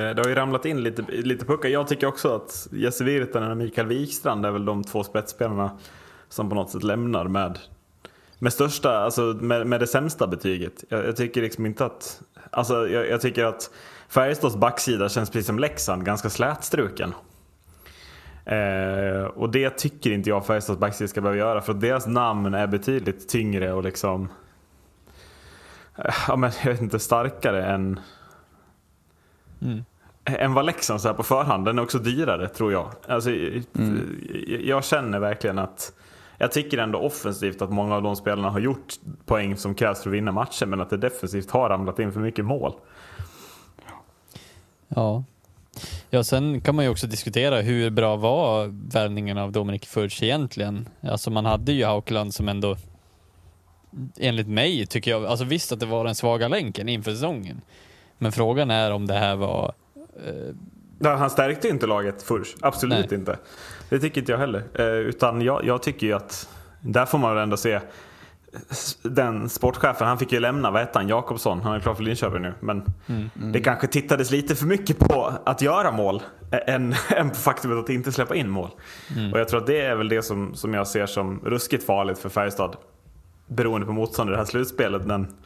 Eh, 0.00 0.14
Det 0.14 0.22
har 0.22 0.28
ju 0.28 0.34
ramlat 0.34 0.64
in 0.64 0.82
lite, 0.82 1.02
lite 1.08 1.44
puckar. 1.44 1.68
Jag 1.68 1.88
tycker 1.88 2.06
också 2.06 2.34
att 2.36 2.68
Jesse 2.72 3.04
Virtanen 3.04 3.50
och 3.50 3.56
Mikael 3.56 3.86
Wikstrand 3.86 4.46
är 4.46 4.50
väl 4.50 4.64
de 4.64 4.84
två 4.84 5.04
spetsspelarna 5.04 5.78
som 6.28 6.48
på 6.48 6.54
något 6.54 6.70
sätt 6.70 6.82
lämnar 6.82 7.28
med, 7.28 7.58
med 8.38 8.52
största, 8.52 8.98
alltså 8.98 9.20
med, 9.22 9.66
med 9.66 9.80
det 9.80 9.86
sämsta 9.86 10.26
betyget. 10.26 10.84
Jag, 10.88 11.06
jag 11.06 11.16
tycker 11.16 11.42
liksom 11.42 11.66
inte 11.66 11.84
att, 11.84 12.20
alltså 12.50 12.88
jag, 12.88 13.08
jag 13.08 13.20
tycker 13.20 13.44
att 13.44 13.70
Färjestads 14.08 14.56
backsida 14.56 15.08
känns 15.08 15.30
precis 15.30 15.46
som 15.46 15.58
Leksand, 15.58 16.04
ganska 16.04 16.30
slätstruken. 16.30 17.14
Eh, 18.44 19.24
och 19.24 19.50
det 19.50 19.70
tycker 19.70 20.10
inte 20.10 20.30
jag 20.30 20.46
Färjestads 20.46 20.80
backsida 20.80 21.08
ska 21.08 21.20
behöva 21.20 21.38
göra 21.38 21.60
för 21.60 21.72
att 21.72 21.80
deras 21.80 22.06
namn 22.06 22.54
är 22.54 22.66
betydligt 22.66 23.28
tyngre 23.28 23.72
och 23.72 23.82
liksom 23.84 24.28
eh, 25.98 26.14
Ja 26.28 26.36
men 26.36 26.50
jag 26.64 26.70
vet 26.70 26.80
inte, 26.80 26.98
starkare 26.98 27.64
än 27.66 28.00
Mm. 29.62 29.84
än 30.24 30.54
vad 30.54 30.64
Leksand 30.66 31.00
så 31.00 31.08
här 31.08 31.14
på 31.14 31.22
förhand. 31.22 31.64
Den 31.64 31.78
är 31.78 31.82
också 31.82 31.98
dyrare 31.98 32.48
tror 32.48 32.72
jag. 32.72 32.90
Alltså, 33.08 33.30
jag- 33.30 33.64
Jag 34.64 34.84
känner 34.84 35.18
verkligen 35.18 35.58
att 35.58 35.92
jag 36.38 36.52
tycker 36.52 36.78
ändå 36.78 36.98
offensivt 36.98 37.62
att 37.62 37.70
många 37.70 37.94
av 37.94 38.02
de 38.02 38.16
spelarna 38.16 38.50
har 38.50 38.60
gjort 38.60 38.94
poäng 39.24 39.56
som 39.56 39.74
krävs 39.74 40.02
för 40.02 40.10
att 40.10 40.14
vinna 40.14 40.32
matcher 40.32 40.66
men 40.66 40.80
att 40.80 40.90
det 40.90 40.96
defensivt 40.96 41.50
har 41.50 41.68
ramlat 41.68 41.98
in 41.98 42.12
för 42.12 42.20
mycket 42.20 42.44
mål. 42.44 42.72
Ja. 44.88 45.24
ja, 46.10 46.24
sen 46.24 46.60
kan 46.60 46.74
man 46.74 46.84
ju 46.84 46.90
också 46.90 47.06
diskutera 47.06 47.60
hur 47.60 47.90
bra 47.90 48.16
var 48.16 48.66
värvningen 48.92 49.38
av 49.38 49.52
Dominik 49.52 49.86
Furch 49.86 50.22
egentligen? 50.22 50.88
Alltså 51.00 51.30
man 51.30 51.46
hade 51.46 51.72
ju 51.72 51.84
Haukeland 51.84 52.34
som 52.34 52.48
ändå, 52.48 52.76
enligt 54.16 54.48
mig 54.48 54.86
tycker 54.86 55.10
jag, 55.10 55.26
alltså 55.26 55.44
visst 55.44 55.72
att 55.72 55.80
det 55.80 55.86
var 55.86 56.04
den 56.04 56.14
svaga 56.14 56.48
länken 56.48 56.88
inför 56.88 57.10
säsongen. 57.10 57.60
Men 58.18 58.32
frågan 58.32 58.70
är 58.70 58.90
om 58.90 59.06
det 59.06 59.14
här 59.14 59.36
var 59.36 59.72
eh, 61.00 61.18
Han 61.18 61.30
stärkte 61.30 61.66
ju 61.66 61.72
inte 61.72 61.86
laget 61.86 62.22
först, 62.22 62.56
absolut 62.60 63.10
Nej. 63.10 63.18
inte. 63.18 63.38
Det 63.88 63.98
tycker 63.98 64.20
inte 64.20 64.32
jag 64.32 64.38
heller. 64.38 64.64
Eh, 64.74 64.86
utan 64.86 65.42
jag, 65.42 65.64
jag 65.64 65.82
tycker 65.82 66.06
ju 66.06 66.12
att 66.12 66.48
där 66.80 67.06
får 67.06 67.18
man 67.18 67.34
väl 67.34 67.42
ändå 67.42 67.56
se 67.56 67.80
den 69.02 69.48
sportchefen, 69.48 70.06
han 70.06 70.18
fick 70.18 70.32
ju 70.32 70.40
lämna, 70.40 70.70
vad 70.70 70.80
hette 70.80 70.98
han, 70.98 71.08
Jakobsson, 71.08 71.60
han 71.60 71.74
är 71.74 71.80
klar 71.80 71.94
för 71.94 72.02
Linköping 72.02 72.42
nu. 72.42 72.54
Men 72.60 72.84
det 73.52 73.60
kanske 73.60 73.86
tittades 73.86 74.30
lite 74.30 74.54
för 74.54 74.66
mycket 74.66 74.98
på 74.98 75.32
att 75.44 75.62
göra 75.62 75.90
mål 75.90 76.22
än, 76.50 76.94
än 77.16 77.30
på 77.30 77.36
faktumet 77.36 77.78
att 77.78 77.90
inte 77.90 78.12
släppa 78.12 78.34
in 78.34 78.50
mål. 78.50 78.70
Och 79.32 79.40
jag 79.40 79.48
tror 79.48 79.60
att 79.60 79.66
det 79.66 79.80
är 79.80 79.96
väl 79.96 80.08
det 80.08 80.22
som, 80.22 80.54
som 80.54 80.74
jag 80.74 80.86
ser 80.86 81.06
som 81.06 81.40
ruskigt 81.44 81.86
farligt 81.86 82.18
för 82.18 82.28
Färjestad. 82.28 82.76
Beroende 83.46 83.86
på 83.86 83.92
motstånd 83.92 84.30
i 84.30 84.32
det 84.32 84.38
här 84.38 84.44
slutspelet. 84.44 85.06
Men 85.06 85.36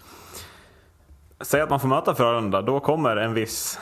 säg 1.41 1.61
att 1.61 1.71
man 1.71 1.81
får 1.81 1.89
möta 1.89 2.15
Frölunda, 2.15 2.63
då 2.63 2.81
kommer 2.81 3.17
en 3.17 3.35
viss 3.35 3.79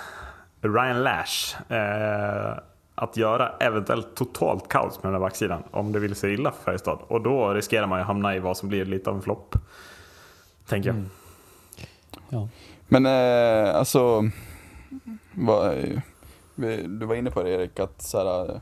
Ryan 0.61 1.03
Lash 1.03 1.57
eh, 1.73 2.59
att 2.99 3.17
göra 3.17 3.49
eventuellt 3.61 4.15
totalt 4.15 4.69
kaos 4.69 5.03
med 5.03 5.13
den 5.13 5.21
här 5.21 5.29
backsidan 5.29 5.63
om 5.71 5.93
det 5.93 5.99
vill 5.99 6.15
sig 6.15 6.35
illa 6.35 6.53
för 6.53 6.63
Färjestad. 6.63 6.99
Och 7.09 7.23
då 7.23 7.55
riskerar 7.55 7.87
man 7.87 7.99
ju 7.99 8.05
hamna 8.05 8.37
i 8.37 8.39
vad 8.39 8.57
som 8.57 8.69
blir 8.69 8.85
lite 8.85 9.11
av 9.11 9.17
en 9.17 9.23
flopp. 9.23 9.55
Tänker 10.67 10.89
jag. 10.89 11.05
ja. 12.29 12.49
Men 12.89 13.07
eh, 13.07 13.75
alltså, 13.75 14.31
vad, 15.35 15.75
du 16.55 17.07
var 17.07 17.15
inne 17.15 17.31
på 17.31 17.43
det 17.43 17.51
Erik, 17.51 17.81
att 17.81 18.03
så 18.03 18.19
här, 18.19 18.61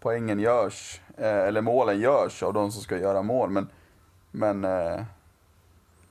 poängen 0.00 0.40
görs, 0.40 1.00
eh, 1.16 1.38
eller 1.38 1.60
målen 1.60 2.00
görs 2.00 2.42
av 2.42 2.52
de 2.52 2.72
som 2.72 2.82
ska 2.82 2.98
göra 2.98 3.22
mål. 3.22 3.50
Men, 3.50 3.68
men 4.30 4.64
eh, 4.64 5.04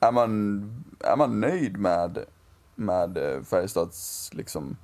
är, 0.00 0.12
man, 0.12 0.62
är 1.00 1.16
man 1.16 1.40
nöjd 1.40 1.76
med, 1.76 2.18
med 2.74 3.16
eh, 3.16 3.42
Färjestads 3.42 4.30
liksom, 4.34 4.76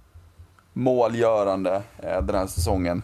målgörande 0.77 1.83
eh, 2.03 2.23
den 2.23 2.35
här 2.37 2.47
säsongen? 2.47 3.03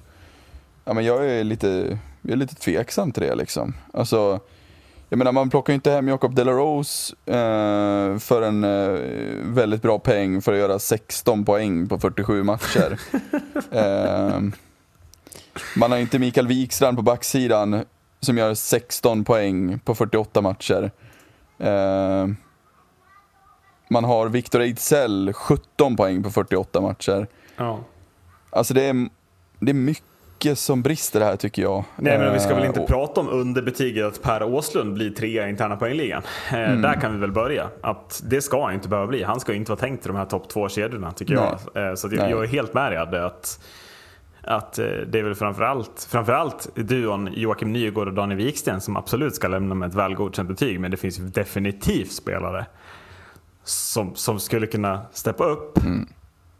Ja, 0.85 0.93
men 0.93 1.05
jag 1.05 1.31
är 1.31 1.45
lite, 1.45 1.99
jag 2.23 2.33
är 2.33 2.37
lite 2.37 2.55
tveksam 2.55 3.13
till 3.13 3.23
det 3.23 3.35
liksom. 3.35 3.75
Alltså, 3.93 4.41
jag 5.09 5.19
menar 5.19 5.33
man 5.33 5.51
plockar 5.51 5.73
ju 5.73 5.75
inte 5.75 5.91
hem 5.91 6.09
Jacob 6.09 6.35
Delarose 6.35 7.15
eh, 7.27 8.19
för 8.19 8.43
en 8.43 8.65
eh, 8.65 9.01
väldigt 9.55 9.83
bra 9.83 9.99
peng 9.99 10.43
för 10.43 10.53
att 10.53 10.59
göra 10.59 10.79
16 10.79 11.45
poäng 11.45 11.89
på 11.89 11.99
47 11.99 12.43
matcher. 12.43 12.99
eh, 13.71 14.41
man 15.77 15.91
har 15.91 15.99
inte 15.99 16.19
Mikael 16.19 16.47
Wikstrand 16.47 16.97
på 16.97 17.03
backsidan 17.03 17.85
som 18.21 18.39
gör 18.39 18.55
16 18.55 19.25
poäng 19.25 19.79
på 19.79 19.95
48 19.95 20.41
matcher. 20.41 20.91
Eh, 21.59 22.27
man 23.91 24.05
har 24.05 24.29
Victor 24.29 24.61
Ejdsell 24.61 25.33
17 25.33 25.97
poäng 25.97 26.23
på 26.23 26.31
48 26.31 26.81
matcher. 26.81 27.27
Ja. 27.57 27.81
Alltså 28.51 28.75
det 28.75 28.83
är, 28.85 29.09
det 29.61 29.71
är 29.71 29.75
mycket 29.75 30.59
som 30.59 30.83
brister 30.83 31.21
här 31.21 31.37
tycker 31.37 31.63
jag. 31.63 31.85
Nej 31.97 32.19
men 32.19 32.33
vi 32.33 32.41
ska 32.41 32.49
väl 32.55 32.63
Eh, 32.63 32.67
inte 32.69 32.81
och- 32.81 32.89
prata 32.89 33.21
om 33.21 33.29
underbetyget 33.29 34.07
att 34.07 34.23
Per 34.23 34.43
Åslund 34.43 34.95
blir 34.95 35.11
trea 35.11 35.47
i 35.47 35.51
interna 35.51 35.77
poängligan. 35.77 36.23
Eh, 36.53 36.59
Mm. 36.61 36.83
Där 36.83 37.01
kan 37.01 37.13
vi 37.15 37.19
väl 37.19 37.33
börja. 37.33 37.69
Att 37.81 38.23
det 38.27 38.43
ska 38.43 38.65
han 38.65 38.75
inte 38.75 38.89
behöva 38.89 39.07
bli. 39.09 39.23
Han 39.23 39.41
ska 39.41 39.55
inte 39.55 39.71
vara 39.71 39.81
tänkt 39.81 40.05
i 40.05 40.09
de 40.09 40.17
här 40.17 40.25
topp 40.27 40.49
två 40.49 40.69
kedjorna 40.69 41.13
tycker 41.13 41.35
Nej. 41.35 41.55
jag. 41.75 41.89
Eh, 41.89 41.95
så 41.95 42.07
att 42.07 42.13
jag, 42.13 42.31
jag 42.31 42.43
är 42.45 42.49
helt 42.49 42.75
med 42.75 42.93
dig 42.93 42.99
att 43.25 43.61
att 44.45 44.79
eh, 44.79 44.85
det 44.87 45.19
är 45.19 45.23
väl 45.23 45.35
framförallt, 45.35 46.07
framförallt 46.11 46.69
duon 46.75 47.29
Joakim 47.33 47.73
Nygård 47.73 48.09
och 48.09 48.15
Daniel 48.15 48.39
Wiksten 48.39 48.81
som 48.81 48.97
absolut 48.97 49.35
ska 49.35 49.49
lämna 49.49 49.75
med 49.75 49.89
ett 49.89 49.95
välgodkänt 49.95 50.49
betyg. 50.49 50.81
Men 50.81 50.91
det 50.91 50.97
finns 50.97 51.19
ju 51.21 51.23
definitivt 51.25 52.13
spelare 52.13 52.67
som, 53.65 54.15
som 54.15 54.41
skulle 54.41 54.67
kunna 54.67 55.01
steppa 55.13 55.45
upp. 55.45 55.79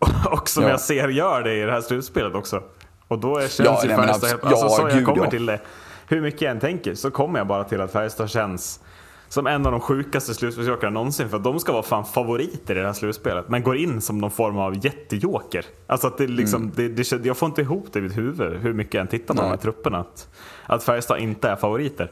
Och 0.31 0.49
som 0.49 0.63
Mm. 0.63 0.69
Ja. 0.69 0.73
jag 0.73 0.81
ser 0.81 1.09
gör 1.09 1.43
det 1.43 1.55
i 1.55 1.63
det 1.63 1.73
här 1.73 1.81
slutspelet 1.81 2.35
också. 2.35 2.63
Och 3.09 3.19
då 3.19 3.37
är, 3.37 3.41
känns 3.41 3.59
Ja, 3.59 3.81
ju 3.83 3.89
nej, 3.89 3.97
Färjestad 3.97 4.31
helt... 4.31 4.45
Alltså, 4.45 4.67
ja, 4.67 4.71
så 4.91 4.97
jag 4.97 5.05
kommer 5.05 5.25
ja. 5.25 5.31
till 5.31 5.47
det. 5.47 5.61
hur 6.09 6.21
mycket 6.21 6.41
jag 6.43 6.51
än 6.51 6.61
tänker 6.61 6.95
så 6.95 7.11
kommer 7.11 7.39
jag 7.41 7.47
bara 7.47 7.65
till 7.65 7.81
att 7.81 7.93
Färjestad 7.93 8.31
känns 8.31 8.81
som 9.29 9.47
en 9.47 9.67
av 9.67 9.73
de 9.73 9.81
sjukaste 9.81 10.35
slutspelsjokerna 10.35 10.91
någonsin. 10.91 11.29
För 11.29 11.37
att 11.37 11.45
de 11.45 11.61
ska 11.61 11.73
vara 11.73 11.83
fan 11.83 12.05
favoriter 12.05 12.77
i 12.77 12.81
det 12.81 12.87
här 12.87 12.93
slutspelet. 12.93 13.49
Men 13.49 13.63
går 13.63 13.77
in 13.77 14.01
som 14.01 14.19
någon 14.19 14.31
form 14.31 14.59
av 14.59 14.85
jättejoker. 14.85 15.65
Alltså 15.87 16.07
att 16.07 16.19
det 16.19 16.27
liksom, 16.27 16.63
Mm. 16.63 16.73
det, 16.77 16.89
det, 16.89 17.27
jag 17.27 17.37
får 17.37 17.47
inte 17.47 17.61
ihop 17.63 17.87
det 17.93 17.99
i 17.99 18.03
mitt 18.03 18.17
huvud 18.17 18.61
hur 18.61 18.73
mycket 18.73 18.95
jag 18.95 19.01
än 19.01 19.07
tittar 19.09 19.35
på 19.35 19.41
de 19.41 19.47
här 19.47 19.51
Nej. 19.51 19.59
trupperna. 19.63 19.99
Att, 19.99 20.29
att 20.67 20.85
Färjestad 20.85 21.19
inte 21.19 21.49
är 21.49 21.57
favoriter. 21.57 22.11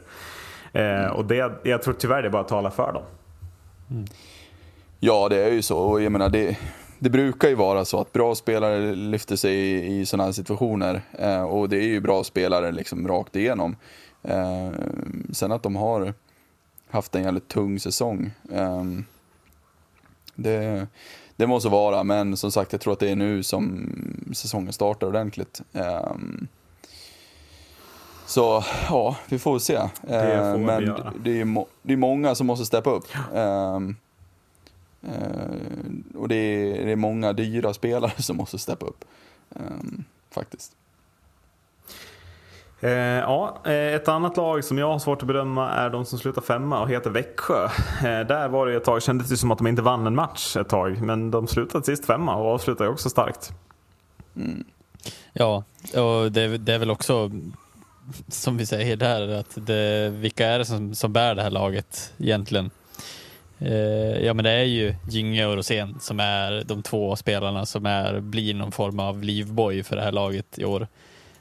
Eh, 0.73 1.05
och 1.05 1.25
det, 1.25 1.51
jag 1.63 1.81
tror 1.81 1.93
tyvärr 1.93 2.21
det 2.23 2.29
bara 2.29 2.43
talar 2.43 2.69
för 2.69 2.93
dem. 2.93 3.03
Ja, 4.99 5.29
det 5.29 5.37
är 5.43 5.51
ju 5.51 5.61
så. 5.61 5.77
Och 5.79 6.01
jag 6.01 6.11
menar, 6.11 6.29
det, 6.29 6.57
det 7.01 7.09
brukar 7.09 7.49
ju 7.49 7.55
vara 7.55 7.85
så 7.85 8.01
att 8.01 8.13
bra 8.13 8.35
spelare 8.35 8.95
lyfter 8.95 9.35
sig 9.35 9.55
i, 9.55 9.99
i 9.99 10.05
sådana 10.05 10.23
här 10.23 10.31
situationer. 10.31 11.01
Eh, 11.19 11.43
och 11.43 11.69
det 11.69 11.77
är 11.77 11.87
ju 11.87 11.99
bra 11.99 12.23
spelare 12.23 12.71
liksom 12.71 13.07
rakt 13.07 13.35
igenom. 13.35 13.75
Eh, 14.23 14.69
sen 15.31 15.51
att 15.51 15.63
de 15.63 15.75
har 15.75 16.13
haft 16.89 17.15
en 17.15 17.23
jävligt 17.23 17.47
tung 17.47 17.79
säsong. 17.79 18.31
Eh, 18.53 18.83
det, 20.35 20.87
det 21.35 21.47
måste 21.47 21.69
vara, 21.69 22.03
men 22.03 22.37
som 22.37 22.51
sagt 22.51 22.71
jag 22.71 22.81
tror 22.81 22.93
att 22.93 22.99
det 22.99 23.09
är 23.09 23.15
nu 23.15 23.43
som 23.43 23.89
säsongen 24.33 24.73
startar 24.73 25.07
ordentligt. 25.07 25.61
Eh, 25.73 26.15
så 28.25 28.63
ja, 28.89 29.15
vi 29.29 29.39
får 29.39 29.59
se. 29.59 29.75
Eh, 29.75 29.89
får 30.03 30.57
vi 30.57 30.65
men 30.65 30.83
göra. 30.83 31.13
det 31.23 31.41
är, 31.41 31.65
det 31.81 31.93
är 31.93 31.97
många 31.97 32.35
som 32.35 32.47
måste 32.47 32.65
steppa 32.65 32.89
upp. 32.89 33.07
Ehm, 33.35 33.89
eh, 33.89 33.95
och 36.15 36.27
det 36.27 36.35
är, 36.35 36.85
det 36.85 36.91
är 36.91 36.95
många 36.95 37.33
dyra 37.33 37.73
spelare 37.73 38.21
som 38.21 38.37
måste 38.37 38.57
steppa 38.57 38.85
upp. 38.85 39.05
Ehm, 39.55 40.03
faktiskt. 40.31 40.75
Eh, 42.83 42.91
ja, 42.91 43.61
eh, 43.65 43.73
ett 43.73 44.07
annat 44.07 44.37
lag 44.37 44.63
som 44.63 44.77
jag 44.77 44.91
har 44.91 44.99
svårt 44.99 45.21
att 45.21 45.27
bedöma 45.27 45.71
är 45.71 45.89
de 45.89 46.05
som 46.05 46.19
slutar 46.19 46.41
femma 46.41 46.81
och 46.81 46.89
heter 46.89 47.09
Växjö. 47.09 47.65
Eh, 47.65 48.27
där 48.27 48.47
var 48.47 48.67
det 48.67 48.75
ett 48.75 48.83
tag, 48.83 49.03
kändes 49.03 49.29
det 49.29 49.37
som 49.37 49.51
att 49.51 49.57
de 49.57 49.67
inte 49.67 49.81
vann 49.81 50.07
en 50.07 50.15
match 50.15 50.55
ett 50.57 50.69
tag. 50.69 51.01
Men 51.01 51.31
de 51.31 51.47
slutade 51.47 51.85
sist 51.85 52.05
femma 52.05 52.35
och 52.35 52.53
avslutade 52.53 52.89
också 52.89 53.09
starkt. 53.09 53.51
Ja, 55.33 55.63
och 55.95 56.31
det, 56.31 56.57
det 56.57 56.73
är 56.73 56.79
väl 56.79 56.91
också 56.91 57.31
som 58.27 58.57
vi 58.57 58.65
säger 58.65 58.95
där, 58.95 59.39
att 59.39 59.57
det, 59.67 60.09
vilka 60.09 60.47
är 60.47 60.59
det 60.59 60.65
som, 60.65 60.95
som 60.95 61.13
bär 61.13 61.35
det 61.35 61.41
här 61.41 61.49
laget 61.49 62.13
egentligen? 62.17 62.69
Eh, 63.61 64.25
ja 64.25 64.33
men 64.33 64.43
det 64.43 64.51
är 64.51 64.63
ju 64.63 64.95
Gynge 65.09 65.45
och 65.45 65.55
Rosén 65.55 65.99
som 65.99 66.19
är 66.19 66.63
de 66.65 66.83
två 66.83 67.15
spelarna 67.15 67.65
som 67.65 67.85
är, 67.85 68.19
blir 68.19 68.53
någon 68.53 68.71
form 68.71 68.99
av 68.99 69.23
livboj 69.23 69.83
för 69.83 69.95
det 69.95 70.01
här 70.01 70.11
laget 70.11 70.59
i 70.59 70.65
år. 70.65 70.87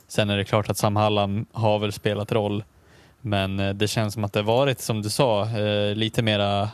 Sen 0.09 0.31
är 0.31 0.37
det 0.37 0.45
klart 0.45 0.71
att 0.71 0.77
Sam 0.77 0.97
Hallam 0.97 1.47
har 1.53 1.79
väl 1.79 1.93
spelat 1.93 2.33
roll, 2.33 2.65
men 3.21 3.61
eh, 3.61 3.75
det 3.75 3.89
känns 3.89 4.15
som 4.15 4.25
att 4.25 4.33
det 4.33 4.43
varit, 4.43 4.81
som 4.81 5.03
du 5.03 5.11
sa, 5.11 5.59
eh, 5.59 5.95
lite 5.95 6.23
mera 6.23 6.71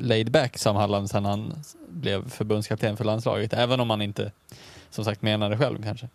laid 0.00 0.30
back 0.30 0.58
Sam 0.58 0.76
Hallam 0.76 1.08
sen 1.08 1.24
han 1.24 1.54
blev 1.88 2.30
förbundskapten 2.30 2.96
för 2.96 3.04
landslaget, 3.04 3.52
även 3.52 3.80
om 3.80 3.90
han 3.90 4.02
inte 4.02 4.32
som 4.90 5.04
sagt 5.04 5.22
menar 5.22 5.50
det 5.50 5.58
själv 5.58 5.82
kanske. 5.82 6.08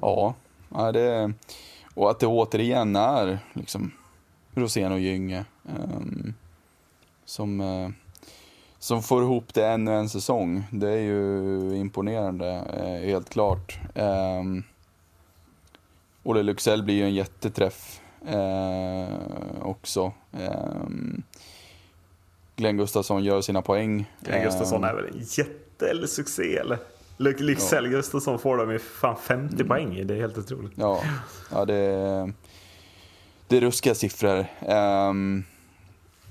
Ja, 0.00 0.34
ja 0.74 0.92
det, 0.92 1.32
och 1.94 2.10
att 2.10 2.20
det 2.20 2.26
återigen 2.26 2.96
är 2.96 3.38
liksom 3.52 3.92
Rosén 4.54 4.92
och 4.92 5.00
Gynge 5.00 5.44
ehm, 5.68 6.34
som, 7.24 7.60
eh, 7.60 7.88
som 8.78 9.02
får 9.02 9.22
ihop 9.22 9.54
det 9.54 9.66
ännu 9.66 9.92
en 9.94 10.08
säsong. 10.08 10.64
Det 10.72 10.90
är 10.90 11.00
ju 11.00 11.76
imponerande, 11.76 12.48
eh, 12.50 13.08
helt 13.08 13.30
klart. 13.30 13.78
Um, 13.94 14.62
Olle 16.22 16.42
Luxell 16.42 16.82
blir 16.82 16.94
ju 16.94 17.04
en 17.04 17.14
jätteträff 17.14 18.00
eh, 18.26 19.08
också. 19.62 20.12
Um, 20.32 21.22
Glenn 22.56 22.76
Gustafsson 22.76 23.24
gör 23.24 23.40
sina 23.40 23.62
poäng. 23.62 24.10
Glenn 24.20 24.44
Gustafsson 24.44 24.84
är 24.84 24.94
väl 24.94 25.04
en 25.06 25.18
jättesuccé 25.20 26.56
eller? 26.56 26.78
Ly- 27.16 27.38
Lycksell 27.38 27.88
Gustafsson 27.88 28.38
får 28.38 28.56
dem 28.56 28.70
i 28.70 28.78
fan 28.78 29.16
50 29.16 29.64
poäng 29.64 29.96
i, 29.96 30.04
det 30.04 30.14
är 30.14 30.20
helt 30.20 30.38
otroligt. 30.38 30.72
Ja, 30.74 31.00
ja 31.50 31.64
det, 31.64 31.74
är- 31.74 32.32
det 33.50 33.56
är 33.56 33.60
ruskiga 33.60 33.94
siffror. 33.94 34.46
Um, 34.68 35.44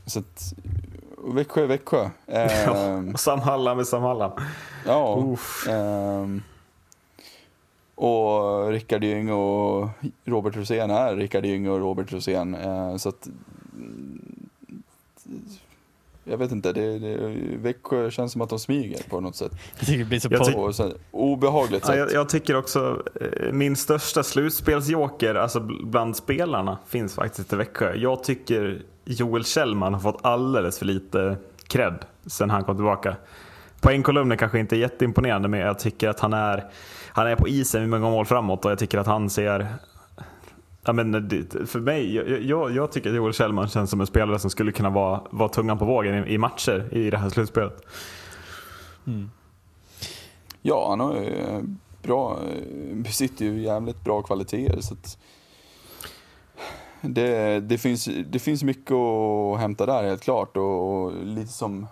så 0.06 0.20
att, 0.20 0.54
Växjö 1.18 1.64
är 1.64 1.68
Växjö. 1.68 2.10
Um, 2.28 3.16
Sam 3.18 3.40
Hallam 3.40 3.78
med 3.78 3.88
Sam 3.88 4.04
Hallam. 4.04 4.32
ja. 4.86 5.36
Ehm, 5.70 6.44
och 7.96 8.68
Rickard 8.70 9.04
Gyng 9.04 9.32
och 9.32 9.90
Robert 10.26 10.56
Rosén 10.56 10.92
är 10.92 11.16
Rickard 11.16 11.46
Gyng 11.46 11.70
och 11.70 11.80
Robert 11.80 12.14
Rosén. 12.14 12.56
Eh, 12.56 12.96
så 12.98 13.10
att, 13.10 13.28
jag 16.30 16.38
vet 16.38 16.52
inte, 16.52 16.74
det, 16.74 17.00
det, 17.00 17.18
Växjö 17.58 18.12
känns 18.12 18.32
som 18.32 18.42
att 18.42 18.50
de 18.50 18.60
smyger 18.60 19.10
på 19.10 19.20
något 19.20 19.36
sätt. 19.36 19.52
Jag 19.78 19.88
tycker 19.88 20.00
det 20.00 20.06
blir 20.06 20.20
så 20.20 20.30
på, 20.54 20.74
så, 20.74 20.92
obehagligt 21.12 21.82
Ja, 21.84 21.88
sätt. 21.88 21.98
jag, 21.98 22.14
jag 22.14 22.30
tycker 22.30 22.56
också 22.56 23.04
eh, 23.22 23.52
min 23.54 23.76
största 23.76 24.24
slutspelsjoker, 24.24 25.36
alltså 25.36 25.60
bl- 25.60 25.86
bland 25.86 26.16
spelarna, 26.16 26.78
finns 26.88 27.16
faktiskt 27.16 27.54
i 27.54 27.56
Växjö. 27.56 27.96
Jag 27.96 28.24
tycker 28.24 28.82
Joel 29.06 29.46
Kjellman 29.46 29.94
har 29.94 30.02
fått 30.02 30.20
alldeles 30.22 30.80
för 30.80 30.86
lite 30.86 31.38
cred 31.68 31.96
sen 32.26 32.50
han 32.50 32.64
kom 32.64 32.76
tillbaka. 32.76 33.16
Poängkolumnen 33.82 34.38
kanske 34.38 34.60
inte 34.60 34.76
är 34.76 34.78
jätteimponerande 34.78 35.48
men 35.48 35.60
jag 35.60 35.80
tycker 35.80 36.10
att 36.10 36.20
han 36.20 36.34
är, 36.34 36.66
han 37.08 37.28
är 37.28 37.36
på 37.36 37.48
isen 37.48 37.90
med 37.90 38.02
många 38.02 38.12
mål 38.12 38.26
framåt 38.26 38.66
och 38.66 38.72
jag 38.72 38.80
tycker 38.80 38.98
att 38.98 39.08
han 39.08 39.30
ser 39.30 39.68
Ja, 40.86 40.94
men 40.94 41.12
det, 41.12 41.70
för 41.70 41.80
mig, 41.80 42.16
jag, 42.16 42.42
jag, 42.42 42.72
jag 42.72 42.92
tycker 42.92 43.10
att 43.10 43.16
Joel 43.16 43.34
Kjellman 43.34 43.68
känns 43.68 43.90
som 43.90 44.02
en 44.02 44.08
spelare 44.08 44.40
som 44.40 44.50
skulle 44.50 44.72
kunna 44.72 44.90
vara, 44.90 45.22
vara 45.30 45.50
tungan 45.50 45.78
på 45.78 45.86
vågen 45.86 46.28
i, 46.28 46.34
i 46.34 46.38
matcher 46.38 46.90
i 46.92 47.10
det 47.10 47.18
här 47.18 47.30
slutspelet. 47.30 47.86
Ja, 50.62 50.90
han 50.90 51.00
har 51.00 51.16
ju 51.16 51.28
eh, 51.28 51.62
bra, 52.02 52.40
eh, 52.40 52.96
besitter 52.96 53.46
ju 53.46 53.62
jävligt 53.62 54.04
bra 54.04 54.22
kvaliteter. 54.22 54.82
Så 54.82 54.94
att 54.94 55.18
det, 57.02 57.60
det, 57.60 57.78
finns, 57.78 58.10
det 58.26 58.40
finns 58.40 58.64
mycket 58.64 58.92
att 58.92 59.60
hämta 59.60 59.86
där 59.86 60.04
helt 60.04 60.22
klart. 60.22 60.58
Och, 60.58 61.04
och 61.04 61.26
lite 61.26 61.52
som, 61.52 61.88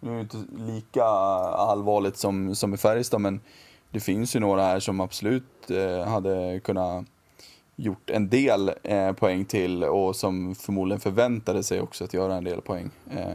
nu 0.00 0.10
är 0.10 0.14
det 0.14 0.20
inte 0.20 0.44
lika 0.58 1.04
allvarligt 1.04 2.16
som, 2.16 2.54
som 2.54 2.74
i 2.74 2.76
Färjestad, 2.76 3.20
men 3.20 3.40
det 3.90 4.00
finns 4.00 4.36
ju 4.36 4.40
några 4.40 4.62
här 4.62 4.80
som 4.80 5.00
absolut 5.00 5.70
eh, 5.70 6.08
hade 6.08 6.60
kunnat 6.64 7.06
gjort 7.76 8.10
en 8.10 8.28
del 8.28 8.72
eh, 8.82 9.12
poäng 9.12 9.44
till 9.44 9.84
och 9.84 10.16
som 10.16 10.54
förmodligen 10.54 11.00
förväntade 11.00 11.62
sig 11.62 11.80
också 11.80 12.04
att 12.04 12.14
göra 12.14 12.34
en 12.34 12.44
del 12.44 12.60
poäng. 12.60 12.90
Eh, 13.10 13.34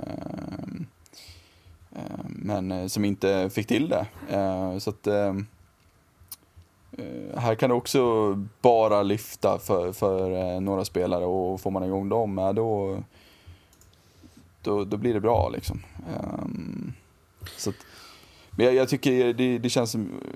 Eh, 1.95 2.25
men 2.29 2.71
eh, 2.71 2.87
som 2.87 3.05
inte 3.05 3.49
fick 3.49 3.67
till 3.67 3.89
det. 3.89 4.05
Eh, 4.29 4.77
Så 4.77 4.89
att 4.89 5.07
eh, 5.07 5.35
eh, 6.97 7.39
här 7.39 7.55
kan 7.55 7.69
det 7.69 7.75
också 7.75 8.33
bara 8.61 9.03
lyfta 9.03 9.59
för, 9.59 9.91
för 9.91 10.31
eh, 10.31 10.61
några 10.61 10.85
spelare 10.85 11.25
och 11.25 11.61
får 11.61 11.71
man 11.71 11.83
igång 11.83 12.09
dem, 12.09 12.39
eh, 12.39 12.53
då, 12.53 12.97
då, 14.61 14.83
då 14.83 14.97
blir 14.97 15.13
det 15.13 15.19
bra 15.21 15.49
liksom. 15.49 15.83
Så 17.57 17.69
att, 17.69 17.75
men 18.59 18.65
jag, 18.65 18.75
jag 18.75 18.89
tycker 18.89 19.33
det, 19.33 19.57
det 19.57 19.69
känns, 19.69 19.95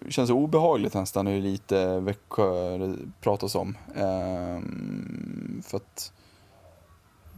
känns 0.10 0.30
obehagligt 0.30 0.94
nästan 0.94 1.28
hur 1.28 1.42
lite 1.42 2.00
Växjö 2.00 2.78
det 2.78 2.96
pratas 3.22 3.56
om. 3.56 3.78
Ehm, 3.96 5.62
För 5.66 5.78
att 5.78 6.12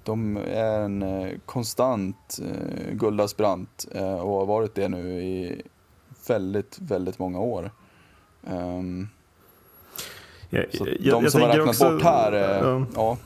de 0.03 0.37
är 0.37 0.79
en 0.79 1.03
eh, 1.03 1.29
konstant 1.45 2.39
eh, 2.41 2.93
guldaspirant 2.93 3.85
eh, 3.91 4.15
och 4.19 4.33
har 4.39 4.45
varit 4.45 4.75
det 4.75 4.87
nu 4.89 5.07
i 5.23 5.61
väldigt, 6.27 6.77
väldigt 6.79 7.19
många 7.19 7.39
år. 7.39 7.71
Ehm, 8.47 9.07
Jag, 10.49 10.65
så 10.73 10.87
jag- 10.99 11.23
de 11.23 11.31
som 11.31 11.41
har 11.41 11.47
räknat 11.49 11.67
också- 11.67 11.91
bort 11.91 12.01
här, 12.03 12.31
eh, 12.31 12.67
Ja. 12.69 12.85
ja, 12.95 13.17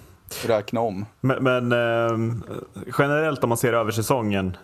räkna 0.48 0.80
om. 0.80 1.06
Men, 1.22 1.44
men 1.44 1.72
eh, 1.72 2.36
generellt 2.98 3.44
om 3.44 3.50
man 3.50 3.58
ser 3.58 3.74
över 3.74 3.92
säsongen, 3.92 4.58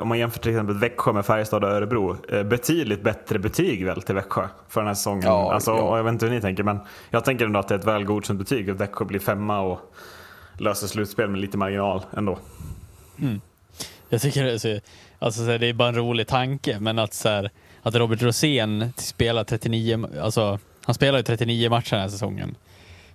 om 0.00 0.08
man 0.08 0.18
jämför 0.18 0.38
till 0.38 0.50
exempel 0.50 0.78
Växjö 0.78 1.12
med 1.12 1.26
Färjestad 1.26 1.64
och 1.64 1.70
Örebro, 1.70 2.16
eh, 2.28 2.42
betydligt 2.42 3.02
bättre 3.02 3.38
betyg 3.38 3.84
väl 3.84 4.02
till 4.02 4.14
Växjö 4.14 4.48
för 4.68 4.80
den 4.80 4.86
här 4.86 4.94
säsongen. 4.94 5.22
Ja, 5.24 5.52
alltså, 5.54 5.70
ja. 5.70 5.82
och 5.82 5.98
Jag 5.98 6.04
vet 6.04 6.12
inte 6.12 6.26
hur 6.26 6.32
ni 6.32 6.40
tänker, 6.40 6.62
men 6.62 6.78
jag 7.10 7.24
tänker 7.24 7.44
ändå 7.44 7.60
att 7.60 7.68
det 7.68 7.74
är 7.74 7.78
ett 7.78 7.86
väl 7.86 8.04
godkänt 8.04 8.38
betyg. 8.38 8.70
Att 8.70 8.80
Växjö 8.80 9.04
blir 9.04 9.20
femma 9.20 9.60
och 9.60 9.94
löser 10.58 10.86
slutspel 10.86 11.28
med 11.28 11.40
lite 11.40 11.56
marginal 11.56 12.02
ändå. 12.16 12.38
Jag 14.08 14.20
tycker 14.20 14.44
det 14.44 14.52
är, 14.52 14.58
så, 14.58 14.80
alltså, 15.18 15.44
så 15.44 15.50
här, 15.50 15.58
det 15.58 15.66
är 15.66 15.72
bara 15.72 15.88
en 15.88 15.94
rolig 15.94 16.26
tanke, 16.26 16.80
men 16.80 16.98
att, 16.98 17.14
så 17.14 17.28
här, 17.28 17.50
att 17.82 17.94
Robert 17.94 18.22
Rosén 18.22 18.92
spelar 18.96 19.44
39, 19.44 20.08
alltså 20.22 20.58
han 20.84 20.94
spelar 20.94 21.18
ju 21.18 21.22
39 21.22 21.70
matcher 21.70 21.90
den 21.90 22.00
här 22.00 22.08
säsongen. 22.08 22.54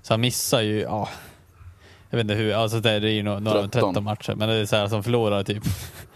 Så 0.01 0.13
han 0.13 0.21
missar 0.21 0.61
ju, 0.61 0.79
ja, 0.81 1.09
jag 2.09 2.17
vet 2.17 2.23
inte 2.23 2.33
hur, 2.33 2.53
alltså 2.53 2.79
det 2.79 2.91
är 2.91 3.01
ju 3.01 3.23
några, 3.23 3.39
några 3.39 3.61
13. 3.61 3.93
13 3.93 4.03
matcher, 4.03 4.35
men 4.35 4.49
det 4.49 4.55
är 4.55 4.65
så 4.65 4.75
här 4.75 4.87
som 4.87 5.03
förlorar 5.03 5.43
typ 5.43 5.63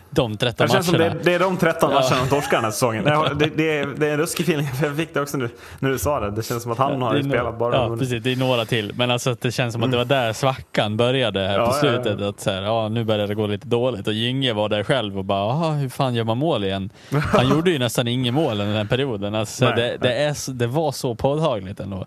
de 0.10 0.38
13 0.38 0.68
Det 0.68 0.74
känns 0.74 0.86
som 0.86 0.98
matcherna. 0.98 1.14
det, 1.16 1.24
det 1.24 1.34
är 1.34 1.40
de 1.40 1.58
13 1.58 1.92
Ja. 1.92 2.00
matcherna 2.00 2.24
de 2.24 2.30
torskar 2.30 2.58
den 2.58 2.64
här 2.64 2.72
säsongen. 2.72 3.04
Det, 3.04 3.50
det, 3.56 3.78
är, 3.80 3.86
det 3.98 4.08
är 4.08 4.12
en 4.14 4.18
ruskig 4.20 4.44
feeling. 4.44 4.68
Jag 4.84 4.96
fick 4.98 5.14
det 5.14 5.22
också 5.22 5.38
nu 5.38 5.50
när 5.80 5.90
du 5.90 5.98
sa 5.98 6.20
det. 6.20 6.32
Det 6.32 6.44
känns 6.44 6.64
som 6.64 6.72
att 6.72 6.78
han 6.78 7.02
har 7.02 7.14
Det 7.14 7.20
är 7.20 7.24
spelat 7.24 7.60
bara. 7.60 7.76
Ja, 7.76 7.96
precis. 8.00 8.24
Det 8.24 8.32
är 8.32 8.36
några 8.36 8.66
till. 8.66 8.92
Men 8.96 9.12
alltså 9.12 9.36
det 9.42 9.52
känns 9.52 9.74
som 9.74 9.84
att 9.84 9.92
det 9.92 9.98
var 9.98 10.06
där 10.06 10.34
svackan 10.34 10.98
började 10.98 11.40
här 11.48 11.58
Ja, 11.60 11.66
på 11.66 11.72
ja, 11.72 11.80
slutet. 11.80 12.20
ja. 12.20 12.30
Att 12.30 12.40
så 12.40 12.52
här, 12.52 12.62
ja, 12.62 12.90
nu 12.90 13.04
börjar 13.04 13.28
det 13.28 13.36
gå 13.36 13.48
lite 13.48 13.68
dåligt. 13.68 14.08
Och 14.08 14.14
Gynge 14.14 14.54
var 14.54 14.70
där 14.70 14.84
själv 14.84 15.18
och 15.18 15.26
bara, 15.26 15.40
"Aha, 15.52 15.72
hur 15.72 15.90
fan 15.90 16.16
gör 16.16 16.24
man 16.24 16.38
mål 16.38 16.64
igen? 16.64 16.90
Han 17.34 17.50
gjorde 17.56 17.72
ju 17.72 17.80
nästan 17.80 18.08
inget 18.08 18.34
mål 18.34 18.62
under 18.62 18.74
den 18.78 18.88
perioden. 18.88 19.36
Alltså, 19.36 19.66
Nej, 19.66 19.74
det, 19.76 19.98
det, 20.02 20.14
är, 20.14 20.54
det 20.54 20.68
var 20.68 20.92
så 20.92 21.16
påtagligt 21.16 21.80
ändå. 21.80 22.06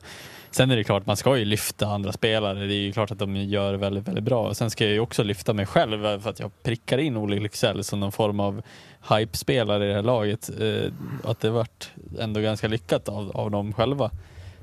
Sen 0.50 0.70
är 0.70 0.76
det 0.76 0.84
klart, 0.84 1.06
man 1.06 1.16
ska 1.16 1.38
ju 1.38 1.44
lyfta 1.44 1.86
andra 1.86 2.12
spelare. 2.12 2.66
Det 2.66 2.74
är 2.74 2.80
ju 2.80 2.92
klart 2.92 3.10
att 3.10 3.18
de 3.18 3.36
gör 3.36 3.74
väldigt, 3.74 4.08
väldigt 4.08 4.24
bra. 4.24 4.48
Och 4.48 4.56
sen 4.56 4.70
ska 4.70 4.84
jag 4.84 4.92
ju 4.92 5.00
också 5.00 5.22
lyfta 5.22 5.52
mig 5.52 5.66
själv 5.66 6.06
eh, 6.06 6.18
för 6.18 6.30
att 6.30 6.40
jag 6.40 6.62
prickar 6.62 6.98
in 6.98 7.16
Olle 7.16 7.40
Lycksell 7.40 7.84
som 7.84 8.00
någon 8.00 8.12
form 8.12 8.40
av 8.40 8.62
hype-spelare 9.10 9.84
i 9.84 9.88
det 9.88 9.94
här 9.94 10.02
laget. 10.02 10.50
Eh, 10.60 10.92
att 11.24 11.40
det 11.40 11.50
vart 11.50 11.90
ändå 12.18 12.40
ganska 12.40 12.68
lyckat 12.68 13.08
av, 13.08 13.30
av 13.30 13.50
dem 13.50 13.72
själva. 13.72 14.10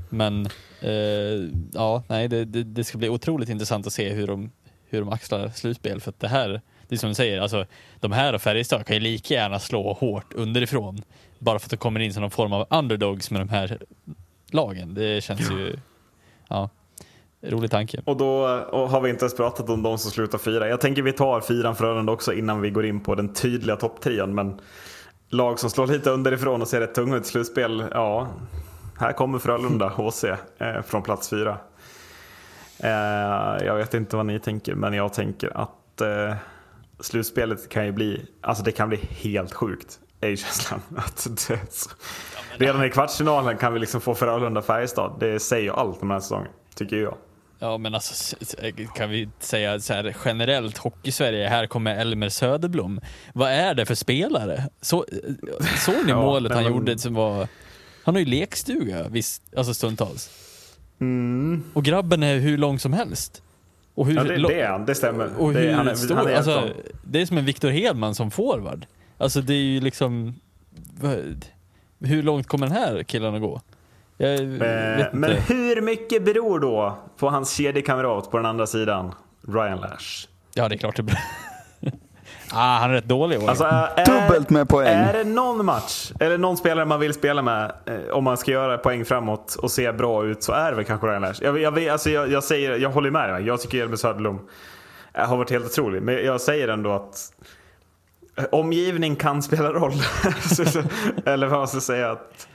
Men 0.10 0.46
eh, 0.82 1.50
ja, 1.74 2.04
nej, 2.08 2.28
det, 2.28 2.46
det, 2.46 2.64
det 2.64 2.84
ska 2.84 2.98
bli 2.98 3.10
otroligt 3.10 3.50
intressant 3.50 3.88
att 3.88 3.94
se 3.94 4.10
hur 4.10 4.28
de, 4.28 4.52
hur 4.90 5.00
de 5.00 5.10
axlar 5.10 5.50
slutspel. 5.50 6.02
För 6.02 6.10
att 6.10 6.20
det 6.20 6.28
här, 6.28 6.62
det 6.88 6.96
är 6.96 7.00
som 7.00 7.10
du 7.10 7.16
säger, 7.16 7.42
alltså, 7.42 7.66
de 8.00 8.12
här 8.12 8.34
och 8.34 8.42
Färjestad 8.42 8.86
kan 8.86 8.96
ju 8.96 9.00
lika 9.00 9.34
gärna 9.34 9.60
slå 9.60 9.94
hårt 9.94 10.34
underifrån. 10.34 11.02
Bara 11.40 11.60
för 11.60 11.66
att 11.66 11.72
de 11.72 11.78
kommer 11.78 12.00
in 12.00 12.14
som 12.14 12.22
någon 12.22 12.32
form 12.32 12.54
av 12.54 12.68
underdogs 12.70 13.32
med 13.32 13.42
de 13.42 13.50
här 13.50 13.78
lagen. 14.52 14.94
Det 14.94 15.24
känns 15.24 15.52
ju, 15.52 15.76
ja, 16.50 16.70
rolig 17.42 17.72
tanke. 17.72 18.02
Och 18.06 18.18
då 18.18 18.48
och 18.72 18.90
har 18.90 19.02
vi 19.02 19.10
inte 19.10 19.26
ens 19.26 19.36
pratat 19.36 19.70
om 19.70 19.84
de 19.84 19.98
som 19.98 20.12
slutar 20.12 20.38
fyra. 20.38 20.68
Jag 20.68 20.82
tänker 20.82 21.02
vi 21.02 21.14
tar 21.14 21.42
fyran 21.42 21.76
Frölunda 21.76 22.12
också 22.12 22.34
innan 22.34 22.62
vi 22.62 22.70
går 22.70 22.86
in 22.86 23.00
på 23.00 23.16
den 23.16 23.34
tydliga 23.34 23.76
topptrion. 23.76 24.36
Men 24.36 24.60
lag 25.30 25.60
som 25.60 25.70
slår 25.70 25.88
lite 25.88 26.10
underifrån 26.10 26.62
och 26.62 26.68
ser 26.68 26.80
rätt 26.80 26.96
tunga 26.96 27.16
ut 27.16 27.26
i 27.26 27.28
slutspel. 27.28 27.86
Ja, 27.92 28.28
här 29.00 29.14
kommer 29.14 29.40
Frölunda 29.40 29.90
HC 29.98 30.24
eh, 30.58 30.82
från 30.86 31.04
plats 31.04 31.30
fyra. 31.30 31.58
Eh, 32.80 33.66
jag 33.66 33.76
vet 33.76 33.94
inte 33.94 34.16
vad 34.16 34.26
ni 34.26 34.40
tänker, 34.40 34.76
men 34.76 34.94
jag 34.94 35.14
tänker 35.14 35.58
att 35.58 36.02
eh, 36.02 36.36
slutspelet 37.00 37.70
kan 37.70 37.86
ju 37.86 37.92
bli, 37.92 38.26
alltså 38.42 38.64
det 38.64 38.72
kan 38.72 38.90
bli 38.90 38.98
helt 38.98 39.54
sjukt. 39.54 40.00
Är 40.22 40.28
ju 40.30 40.38
känslan. 40.38 40.82
Att 40.98 41.28
det 41.48 41.60
så. 41.72 41.90
Redan 42.58 42.86
i 42.86 42.90
kvartsfinalen 42.90 43.58
kan 43.58 43.74
vi 43.74 43.80
liksom 43.80 44.02
få 44.02 44.14
Frölunda-Färjestad. 44.16 45.20
Det 45.20 45.40
säger 45.40 45.72
allt 45.72 46.02
om 46.02 46.08
den 46.08 46.12
här 46.12 46.20
säsongen, 46.20 46.48
tycker 46.76 46.96
jag. 46.96 47.18
Ja 47.60 47.78
men 47.78 47.94
alltså 47.94 48.36
kan 48.96 49.10
vi 49.10 49.30
säga 49.40 49.80
så 49.80 49.94
här 49.94 50.16
generellt 50.26 50.78
hockey-Sverige, 50.78 51.48
här 51.48 51.68
kommer 51.68 51.96
Elmer 51.96 52.30
Söderblom. 52.30 53.00
Vad 53.34 53.52
är 53.52 53.74
det 53.74 53.86
för 53.86 53.96
spelare? 53.96 54.64
Så, 54.82 55.06
såg 55.86 55.96
ni 55.96 56.02
Ja, 56.12 56.22
målet 56.22 56.52
han 56.52 56.64
men- 56.64 56.74
gjorde 56.74 56.98
som 56.98 57.14
var... 57.14 57.48
Han 58.04 58.16
har 58.16 58.20
ju 58.20 58.26
lekstuga 58.26 59.08
visst, 59.10 59.42
alltså 59.58 59.74
stundtals. 59.74 60.30
Mm. 61.02 61.64
Och 61.74 61.84
grabben 61.84 62.24
är 62.24 62.36
hur 62.38 62.58
lång 62.58 62.80
som 62.80 62.94
helst. 62.94 63.42
Och 63.96 64.06
hur 64.08 64.16
Ja, 64.16 64.24
det, 64.24 64.48
det 64.48 64.62
är 64.62 64.68
han. 64.70 64.86
Det 64.86 64.96
stämmer. 64.96 65.30
Och 65.38 65.54
det, 65.54 65.60
hur 65.60 65.72
han 65.74 65.88
är, 65.88 65.96
stor, 65.96 66.16
han 66.16 66.28
är 66.28 66.36
alltså, 66.36 66.70
det 67.04 67.22
är 67.22 67.26
som 67.26 67.38
en 67.38 67.46
Victor 67.46 67.70
Hedman 67.70 68.16
som 68.16 68.32
forward. 68.32 68.86
Alltså 69.18 69.42
det 69.42 69.54
är 69.54 69.58
ju 69.58 69.80
liksom... 69.80 70.36
Hur 72.00 72.24
långt 72.24 72.48
kommer 72.48 72.68
den 72.68 72.76
här 72.78 73.04
killen 73.04 73.36
att 73.36 73.42
gå? 73.42 73.62
Jag 74.18 74.40
Eh, 74.40 75.08
Men 75.12 75.32
hur 75.32 75.82
mycket 75.82 76.26
beror 76.26 76.60
då 76.60 76.98
på 77.18 77.30
hans 77.30 77.54
kedjekamrat 77.54 78.32
på 78.32 78.38
den 78.38 78.46
andra 78.46 78.68
sidan? 78.68 79.14
Ryan 79.48 79.80
Lash. 79.80 80.28
Ja 80.54 80.70
det 80.70 80.76
är 80.76 80.78
klart 80.78 80.96
det 80.96 81.04
blir. 81.04 81.20
ah, 82.52 82.78
han 82.78 82.90
är 82.90 82.94
rätt 82.94 83.06
dålig. 83.06 83.44
Alltså, 83.44 83.64
är, 83.64 84.06
Dubbelt 84.06 84.50
med 84.50 84.70
poäng. 84.70 84.98
Är 84.98 85.14
det 85.14 85.24
någon 85.24 85.66
match, 85.66 86.12
eller 86.20 86.38
någon 86.38 86.58
spelare 86.58 86.86
man 86.86 87.00
vill 87.00 87.14
spela 87.14 87.42
med, 87.42 87.72
eh, 87.86 88.10
om 88.12 88.24
man 88.24 88.38
ska 88.38 88.52
göra 88.52 88.78
poäng 88.78 89.06
framåt 89.06 89.56
och 89.56 89.72
se 89.72 89.92
bra 89.92 90.26
ut, 90.26 90.44
så 90.44 90.52
är 90.52 90.70
det 90.70 90.76
väl 90.76 90.86
kanske 90.86 91.08
Ryan 91.08 91.22
Lash. 91.22 91.44
Jag, 91.44 91.60
jag, 91.62 91.88
alltså, 91.88 92.10
jag, 92.10 92.32
jag, 92.32 92.44
säger, 92.44 92.78
jag 92.78 92.90
håller 92.90 93.12
med 93.12 93.30
dig. 93.30 93.46
Jag 93.46 93.62
tycker 93.62 93.82
Elmer 93.84 93.96
Söderblom 93.96 94.40
eh, 95.14 95.26
har 95.26 95.38
varit 95.38 95.52
helt 95.52 95.66
otrolig. 95.66 96.02
Men 96.02 96.26
jag 96.26 96.42
säger 96.42 96.68
ändå 96.68 96.92
att 96.92 97.34
omgivning 98.52 99.16
kan 99.16 99.44
spela 99.44 99.74
roll. 99.74 99.94
Eller 101.26 101.48
vad 101.48 101.60
man 101.60 101.68
ska 101.68 101.80
säga. 101.80 102.12
Att, 102.12 102.48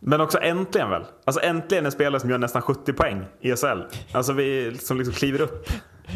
men 0.00 0.20
också 0.20 0.38
äntligen 0.40 0.90
väl. 0.90 1.02
Alltså 1.24 1.42
äntligen 1.42 1.86
en 1.86 1.92
spelare 1.92 2.20
som 2.20 2.30
gör 2.30 2.38
nästan 2.38 2.62
70 2.62 2.92
poäng 2.92 3.24
i 3.40 3.56
SHL. 3.56 3.80
Alltså 4.12 4.32
vi 4.32 4.78
som 4.78 4.98
liksom 4.98 5.14
kliver 5.14 5.40
upp. 5.40 5.68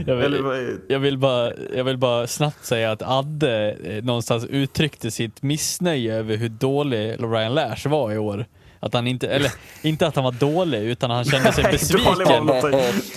Jag 0.06 0.16
vill, 0.16 0.44
jag, 0.88 0.98
vill 0.98 1.18
bara, 1.18 1.52
jag 1.74 1.84
vill 1.84 1.98
bara 1.98 2.26
snabbt 2.26 2.64
säga 2.64 2.92
att 2.92 3.02
Adde 3.02 3.76
eh, 3.84 4.04
någonstans 4.04 4.44
uttryckte 4.44 5.10
sitt 5.10 5.42
missnöje 5.42 6.14
över 6.14 6.36
hur 6.36 6.48
dålig 6.48 7.16
Ryan 7.20 7.54
Lash 7.54 7.88
var 7.88 8.12
i 8.12 8.18
år. 8.18 8.46
Att 8.80 8.94
han 8.94 9.06
inte, 9.06 9.28
eller 9.28 9.52
inte 9.82 10.06
att 10.06 10.14
han 10.14 10.24
var 10.24 10.32
dålig, 10.32 10.78
utan 10.82 11.10
han 11.10 11.24
kände 11.24 11.52
sig 11.52 11.64
besviken. 11.72 12.50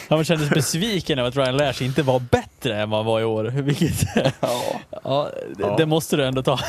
Han 0.09 0.23
kände 0.23 0.45
sig 0.45 0.55
besviken 0.55 1.19
över 1.19 1.29
att 1.29 1.35
Ryan 1.35 1.57
Lash 1.57 1.83
inte 1.83 2.03
var 2.03 2.19
bättre 2.19 2.81
än 2.81 2.89
vad 2.89 2.99
han 2.99 3.05
var 3.05 3.19
i 3.19 3.23
år. 3.23 3.43
Vilket, 3.43 3.93
ja, 4.39 5.29
det, 5.57 5.63
Ja. 5.63 5.75
det 5.77 5.85
måste 5.85 6.15
du 6.15 6.25
ändå 6.25 6.43
ta. 6.43 6.59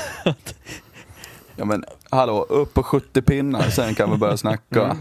Ja 1.57 1.65
men 1.65 1.85
hallå, 2.11 2.43
upp 2.49 2.75
på 2.75 2.83
70 2.83 3.23
pinnar, 3.23 3.63
sen 3.71 3.95
kan 3.95 4.11
vi 4.11 4.17
börja 4.17 4.37
snacka. 4.37 4.97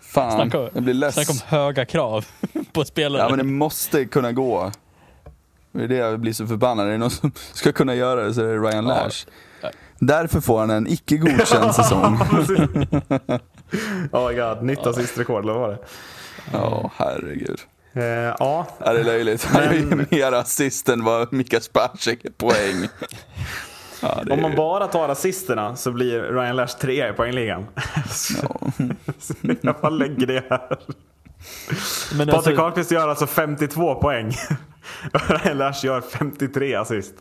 Fan, 0.00 0.32
Snacka, 0.32 0.68
jag 0.74 0.82
blir 0.82 0.94
less. 0.94 1.14
snacka 1.14 1.32
om 1.32 1.38
höga 1.46 1.84
krav 1.84 2.26
på 2.72 2.84
spelare. 2.84 3.22
Ja 3.22 3.28
men 3.28 3.38
det 3.38 3.44
måste 3.44 4.04
kunna 4.04 4.32
gå. 4.32 4.72
Det 5.72 5.82
är 5.84 5.88
det 5.88 5.94
jag 5.96 6.20
blir 6.20 6.32
så 6.32 6.46
förbannad. 6.46 6.86
Är 6.86 6.90
det 6.92 6.98
någon 6.98 7.10
som 7.10 7.32
ska 7.52 7.72
kunna 7.72 7.94
göra 7.94 8.22
det 8.24 8.34
så 8.34 8.40
är 8.40 8.44
det 8.46 8.58
Ryan 8.58 8.86
Ja. 8.86 9.08
Därför 10.06 10.40
får 10.40 10.58
han 10.60 10.70
en 10.70 10.86
icke 10.86 11.16
godkänd 11.16 11.74
säsong. 11.74 12.18
Oh 14.12 14.28
my 14.28 14.34
god, 14.34 14.62
nytt 14.62 14.86
assistrekord, 14.86 15.42
eller 15.44 15.52
vad 15.52 15.62
var 15.62 15.68
det? 15.68 15.78
Ja, 16.52 16.90
herregud. 16.96 17.60
Eh, 17.92 18.02
ja, 18.04 18.66
Ja, 18.84 18.92
det 18.92 19.00
är 19.00 19.04
löjligt. 19.04 19.44
Han 19.44 19.62
är 19.62 19.72
ju 19.72 20.06
mer 20.10 20.32
assist 20.32 20.88
än 20.88 21.04
vad 21.04 21.32
Mika 21.32 21.60
Spacek 21.60 22.24
är 22.24 22.30
poäng. 22.30 22.88
Ja, 24.02 24.20
det 24.24 24.32
om 24.32 24.42
man 24.42 24.52
är, 24.52 24.56
bara 24.56 24.86
tar 24.86 25.08
assisterna 25.08 25.76
så 25.76 25.92
blir 25.92 26.22
Ryan 26.22 26.56
Lash 26.56 26.78
trea 26.78 27.08
i 27.08 27.12
poängligan. 27.12 27.66
ja. 28.42 28.60
jag 29.60 29.74
bara 29.80 29.90
lägger 29.90 30.26
det 30.26 30.44
här. 30.50 30.78
Men 32.14 32.26
Patrik 32.28 32.34
alltså, 32.34 32.56
Karlqvist 32.56 32.90
gör 32.90 33.08
alltså 33.08 33.26
52 33.26 33.94
poäng. 33.94 34.32
Lash 35.54 35.84
gör 35.86 36.00
53 36.00 36.74
assist. 36.74 37.14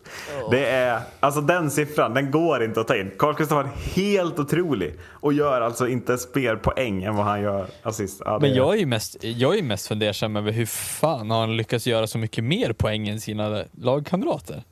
Det 0.52 0.65
är, 0.65 0.99
alltså 1.19 1.41
den 1.41 1.72
siffran, 1.72 2.14
den 2.14 2.31
går 2.31 2.64
inte 2.64 2.81
att 2.81 2.88
ta 2.88 2.95
in. 2.95 3.11
Karlqvist 3.18 3.52
har 3.52 3.64
varit 3.64 3.95
helt 3.95 4.40
otrolig 4.40 4.94
och 5.10 5.34
gör 5.34 5.61
alltså 5.61 5.88
inte 5.88 6.18
mer 6.34 6.56
poäng 6.56 7.03
än 7.03 7.15
vad 7.15 7.26
han 7.26 7.41
gör 7.41 7.65
assist. 7.84 8.22
Ja, 8.26 8.40
Men 8.41 8.52
är- 8.52 8.56
jag 8.56 8.73
är 8.76 8.80
ju 8.80 8.85
mest, 8.85 9.18
jag 9.23 9.57
är 9.57 9.64
mest 9.64 9.88
fundersam 9.88 10.35
över 10.35 10.52
hur 10.52 10.65
fan 10.65 11.31
har 11.31 11.40
han 11.40 11.57
lyckats 11.57 11.88
göra 11.88 12.07
så 12.07 12.18
mycket 12.18 12.44
mer 12.44 12.73
poäng 12.73 13.07
än 13.07 13.22
sina 13.22 13.64
lagkamrater? 13.81 14.64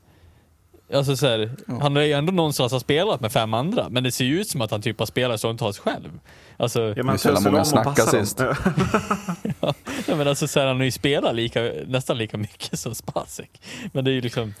Alltså 0.94 1.16
så 1.16 1.26
här, 1.26 1.50
han 1.80 1.96
har 1.96 2.02
ju 2.02 2.12
ändå 2.12 2.32
någonstans 2.32 2.72
har 2.72 2.78
spelat 2.80 3.20
med 3.20 3.32
fem 3.32 3.54
andra, 3.54 3.86
men 3.90 4.02
det 4.04 4.12
ser 4.12 4.24
ju 4.24 4.40
ut 4.40 4.48
som 4.48 4.60
att 4.60 4.70
han 4.70 4.82
typ 4.82 4.98
har 4.98 5.06
spelat 5.06 5.38
stundtals 5.38 5.78
själv. 5.78 6.10
Alltså, 6.56 6.80
Ja, 6.80 6.94
jävla 6.96 7.12
tusen 7.12 7.34
många 7.34 7.56
om 7.56 7.60
och 7.60 7.66
snack 7.66 7.84
passar 7.84 8.12
dem. 8.12 8.20
assist. 8.20 8.40
ja, 10.08 10.16
men 10.16 10.28
alltså 10.28 10.48
så 10.48 10.60
här, 10.60 10.66
han 10.66 10.76
har 10.76 10.84
ju 10.84 10.90
spelat 10.90 11.34
lika, 11.34 11.72
nästan 11.86 12.18
lika 12.18 12.36
mycket 12.36 12.78
som 12.78 12.94
Spacek. 12.94 13.62
Men 13.92 14.04
det 14.04 14.10
är 14.10 14.12
ju 14.12 14.20
liksom, 14.20 14.54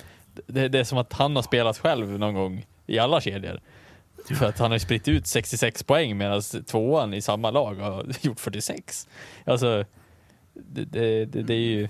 det, 0.46 0.68
det 0.68 0.78
är 0.78 0.84
som 0.84 0.98
att 0.98 1.12
han 1.12 1.36
har 1.36 1.42
spelat 1.42 1.78
själv 1.78 2.18
någon 2.18 2.34
gång 2.34 2.66
i 2.86 2.98
alla 2.98 3.20
kedjor. 3.20 3.60
För 4.38 4.46
att 4.46 4.58
han 4.58 4.70
har 4.70 4.78
spritt 4.78 5.08
ut 5.08 5.26
66 5.26 5.82
poäng 5.82 6.16
medan 6.16 6.42
tvåan 6.42 7.14
i 7.14 7.22
samma 7.22 7.50
lag 7.50 7.74
har 7.74 8.06
gjort 8.20 8.40
46. 8.40 9.08
Alltså, 9.44 9.84
det, 10.54 10.84
det, 10.84 11.24
det, 11.24 11.54
är 11.54 11.58
ju 11.58 11.88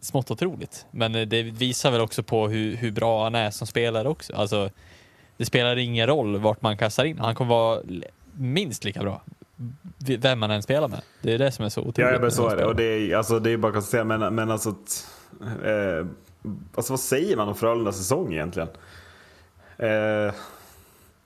smått 0.00 0.30
otroligt. 0.30 0.86
Men 0.90 1.12
det 1.12 1.42
visar 1.42 1.90
väl 1.90 2.00
också 2.00 2.22
på 2.22 2.48
hur, 2.48 2.76
hur 2.76 2.90
bra 2.90 3.24
han 3.24 3.34
är 3.34 3.50
som 3.50 3.66
spelare 3.66 4.08
också. 4.08 4.32
Alltså, 4.36 4.70
det 5.36 5.44
spelar 5.44 5.76
ingen 5.76 6.06
roll 6.06 6.36
vart 6.36 6.62
man 6.62 6.78
kastar 6.78 7.04
in. 7.04 7.18
Han 7.18 7.34
kommer 7.34 7.48
vara 7.48 7.82
minst 8.32 8.84
lika 8.84 9.00
bra. 9.02 9.22
Vem 10.18 10.38
man 10.38 10.50
än 10.50 10.62
spelar 10.62 10.88
med. 10.88 11.00
Det 11.22 11.34
är 11.34 11.38
det 11.38 11.52
som 11.52 11.64
är 11.64 11.68
så 11.68 11.80
otroligt. 11.80 11.98
Ja, 12.12 12.18
men 12.20 12.30
så 12.30 12.48
är 12.48 12.56
det. 12.56 12.64
Och 12.64 12.76
det 12.76 12.84
är, 12.84 13.16
alltså, 13.16 13.38
det 13.38 13.50
är 13.50 13.56
bara 13.56 13.68
att 13.68 13.74
konstatera. 13.74 14.04
Men, 14.04 14.34
men 14.34 14.50
alltså, 14.50 14.72
t- 14.72 15.68
eh, 15.70 16.06
alltså, 16.74 16.92
vad 16.92 17.00
säger 17.00 17.36
man 17.36 17.48
om 17.48 17.54
Frölundas 17.54 17.96
säsong 17.96 18.32
egentligen? 18.32 18.68
Eh, 19.78 19.88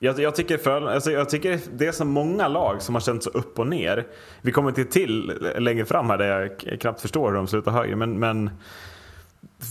jag, 0.03 0.19
jag, 0.21 0.35
tycker 0.35 0.59
Frölunda, 0.59 0.93
alltså, 0.95 1.11
jag 1.11 1.29
tycker 1.31 1.61
det 1.73 1.87
är 1.87 1.93
så 1.93 2.05
många 2.05 2.49
lag 2.49 2.83
som 2.83 2.95
har 2.95 3.01
känt 3.03 3.23
så 3.23 3.31
upp 3.31 3.59
och 3.59 3.67
ner. 3.67 4.07
Vi 4.43 4.53
kommer 4.53 4.73
till 4.73 4.87
till 4.87 5.33
längre 5.59 5.85
fram 5.85 6.11
här 6.11 6.19
där 6.19 6.57
jag 6.67 6.81
knappt 6.81 7.01
förstår 7.01 7.29
hur 7.29 7.37
de 7.37 7.47
slutar 7.47 7.73
högre. 7.73 7.97
Men, 7.97 8.19
men 8.19 8.51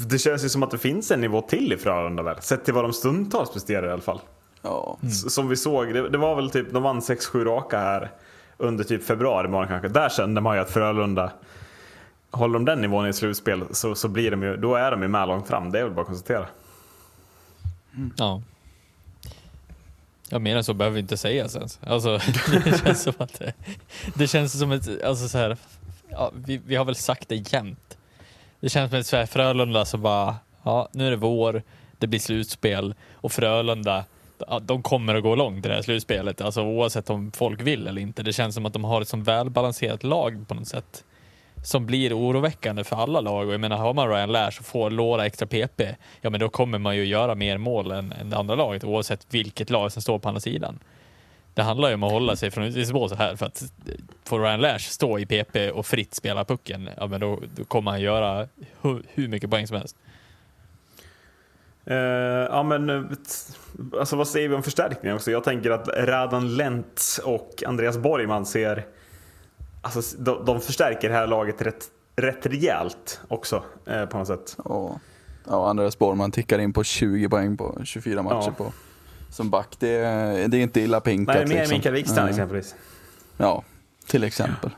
det 0.10 0.18
känns 0.19 0.45
ju 0.45 0.49
som 0.49 0.64
att 0.64 0.72
det 0.72 0.77
finns 0.77 1.11
en 1.11 1.22
nivå 1.22 1.41
till 1.41 1.73
i 1.73 1.77
Frölunda 1.77 2.23
väl? 2.23 2.41
Sett 2.41 2.65
till 2.65 2.73
vad 2.73 2.84
de 2.84 2.94
stundtals 2.94 3.52
presterar 3.53 3.88
i 3.88 3.91
alla 3.91 4.02
fall. 4.02 4.19
Ja. 4.61 4.98
S- 5.03 5.34
Som 5.34 5.48
vi 5.49 5.56
såg, 5.56 5.94
det, 5.94 6.10
det 6.10 6.18
var 6.18 6.36
väl 6.36 6.49
typ, 6.49 6.73
de 6.73 6.84
vann 6.84 6.99
6-7 6.99 7.44
raka 7.45 7.80
här 7.80 8.11
under 8.60 8.84
typ 8.84 9.03
februari 9.03 9.48
månad 9.48 9.68
kanske. 9.68 9.88
Där 9.88 10.10
kände 10.10 10.41
man 10.41 10.56
ju 10.56 10.61
att 10.61 10.69
Frölunda, 10.69 11.31
håller 12.31 12.53
de 12.53 12.65
den 12.65 12.81
nivån 12.81 13.07
i 13.07 13.14
slutspel 13.14 13.64
så, 13.72 13.95
så 13.95 14.07
blir 14.07 14.31
de 14.31 14.44
ju, 14.44 14.57
då 14.57 14.76
är 14.76 14.91
de 14.91 15.02
ju 15.02 15.07
med 15.07 15.27
långt 15.27 15.48
fram. 15.48 15.72
Det 15.72 15.80
är 15.80 15.84
väl 15.84 15.94
bara 15.94 16.02
att 16.02 16.07
konstatera. 16.07 16.45
Ja. 18.18 18.41
Ja, 20.30 20.40
mer 20.40 20.56
än 20.56 20.64
så 20.64 20.73
behöver 20.73 20.95
vi 20.95 20.99
inte 21.02 21.18
säga 21.18 21.49
sen. 21.49 21.68
Alltså, 21.81 22.19
det 22.65 22.84
känns 22.84 23.03
som 23.03 23.14
att 23.18 23.40
det, 23.40 23.53
det 24.15 24.27
känns 24.27 24.60
som 24.60 24.72
ett, 24.72 25.03
alltså 25.03 25.27
så 25.27 25.38
här, 25.38 25.57
ja, 26.10 26.31
vi, 26.36 26.61
vi 26.65 26.76
har 26.76 26.86
väl 26.86 26.95
sagt 26.95 27.30
det 27.30 27.53
jämt. 27.53 27.98
Det 28.60 28.69
känns 28.69 28.90
som 28.91 28.99
ett 28.99 29.07
så 29.07 29.18
här 29.18 29.26
Frölunda 29.26 29.86
som 29.86 30.02
bara, 30.02 30.36
ja, 30.64 30.90
nu 30.91 31.07
är 31.07 31.11
det 31.11 31.18
vår, 31.18 31.64
det 31.98 32.07
blir 32.07 32.19
slutspel 32.19 32.95
och 33.14 33.31
Frölunda, 33.31 34.03
de 34.61 34.84
kommer 34.84 35.16
att 35.16 35.24
gå 35.24 35.36
långt 35.36 35.66
i 35.66 35.70
det 35.70 35.76
här 35.76 35.82
slutspelet, 35.82 36.41
alltså 36.41 36.61
oavsett 36.61 37.10
om 37.10 37.32
folk 37.32 37.61
vill 37.61 37.88
eller 37.88 38.02
inte. 38.02 38.24
Det 38.24 38.34
känns 38.34 38.56
som 38.56 38.66
att 38.66 38.74
de 38.74 38.84
har 38.84 39.02
ett 39.02 39.07
så 39.07 39.18
välbalanserat 39.18 40.03
lag 40.03 40.45
på 40.48 40.53
något 40.53 40.68
sätt 40.68 41.03
som 41.64 41.86
blir 41.86 42.18
oroväckande 42.18 42.84
för 42.84 42.95
alla 42.95 43.22
lag. 43.22 43.48
Och 43.48 43.53
jag 43.53 43.61
menar, 43.61 43.78
har 43.78 43.94
man 43.94 44.10
Ryan 44.10 44.32
Lash 44.32 44.60
och 44.60 44.66
får 44.66 44.90
några 44.90 45.26
extra 45.26 45.48
PP, 45.48 45.82
ja 46.22 46.30
men 46.30 46.40
då 46.40 46.49
kommer 46.49 46.78
man 46.78 46.95
ju 46.95 47.06
göra 47.06 47.36
mer 47.36 47.57
mål 47.57 47.91
än, 47.91 48.11
än 48.11 48.30
det 48.30 48.38
andra 48.38 48.56
laget 48.56 48.84
oavsett 48.84 49.28
vilket 49.30 49.70
lag 49.70 49.91
som 49.91 50.02
står 50.02 50.20
på 50.20 50.30
andra 50.30 50.41
sidan. 50.41 50.80
Det 51.53 51.64
handlar 51.64 51.90
ju 51.90 51.95
om 51.95 52.03
att 52.03 52.11
hålla 52.11 52.36
sig 52.36 52.52
från 52.52 52.64
utvisningsbåset 52.64 53.18
här 53.18 53.36
för 53.36 53.45
att 53.45 53.64
får 54.24 54.40
Ryan 54.40 54.61
Lash 54.61 54.80
stå 54.80 55.20
i 55.20 55.26
PP 55.26 55.72
och 55.72 55.86
fritt 55.86 56.14
spela 56.14 56.45
pucken, 56.45 56.90
ja 56.98 57.07
men 57.07 57.20
då, 57.20 57.40
då 57.56 57.64
kommer 57.64 57.91
han 57.91 58.02
göra 58.02 58.48
hur, 58.82 59.03
hur 59.14 59.28
mycket 59.28 59.49
poäng 59.49 59.68
som 59.68 59.78
helst. 59.78 59.98
Eh, 61.90 61.95
ja 62.49 62.64
men, 62.64 62.90
eh, 62.90 63.02
alltså 63.99 64.16
vad 64.16 64.28
säger 64.28 64.49
vi 64.49 64.56
om 64.56 64.64
förstärkningen 64.64 65.16
också? 65.16 65.32
Jag 65.32 65.44
tänker 65.44 65.72
att 65.72 65.88
Radan 65.88 66.56
Lent 66.57 67.20
och 67.26 67.64
Andreas 67.68 67.98
Borgman 67.98 68.45
ser, 68.45 68.86
alltså 69.82 70.18
de, 70.18 70.45
de 70.45 70.61
förstärker 70.61 71.10
det 71.10 71.16
här 71.16 71.28
laget 71.28 71.61
rätt, 71.61 71.86
rätt 72.16 72.45
rejält 72.45 73.22
också 73.28 73.64
eh, 73.86 74.06
på 74.06 74.18
något 74.18 74.28
sätt. 74.28 74.57
Ja, 74.66 74.99
ja 75.48 75.70
Andreas 75.70 75.99
Borgman 75.99 76.32
tickar 76.32 76.60
in 76.60 76.74
på 76.74 76.84
20 76.84 77.30
poäng 77.30 77.57
på 77.57 77.78
24 77.84 78.24
matcher 78.24 78.53
Ja. 78.57 78.66
på, 78.66 78.72
som 79.32 79.49
back. 79.49 79.76
Det, 79.80 79.90
är- 79.95 80.48
det 80.48 80.57
är 80.57 80.61
inte 80.61 80.82
illa 80.82 80.99
pinkat. 81.02 81.36
Nej, 81.36 81.45
mer 81.45 81.53
än 81.56 81.60
liksom. 81.60 81.78
Mikael 81.78 81.95
Wikstrand 81.95 82.28
Eh, 82.30 82.30
exempelvis. 82.30 82.76
Ja, 83.38 83.64
till 84.07 84.24
exempel. 84.24 84.70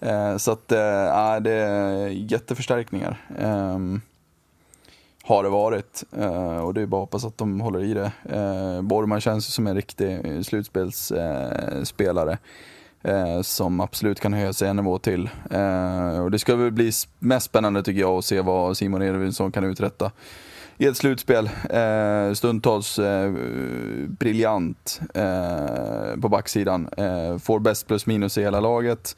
Eh, 0.00 0.36
så 0.36 0.52
att, 0.52 0.64
ja, 0.68 1.40
det 1.40 1.52
är 1.52 2.08
jätteförstärkningar. 2.08 3.16
Ehm, 3.38 4.00
har 5.30 5.42
det 5.42 5.48
varit. 5.48 6.04
Eh, 6.18 6.58
och 6.58 6.74
det 6.74 6.82
är 6.82 6.86
bara 6.86 7.02
att 7.02 7.06
hoppas 7.06 7.24
att 7.24 7.38
de 7.38 7.60
håller 7.60 7.84
i 7.84 7.94
det. 7.94 8.12
Eh, 8.24 9.18
känns 9.18 9.48
ju 9.48 9.50
som 9.50 9.66
en 9.66 9.74
riktig 9.74 10.20
slutspelsspelare. 10.46 12.38
Eh, 13.02 13.12
eh, 13.12 13.34
eh, 13.34 13.42
som 13.42 13.80
absolut 13.80 14.20
kan 14.20 14.32
höja 14.32 14.52
sig 14.52 14.68
en 14.68 14.76
nivå 14.76 14.98
till. 14.98 15.30
Eh, 15.50 16.20
och 16.20 16.30
det 16.30 16.38
ska 16.38 16.56
väl 16.56 16.72
bli 16.72 16.92
mest 17.18 17.46
spännande 17.46 17.82
tycker 17.82 18.00
jag 18.00 18.18
att 18.18 18.24
se 18.24 18.40
vad 18.40 18.76
Simon 18.76 19.02
Edvinsson 19.02 19.52
kan 19.52 19.64
uträtta 19.64 20.10
i 20.78 20.86
ett 20.86 20.96
slutspel. 20.96 21.50
Eh, 21.70 22.32
stundtals 22.34 22.98
eh, 22.98 23.32
briljant 24.08 25.00
eh, 25.14 26.20
på 26.20 26.28
backsidan. 26.28 26.88
Eh, 26.96 27.38
får 27.38 27.60
bäst 27.60 27.86
plus 27.86 28.06
minus 28.06 28.38
i 28.38 28.42
hela 28.42 28.60
laget. 28.60 29.16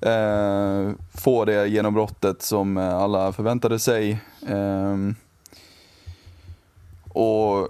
Eh, 0.00 0.90
får 1.14 1.46
det 1.46 1.68
genombrottet 1.68 2.42
som 2.42 2.76
eh, 2.76 2.96
alla 2.96 3.32
förväntade 3.32 3.78
sig. 3.78 4.10
Eh, 4.48 4.96
och 7.16 7.68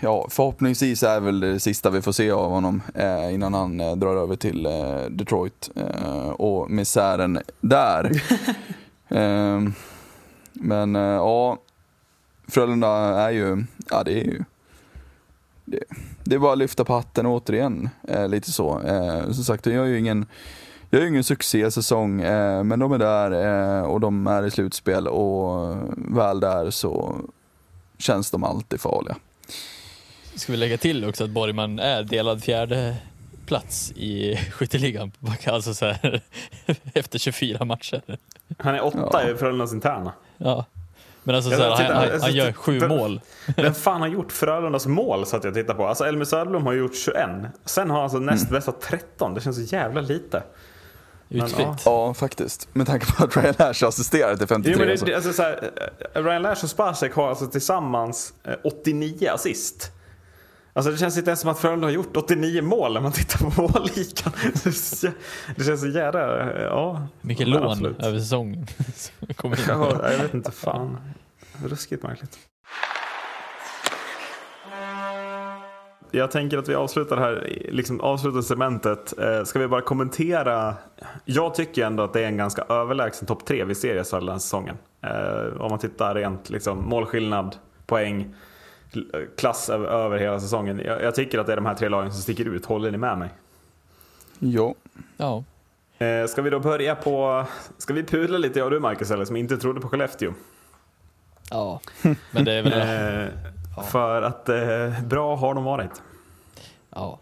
ja, 0.00 0.26
förhoppningsvis 0.30 1.02
är 1.02 1.20
väl 1.20 1.40
det 1.40 1.60
sista 1.60 1.90
vi 1.90 2.02
får 2.02 2.12
se 2.12 2.30
av 2.30 2.50
honom 2.50 2.82
eh, 2.94 3.34
innan 3.34 3.54
han 3.54 3.80
eh, 3.80 3.96
drar 3.96 4.16
över 4.16 4.36
till 4.36 4.66
eh, 4.66 5.04
Detroit 5.10 5.70
eh, 5.76 6.28
och 6.28 6.70
misären 6.70 7.38
där. 7.60 8.22
Ehm, 9.08 9.72
men 10.52 10.96
eh, 10.96 11.02
ja, 11.02 11.58
Frölunda 12.48 12.88
är 13.20 13.30
ju, 13.30 13.64
ja 13.90 14.02
det 14.04 14.12
är 14.12 14.24
ju, 14.24 14.44
det, 15.64 15.78
det 16.24 16.34
är 16.34 16.38
bara 16.38 16.52
att 16.52 16.58
lyfta 16.58 16.84
på 16.84 16.92
hatten 16.92 17.26
återigen, 17.26 17.88
eh, 18.08 18.28
lite 18.28 18.52
så. 18.52 18.80
Som 19.24 19.44
sagt, 19.44 19.66
jag 19.66 19.74
gör 19.74 19.84
ju 19.84 19.98
ingen, 19.98 20.26
jag 20.90 20.98
gör 20.98 21.04
ju 21.04 21.10
ingen 21.10 21.24
succésäsong, 21.24 22.16
men 22.66 22.78
de 22.78 22.92
är 22.92 22.98
där 22.98 23.82
och 23.84 24.00
de 24.00 24.26
är 24.26 24.46
i 24.46 24.50
slutspel 24.50 25.08
och 25.08 25.76
väl 25.96 26.40
där 26.40 26.70
så 26.70 27.16
känns 28.02 28.30
de 28.30 28.44
alltid 28.44 28.80
farliga. 28.80 29.16
Ska 30.34 30.52
vi 30.52 30.58
lägga 30.58 30.78
till 30.78 31.04
också 31.08 31.24
att 31.24 31.30
Borgman 31.30 31.78
är 31.78 32.02
delad 32.02 32.42
fjärde 32.44 32.96
plats 33.46 33.92
i 33.96 34.36
skytteligan, 34.52 35.12
alltså 35.46 35.74
så 35.74 35.86
här, 35.86 36.20
efter 36.94 37.18
24 37.18 37.64
matcher. 37.64 38.02
Han 38.58 38.74
är 38.74 38.84
åtta 38.84 39.22
Ja. 39.24 39.30
i 39.30 39.34
Frölundas 39.34 39.72
interna. 39.72 40.12
Ja. 40.38 40.64
Men 41.24 41.34
alltså, 41.34 41.50
Jag 41.50 41.58
så 41.60 41.64
här, 41.64 41.76
tittar- 41.76 41.94
han, 41.94 42.02
han, 42.02 42.12
alltså, 42.12 42.26
han 42.26 42.34
gör 42.36 42.52
sju 42.52 42.78
vem- 42.78 42.88
mål. 42.88 43.20
Vem 43.56 43.74
fan 43.74 44.00
har 44.00 44.08
gjort 44.08 44.32
Frölundas 44.32 44.86
mål 44.86 45.26
så 45.26 45.36
att 45.36 45.44
jag 45.44 45.54
tittar 45.54 45.74
på? 45.74 45.86
Alltså 45.86 46.04
Elmer 46.04 46.24
Söderblom 46.24 46.66
har 46.66 46.72
gjort 46.72 46.96
21. 46.96 47.30
Sen 47.64 47.90
har 47.90 47.96
han 47.96 48.04
alltså 48.04 48.18
näst 48.18 48.50
bästa 48.50 48.72
13. 48.72 49.34
Det 49.34 49.40
känns 49.40 49.56
så 49.68 49.76
jävla 49.76 50.00
lite. 50.00 50.42
Utfritt. 51.34 51.66
ja. 51.66 51.76
Ja, 51.84 52.14
faktiskt. 52.14 52.68
Med 52.72 52.86
tanke 52.86 53.12
på 53.12 53.24
att 53.24 53.36
Ryan 53.36 53.54
Lash 53.58 53.84
assisterar 53.84 54.36
till 54.36 54.46
53. 54.46 54.72
Jo, 54.72 54.78
men 54.78 54.88
det, 54.88 54.98
så. 54.98 55.04
det, 55.04 55.14
alltså, 55.14 55.32
så 55.32 55.42
här, 55.42 55.70
eh, 56.14 56.22
Ryan 56.22 56.42
Lash 56.42 56.64
och 56.64 56.70
Spacek 56.70 57.14
har 57.14 57.28
alltså 57.28 57.46
tillsammans 57.46 58.34
eh, 58.44 58.54
89 58.64 59.28
assist. 59.34 59.92
Alltså 60.74 60.92
det 60.92 60.98
känns 60.98 61.16
inte 61.18 61.30
ens 61.30 61.40
som 61.40 61.50
att 61.50 61.58
Frölunda 61.58 61.86
har 61.86 61.92
gjort 61.92 62.16
89 62.16 62.62
mål 62.62 62.92
när 62.94 63.00
man 63.00 63.12
tittar 63.12 63.50
på 63.50 63.62
målligan. 63.62 64.32
Det 65.56 65.64
känns 65.64 65.80
så 65.80 65.86
jävla... 65.88 66.40
eh, 66.40 66.62
Ja. 66.62 67.06
Mycket 67.20 67.48
lån 67.48 67.62
absolut. 67.70 68.02
över 68.02 68.18
säsongen. 68.18 68.66
kommer 69.36 69.56
in. 69.60 69.64
Ja, 69.68 70.10
jag 70.12 70.18
vet 70.18 70.34
inte, 70.34 70.50
fan. 70.50 71.00
Ruskigt 71.64 72.02
märkligt. 72.02 72.38
Jag 76.14 76.30
tänker 76.30 76.58
att 76.58 76.68
vi 76.68 76.74
avslutar 76.74 77.16
här, 77.16 77.60
liksom 77.70 78.00
avslutar 78.00 78.42
cementet. 78.42 79.18
Eh, 79.18 79.44
ska 79.44 79.58
vi 79.58 79.68
bara 79.68 79.80
kommentera? 79.80 80.74
Jag 81.24 81.54
tycker 81.54 81.86
ändå 81.86 82.02
att 82.02 82.12
det 82.12 82.20
är 82.20 82.26
en 82.26 82.36
ganska 82.36 82.62
överlägsen 82.62 83.26
topp 83.26 83.44
tre 83.46 83.64
vi 83.64 83.74
ser 83.74 84.00
i 84.00 84.04
SHL 84.04 84.16
den 84.16 84.28
här 84.28 84.38
säsongen. 84.38 84.76
Eh, 85.00 85.60
om 85.60 85.70
man 85.70 85.78
tittar 85.78 86.14
rent 86.14 86.50
liksom, 86.50 86.88
målskillnad, 86.88 87.56
poäng, 87.86 88.34
klass 89.36 89.70
över, 89.70 89.86
över 89.86 90.18
hela 90.18 90.40
säsongen. 90.40 90.80
Jag, 90.84 91.02
jag 91.02 91.14
tycker 91.14 91.38
att 91.38 91.46
det 91.46 91.52
är 91.52 91.56
de 91.56 91.66
här 91.66 91.74
tre 91.74 91.88
lagen 91.88 92.12
som 92.12 92.22
sticker 92.22 92.44
ut. 92.44 92.66
Håller 92.66 92.90
ni 92.90 92.98
med 92.98 93.18
mig? 93.18 93.30
Jo. 94.38 94.74
Ja. 95.16 95.44
Eh, 95.98 96.26
ska 96.26 96.42
vi 96.42 96.50
då 96.50 96.60
börja 96.60 96.94
på... 96.94 97.46
Ska 97.78 97.94
vi 97.94 98.02
pudla 98.02 98.38
lite 98.38 98.58
jag 98.58 98.66
och 98.66 98.70
du 98.70 98.80
Marcus, 98.80 99.10
eller 99.10 99.24
som 99.24 99.36
inte 99.36 99.56
trodde 99.56 99.80
på 99.80 99.88
Skellefteå? 99.88 100.32
ja, 101.50 101.80
men 102.30 102.44
det 102.44 102.52
är 102.52 102.62
väl... 102.62 103.28
Eh, 103.76 103.82
För 103.82 104.22
att 104.22 104.48
eh, 104.48 105.02
bra 105.04 105.36
har 105.36 105.54
de 105.54 105.64
varit. 105.64 106.02
Ja. 106.90 107.18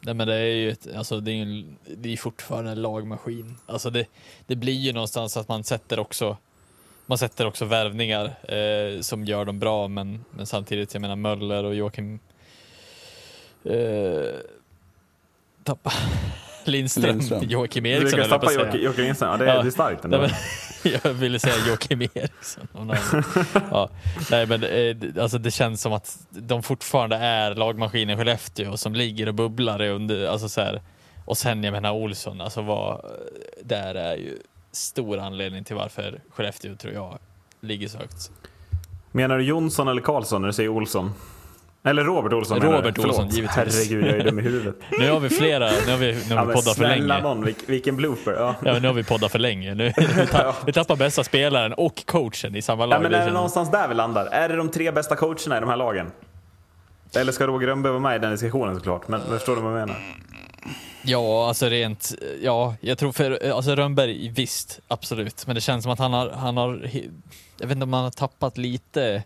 Nej 0.00 0.14
men 0.14 0.28
det 0.28 0.34
är 0.34 0.54
ju 0.54 0.70
ett, 0.70 0.88
alltså 0.96 1.20
det 1.20 1.30
är 1.30 1.34
ju 1.34 1.42
en, 1.42 1.76
det 1.96 2.12
är 2.12 2.16
fortfarande 2.16 2.70
en 2.70 2.82
lagmaskin. 2.82 3.56
Alltså 3.66 3.90
det, 3.90 4.06
det 4.46 4.56
blir 4.56 4.72
ju 4.72 4.92
någonstans 4.92 5.36
att 5.36 5.48
man 5.48 5.64
sätter 5.64 5.98
också 5.98 6.36
man 7.06 7.18
sätter 7.18 7.46
också 7.46 7.64
värvningar 7.64 8.24
eh, 8.54 9.00
som 9.00 9.24
gör 9.24 9.44
dem 9.44 9.58
bra 9.58 9.88
men, 9.88 10.24
men 10.30 10.46
samtidigt, 10.46 10.94
jag 10.94 11.00
menar 11.00 11.16
Möller 11.16 11.64
och 11.64 11.74
Joakim 11.74 12.18
eh, 13.64 14.34
tappa 15.64 15.92
Lindström, 16.70 17.04
Lindström. 17.04 17.42
Joakim 17.44 17.84
Du 17.84 17.90
Eriksson 17.90 18.04
lyckas 18.18 18.20
höll 18.20 18.30
jag 18.30 18.40
på 18.40 18.46
tappa 18.46 18.46
att 18.46 18.52
säga. 18.52 18.66
Jocke 18.66 18.78
Jocke 18.84 19.02
Lindström. 19.02 19.30
Ja, 19.30 19.36
det, 19.36 19.44
Ja. 19.44 19.62
det 19.62 19.68
är 19.68 19.70
starkt 19.70 20.04
Nej, 20.04 20.14
ändå. 20.14 20.28
men, 20.82 20.92
jag 21.04 21.12
ville 21.12 21.38
säga 21.38 21.54
Joakim 21.68 22.02
Eriksson. 22.02 22.68
ja. 23.70 23.88
Nej, 24.30 24.46
men 24.46 24.62
eh, 24.62 24.68
det- 24.96 25.18
alltså, 25.22 25.38
det 25.38 25.50
känns 25.50 25.80
som 25.82 25.92
att 25.92 26.18
de 26.30 26.62
fortfarande 26.62 27.16
är 27.16 27.54
lagmaskinen 27.54 28.16
Skellefteå 28.16 28.76
som 28.76 28.94
ligger 28.94 29.28
och 29.28 29.34
bubblar 29.34 29.80
under, 29.82 30.26
alltså, 30.26 30.48
så 30.48 30.60
här. 30.60 30.82
Och 31.24 31.38
sen, 31.38 31.64
jag 31.64 31.72
menar 31.72 31.92
Olsson, 31.92 32.40
alltså 32.40 32.62
vad, 32.62 33.00
där 33.64 33.94
är 33.94 34.16
ju 34.16 34.38
stor 34.72 35.18
anledning 35.18 35.64
till 35.64 35.76
varför 35.76 36.20
Skellefteå, 36.30 36.76
tror 36.76 36.94
jag, 36.94 37.18
ligger 37.60 37.88
så 37.88 37.98
högt. 37.98 38.30
Menar 39.12 39.38
du 39.38 39.44
Jonsson 39.44 39.88
eller 39.88 40.02
Karlsson 40.02 40.40
när 40.42 40.46
du 40.48 40.52
säger 40.52 40.68
Olsson? 40.68 41.12
Eller 41.86 42.04
Robert 42.04 42.32
Olsson 42.32 42.58
menar 42.58 42.72
Robert 42.76 42.94
du? 42.94 43.00
Förlåt. 43.00 43.18
Olsson, 43.18 43.36
givetvis. 43.36 43.56
Herregud, 43.56 44.06
jag 44.06 44.16
är 44.16 44.24
dum 44.24 44.38
i 44.38 44.42
huvudet. 44.42 44.76
Nu 44.98 45.10
har 45.10 45.20
vi 45.20 45.28
flera, 45.28 45.70
nu 45.86 45.90
har 45.90 45.98
vi, 45.98 46.12
nu 46.12 46.20
Ja, 46.30 46.36
har 46.36 46.42
vi 46.42 46.46
men 46.46 46.54
poddat 46.54 46.64
för 46.64 46.84
snälla 46.84 47.14
länge. 47.14 47.22
någon, 47.28 47.44
vilk, 47.44 47.58
vilken 47.66 47.96
blooper. 47.96 48.32
Ja. 48.32 48.54
Ja, 48.64 48.78
nu 48.78 48.86
har 48.86 48.94
vi 48.94 49.04
poddat 49.04 49.32
för 49.32 49.38
länge. 49.38 49.74
Nu, 49.74 49.84
vi, 49.96 50.26
tappar, 50.26 50.54
vi 50.66 50.72
tappar 50.72 50.96
bästa 50.96 51.24
spelaren 51.24 51.72
och 51.72 52.06
coachen 52.06 52.56
i 52.56 52.62
samma 52.62 52.86
lag. 52.86 52.96
Ja, 52.98 53.02
men 53.02 53.14
är 53.14 53.26
det 53.26 53.32
någonstans 53.32 53.70
där 53.70 53.88
vi 53.88 53.94
landar? 53.94 54.26
Är 54.26 54.48
det 54.48 54.56
de 54.56 54.68
tre 54.68 54.90
bästa 54.90 55.16
coacherna 55.16 55.56
i 55.56 55.60
de 55.60 55.68
här 55.68 55.76
lagen? 55.76 56.12
Eller 57.16 57.32
ska 57.32 57.46
Roger 57.46 57.66
Rönnberg 57.66 57.90
vara 57.92 58.02
med 58.02 58.16
i 58.16 58.18
den 58.18 58.30
diskussionen 58.30 58.74
såklart? 58.76 59.08
Men, 59.08 59.20
men 59.20 59.38
förstår 59.38 59.56
du 59.56 59.62
vad 59.62 59.72
jag 59.72 59.78
menar? 59.78 59.96
Ja, 61.02 61.48
alltså 61.48 61.66
rent, 61.66 62.14
ja, 62.42 62.74
jag 62.80 62.98
tror 62.98 63.12
för, 63.12 63.50
alltså 63.52 63.74
Rönnberg, 63.74 64.28
visst, 64.28 64.80
absolut. 64.88 65.46
Men 65.46 65.54
det 65.54 65.60
känns 65.60 65.82
som 65.82 65.92
att 65.92 65.98
han 65.98 66.12
har, 66.12 66.30
han 66.30 66.56
har, 66.56 66.80
jag 67.60 67.66
vet 67.66 67.70
inte 67.76 67.84
om 67.84 67.92
han 67.92 68.04
har 68.04 68.10
tappat 68.10 68.58
lite 68.58 69.22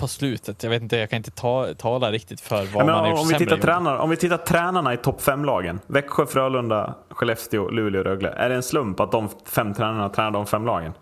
på 0.00 0.08
slutet. 0.08 0.62
Jag 0.62 0.70
vet 0.70 0.82
inte, 0.82 0.96
jag 0.96 1.10
kan 1.10 1.16
inte 1.16 1.30
ta, 1.30 1.74
tala 1.74 2.12
riktigt 2.12 2.40
för 2.40 2.56
vad 2.56 2.66
Ja, 2.66 2.76
men 2.76 2.86
man 2.86 2.94
har 2.94 3.12
om, 3.12 3.18
om, 3.18 3.28
vi 3.28 3.34
tittar 3.34 3.56
gjort. 3.56 3.64
tränare, 3.64 3.98
om 3.98 4.10
vi 4.10 4.16
tittar 4.16 4.36
tränarna 4.36 4.94
i 4.94 4.96
topp 4.96 5.22
fem-lagen. 5.22 5.80
Växjö, 5.86 6.26
Frölunda, 6.26 6.94
Skellefteå, 7.10 7.68
Luleå, 7.70 8.02
Rögle. 8.02 8.28
Är 8.28 8.48
det 8.48 8.54
en 8.54 8.62
slump 8.62 9.00
att 9.00 9.12
de 9.12 9.28
fem 9.46 9.74
tränarna 9.74 10.08
tränar 10.08 10.30
de 10.30 10.46
fem 10.46 10.66
lagen? 10.66 10.92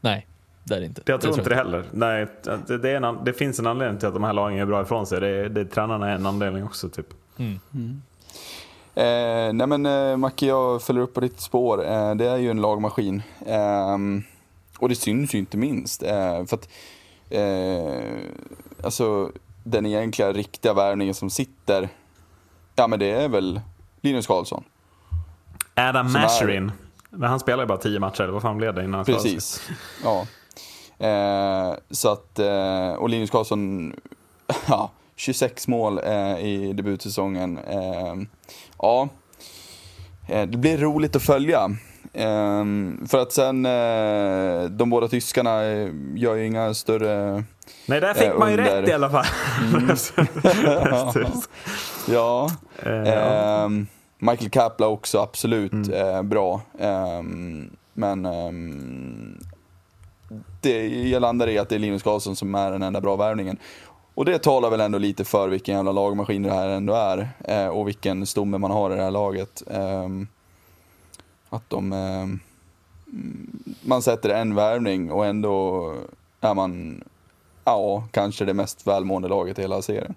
Nej, 0.00 0.26
Det 0.64 0.74
är 0.74 0.80
det 0.80 0.86
inte. 0.86 1.02
Jag 1.04 1.20
tror 1.20 1.32
Det 1.32 1.38
inte 1.38 1.50
det 1.50 1.56
heller. 1.56 1.84
Nej, 1.90 2.26
det, 2.66 2.78
det, 2.78 2.90
är 2.90 3.02
en, 3.02 3.18
det 3.24 3.32
finns 3.32 3.58
en 3.58 3.66
anledning 3.66 3.98
till 3.98 4.08
att 4.08 4.14
de 4.14 4.24
här 4.24 4.32
lagen 4.32 4.58
är 4.58 4.66
bra 4.66 4.82
ifrån 4.82 5.06
sig. 5.06 5.20
Det, 5.20 5.48
det, 5.48 5.64
tränarna 5.64 6.10
är 6.10 6.14
en 6.14 6.26
anledning 6.26 6.64
också. 6.64 6.88
Typ. 6.88 7.06
Eh, 8.94 9.52
nej 9.52 9.66
men 9.66 9.86
eh, 9.86 10.16
Macke, 10.16 10.46
jag 10.46 10.82
följer 10.82 11.02
upp 11.02 11.14
på 11.14 11.20
ditt 11.20 11.40
spår. 11.40 11.86
Eh, 11.86 12.14
det 12.14 12.26
är 12.26 12.36
ju 12.36 12.50
en 12.50 12.60
lagmaskin. 12.60 13.22
Ehm, 13.46 14.22
och 14.78 14.88
det 14.88 14.94
syns 14.94 15.34
ju 15.34 15.38
inte 15.38 15.56
minst. 15.56 16.02
Eh, 16.02 16.44
för 16.46 16.54
att, 16.56 16.68
eh, 17.30 18.18
alltså, 18.84 19.32
den 19.64 19.86
egentliga 19.86 20.32
riktiga 20.32 20.74
värvningen 20.74 21.14
som 21.14 21.30
sitter, 21.30 21.88
ja 22.74 22.86
men 22.86 22.98
det 22.98 23.10
är 23.10 23.28
väl 23.28 23.60
Linus 24.00 24.26
Karlsson. 24.26 24.64
Adam 25.74 26.12
Masherin. 26.12 26.72
Men 27.10 27.30
han 27.30 27.40
spelar 27.40 27.62
ju 27.62 27.66
bara 27.66 27.78
tio 27.78 28.00
matcher, 28.00 28.22
eller 28.22 28.32
vad 28.32 28.42
fan 28.42 28.56
blev 28.56 28.74
det 28.74 28.84
innan 28.84 28.94
han? 28.94 29.04
Precis. 29.04 29.70
Ja. 30.04 30.26
Eh, 31.06 31.74
så 31.90 32.08
att, 32.08 32.38
eh, 32.38 32.92
och 32.92 33.08
Linus 33.08 33.30
Karlsson, 33.30 33.92
ja, 34.68 34.90
26 35.16 35.68
mål 35.68 35.98
eh, 36.04 36.38
i 36.38 36.72
debutsäsongen. 36.72 37.58
Eh, 37.58 38.14
ja, 38.78 39.08
eh, 40.28 40.46
det 40.46 40.58
blir 40.58 40.78
roligt 40.78 41.16
att 41.16 41.22
följa. 41.22 41.70
Eh, 42.12 42.64
för 43.08 43.18
att 43.22 43.32
sen, 43.32 43.66
eh, 43.66 44.64
de 44.70 44.90
båda 44.90 45.08
tyskarna 45.08 45.62
eh, 45.64 45.88
gör 46.14 46.34
ju 46.34 46.46
inga 46.46 46.74
större... 46.74 47.44
Nej, 47.86 48.00
där 48.00 48.14
fick 48.14 48.28
Eh, 48.28 48.38
man 48.38 48.50
ju 48.52 48.58
under- 48.58 48.80
rätt 48.82 48.88
i 48.88 48.92
alla 48.92 49.10
fall. 49.10 49.24
Ja. 52.08 52.50
Eh, 52.82 52.92
ja. 52.92 53.14
Ehm, 53.64 53.86
Michael 54.18 54.50
Kapla 54.50 54.86
också 54.86 55.18
absolut 55.18 55.72
eh, 55.92 56.22
bra. 56.22 56.60
Ehm, 56.78 57.70
men 57.92 58.26
ehm, 58.26 59.38
det, 60.60 60.88
jag 61.08 61.20
landar 61.22 61.48
i 61.48 61.58
att 61.58 61.68
det 61.68 61.74
är 61.74 61.78
Linus 61.78 62.02
Karlsson 62.02 62.36
som 62.36 62.54
är 62.54 62.70
den 62.72 62.82
enda 62.82 63.00
bra 63.00 63.16
värvningen. 63.16 63.56
Och 64.14 64.24
det 64.24 64.38
talar 64.38 64.70
väl 64.70 64.80
ändå 64.80 64.98
lite 64.98 65.24
för 65.24 65.48
vilken 65.48 65.74
jävla 65.76 65.92
lagmaskin 65.92 66.42
det 66.42 66.52
här 66.52 66.68
ändå 66.68 66.94
är. 66.94 67.28
Eh, 67.44 67.66
och 67.66 67.88
vilken 67.88 68.26
stomme 68.26 68.58
man 68.58 68.70
har 68.70 68.90
i 68.90 68.96
det 68.96 69.02
här 69.02 69.10
laget. 69.10 69.62
Ehm, 69.70 70.28
att 71.50 71.70
de... 71.70 71.92
ehm, 71.92 72.40
man 73.82 74.02
sätter 74.02 74.28
en 74.30 74.54
värvning 74.54 75.10
och 75.12 75.26
ändå 75.26 75.94
är 76.40 76.54
man, 76.54 77.04
ja, 77.64 78.04
kanske 78.10 78.44
det 78.44 78.54
mest 78.54 78.86
välmående 78.86 79.28
laget 79.28 79.58
i 79.58 79.62
hela 79.62 79.82
serien. 79.82 80.14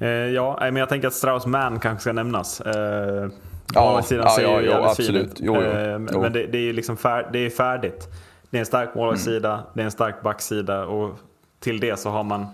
Eh, 0.00 0.08
ja, 0.08 0.58
men 0.60 0.76
jag 0.76 0.88
tänker 0.88 1.08
att 1.08 1.14
Strauss 1.14 1.46
Mann 1.46 1.80
kanske 1.80 2.00
ska 2.00 2.12
nämnas. 2.12 2.60
Eh, 2.60 3.28
Ja, 3.74 3.84
målvaktssidan 3.84 4.24
ja, 4.26 4.30
ser 4.36 4.42
ja, 4.42 4.60
ja, 4.60 4.90
absolut. 4.90 5.26
ut. 5.26 5.40
Jo, 5.40 5.54
jo, 5.56 5.62
Eh, 5.62 6.00
jo. 6.12 6.20
Men 6.20 6.32
det, 6.32 6.46
det 6.46 6.58
är 6.58 6.72
liksom 6.72 6.96
fär, 6.96 7.28
det 7.32 7.38
är 7.38 7.50
färdigt. 7.50 8.08
Det 8.50 8.56
är 8.56 8.60
en 8.60 8.66
stark 8.66 8.94
målvaktssida, 8.94 9.52
Mm. 9.52 9.64
det 9.74 9.80
är 9.80 9.84
en 9.84 9.90
stark 9.90 10.22
backsida 10.22 10.86
och 10.86 11.18
till 11.60 11.80
det 11.80 11.96
så 11.98 12.10
har 12.10 12.22
man 12.24 12.46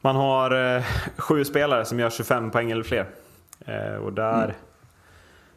man 0.00 0.16
har 0.16 0.76
eh, 0.76 0.84
sju 1.16 1.44
spelare 1.44 1.84
som 1.84 2.00
gör 2.00 2.10
25 2.10 2.50
poäng 2.50 2.70
eller 2.70 2.82
fler. 2.82 3.06
Eh, 3.66 3.94
och 3.94 4.12
där 4.12 4.54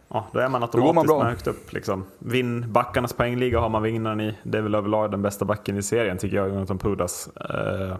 ja, 0.07 0.27
då 0.31 0.39
är 0.39 0.49
man 0.49 0.49
Mm. 0.49 0.51
man 0.51 0.63
automatiskt 0.63 1.17
med 1.17 1.27
högt 1.27 1.47
upp. 1.47 1.73
Liksom. 1.73 2.05
Vinn 2.19 2.71
backarnas 2.73 3.13
poängliga 3.13 3.59
har 3.59 3.69
man 3.69 3.83
vinnaren 3.83 4.21
i. 4.21 4.37
Det 4.43 4.57
är 4.57 4.61
väl 4.61 4.75
överlag 4.75 5.11
den 5.11 5.21
bästa 5.21 5.45
backen 5.45 5.77
i 5.77 5.83
serien 5.83 6.17
tycker 6.17 6.37
jag, 6.37 6.49
Jonathan 6.49 6.77
Pudas. 6.77 7.29
Eh, 7.35 7.95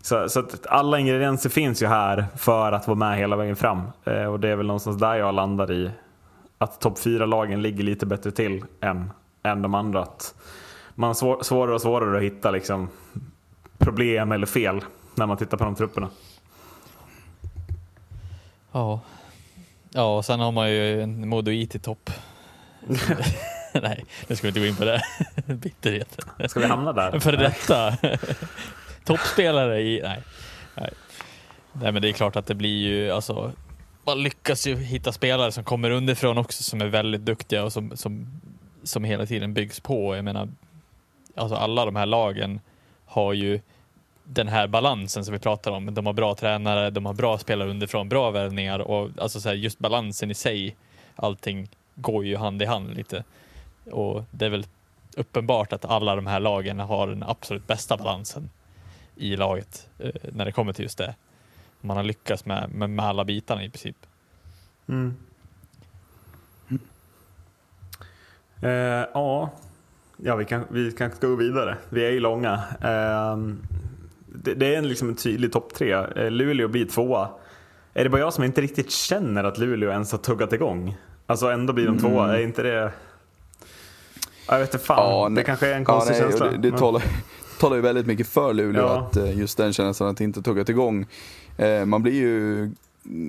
så, 0.00 0.28
så 0.28 0.40
att 0.40 0.66
alla 0.66 0.98
ingredienser 0.98 1.50
finns 1.50 1.82
ju 1.82 1.86
här 1.86 2.26
för 2.36 2.72
att 2.72 2.86
vara 2.86 2.98
med 2.98 3.18
hela 3.18 3.36
vägen 3.36 3.56
fram. 3.56 3.82
Eh, 4.04 4.24
och 4.24 4.40
det 4.40 4.48
är 4.48 4.56
väl 4.56 4.66
någonstans 4.66 4.96
där 4.98 5.14
jag 5.14 5.34
landar 5.34 5.72
i 5.72 5.90
att 6.58 6.80
topp 6.80 6.98
fyra 6.98 7.26
lagen 7.26 7.62
ligger 7.62 7.84
lite 7.84 8.06
bättre 8.06 8.30
till 8.30 8.64
än, 8.80 9.10
än 9.42 9.62
de 9.62 9.74
andra. 9.74 10.02
Att 10.02 10.34
man 10.94 11.08
har 11.08 11.14
svår, 11.14 11.42
svårare 11.42 11.74
och 11.74 11.82
svårare 11.82 12.16
att 12.16 12.22
hitta 12.22 12.50
liksom, 12.50 12.88
problem 13.78 14.32
eller 14.32 14.46
fel 14.46 14.84
när 15.16 15.26
man 15.26 15.36
tittar 15.36 15.56
på 15.56 15.64
de 15.64 15.74
trupperna. 15.74 16.10
Ja. 18.72 19.00
Ja, 19.90 20.16
och 20.16 20.24
sen 20.24 20.40
har 20.40 20.52
man 20.52 20.70
ju 20.70 21.02
en 21.02 21.28
Modoit 21.28 21.74
i 21.74 21.78
topp. 21.78 22.10
Nej, 23.72 24.04
nu 24.26 24.36
ska 24.36 24.46
vi 24.46 24.48
inte 24.48 24.60
gå 24.60 24.66
in 24.66 24.76
på 24.76 24.84
det. 24.84 25.02
Bitterheten. 25.54 26.48
Ska 26.48 26.60
vi 26.60 26.66
hamna 26.66 26.92
där? 26.92 27.12
En 27.12 27.20
före 27.20 27.36
detta 27.36 27.96
toppspelare 29.04 29.80
i... 29.80 30.00
Nej. 30.02 30.22
nej. 30.74 30.90
Nej, 31.72 31.92
men 31.92 32.02
det 32.02 32.08
är 32.08 32.12
klart 32.12 32.36
att 32.36 32.46
det 32.46 32.54
blir 32.54 32.78
ju 32.78 33.10
alltså... 33.10 33.52
Man 34.04 34.22
lyckas 34.22 34.66
ju 34.66 34.76
hitta 34.76 35.12
spelare 35.12 35.52
som 35.52 35.64
kommer 35.64 35.90
underifrån 35.90 36.38
också 36.38 36.62
som 36.62 36.80
är 36.80 36.86
väldigt 36.86 37.24
duktiga 37.24 37.64
och 37.64 37.72
som, 37.72 37.96
som, 37.96 38.40
som 38.82 39.04
hela 39.04 39.26
tiden 39.26 39.54
byggs 39.54 39.80
på. 39.80 40.16
Jag 40.16 40.24
menar, 40.24 40.48
alltså 41.36 41.56
alla 41.56 41.84
de 41.84 41.96
här 41.96 42.06
lagen 42.06 42.60
har 43.06 43.32
ju 43.32 43.60
den 44.28 44.48
här 44.48 44.66
balansen 44.66 45.24
som 45.24 45.32
vi 45.32 45.38
pratar 45.38 45.70
om. 45.70 45.94
De 45.94 46.06
har 46.06 46.12
bra 46.12 46.34
tränare, 46.34 46.90
de 46.90 47.06
har 47.06 47.14
bra 47.14 47.38
spelare 47.38 47.70
underifrån, 47.70 48.08
bra 48.08 48.30
värvningar 48.30 48.78
och 48.78 49.10
alltså 49.18 49.40
så 49.40 49.48
här, 49.48 49.56
just 49.56 49.78
balansen 49.78 50.30
i 50.30 50.34
sig. 50.34 50.76
Allting 51.16 51.68
går 51.94 52.24
ju 52.24 52.36
hand 52.36 52.62
i 52.62 52.64
hand 52.64 52.94
lite. 52.94 53.24
Och 53.90 54.24
det 54.30 54.46
är 54.46 54.50
väl 54.50 54.66
uppenbart 55.16 55.72
att 55.72 55.84
alla 55.84 56.16
de 56.16 56.26
här 56.26 56.40
lagen 56.40 56.80
har 56.80 57.06
den 57.06 57.22
absolut 57.22 57.66
bästa 57.66 57.96
balansen 57.96 58.50
i 59.16 59.36
laget 59.36 59.88
eh, 59.98 60.10
när 60.32 60.44
det 60.44 60.52
kommer 60.52 60.72
till 60.72 60.82
just 60.82 60.98
det. 60.98 61.14
Man 61.80 61.96
har 61.96 62.04
lyckats 62.04 62.44
med, 62.44 62.70
med, 62.70 62.90
med 62.90 63.04
alla 63.04 63.24
bitarna 63.24 63.64
i 63.64 63.70
princip. 63.70 63.96
Mm. 64.88 65.16
Eh, 68.62 69.06
ja, 69.14 69.50
ja 70.16 70.36
vi, 70.36 70.44
kan, 70.44 70.64
vi 70.70 70.92
kanske 70.92 71.16
ska 71.16 71.26
gå 71.26 71.36
vidare. 71.36 71.76
Vi 71.88 72.06
är 72.06 72.10
ju 72.10 72.20
långa. 72.20 72.64
Eh, 72.80 73.36
det, 74.42 74.54
det 74.54 74.74
är 74.74 74.78
en, 74.78 74.88
liksom 74.88 75.08
en 75.08 75.16
tydlig 75.16 75.52
topp 75.52 75.74
tre. 75.74 75.92
Eh, 75.92 76.30
Luleå 76.30 76.68
blir 76.68 76.84
tvåa. 76.86 77.28
Är 77.94 78.04
det 78.04 78.10
bara 78.10 78.20
jag 78.20 78.32
som 78.32 78.44
inte 78.44 78.60
riktigt 78.60 78.90
känner 78.90 79.44
att 79.44 79.58
Luleå 79.58 79.90
ens 79.90 80.12
har 80.12 80.18
tuggat 80.18 80.52
igång? 80.52 80.96
Alltså 81.26 81.46
ändå 81.50 81.72
blir 81.72 81.86
de 81.86 81.98
tvåa. 81.98 82.36
Är 82.36 82.42
inte 82.42 82.62
det... 82.62 82.92
Jag 84.48 84.58
vet 84.58 84.74
inte 84.74 84.84
fan. 84.86 85.34
det 85.34 85.34
nej. 85.34 85.44
kanske 85.44 85.66
är 85.68 85.74
en 85.74 85.78
Ja, 85.82 85.84
konstig 85.84 86.12
nej, 86.14 86.24
och 86.24 86.30
känsla. 86.30 86.50
Det, 86.50 86.56
det 86.58 86.70
Men- 86.70 86.78
talar, 86.80 87.02
talar 87.60 87.76
ju 87.76 87.82
väldigt 87.82 88.06
mycket 88.06 88.26
för 88.26 88.52
Luleå 88.54 88.82
Ja. 88.82 88.98
att 89.10 89.16
eh, 89.16 89.38
just 89.38 89.56
den 89.56 89.72
känslan 89.72 90.08
att 90.08 90.20
inte 90.20 90.42
tuggat 90.42 90.68
igång. 90.68 91.06
Eh, 91.58 91.84
man 91.84 92.02
blir 92.02 92.14
ju 92.14 92.70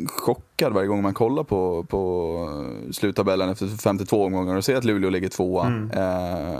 chockad 0.07 0.73
varje 0.73 0.87
gång 0.87 1.01
man 1.01 1.13
kollar 1.13 1.43
på, 1.43 1.83
på 1.89 2.73
sluttabellen 2.91 3.49
efter 3.49 3.67
52 3.67 4.25
omgångar 4.25 4.55
och 4.55 4.65
ser 4.65 4.75
att 4.75 4.83
Luleå 4.83 5.09
ligger 5.09 5.29
tvåa. 5.29 5.67
Mm. 5.67 5.91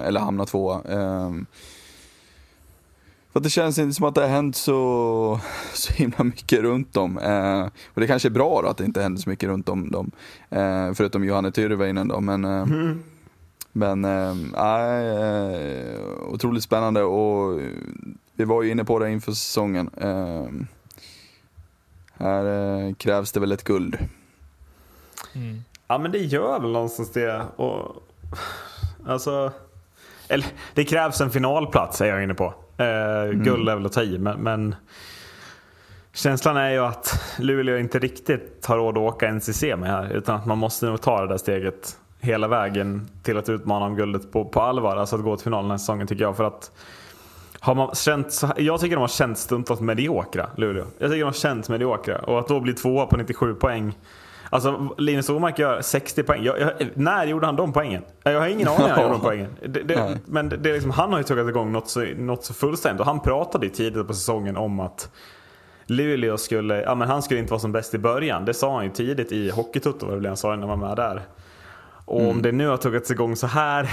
Eller 0.04 0.20
hamnar 0.20 0.46
tvåa. 0.46 0.82
Eh, 3.38 3.40
för 3.40 3.40
att 3.40 3.44
det 3.44 3.50
känns 3.50 3.78
inte 3.78 3.96
som 3.96 4.06
att 4.06 4.16
det 4.16 4.22
har 4.22 4.28
hänt 4.28 4.56
så, 4.56 5.40
så 5.74 5.94
himla 5.94 6.24
mycket 6.24 6.62
runt 6.62 6.94
dem. 6.94 7.18
Eh, 7.18 7.66
och 7.94 8.02
det 8.02 8.08
kanske 8.08 8.28
är 8.28 8.32
bra 8.32 8.62
då 8.62 8.68
att 8.68 8.78
det 8.78 8.86
inte 8.86 9.02
händer 9.02 9.22
så 9.22 9.30
mycket 9.30 9.50
runt 9.50 9.70
om 9.70 9.92
dem. 9.92 10.12
Eh, 10.50 10.94
förutom 10.94 11.24
Johanne 11.24 11.52
Tyrväinen 11.52 12.08
då. 12.08 12.20
Men, 12.20 12.46
eh, 12.46 12.62
Mm. 12.62 13.04
men 13.72 14.06
äh, 14.06 14.32
äh, 14.58 16.00
otroligt 16.34 16.64
spännande 16.64 17.04
och 17.04 17.60
vi 18.36 18.46
var 18.46 18.64
ju 18.64 18.72
inne 18.72 18.84
på 18.84 19.00
det 19.00 19.12
inför 19.12 19.32
säsongen. 19.32 19.90
Äh, 19.98 20.48
här 22.20 22.46
äh, 22.86 22.94
krävs 22.94 23.32
det 23.32 23.40
väl 23.40 23.52
ett 23.52 23.64
guld. 23.64 23.98
Mm. 25.36 25.64
Ja 25.88 25.98
men 25.98 26.12
det 26.12 26.18
gör 26.18 26.60
väl 26.60 26.72
någonstans 26.72 27.12
det. 27.12 27.42
Och, 27.56 28.04
alltså, 29.06 29.52
eller, 30.28 30.48
det 30.74 30.84
krävs 30.84 31.22
en 31.22 31.32
finalplats 31.32 32.02
är 32.02 32.06
jag 32.06 32.24
inne 32.24 32.34
på. 32.34 32.54
Eh, 32.78 33.32
Guld 33.32 33.70
är 33.70 33.76
väl 33.76 33.86
att 33.86 33.94
ta 33.94 34.04
i 34.04 34.18
men, 34.18 34.40
men 34.40 34.76
känslan 36.14 36.58
är 36.58 36.70
ju 36.70 36.80
att 36.80 37.36
Luleå 37.40 37.78
inte 37.78 38.00
riktigt 38.00 38.66
har 38.66 38.78
råd 38.78 38.98
att 38.98 39.04
åka 39.04 39.32
NCC 39.32 39.64
med 39.64 39.90
här. 39.90 40.14
Utan 40.14 40.36
att 40.36 40.46
man 40.46 40.58
måste 40.58 40.86
nog 40.86 41.02
ta 41.02 41.22
det 41.22 41.28
där 41.28 41.38
steget 41.38 41.98
hela 42.20 42.48
vägen 42.48 43.08
till 43.24 43.38
att 43.38 43.50
utmana 43.50 43.86
om 43.86 43.96
guldet 43.96 44.32
på, 44.32 44.46
på 44.46 44.62
allvar. 44.62 44.98
Alltså 44.98 45.16
att 45.16 45.24
gå 45.24 45.36
till 45.36 45.44
final 45.44 45.64
den 45.64 45.72
här 45.72 45.78
säsongen 45.78 46.08
tycker 46.08 46.24
jag. 46.24 46.38
För 46.38 46.44
att 46.44 46.72
har 47.60 47.76
man 47.76 47.96
känt, 47.96 48.42
jag 48.58 48.80
tycker 48.80 48.96
de 48.96 49.02
har 49.02 49.08
känt 49.08 49.38
stundtals 49.38 49.82
mediokra, 49.82 50.50
Luleå. 50.56 50.86
Jag 50.98 51.10
tycker 51.10 51.20
de 51.20 51.24
har 51.24 51.34
känt 51.34 51.70
mediokra. 51.70 52.20
Och 52.20 52.40
att 52.40 52.48
då 52.48 52.60
bli 52.60 52.74
tvåa 52.74 53.06
på 53.06 53.18
97 53.18 53.54
poäng. 53.54 53.98
Alltså 54.50 54.96
Linus 54.98 55.30
Omark 55.30 55.60
gör 55.60 55.82
60 55.82 56.24
poäng. 56.24 56.44
Jag, 56.44 56.60
jag, 56.60 56.72
när 56.94 57.26
gjorde 57.26 57.46
han 57.46 57.56
de 57.56 57.74
poängen? 57.74 58.04
Jag 58.24 58.40
har 58.40 58.48
ingen 58.48 58.68
aning 58.68 58.88
när 58.88 58.90
han 58.90 59.02
gjorde 59.04 59.14
de 59.14 59.22
poängen. 59.22 59.56
Det, 59.68 59.84
det, 59.84 60.18
men 60.26 60.50
det, 60.50 60.58
det 60.58 60.70
är 60.70 60.74
liksom, 60.74 60.92
han 60.92 61.12
har 61.12 61.18
ju 61.20 61.24
tagit 61.24 61.48
igång 61.48 61.72
något 61.72 61.90
så, 61.90 62.06
något 62.18 62.44
så 62.44 62.54
fullständigt. 62.54 63.00
Och 63.00 63.06
han 63.06 63.20
pratade 63.20 63.66
ju 63.66 63.72
tidigt 63.72 64.08
på 64.08 64.14
säsongen 64.14 64.58
om 64.58 64.80
att 64.80 65.10
Luleå 65.86 66.38
skulle, 66.38 66.82
ja 66.82 66.96
men 66.96 67.08
han 67.08 67.22
skulle 67.22 67.40
inte 67.40 67.52
vara 67.52 67.60
som 67.60 67.72
bäst 67.72 67.94
i 67.94 67.98
början. 67.98 68.46
Det 68.46 68.54
sa 68.54 68.76
han 68.76 68.84
ju 68.84 68.92
tidigt 68.92 69.32
i 69.32 69.50
Hockeytutto 69.50 70.06
var 70.06 70.18
det 70.18 70.28
han 70.28 70.38
sa 70.38 70.56
när 70.56 70.68
han 70.68 70.80
var 70.80 70.88
med 70.88 70.98
där. 70.98 71.22
Och 72.06 72.30
om 72.30 72.42
det 72.42 72.52
nu 72.52 72.68
har 72.68 72.78
tuggats 72.78 73.12
igång 73.12 73.36
så 73.36 73.48
här, 73.48 73.90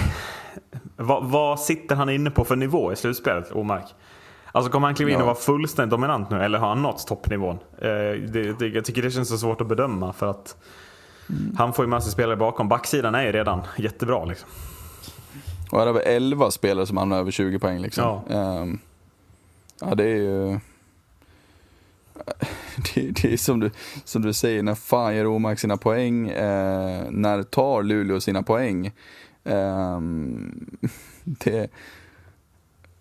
vad, 0.95 1.25
vad 1.25 1.59
sitter 1.59 1.95
han 1.95 2.09
inne 2.09 2.31
på 2.31 2.45
för 2.45 2.55
nivå 2.55 2.91
i 2.91 2.95
slutspelet, 2.95 3.51
Omark? 3.51 3.85
Alltså 4.55 4.71
kommer 4.71 4.87
han 4.87 4.95
kliva 4.95 5.11
in 5.11 5.13
Ja. 5.13 5.19
och 5.21 5.25
vara 5.25 5.35
fullständigt 5.35 5.91
dominant 5.91 6.29
nu 6.29 6.41
eller 6.43 6.59
har 6.59 6.67
han 6.67 6.81
nått 6.81 7.07
toppnivån? 7.07 7.57
Eh, 7.77 7.87
det, 7.87 8.59
det, 8.59 8.67
jag 8.67 8.85
tycker 8.85 9.01
det 9.01 9.11
känns 9.11 9.29
så 9.29 9.37
svårt 9.37 9.61
att 9.61 9.67
bedöma 9.67 10.13
för 10.13 10.27
att 10.29 10.57
Han 11.57 11.73
får 11.73 11.85
ju 11.85 11.89
med 11.89 12.03
sig 12.03 12.11
spelare 12.11 12.35
bakom. 12.35 12.69
Backsidan 12.69 13.15
är 13.15 13.23
ju 13.23 13.31
redan 13.31 13.61
jättebra. 13.77 14.25
Liksom. 14.25 14.49
Och 15.71 15.79
här 15.79 15.85
har 15.85 15.93
vi 15.93 15.99
11 15.99 16.51
spelare 16.51 16.85
som 16.85 16.97
hamnar 16.97 17.17
över 17.19 17.31
20 17.31 17.59
poäng. 17.59 17.79
Liksom. 17.79 18.03
Ja. 18.03 18.35
Ehm, 18.35 18.79
ja, 19.81 19.95
det 19.95 20.03
är 20.03 20.15
ju... 20.15 20.59
Det, 22.95 23.01
det 23.21 23.33
är 23.33 23.37
som 23.37 23.59
du, 23.59 23.71
som 24.03 24.21
du 24.21 24.33
säger, 24.33 24.63
när 24.63 24.75
fan 24.75 25.15
gör 25.15 25.25
Omark 25.27 25.59
sina 25.59 25.77
poäng? 25.77 26.29
Eh, 26.29 27.03
när 27.09 27.43
tar 27.43 27.83
Luleå 27.83 28.19
sina 28.19 28.43
poäng? 28.43 28.91
Ehm, 29.43 30.65
det, 31.23 31.69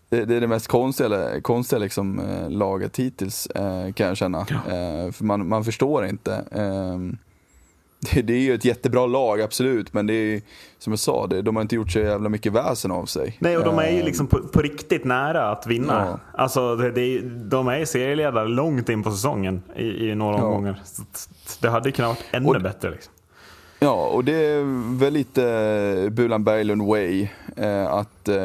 det, 0.09 0.25
det 0.25 0.35
är 0.37 0.41
det 0.41 0.47
mest 0.47 0.67
konstiga, 0.69 1.41
konstiga 1.41 1.79
liksom, 1.79 2.19
eh, 2.21 2.51
laget 2.51 2.97
hittills, 2.97 3.47
eh, 3.47 3.93
kan 3.93 4.07
jag 4.07 4.17
känna. 4.17 4.39
Eh, 4.41 5.13
för 5.13 5.25
man, 5.25 5.49
man 5.49 5.65
förstår 5.65 6.07
inte. 6.07 6.45
Ehm, 6.53 7.17
det, 8.15 8.23
det 8.23 8.33
är 8.35 8.39
ju 8.41 8.55
ett 8.55 8.65
jättebra 8.65 9.07
lag, 9.07 9.41
absolut, 9.41 9.93
men 9.95 10.07
det 10.07 10.15
är 10.15 10.43
som 10.79 10.93
jag 10.93 11.01
sa, 11.01 11.27
det, 11.27 11.43
de 11.43 11.57
har 11.57 11.63
inte 11.63 11.75
gjort 11.75 11.91
så 11.93 11.99
jävla 11.99 12.29
mycket 12.29 12.53
väsen 12.53 12.91
av 12.91 13.07
sig. 13.07 13.37
Nej, 13.41 13.57
och 13.57 13.65
de 13.65 13.79
är 13.79 13.91
ju 13.91 13.99
Ehm, 13.99 14.05
liksom 14.07 14.27
på, 14.27 14.39
på 14.53 14.61
riktigt 14.63 15.05
nära 15.05 15.51
att 15.51 15.67
vinna. 15.67 16.07
Ja. 16.11 16.41
Alltså, 16.43 16.77
det, 16.77 17.21
de 17.29 17.69
är 17.69 17.85
serieledare 17.85 18.49
långt 18.49 18.89
in 18.89 19.03
på 19.03 19.11
säsongen 19.11 19.63
i, 19.77 20.09
i 20.09 20.15
några 20.15 20.37
Ja. 20.39 20.45
omgångar. 20.45 20.81
Att 21.01 21.29
det 21.61 21.69
hade 21.69 21.93
kunnat 21.93 22.09
varit 22.11 22.25
ännu 22.33 22.49
Och- 22.49 22.63
bättre. 22.63 22.91
Liksom. 22.91 23.13
Ja, 23.79 24.07
och 24.07 24.25
det 24.25 24.33
är 24.33 24.63
väl 24.99 25.13
lite 25.13 26.09
Bulan 26.13 26.45
Berglund 26.45 26.83
way 26.83 27.29
eh, 27.57 27.87
att 27.87 28.29
eh, 28.29 28.37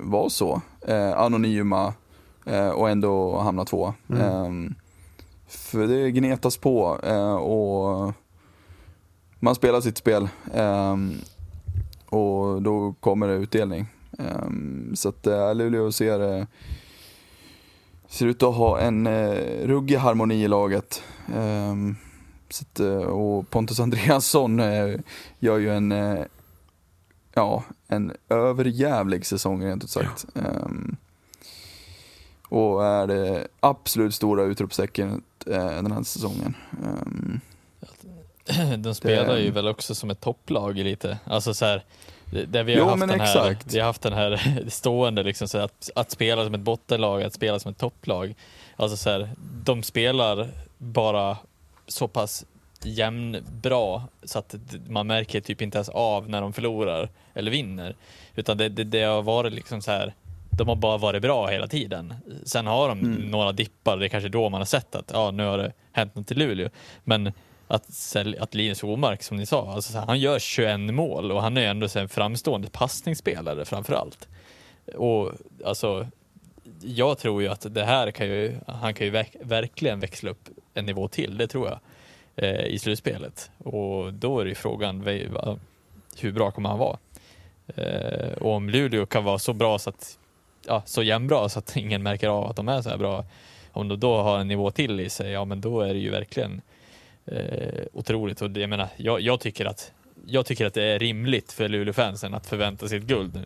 vara 0.00 0.30
så. 0.30 0.62
Eh, 0.86 1.18
anonyma 1.18 1.94
eh, 2.46 2.68
och 2.68 2.90
ändå 2.90 3.38
hamna 3.38 3.64
två. 3.64 3.94
Eh, 4.08 4.50
för 5.46 5.86
det 5.86 6.10
gnetas 6.10 6.56
på 6.56 6.98
eh, 7.02 7.34
och 7.34 8.12
man 9.38 9.54
spelar 9.54 9.80
sitt 9.80 9.98
spel. 9.98 10.28
Eh, 10.54 10.96
och 12.08 12.62
då 12.62 12.94
kommer 13.00 13.28
det 13.28 13.34
utdelning. 13.34 13.86
Eh, 14.18 14.48
så 14.94 15.08
att 15.08 15.26
eh, 15.26 15.54
Luleå 15.54 15.92
ser, 15.92 16.46
ser 18.08 18.26
ut 18.26 18.42
att 18.42 18.54
ha 18.54 18.80
en 18.80 19.06
eh, 19.06 19.66
ruggig 19.66 19.96
harmoni 19.96 20.44
i 20.44 20.48
laget. 20.48 21.02
Eh, 21.34 21.74
så 22.48 22.64
att, 22.64 22.80
eh, 22.80 22.96
och 22.96 23.50
Pontus 23.50 23.80
Andreasson 23.80 24.60
eh, 24.60 25.00
gör 25.38 25.58
ju 25.58 25.76
en, 25.76 25.92
eh, 25.92 26.24
ja, 27.34 27.62
en 27.88 28.12
överjävlig 28.28 29.26
säsong 29.26 29.64
rent 29.64 29.84
ut 29.84 29.90
sagt. 29.90 30.26
Ehm, 30.34 30.96
och 32.48 32.86
är 32.86 33.06
det 33.06 33.48
absolut 33.60 34.14
stora 34.14 34.42
utropstecknet 34.42 35.20
eh, 35.46 35.66
den 35.66 35.92
här 35.92 36.02
säsongen. 36.02 36.54
Ehm, 36.84 37.40
De 38.82 38.94
spelar 38.94 39.36
ju 39.36 39.44
Det- 39.44 39.50
väl 39.50 39.68
också 39.68 39.94
som 39.94 40.10
ett 40.10 40.20
topplag 40.20 40.76
lite. 40.76 41.18
Alltså 41.24 41.54
så 41.54 41.64
här, 41.64 41.84
där 42.48 42.62
vi 42.64 42.72
har 42.72 42.78
Jo, 42.80 42.86
haft 42.86 42.98
men 42.98 43.08
den 43.08 43.20
här, 43.20 43.50
exakt. 43.50 43.74
vi 43.74 43.78
har 43.78 43.86
haft 43.86 44.02
den 44.02 44.12
här 44.12 44.64
stående 44.68 45.22
liksom 45.22 45.48
så 45.48 45.58
att, 45.58 45.90
att 45.94 46.10
spela 46.10 46.44
som 46.44 46.54
ett 46.54 46.60
bottenlag, 46.60 47.22
att 47.22 47.32
spela 47.34 47.58
som 47.58 47.70
ett 47.70 47.78
topplag. 47.78 48.34
Alltså 48.76 48.96
så 48.96 49.10
här, 49.10 49.30
de 49.64 49.82
spelar 49.82 50.48
bara 50.78 51.36
så 51.86 52.08
pass 52.08 52.44
jämnbra 52.86 54.02
så 54.22 54.38
att 54.38 54.54
man 54.88 55.06
märker 55.06 55.40
typ 55.40 55.62
inte 55.62 55.78
ens 55.78 55.88
av 55.88 56.30
när 56.30 56.40
de 56.40 56.52
förlorar 56.52 57.08
eller 57.34 57.50
vinner. 57.50 57.96
Utan 58.34 58.56
det, 58.56 58.68
det, 58.68 58.84
det 58.84 59.02
har 59.02 59.22
varit 59.22 59.52
liksom 59.52 59.82
så 59.82 59.90
här, 59.90 60.14
de 60.50 60.68
har 60.68 60.76
bara 60.76 60.98
varit 60.98 61.22
bra 61.22 61.46
hela 61.46 61.66
tiden. 61.66 62.14
Sen 62.44 62.66
har 62.66 62.88
de 62.88 63.00
några 63.30 63.52
dippar, 63.52 63.96
det 63.96 64.06
är 64.06 64.08
kanske 64.08 64.28
då 64.28 64.48
man 64.48 64.60
har 64.60 64.66
sett 64.66 64.94
att 64.94 65.10
ja, 65.14 65.30
nu 65.30 65.44
har 65.44 65.58
det 65.58 65.72
hänt 65.92 66.14
något 66.14 66.30
i 66.30 66.34
Luleå. 66.34 66.68
Men 67.04 67.32
att, 67.68 68.16
att 68.40 68.54
Linus 68.54 68.82
Omark, 68.82 69.22
som 69.22 69.36
ni 69.36 69.46
sa, 69.46 69.72
alltså, 69.72 69.98
han 69.98 70.20
gör 70.20 70.38
21 70.38 70.80
mål 70.80 71.32
och 71.32 71.42
han 71.42 71.56
är 71.56 71.66
ändå 71.66 71.88
en 71.96 72.08
framstående 72.08 72.68
passningsspelare 72.70 73.64
framför 73.64 73.94
allt. 73.94 74.28
Och 74.94 75.32
alltså, 75.64 76.06
jag 76.80 77.18
tror 77.18 77.42
ju 77.42 77.48
att 77.48 77.74
det 77.74 77.84
här 77.84 78.10
kan 78.10 78.26
ju, 78.26 78.58
han 78.66 78.94
kan 78.94 79.06
ju 79.06 79.10
verk, 79.10 79.36
verkligen 79.40 80.00
växla 80.00 80.30
upp 80.30 80.48
en 80.74 80.86
nivå 80.86 81.08
till, 81.08 81.38
det 81.38 81.46
tror 81.46 81.68
jag, 81.68 81.78
eh, 82.36 82.66
i 82.66 82.78
slutspelet. 82.78 83.50
Och 83.58 84.14
då 84.14 84.40
är 84.40 84.44
det 84.44 84.48
ju 84.48 84.54
frågan, 84.54 85.06
hur 86.20 86.32
bra 86.32 86.50
kommer 86.50 86.68
han 86.68 86.78
vara? 86.78 86.98
Eh, 87.66 88.32
och 88.32 88.52
om 88.52 88.68
Luleå 88.68 89.06
kan 89.06 89.24
vara 89.24 89.38
så 89.38 89.52
bra 89.52 89.78
så 89.78 89.90
att, 89.90 90.18
ja, 90.66 90.82
så 90.86 91.02
jämnbra 91.02 91.48
så 91.48 91.58
att 91.58 91.76
ingen 91.76 92.02
märker 92.02 92.28
av 92.28 92.50
att 92.50 92.56
de 92.56 92.68
är 92.68 92.82
så 92.82 92.90
här 92.90 92.96
bra, 92.96 93.24
om 93.72 93.88
de 93.88 94.00
då 94.00 94.22
har 94.22 94.38
en 94.38 94.48
nivå 94.48 94.70
till 94.70 95.00
i 95.00 95.10
sig, 95.10 95.30
ja 95.30 95.44
men 95.44 95.60
då 95.60 95.80
är 95.80 95.94
det 95.94 96.00
ju 96.00 96.10
verkligen 96.10 96.60
eh, 97.26 97.84
otroligt. 97.92 98.42
Och 98.42 98.50
det, 98.50 98.60
jag 98.60 98.70
menar, 98.70 98.88
jag, 98.96 99.20
jag, 99.20 99.40
tycker 99.40 99.66
att, 99.66 99.92
jag 100.26 100.46
tycker 100.46 100.66
att 100.66 100.74
det 100.74 100.84
är 100.84 100.98
rimligt 100.98 101.52
för 101.52 101.68
Luleå-fansen 101.68 102.34
att 102.34 102.46
förvänta 102.46 102.88
sig 102.88 102.98
ett 102.98 103.04
guld 103.04 103.34
nu. 103.34 103.44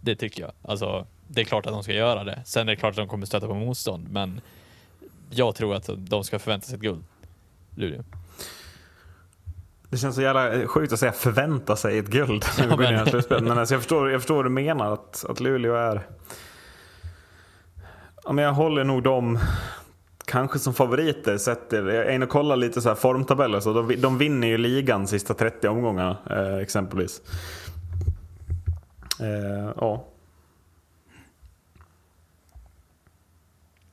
Det 0.00 0.16
tycker 0.16 0.42
jag. 0.42 0.52
Alltså, 0.62 1.06
det 1.28 1.40
är 1.40 1.44
klart 1.44 1.66
att 1.66 1.72
de 1.72 1.82
ska 1.82 1.92
göra 1.92 2.24
det. 2.24 2.42
Sen 2.44 2.68
är 2.68 2.72
det 2.72 2.76
klart 2.76 2.90
att 2.90 2.96
de 2.96 3.08
kommer 3.08 3.26
stöta 3.26 3.46
på 3.46 3.54
motstånd, 3.54 4.08
men 4.10 4.40
jag 5.30 5.54
tror 5.54 5.74
att 5.74 5.90
de 5.96 6.24
ska 6.24 6.38
förvänta 6.38 6.66
sig 6.66 6.74
ett 6.74 6.80
guld. 6.82 7.04
Luleå. 7.76 8.02
Det 9.96 10.00
känns 10.00 10.14
så 10.14 10.22
jävla 10.22 10.66
sjukt 10.66 10.92
att 10.92 11.00
säga 11.00 11.12
förvänta 11.12 11.76
sig 11.76 11.98
ett 11.98 12.08
guld 12.08 12.44
när 12.58 12.68
vi 12.68 12.76
går 12.76 12.86
in 12.86 13.06
i 13.06 13.10
slutspelet. 13.10 13.44
Men 13.44 13.58
alltså 13.58 13.74
jag, 13.74 13.80
förstår, 13.80 14.10
jag 14.10 14.20
förstår 14.20 14.36
vad 14.36 14.44
du 14.44 14.50
menar, 14.50 14.92
att, 14.92 15.24
att 15.28 15.40
Luleå 15.40 15.74
är... 15.74 16.06
Ja, 18.24 18.32
men 18.32 18.44
jag 18.44 18.52
håller 18.52 18.84
nog 18.84 19.02
dem 19.02 19.38
kanske 20.24 20.58
som 20.58 20.74
favoriter. 20.74 21.38
Sett 21.38 21.60
jag 21.70 21.88
är 21.88 22.10
inne 22.10 22.24
och 22.24 22.30
kollar 22.30 22.56
lite 22.56 22.80
så 22.80 22.88
här 22.88 22.96
formtabeller, 22.96 23.60
så 23.60 23.72
de, 23.72 24.00
de 24.00 24.18
vinner 24.18 24.48
ju 24.48 24.58
ligan 24.58 25.06
sista 25.06 25.34
30 25.34 25.68
omgångarna 25.68 26.16
eh, 26.30 26.56
exempelvis. 26.56 27.20
Eh, 29.20 29.72
ja. 29.76 30.04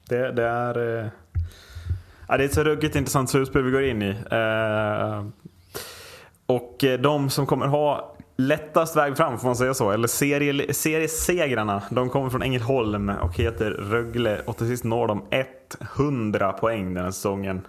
Det, 0.09 0.31
det 0.31 0.43
är... 0.43 0.99
Eh, 0.99 1.07
ja, 2.27 2.37
det 2.37 2.43
är 2.43 2.45
ett 2.45 2.53
så 2.53 2.63
ruggigt 2.63 2.95
intressant 2.95 3.29
slutspel 3.29 3.63
vi 3.63 3.71
går 3.71 3.83
in 3.83 4.01
i. 4.01 4.09
Eh, 4.31 5.23
och 6.55 6.83
eh, 6.83 6.99
de 6.99 7.29
som 7.29 7.45
kommer 7.45 7.67
ha 7.67 8.15
lättast 8.37 8.95
väg 8.95 9.17
fram, 9.17 9.39
får 9.39 9.47
man 9.47 9.55
säga 9.55 9.73
så, 9.73 9.91
eller 9.91 10.07
serie, 10.07 10.73
seriesegrarna, 10.73 11.83
de 11.91 12.09
kommer 12.09 12.29
från 12.29 12.41
Ängelholm 12.41 13.09
och 13.09 13.37
heter 13.37 13.71
Rögle 13.71 14.41
och 14.45 14.57
till 14.57 14.67
sist 14.67 14.83
når 14.83 15.07
de 15.07 15.23
100 15.97 16.53
poäng 16.53 16.93
den 16.93 17.03
här 17.03 17.11
säsongen. 17.11 17.61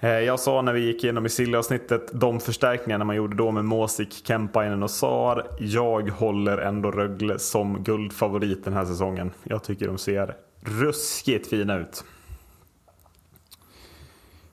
Eh, 0.00 0.10
jag 0.10 0.40
sa 0.40 0.62
när 0.62 0.72
vi 0.72 0.80
gick 0.80 1.04
igenom 1.04 1.26
i 1.26 1.28
Silja-avsnittet, 1.28 2.10
de 2.12 2.40
förstärkningarna 2.40 3.04
man 3.04 3.16
gjorde 3.16 3.36
då 3.36 3.50
med 3.50 3.64
Måsik, 3.64 4.26
Kempainen 4.26 4.82
och 4.82 4.90
Sar. 4.90 5.46
Jag 5.58 6.10
håller 6.10 6.58
ändå 6.58 6.90
Rögle 6.90 7.38
som 7.38 7.82
guldfavorit 7.82 8.64
den 8.64 8.72
här 8.72 8.84
säsongen. 8.84 9.32
Jag 9.42 9.64
tycker 9.64 9.86
de 9.86 9.98
ser 9.98 10.34
ruskigt 10.60 11.46
fina 11.46 11.78
ut. 11.78 12.04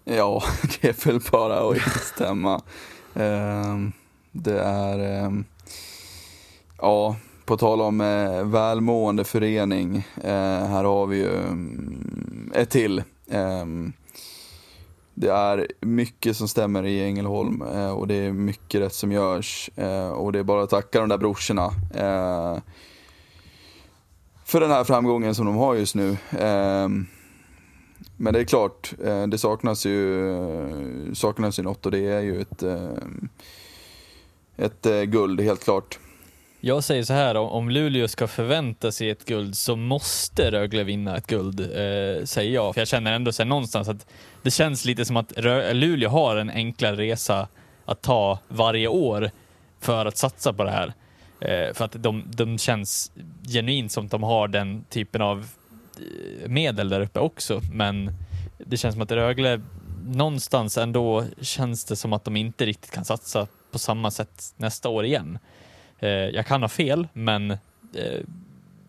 Ja, 0.06 0.44
det 0.82 0.88
är 0.88 1.06
väl 1.06 1.22
bara 1.32 1.70
att 1.70 1.76
instämma. 1.76 2.62
Ehm, 3.16 3.92
det 4.32 4.60
är, 4.60 5.00
ehm, 5.00 5.46
ja, 6.78 7.16
på 7.46 7.58
tal 7.58 7.82
om 7.82 8.02
eh, 8.02 8.44
välmående 8.44 9.24
förening, 9.24 10.08
eh, 10.24 10.66
här 10.66 10.84
har 10.84 11.06
vi 11.06 11.18
ju 11.18 11.38
mm, 11.38 12.52
ett 12.56 12.70
till. 12.70 13.04
Ehm, 13.30 13.94
det 15.14 15.30
är 15.30 15.68
mycket 15.80 16.38
som 16.38 16.48
stämmer 16.48 16.86
i 16.86 17.04
Ängelholm 17.04 17.62
eh, 17.62 17.92
och 17.92 18.08
det 18.08 18.16
är 18.16 18.32
mycket 18.32 18.82
rätt 18.82 18.94
som 18.94 19.12
görs. 19.12 19.70
Och 20.16 20.32
det 20.32 20.40
är 20.40 20.44
bara 20.44 20.64
att 20.64 20.70
tacka 20.70 21.00
de 21.00 21.10
där 21.10 21.18
brorsorna 21.18 21.72
för 24.46 24.60
den 24.60 24.72
här 24.72 24.84
framgången 24.84 25.36
som 25.36 25.46
de 25.46 25.56
har 25.56 25.76
just 25.76 25.96
nu. 25.96 26.18
Men 28.18 28.34
det 28.34 28.40
är 28.40 28.44
klart, 28.44 28.94
eh, 29.06 29.28
det 29.28 29.38
saknas 29.38 29.86
ju, 29.86 30.30
eh, 30.32 31.14
saknas 31.14 31.60
ju 31.60 31.64
något 31.64 31.86
och 31.86 31.92
det 31.92 32.00
är 32.06 32.20
ju 32.22 32.42
ett, 32.42 32.64
eh, 32.64 32.90
ett 34.58 34.84
guld, 35.06 35.42
helt 35.42 35.64
klart. 35.64 36.00
Jag 36.66 36.84
säger 36.84 37.04
så 37.04 37.14
här, 37.14 37.36
om- 37.36 37.70
Luleå 37.70 38.08
ska 38.08 38.28
förvänta 38.28 38.92
sig 38.92 39.10
ett 39.10 39.26
guld 39.26 39.56
så 39.58 39.76
måste 39.76 40.52
Rögle 40.52 40.84
vinna 40.84 41.18
ett 41.18 41.28
guld, 41.28 41.60
eh, 41.60 42.26
säger 42.26 42.54
jag. 42.54 42.74
För 42.74 42.82
jag 42.82 42.88
känner 42.88 43.14
ändå 43.14 43.32
så 43.32 43.44
här, 43.44 43.50
någonstans 43.50 43.88
att 43.90 44.06
det 44.42 44.52
känns 44.52 44.86
lite 44.86 45.06
som 45.06 45.18
att 45.18 45.32
Rö- 45.32 45.74
Luleå 45.74 46.10
har 46.10 46.36
en 46.36 46.50
enklare 46.50 46.96
resa 46.96 47.48
att 47.86 48.02
ta 48.02 48.40
varje 48.48 48.88
år 48.88 49.32
för 49.80 50.06
att 50.06 50.18
satsa 50.18 50.54
på 50.54 50.64
det 50.64 50.72
här. 50.72 50.94
Eh, 51.40 51.74
för 51.74 51.86
att 51.86 52.04
de, 52.04 52.24
de 52.28 52.58
känns 52.58 53.12
genuint 53.48 53.92
som 53.92 54.06
att 54.06 54.12
de 54.12 54.24
har 54.24 54.48
den 54.48 54.84
typen 54.90 55.22
av 55.22 55.48
medel 56.48 56.90
där 56.90 57.02
uppe 57.02 57.20
också. 57.20 57.62
Men 57.72 58.12
det 58.58 58.78
känns 58.78 58.96
som 58.96 59.02
att 59.02 59.12
Rögle 59.12 59.62
någonstans 60.08 60.78
ändå 60.78 61.26
känns 61.42 61.86
det 61.86 61.96
som 61.96 62.14
att 62.14 62.24
de 62.24 62.36
inte 62.36 62.66
riktigt 62.66 62.92
kan 62.92 63.06
satsa 63.06 63.48
på 63.72 63.80
samma 63.80 64.12
sätt 64.12 64.54
nästa 64.58 64.90
år 64.90 65.06
igen. 65.06 65.40
Eh, 66.00 66.10
jag 66.10 66.46
kan 66.46 66.62
ha 66.62 66.70
fel, 66.70 67.08
men 67.14 67.52
eh, 67.52 67.58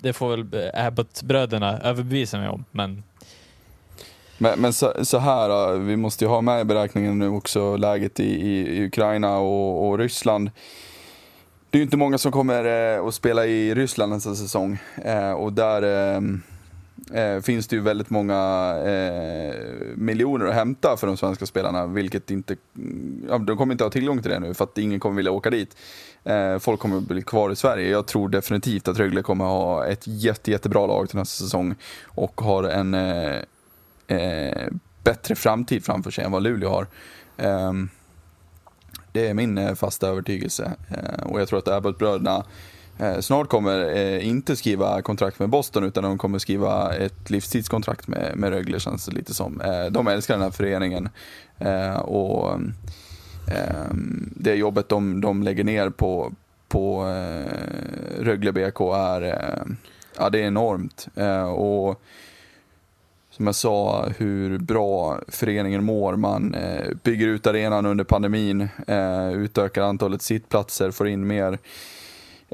det 0.01 0.13
får 0.13 0.37
väl 0.37 0.71
Abbott-bröderna 0.75 1.81
överbevisa 1.81 2.39
mig 2.39 2.49
om. 2.49 2.65
Men 2.71 3.03
Men, 4.39 4.61
men 4.61 4.73
så, 4.73 5.05
så 5.05 5.19
här, 5.19 5.73
eh, 5.75 5.79
vi 5.79 5.97
måste 5.97 6.25
ju 6.25 6.29
ha 6.29 6.41
med 6.41 6.61
i 6.61 6.65
beräkningen 6.65 7.19
nu 7.19 7.29
också 7.29 7.77
läget 7.77 8.21
i, 8.21 8.25
i, 8.25 8.77
i 8.77 8.87
Ukraina 8.87 9.39
och, 9.39 9.89
och 9.89 9.99
Ryssland. 9.99 10.51
Det 11.71 11.77
är 11.77 11.81
ju 11.81 11.85
inte 11.85 11.97
många 11.97 12.19
som 12.19 12.33
kommer 12.33 12.95
eh, 12.95 13.07
att 13.07 13.15
spela 13.15 13.47
i 13.47 13.75
Ryssland 13.75 14.13
nästa 14.13 14.35
säsong. 14.35 14.79
Eh, 15.05 15.33
och 15.33 15.53
där 15.53 16.15
eh, 16.15 16.21
eh, 17.13 17.41
finns 17.41 17.67
det 17.67 17.77
ju 17.77 17.83
väldigt 17.83 18.11
många 18.11 18.37
eh, 18.85 19.55
miljoner 19.95 20.47
att 20.47 20.55
hämta 20.55 20.97
för 20.97 21.07
de 21.07 21.17
svenska 21.17 21.47
spelarna. 21.47 21.87
Vilket 21.87 22.31
inte, 22.31 22.57
mm, 22.77 23.27
ja, 23.29 23.39
de 23.39 23.57
kommer 23.57 23.75
inte 23.75 23.85
ha 23.85 23.91
tillgång 23.91 24.23
till 24.23 24.31
det 24.31 24.41
nu 24.41 24.55
för 24.55 24.65
att 24.65 24.79
ingen 24.79 25.01
kommer 25.01 25.17
vilja 25.17 25.33
åka 25.33 25.51
dit. 25.51 25.77
Eh, 26.25 26.59
folk 26.59 26.81
kommer 26.81 27.01
bli 27.01 27.23
kvar 27.23 27.51
i 27.51 27.57
Sverige. 27.57 27.91
Jag 27.91 28.07
tror 28.07 28.29
definitivt 28.29 28.89
att 28.89 28.99
Rögle 28.99 29.23
kommer 29.23 29.45
ha 29.45 29.87
ett 29.87 30.03
jätte, 30.07 30.51
jättebra 30.51 30.87
lag 30.87 31.09
till 31.09 31.19
nästa 31.19 31.45
säsong. 31.45 31.75
Och 32.05 32.41
har 32.41 32.65
en 32.65 32.95
eh, 32.95 33.39
eh, 34.07 34.69
bättre 35.03 35.35
framtid 35.35 35.85
framför 35.85 36.11
sig 36.11 36.25
än 36.25 36.33
vad 36.33 36.43
Luleå 36.43 36.69
har. 36.69 36.87
Ehm, 37.37 37.89
det 39.13 39.29
är 39.29 39.35
min 39.35 39.59
eh, 39.59 39.75
fasta 39.75 40.09
övertygelse. 40.09 40.73
Eh, 40.89 41.27
och 41.27 41.41
jag 41.41 41.49
tror 41.49 41.59
att 41.59 41.69
Abbott-bröderna 41.69 42.45
Eh, 42.99 43.21
snart 43.21 43.49
kommer 43.49 43.97
eh, 43.97 44.29
inte 44.29 44.57
skriva 44.57 45.03
kontrakt 45.03 45.39
med 45.39 45.49
Boston 45.49 45.85
utan 45.85 46.05
de 46.05 46.19
kommer 46.19 46.39
skriva 46.39 46.95
ett 46.95 47.31
livstidskontrakt 47.31 48.09
med, 48.09 48.33
med 48.37 48.51
Rögle 48.51 48.81
känns 48.81 49.07
det 49.07 49.13
lite 49.13 49.35
som. 49.35 49.61
Eh, 49.61 49.87
de 49.91 50.09
älskar 50.09 50.35
den 50.35 50.43
här 50.43 50.51
föreningen. 50.51 51.09
Och 52.03 52.53
ehm, 52.53 54.33
det 54.37 54.55
jobbet 54.55 54.89
de, 54.89 55.21
de 55.21 55.43
lägger 55.43 55.65
ner 55.65 55.91
på, 55.91 56.33
på 56.69 57.05
Rögle 58.21 58.53
BK 58.53 58.81
är, 58.81 59.39
ja, 60.19 60.31
det 60.31 60.39
är 60.39 60.47
enormt. 60.47 61.09
Och 61.57 62.03
som 63.31 63.47
jag 63.47 63.55
sa, 63.55 64.09
hur 64.17 64.59
bra 64.59 65.21
föreningen 65.29 65.85
mår. 65.85 66.17
Man 66.17 66.57
bygger 67.03 67.27
ut 67.27 67.47
arenan 67.47 67.87
under 67.87 68.05
pandemin, 68.05 68.69
utökar 69.35 69.83
antalet 69.83 70.23
sittplatser, 70.23 70.91
får 70.91 71.09
in 71.09 71.27
mer 71.27 71.59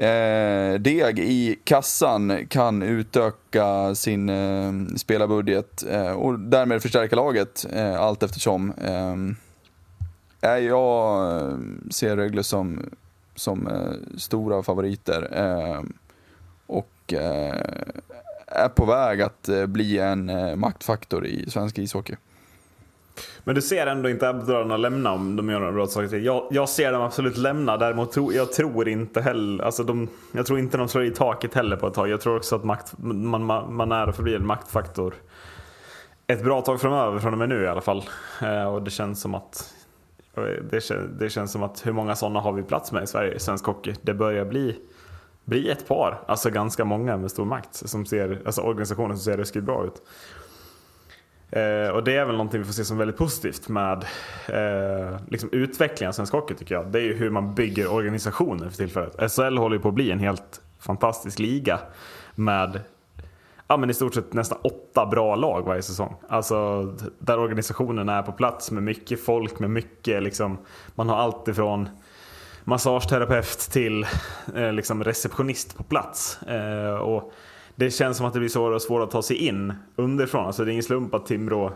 eh, 0.01 0.79
deg 0.79 1.19
i 1.19 1.59
kassan, 1.63 2.47
kan 2.47 2.81
utöka 2.81 3.95
sin 3.95 4.29
eh, 4.29 4.95
spelarbudget 4.95 5.83
eh, 5.83 6.11
och 6.11 6.39
därmed 6.39 6.81
förstärka 6.81 7.15
laget 7.15 7.65
eh, 7.73 8.01
allt 8.01 8.23
eftersom. 8.23 8.71
Eh, 8.71 10.57
jag 10.57 11.35
eh, 11.41 11.57
ser 11.91 12.15
Rögle 12.15 12.43
som, 12.43 12.89
som 13.35 13.67
eh, 13.67 14.17
stora 14.17 14.63
favoriter 14.63 15.29
eh, 15.31 15.81
och 16.67 17.13
eh, 17.13 17.55
är 18.47 18.69
på 18.69 18.85
väg 18.85 19.21
att 19.21 19.49
eh, 19.49 19.65
bli 19.65 19.99
en 19.99 20.29
eh, 20.29 20.55
maktfaktor 20.55 21.25
i 21.25 21.49
svensk 21.49 21.77
ishockey. 21.77 22.15
Men 23.43 23.55
du 23.55 23.61
ser 23.61 23.87
ändå 23.87 24.09
inte 24.09 24.29
Abdurrahman 24.29 24.81
lämna 24.81 25.11
om 25.11 25.35
de 25.35 25.49
gör 25.49 25.59
några 25.59 25.71
bra 25.71 25.87
saker 25.87 26.07
till. 26.07 26.25
Jag, 26.25 26.47
jag 26.51 26.69
ser 26.69 26.91
dem 26.91 27.01
absolut 27.01 27.37
lämna, 27.37 27.77
däremot 27.77 28.11
tro, 28.11 28.33
jag 28.33 28.51
tror 28.51 28.87
inte 28.87 29.21
heller, 29.21 29.63
alltså 29.63 29.83
de, 29.83 30.07
jag 30.31 30.45
tror 30.45 30.59
inte 30.59 30.77
de 30.77 30.87
slår 30.87 31.03
i 31.03 31.11
taket 31.11 31.53
heller 31.53 31.75
på 31.75 31.87
ett 31.87 31.93
tag. 31.93 32.09
Jag 32.09 32.21
tror 32.21 32.35
också 32.37 32.55
att 32.55 32.63
makt, 32.63 32.93
man, 32.97 33.43
man, 33.45 33.75
man 33.75 33.91
är 33.91 34.09
och 34.09 34.15
förblir 34.15 34.35
en 34.35 34.45
maktfaktor 34.45 35.13
ett 36.27 36.43
bra 36.43 36.61
tag 36.61 36.81
framöver, 36.81 37.19
från 37.19 37.33
och 37.33 37.39
med 37.39 37.49
nu 37.49 37.63
i 37.63 37.67
alla 37.67 37.81
fall. 37.81 38.03
Eh, 38.41 38.73
och 38.73 38.81
det 38.81 38.91
känns 38.91 39.21
som 39.21 39.35
att 39.35 39.73
det, 40.69 40.79
kän- 40.79 41.17
det 41.19 41.29
känns 41.29 41.51
som 41.51 41.63
att 41.63 41.87
hur 41.87 41.91
många 41.91 42.15
sådana 42.15 42.39
har 42.39 42.53
vi 42.53 42.63
plats 42.63 42.91
med 42.91 43.03
i 43.03 43.07
Sverige, 43.07 43.39
svensk 43.39 43.65
hockey? 43.65 43.93
Det 44.01 44.13
börjar 44.13 44.45
bli, 44.45 44.79
bli 45.45 45.69
ett 45.69 45.87
par, 45.87 46.23
alltså 46.27 46.49
ganska 46.49 46.85
många 46.85 47.17
med 47.17 47.31
stor 47.31 47.45
makt, 47.45 47.73
som 47.73 48.05
ser, 48.05 48.41
alltså 48.45 48.61
organisationer 48.61 49.15
som 49.15 49.23
ser 49.23 49.37
ruskigt 49.37 49.65
bra 49.65 49.85
ut. 49.85 50.01
Eh, 51.51 51.89
och 51.89 52.03
det 52.03 52.15
är 52.15 52.25
väl 52.25 52.35
någonting 52.35 52.59
vi 52.59 52.65
får 52.65 52.73
se 52.73 52.85
som 52.85 52.97
väldigt 52.97 53.17
positivt 53.17 53.67
med 53.67 54.05
eh, 54.47 55.19
liksom 55.27 55.49
utvecklingen 55.51 56.09
av 56.09 56.13
svensk 56.13 56.33
hockey 56.33 56.55
tycker 56.55 56.75
jag. 56.75 56.91
Det 56.91 56.99
är 56.99 57.03
ju 57.03 57.13
hur 57.13 57.29
man 57.29 57.55
bygger 57.55 57.91
organisationer 57.91 58.69
för 58.69 58.77
tillfället. 58.77 59.31
SHL 59.31 59.57
håller 59.57 59.75
ju 59.75 59.81
på 59.81 59.87
att 59.87 59.93
bli 59.93 60.11
en 60.11 60.19
helt 60.19 60.61
fantastisk 60.79 61.39
liga 61.39 61.79
med 62.35 62.79
ja, 63.67 63.77
men 63.77 63.89
i 63.89 63.93
stort 63.93 64.13
sett 64.13 64.33
nästan 64.33 64.57
åtta 64.61 65.05
bra 65.05 65.35
lag 65.35 65.61
varje 65.61 65.81
säsong. 65.81 66.15
Alltså 66.29 66.83
där 67.19 67.39
organisationen 67.39 68.09
är 68.09 68.21
på 68.21 68.31
plats 68.31 68.71
med 68.71 68.83
mycket 68.83 69.25
folk, 69.25 69.59
med 69.59 69.69
mycket 69.69 70.23
liksom, 70.23 70.57
man 70.95 71.09
har 71.09 71.17
allt 71.17 71.47
ifrån 71.47 71.89
massageterapeut 72.63 73.59
till 73.71 74.05
eh, 74.55 74.73
liksom 74.73 75.03
receptionist 75.03 75.77
på 75.77 75.83
plats. 75.83 76.43
Eh, 76.43 76.93
och 76.93 77.33
det 77.85 77.91
känns 77.91 78.17
som 78.17 78.25
att 78.25 78.33
det 78.33 78.39
blir 78.39 78.49
svårare 78.49 78.75
och 78.75 78.81
svårare 78.81 79.03
att 79.03 79.11
ta 79.11 79.21
sig 79.21 79.37
in 79.37 79.73
underifrån. 79.95 80.45
Alltså 80.45 80.65
det 80.65 80.69
är 80.69 80.71
ingen 80.71 80.83
slump 80.83 81.13
att 81.13 81.25
Timrå 81.25 81.73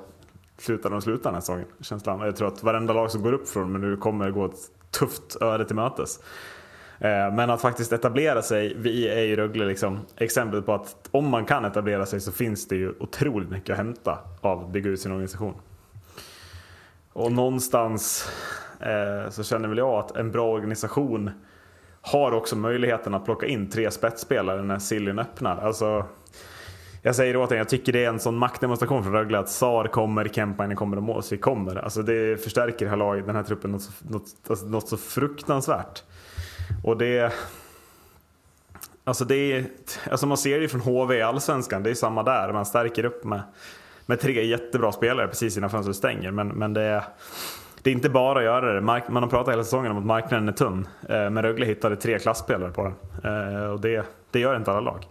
slutar 0.57 0.89
de 0.89 1.01
slutar 1.01 1.23
den 1.23 1.33
här 1.33 1.41
säsongen. 1.41 1.65
Känslan. 1.81 2.19
Jag 2.19 2.35
tror 2.35 2.47
att 2.47 2.63
varenda 2.63 2.93
lag 2.93 3.11
som 3.11 3.21
går 3.21 3.33
upp 3.33 3.49
från 3.49 3.71
men 3.71 3.81
nu 3.81 3.97
kommer 3.97 4.31
gå 4.31 4.45
ett 4.45 4.71
tufft 4.91 5.41
öde 5.41 5.65
till 5.65 5.75
mötes. 5.75 6.19
Eh, 6.99 7.33
men 7.33 7.49
att 7.49 7.61
faktiskt 7.61 7.93
etablera 7.93 8.41
sig, 8.41 8.73
vi 8.77 9.07
är 9.07 9.21
ju 9.21 9.35
Rögle 9.35 9.65
liksom 9.65 9.99
exemplet 10.17 10.65
på 10.65 10.73
att 10.73 11.09
om 11.11 11.29
man 11.29 11.45
kan 11.45 11.65
etablera 11.65 12.05
sig 12.05 12.21
så 12.21 12.31
finns 12.31 12.67
det 12.67 12.75
ju 12.75 12.93
otroligt 12.99 13.49
mycket 13.49 13.69
att 13.69 13.77
hämta 13.77 14.19
av 14.41 14.59
att 14.59 14.71
bygga 14.71 14.89
ut 14.89 14.99
sin 14.99 15.11
organisation. 15.11 15.53
Och 17.13 17.31
någonstans 17.31 18.29
eh, 18.79 19.29
så 19.29 19.43
känner 19.43 19.67
väl 19.67 19.77
jag 19.77 19.99
att 19.99 20.17
en 20.17 20.31
bra 20.31 20.51
organisation 20.51 21.31
har 22.05 22.31
också 22.31 22.55
möjligheten 22.55 23.13
att 23.13 23.25
plocka 23.25 23.45
in 23.45 23.69
tre 23.69 23.91
spetsspelare 23.91 24.63
när 24.63 24.79
sillen 24.79 25.19
öppnar. 25.19 25.57
Alltså, 25.57 26.05
jag 27.01 27.15
säger 27.15 27.33
det 27.33 27.39
återigen, 27.39 27.57
jag 27.57 27.69
tycker 27.69 27.93
det 27.93 28.05
är 28.05 28.09
en 28.09 28.19
sån 28.19 28.37
maktdemonstration 28.37 29.03
från 29.03 29.13
Rögle 29.13 29.39
att 29.39 29.49
Sar 29.49 29.87
kommer, 29.87 30.27
Kempainen 30.27 30.77
kommer 30.77 30.97
och 30.97 31.03
Måsvik 31.03 31.41
kommer. 31.41 31.75
Alltså 31.75 32.01
det 32.01 32.43
förstärker 32.43 32.85
det 32.85 32.89
här 32.89 32.97
laget, 32.97 33.25
den 33.25 33.35
här 33.35 33.43
truppen 33.43 33.71
något 33.71 33.81
så, 33.81 33.91
något, 34.09 34.25
alltså 34.49 34.65
något 34.65 34.87
så 34.87 34.97
fruktansvärt. 34.97 36.03
Och 36.83 36.97
det... 36.97 37.33
Alltså 39.03 39.25
det 39.25 39.35
är... 39.35 39.65
Alltså 40.11 40.27
man 40.27 40.37
ser 40.37 40.55
det 40.55 40.61
ju 40.61 40.67
från 40.67 40.81
HV 40.81 41.17
i 41.17 41.21
Allsvenskan, 41.21 41.83
det 41.83 41.89
är 41.89 41.95
samma 41.95 42.23
där. 42.23 42.53
Man 42.53 42.65
stärker 42.65 43.05
upp 43.05 43.23
med, 43.23 43.41
med 44.05 44.19
tre 44.19 44.45
jättebra 44.45 44.91
spelare 44.91 45.27
precis 45.27 45.57
innan 45.57 45.69
fönstret 45.69 45.95
stänger. 45.95 46.31
Men, 46.31 46.47
men 46.47 46.73
det 46.73 46.81
är... 46.81 47.03
Det 47.85 47.89
är 47.91 47.93
inte 47.93 48.09
bara 48.09 48.39
att 48.39 48.45
göra 48.45 48.73
det. 48.73 48.81
Man 48.81 49.23
har 49.23 49.27
pratat 49.27 49.53
hela 49.53 49.63
säsongen 49.63 49.91
om 49.91 49.97
att 49.97 50.05
marknaden 50.05 50.47
är 50.47 50.51
tunn. 50.53 50.87
Eh, 51.09 51.29
Men 51.29 51.41
Rögle 51.43 51.65
hittade 51.65 51.95
tre 51.95 52.19
klassspelare 52.19 52.71
på 52.71 52.83
den. 52.83 52.93
Eh, 53.55 53.69
Och 53.69 53.81
det, 53.81 54.05
det 54.31 54.39
gör 54.39 54.55
inte 54.57 54.71
alla 54.71 54.79
lag. 54.79 55.05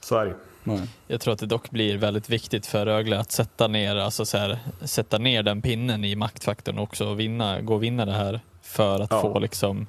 Så 0.00 0.16
är 0.18 0.26
det. 0.26 0.34
Nej. 0.64 0.80
Jag 1.06 1.20
tror 1.20 1.34
att 1.34 1.40
det 1.40 1.46
dock 1.46 1.70
blir 1.70 1.98
väldigt 1.98 2.30
viktigt 2.30 2.66
för 2.66 2.86
Rögle 2.86 3.18
att 3.18 3.32
sätta 3.32 3.68
ner, 3.68 3.96
alltså 3.96 4.24
så 4.24 4.38
här, 4.38 4.58
sätta 4.84 5.18
ner 5.18 5.42
den 5.42 5.62
pinnen 5.62 6.04
i 6.04 6.16
maktfaktorn 6.16 6.78
också 6.78 7.06
och 7.08 7.20
vinna, 7.20 7.60
gå 7.60 7.74
och 7.74 7.82
vinna 7.82 8.04
det 8.06 8.12
här 8.12 8.40
för 8.62 9.00
att 9.00 9.10
Ja. 9.10 9.20
få 9.20 9.38
liksom 9.38 9.86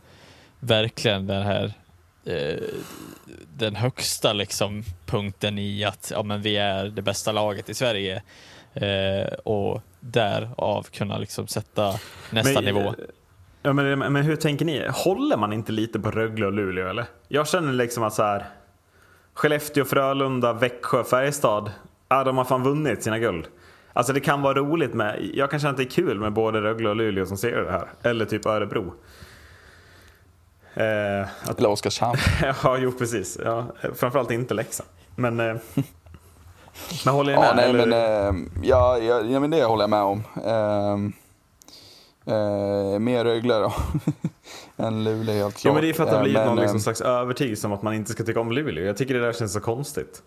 verkligen 0.60 1.28
den 1.28 1.42
här 1.44 1.74
eh, 2.26 2.60
den 3.58 3.76
högsta 3.76 4.34
liksom 4.34 4.84
punkten 5.06 5.60
i 5.60 5.84
att 5.84 6.12
ja, 6.16 6.24
men 6.24 6.42
vi 6.42 6.58
är 6.58 6.86
det 6.86 7.02
bästa 7.02 7.32
laget 7.32 7.70
i 7.70 7.74
Sverige 7.74 8.22
eh, 8.76 9.34
och 9.34 9.82
därav 10.00 10.84
kunna 10.92 11.18
liksom 11.18 11.48
sätta 11.48 11.94
nästa 12.30 12.54
Men, 12.62 12.66
nivå. 12.66 12.80
eh, 12.80 12.94
Ja, 13.62 13.74
men, 13.74 14.00
men 14.00 14.16
hur 14.16 14.36
tänker 14.36 14.66
ni? 14.66 14.88
Håller 14.94 15.38
man 15.38 15.54
inte 15.54 15.72
lite 15.72 16.00
på 16.00 16.12
Rögle 16.12 16.46
och 16.46 16.54
Luleå 16.54 16.88
eller? 16.90 17.06
Jag 17.28 17.48
känner 17.48 17.74
liksom 17.74 18.04
att 18.04 18.14
så 18.14 18.24
här. 18.24 18.46
Skellefteå, 19.34 19.86
Frölunda, 19.86 20.54
Växjö, 20.54 21.04
Färjestad. 21.04 21.72
Ja, 22.10 22.24
de 22.24 22.38
har 22.38 22.46
fan 22.46 22.64
vunnit 22.64 23.04
sina 23.04 23.20
guld. 23.20 23.48
Alltså 23.94 24.14
det 24.14 24.20
kan 24.20 24.42
vara 24.42 24.54
roligt 24.58 24.94
med, 24.94 25.30
jag 25.34 25.52
kan 25.52 25.60
känna 25.60 25.72
att 25.72 25.78
det 25.78 25.84
är 25.84 25.90
kul 25.90 26.20
med 26.20 26.34
både 26.34 26.62
Rögle 26.62 26.90
och 26.90 26.96
Luleå 26.96 27.26
som 27.26 27.38
ser 27.38 27.58
det 27.64 27.72
här. 27.72 27.88
Eller 28.02 28.26
typ 28.26 28.46
Örebro. 28.46 28.94
Eh, 30.74 31.28
att, 31.50 31.60
Eller 31.60 31.70
Oskarshamn. 31.70 32.18
ja, 32.64 32.78
jo 32.78 32.92
precis. 32.92 33.40
Ja, 33.44 33.66
framförallt 33.96 34.32
inte 34.32 34.54
Leksand. 34.54 34.90
Men, 35.16 35.40
eh, 35.40 35.56
men 37.06 37.14
håller 37.14 37.32
ni 37.34 37.40
med? 37.40 37.48
Ja, 37.48 37.54
nej, 37.56 37.70
eller? 37.70 37.86
men, 37.86 38.46
eh, 38.46 38.52
ja, 38.64 38.98
ja, 38.98 39.22
ja, 39.22 39.40
men 39.40 39.50
det 39.50 39.64
håller 39.64 39.84
jag 39.84 39.90
med 39.90 40.02
om. 40.02 40.24
Eh, 40.46 40.94
eh, 42.36 43.00
mer 43.00 43.24
Rögle 43.26 43.54
då, 43.60 43.74
än 44.84 45.04
Luleå 45.04 45.36
helt 45.36 45.56
klart. 45.56 45.66
Jo 45.66 45.74
men 45.74 45.82
det 45.82 45.90
är 45.90 45.94
för 45.94 46.04
att 46.04 46.10
det 46.10 46.16
har 46.16 46.20
Eh, 46.20 46.24
blivit 46.24 46.40
men, 46.40 46.48
någon 46.48 46.58
liksom 46.58 46.78
eh, 46.78 46.82
slags 46.82 47.02
övertygelse 47.02 47.68
om 47.68 47.74
att 47.74 47.82
man 47.82 47.94
inte 47.94 48.12
ska 48.12 48.24
tycka 48.24 48.40
om 48.40 48.52
Luleå. 48.52 48.86
Jag 48.86 48.98
tycker 48.98 49.14
det 49.14 49.20
där 49.22 49.34
känns 49.34 49.54
så 49.54 49.60
konstigt. 49.60 50.22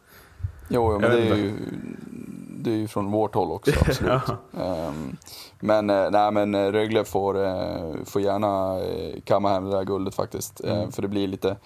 Jo, 0.68 0.92
jo, 0.92 0.98
men 0.98 1.10
det 1.10 1.18
är, 1.28 1.34
ju, 1.36 1.52
det 2.60 2.70
är 2.70 2.74
ju 2.76 2.88
från 2.88 3.10
vårt 3.12 3.34
håll 3.34 3.52
också, 3.52 3.72
absolut. 3.80 4.12
Ja. 4.26 4.36
Ehm, 4.64 5.16
men, 5.60 5.90
eh, 5.90 6.10
nej, 6.10 6.32
men 6.32 6.54
eh, 6.54 6.72
Rögle 6.72 7.04
får, 7.04 7.44
eh, 7.44 7.94
får 8.04 8.22
gärna 8.22 8.80
eh, 8.80 9.20
kamma 9.24 9.48
hem 9.52 9.64
det 9.64 9.70
där 9.76 9.84
guldet 9.84 10.14
faktiskt. 10.14 10.64
Eh, 10.64 10.76
Mm. 10.78 10.92
för 10.92 11.02
det 11.02 11.08
blir 11.08 11.28
lite, 11.28 11.56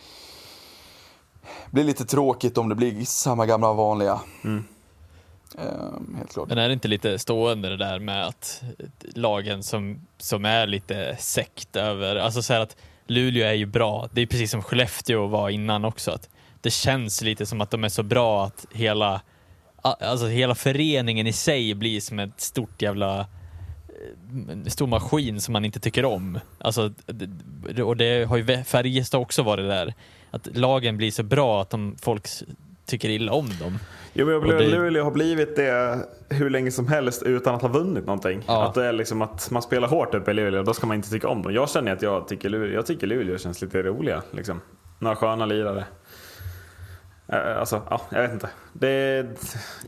blir 1.71 1.85
lite 1.85 2.05
tråkigt 2.05 2.59
om 2.59 2.69
det 2.69 2.75
blir 2.75 3.05
samma 3.05 3.47
gamla 3.47 3.73
vanliga. 3.73 4.21
Mm. 4.45 4.65
Ehm, 5.59 6.15
helt 6.19 6.33
klart. 6.33 6.49
Men 6.49 6.59
är 6.59 6.69
det 6.69 6.75
inte 6.75 6.89
lite 6.89 7.19
stående 7.19 7.69
det 7.69 7.77
där 7.77 7.99
med 7.99 8.27
att 8.27 8.63
lagen 9.15 9.63
som, 9.63 10.07
som 10.19 10.45
är 10.45 10.67
lite 10.67 11.17
sekt 11.19 11.77
över, 11.77 12.17
alltså 12.17 12.43
så 12.43 12.53
här 12.53 12.61
att 12.61 12.77
Luleå 13.07 13.47
är 13.47 13.53
ju 13.53 13.67
bra, 13.67 14.09
det 14.13 14.23
är 14.23 14.27
precis 14.27 14.51
som 14.51 14.63
Skellefteå 14.63 15.27
var 15.27 15.51
innan 15.51 15.85
också, 15.85 16.11
att 16.11 16.29
det 16.61 16.71
känns 16.71 17.23
lite 17.23 17.47
som 17.47 17.61
att 17.61 17.71
de 17.71 17.85
är 17.85 17.89
så 17.89 18.03
bra 18.03 18.45
att 18.45 18.67
hela 18.73 19.21
alltså 19.83 20.27
hela 20.27 20.55
föreningen 20.55 21.27
i 21.27 21.33
sig 21.33 21.75
blir 21.75 22.01
som 22.01 22.19
ett 22.19 22.41
stort 22.41 22.83
jävla 22.83 23.21
eh, 23.21 23.27
en 24.53 24.71
stor 24.71 24.87
maskin 24.87 25.41
som 25.41 25.53
man 25.53 25.65
inte 25.65 25.81
tycker 25.81 26.05
om. 26.05 26.39
Alltså, 26.59 26.93
och 27.85 27.97
det 27.97 28.29
har 28.29 28.37
ju 28.37 28.65
Färjestad 28.65 29.21
också 29.21 29.43
varit 29.43 29.69
där. 29.69 29.95
Att 30.35 30.57
lagen 30.57 30.97
blir 30.97 31.11
så 31.11 31.23
bra 31.23 31.63
att 31.63 31.71
de, 31.71 31.97
folk 32.03 32.27
tycker 32.87 33.09
illa 33.09 33.33
om 33.33 33.49
dem. 33.61 33.79
Jo, 34.13 34.27
men 34.27 34.35
jag 34.35 34.43
upplever 34.43 34.63
det- 34.63 34.69
Luleå 34.71 35.05
har 35.05 35.11
blivit 35.11 35.57
det 35.57 35.99
hur 36.29 36.51
länge 36.51 36.71
som 36.71 36.89
helst 36.89 37.23
utan 37.23 37.55
att 37.55 37.63
ha 37.63 37.69
vunnit 37.69 38.07
någonting. 38.07 38.43
Ja. 38.47 38.65
Att 38.69 38.75
det 38.75 38.85
är 38.87 38.93
liksom 38.93 39.23
att 39.23 39.51
man 39.51 39.63
spelar 39.63 39.89
hårt 39.89 40.15
uppe 40.15 40.31
i 40.31 40.35
Luleå, 40.35 40.63
då 40.63 40.75
ska 40.75 40.87
man 40.87 40.97
inte 40.97 41.11
tycka 41.11 41.29
om 41.29 41.43
dem. 41.43 41.55
Jag 41.55 41.71
känner 41.71 41.93
att 41.93 42.03
jag 42.03 42.29
tycker 42.29 42.49
Luleå, 42.49 42.75
jag 42.75 42.87
tycker 42.87 43.07
Luleå 43.07 43.39
känns 43.39 43.63
lite 43.63 43.83
roliga. 43.83 44.23
Liksom. 44.31 44.61
Några 44.99 45.17
sköna 45.17 45.47
lirare. 45.47 45.85
Eh, 47.29 47.59
Alltså, 47.59 47.83
ja, 47.91 48.01
jag 48.11 48.23
vet 48.23 48.33
inte. 48.33 48.49
Det, 48.73 49.27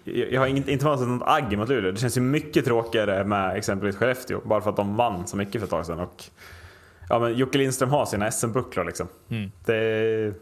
jag 0.05 0.41
har 0.41 0.47
inget, 0.47 0.69
inte 0.69 0.85
varit 0.85 1.01
något 1.09 1.29
agg 1.29 1.59
mot 1.59 1.69
Luleå. 1.69 1.93
Det 1.93 1.99
känns 2.01 2.17
ju 2.17 2.21
mycket 2.21 2.65
tråkigare 2.65 3.25
med 3.25 3.57
exempelvis 3.57 3.97
Skellefteå, 3.97 4.41
bara 4.45 4.61
för 4.61 4.71
att 4.71 4.77
de 4.77 4.97
vann 4.97 5.27
så 5.27 5.37
mycket 5.37 5.61
för 5.61 5.65
ett 5.65 5.71
tag 5.71 5.87
sedan. 5.87 6.01
Och, 6.01 6.25
ja, 7.09 7.19
men 7.19 7.35
Jocke 7.37 7.59
Lindström 7.59 7.91
har 7.91 8.07
sina 8.07 8.31
SM-bucklor 8.31 8.85
liksom. 8.85 9.09
Mm. 9.29 9.51
Det, 9.65 10.35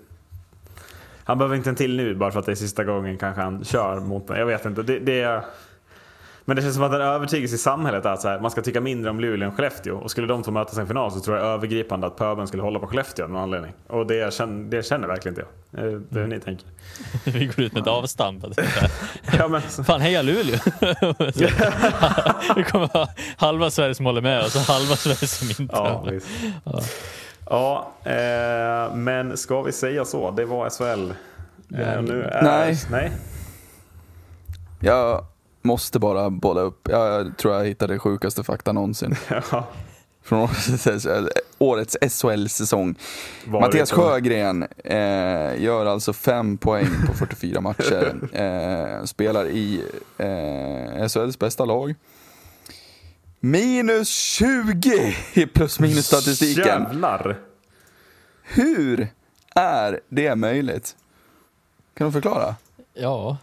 han 1.25 1.39
behöver 1.39 1.57
inte 1.57 1.71
en 1.71 1.77
till 1.77 1.97
nu 1.97 2.15
bara 2.15 2.31
för 2.31 2.41
att 2.41 2.47
det 2.47 2.53
är 2.53 2.57
sista 2.57 2.85
gången 2.85 3.19
kanske 3.19 3.43
han 3.43 3.65
kör 3.65 4.01
mot 4.01 4.29
mig. 4.29 4.39
Jag 4.39 4.47
vet 4.47 4.65
inte. 4.65 4.83
Det, 4.83 4.99
det 4.99 5.21
är, 5.21 5.45
men 6.45 6.57
det 6.57 6.63
känns 6.63 6.75
som 6.75 6.85
att 6.85 6.93
en 6.93 7.01
övertygelse 7.01 7.55
i 7.55 7.59
samhället 7.59 8.05
är 8.05 8.11
att 8.11 8.21
så 8.21 8.29
här, 8.29 8.41
man 8.41 8.51
ska 8.51 8.63
tycka 8.63 8.81
mindre 8.81 9.11
om 9.11 9.21
Luleå 9.21 9.49
än 9.49 9.57
Skellefteå. 9.57 9.97
Och 9.97 10.11
skulle 10.11 10.27
de 10.27 10.43
två 10.43 10.51
mötas 10.51 10.79
i 10.79 10.81
en 10.81 10.87
final 10.87 11.13
så 11.13 11.21
tror 11.21 11.37
jag 11.37 11.47
övergripande 11.47 12.07
att 12.07 12.17
pöbeln 12.17 12.49
skulle 12.49 12.63
hålla 12.63 12.79
på 12.79 12.87
Skellefteå 12.87 13.25
av 13.25 13.31
någon 13.31 13.43
anledning. 13.43 13.73
Och 13.89 14.07
det 14.07 14.35
känner, 14.35 14.71
det 14.71 14.87
känner 14.87 15.09
verkligen 15.09 15.39
inte 15.39 15.47
jag. 15.73 15.85
Eh, 15.85 16.01
Det 16.11 16.19
är 16.19 16.23
hur 16.23 16.29
ni 16.29 16.41
tänker. 16.41 16.67
Vi 17.25 17.47
går 17.47 17.61
ut 17.61 17.73
med 17.73 17.81
ett 17.81 17.89
avstamp. 17.89 18.45
Ja, 19.39 19.49
men, 19.49 19.61
Fan, 19.63 20.01
heja 20.01 20.23
Luleå! 20.23 20.59
Det 22.57 22.63
kommer 22.71 22.95
vara 22.95 23.09
halva 23.37 23.71
Sverige 23.71 23.95
som 23.95 24.07
håller 24.07 24.21
med 24.21 24.41
och 24.45 24.51
så 24.53 24.73
halva 24.73 24.97
Sverige 24.97 25.17
som 25.29 25.63
inte 25.63 25.77
ja, 25.77 25.89
håller. 25.89 26.13
visst. 26.13 26.27
ja 27.51 27.93
eh, 28.05 28.95
men 28.95 29.37
ska 29.37 29.63
vi 29.63 29.73
säga 29.73 30.05
så? 30.05 30.31
Det 30.31 30.45
var 30.45 30.71
SHL. 30.71 31.11
Eh, 31.81 32.03
nu 32.03 32.23
är, 32.23 32.43
Nej. 32.43 32.77
nej. 32.91 33.13
Jag 34.81 35.25
måste 35.63 35.99
bara 35.99 36.31
bolla 36.31 36.61
upp. 36.61 36.89
Jag 36.91 37.37
tror 37.37 37.55
jag 37.55 37.65
hittade 37.65 37.95
det 37.95 37.99
sjukaste 37.99 38.43
fakta 38.45 38.73
någonsin. 38.73 39.17
Ja. 39.51 39.69
Från 40.25 40.49
årets, 41.59 41.97
SHL-säsong. 42.21 42.95
Mattias 43.47 43.91
Sjögren 43.93 44.67
eh, 44.85 45.63
gör 45.63 45.87
alltså 45.87 46.13
fem 46.13 46.57
poäng 46.57 46.87
på 47.07 47.15
44 47.15 47.61
matcher. 47.61 48.15
Eh, 48.33 49.05
spelar 49.05 49.47
i 49.47 49.83
eh, 50.19 51.09
SHLs 51.09 51.39
bästa 51.39 51.65
lag. 51.65 51.95
Minus 53.41 54.09
20 54.09 55.15
i 55.35 55.47
plus 55.47 55.81
minus 55.81 56.07
statistiken. 56.07 56.65
Jävlar! 56.67 57.39
Hur 58.43 59.09
är 59.55 60.01
det 60.09 60.35
möjligt? 60.35 60.97
Kan 61.95 62.07
du 62.07 62.13
förklara? 62.13 62.55
Ja. 62.95 63.37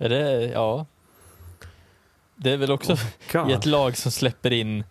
Är 0.00 0.08
det, 0.08 0.46
ja. 0.46 0.86
Det 2.36 2.50
är 2.50 2.56
väl 2.56 2.70
också 2.70 2.96
God. 3.32 3.50
i 3.50 3.52
ett 3.52 3.66
lag 3.66 3.96
som 3.96 4.12
släpper 4.12 4.52
in 4.52 4.84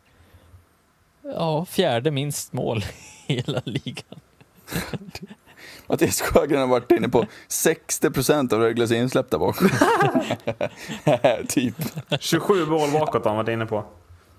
ja, 1.22 1.65
fjärde 1.65 2.11
minst 2.11 2.53
mål 2.53 2.84
i 3.27 3.34
hela 3.34 3.61
ligan. 3.65 4.19
Mattias 5.88 6.22
Sjögren 6.22 6.60
har 6.60 6.68
varit 6.68 6.91
inne 6.91 7.10
på 7.10 7.26
60% 7.48 8.53
av 8.53 8.60
Rögles 8.60 8.91
insläpp 8.91 9.30
där 9.30 9.38
bak. 9.38 9.56
typ. 11.49 11.76
27 12.19 12.65
mål 12.65 12.91
bakåt 12.91 13.23
har 13.23 13.30
han 13.31 13.38
varit 13.38 13.49
inne 13.49 13.65
på. 13.65 13.86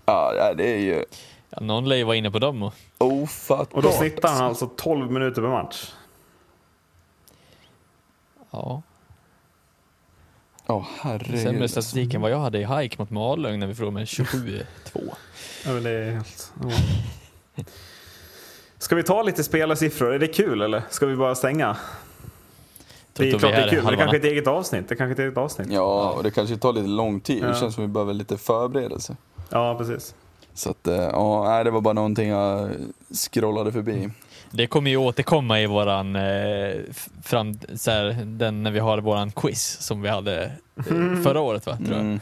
Ja, 0.06 0.54
det 0.56 0.74
är 0.74 0.78
ju 0.78 1.04
Ja, 1.50 1.60
någon 1.60 1.88
lär 1.88 1.96
ju 1.96 2.04
vara 2.04 2.16
inne 2.16 2.30
på 2.30 2.38
dem. 2.38 2.62
Och, 2.62 2.72
ofattbart. 2.98 3.72
Och 3.72 3.82
då 3.82 3.90
snittar 3.90 4.28
han 4.28 4.44
alltså 4.44 4.66
12 4.76 5.10
minuter 5.10 5.42
per 5.42 5.48
match. 5.48 5.92
ja, 8.50 8.82
Åh 10.70 10.86
herregud. 11.00 11.42
sämre 11.42 11.68
statistik 11.68 12.14
än 12.14 12.20
vad 12.20 12.30
jag 12.30 12.38
hade 12.38 12.58
i 12.58 12.64
hike 12.64 12.96
mot 12.98 13.10
Malung 13.10 13.58
när 13.58 13.66
vi 13.66 13.74
förlorade 13.74 13.94
med 13.94 14.04
27-2. 14.04 14.64
Ja, 15.64 15.72
men 15.72 15.82
det 15.82 15.90
är 15.90 16.12
helt... 16.12 16.52
Ja. 16.62 17.64
Ska 18.78 18.94
vi 18.94 19.02
ta 19.02 19.22
lite 19.22 19.44
spelarsiffror? 19.44 20.14
Är 20.14 20.18
det 20.18 20.26
kul 20.26 20.62
eller? 20.62 20.82
Ska 20.90 21.06
vi 21.06 21.16
bara 21.16 21.34
stänga? 21.34 21.76
Det 23.12 23.28
är 23.28 23.38
klart 23.38 23.52
det 23.52 23.56
är 23.56 23.68
kul, 23.68 23.82
men 23.82 23.92
det 23.92 23.96
kanske 23.98 24.16
är 24.16 24.20
ett 24.20 24.24
eget 24.24 24.46
avsnitt. 24.46 24.88
Det 24.88 24.96
kanske 24.96 25.10
är 25.10 25.14
ett 25.14 25.18
eget 25.18 25.38
avsnitt. 25.38 25.68
Ja, 25.70 26.10
och 26.10 26.22
det 26.22 26.30
kanske 26.30 26.56
tar 26.56 26.72
lite 26.72 26.86
lång 26.86 27.20
tid. 27.20 27.42
Ja. 27.42 27.46
Det 27.48 27.54
känns 27.60 27.74
som 27.74 27.84
vi 27.84 27.88
behöver 27.88 28.14
lite 28.14 28.36
förberedelse. 28.36 29.16
Ja, 29.48 29.74
precis. 29.78 30.14
Så 30.54 30.70
att, 30.70 30.86
eh, 30.86 30.94
ja, 30.94 31.64
det 31.64 31.70
var 31.70 31.80
bara 31.80 31.94
någonting 31.94 32.28
jag 32.28 32.70
scrollade 33.14 33.72
förbi. 33.72 34.10
Det 34.50 34.66
kommer 34.66 34.90
ju 34.90 34.96
återkomma 34.96 35.60
i 35.60 35.66
våran, 35.66 36.16
eh, 36.16 36.74
fram, 37.22 37.58
så 37.74 37.90
här, 37.90 38.24
den 38.24 38.62
när 38.62 38.70
vi 38.70 38.78
har 38.78 38.98
våran 38.98 39.30
quiz 39.32 39.76
som 39.80 40.02
vi 40.02 40.08
hade 40.08 40.52
eh, 40.76 41.22
förra 41.24 41.40
året 41.40 41.66
va? 41.66 41.76
Tror 41.76 41.90
jag. 41.90 42.00
Mm. 42.00 42.20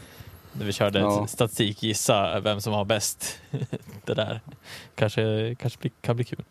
När 0.53 0.65
vi 0.65 0.71
körde 0.71 0.99
Ja. 0.99 1.27
statistik, 1.27 1.83
gissa 1.83 2.39
vem 2.39 2.61
som 2.61 2.73
har 2.73 2.85
bäst. 2.85 3.39
det 4.05 4.13
där 4.13 4.41
kanske, 4.95 5.55
kanske 5.59 5.79
bli, 5.79 5.91
kan 6.01 6.15
bli 6.15 6.25
kul. 6.25 6.43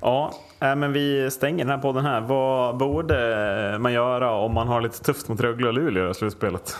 Ja, 0.00 0.34
äh, 0.60 0.74
men 0.76 0.92
vi 0.92 1.30
stänger 1.30 1.58
den 1.64 1.68
här 1.68 1.78
podden 1.78 2.04
här. 2.04 2.20
Vad 2.20 2.76
borde 2.76 3.76
man 3.80 3.92
göra 3.92 4.32
om 4.32 4.54
man 4.54 4.68
har 4.68 4.80
lite 4.80 5.02
tufft 5.02 5.28
mot 5.28 5.40
Rögle 5.40 5.66
och 5.68 5.74
Luleå 5.74 6.10
i 6.10 6.14
slutspelet? 6.14 6.76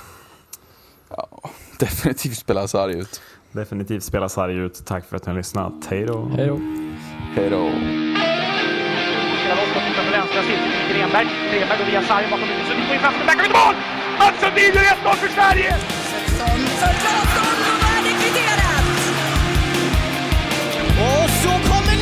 Ja, 1.08 1.28
definitivt 1.78 2.36
spela 2.38 2.68
sarg 2.68 2.98
ut. 2.98 3.20
Definitivt 3.52 4.04
spela 4.04 4.28
sarg 4.28 4.54
ut. 4.56 4.86
Tack 4.86 5.04
för 5.04 5.16
att 5.16 5.26
ni 5.26 5.30
har 5.32 5.36
lyssnat. 5.36 5.72
Hej 5.90 6.06
då! 6.06 6.28
Hej 6.36 6.46
då! 6.46 6.60
Hej 7.36 7.50
då. 7.50 7.70
Spelar 9.40 9.56
loss 9.56 10.10
vänstra 10.12 10.42
sidan 10.42 10.68
Grenberg. 10.90 11.26
Grenberg 11.52 11.78
går 11.78 11.84
via 11.84 12.02
sargen 12.02 12.30
bakom. 12.30 12.48
Sundin 12.68 12.86
får 12.86 12.94
in 12.94 13.00
fast. 13.00 13.16
Där 13.26 13.36
mål! 13.58 13.74
Mats 14.18 14.40
Sundin 14.40 14.72
gör 14.74 14.82
1-0 14.82 15.16
för 15.22 15.28
Sverige! 15.28 15.76
För 16.80 16.92
Claesson 17.02 17.56
och 21.06 21.30
så 21.42 21.52
kommer 21.70 21.95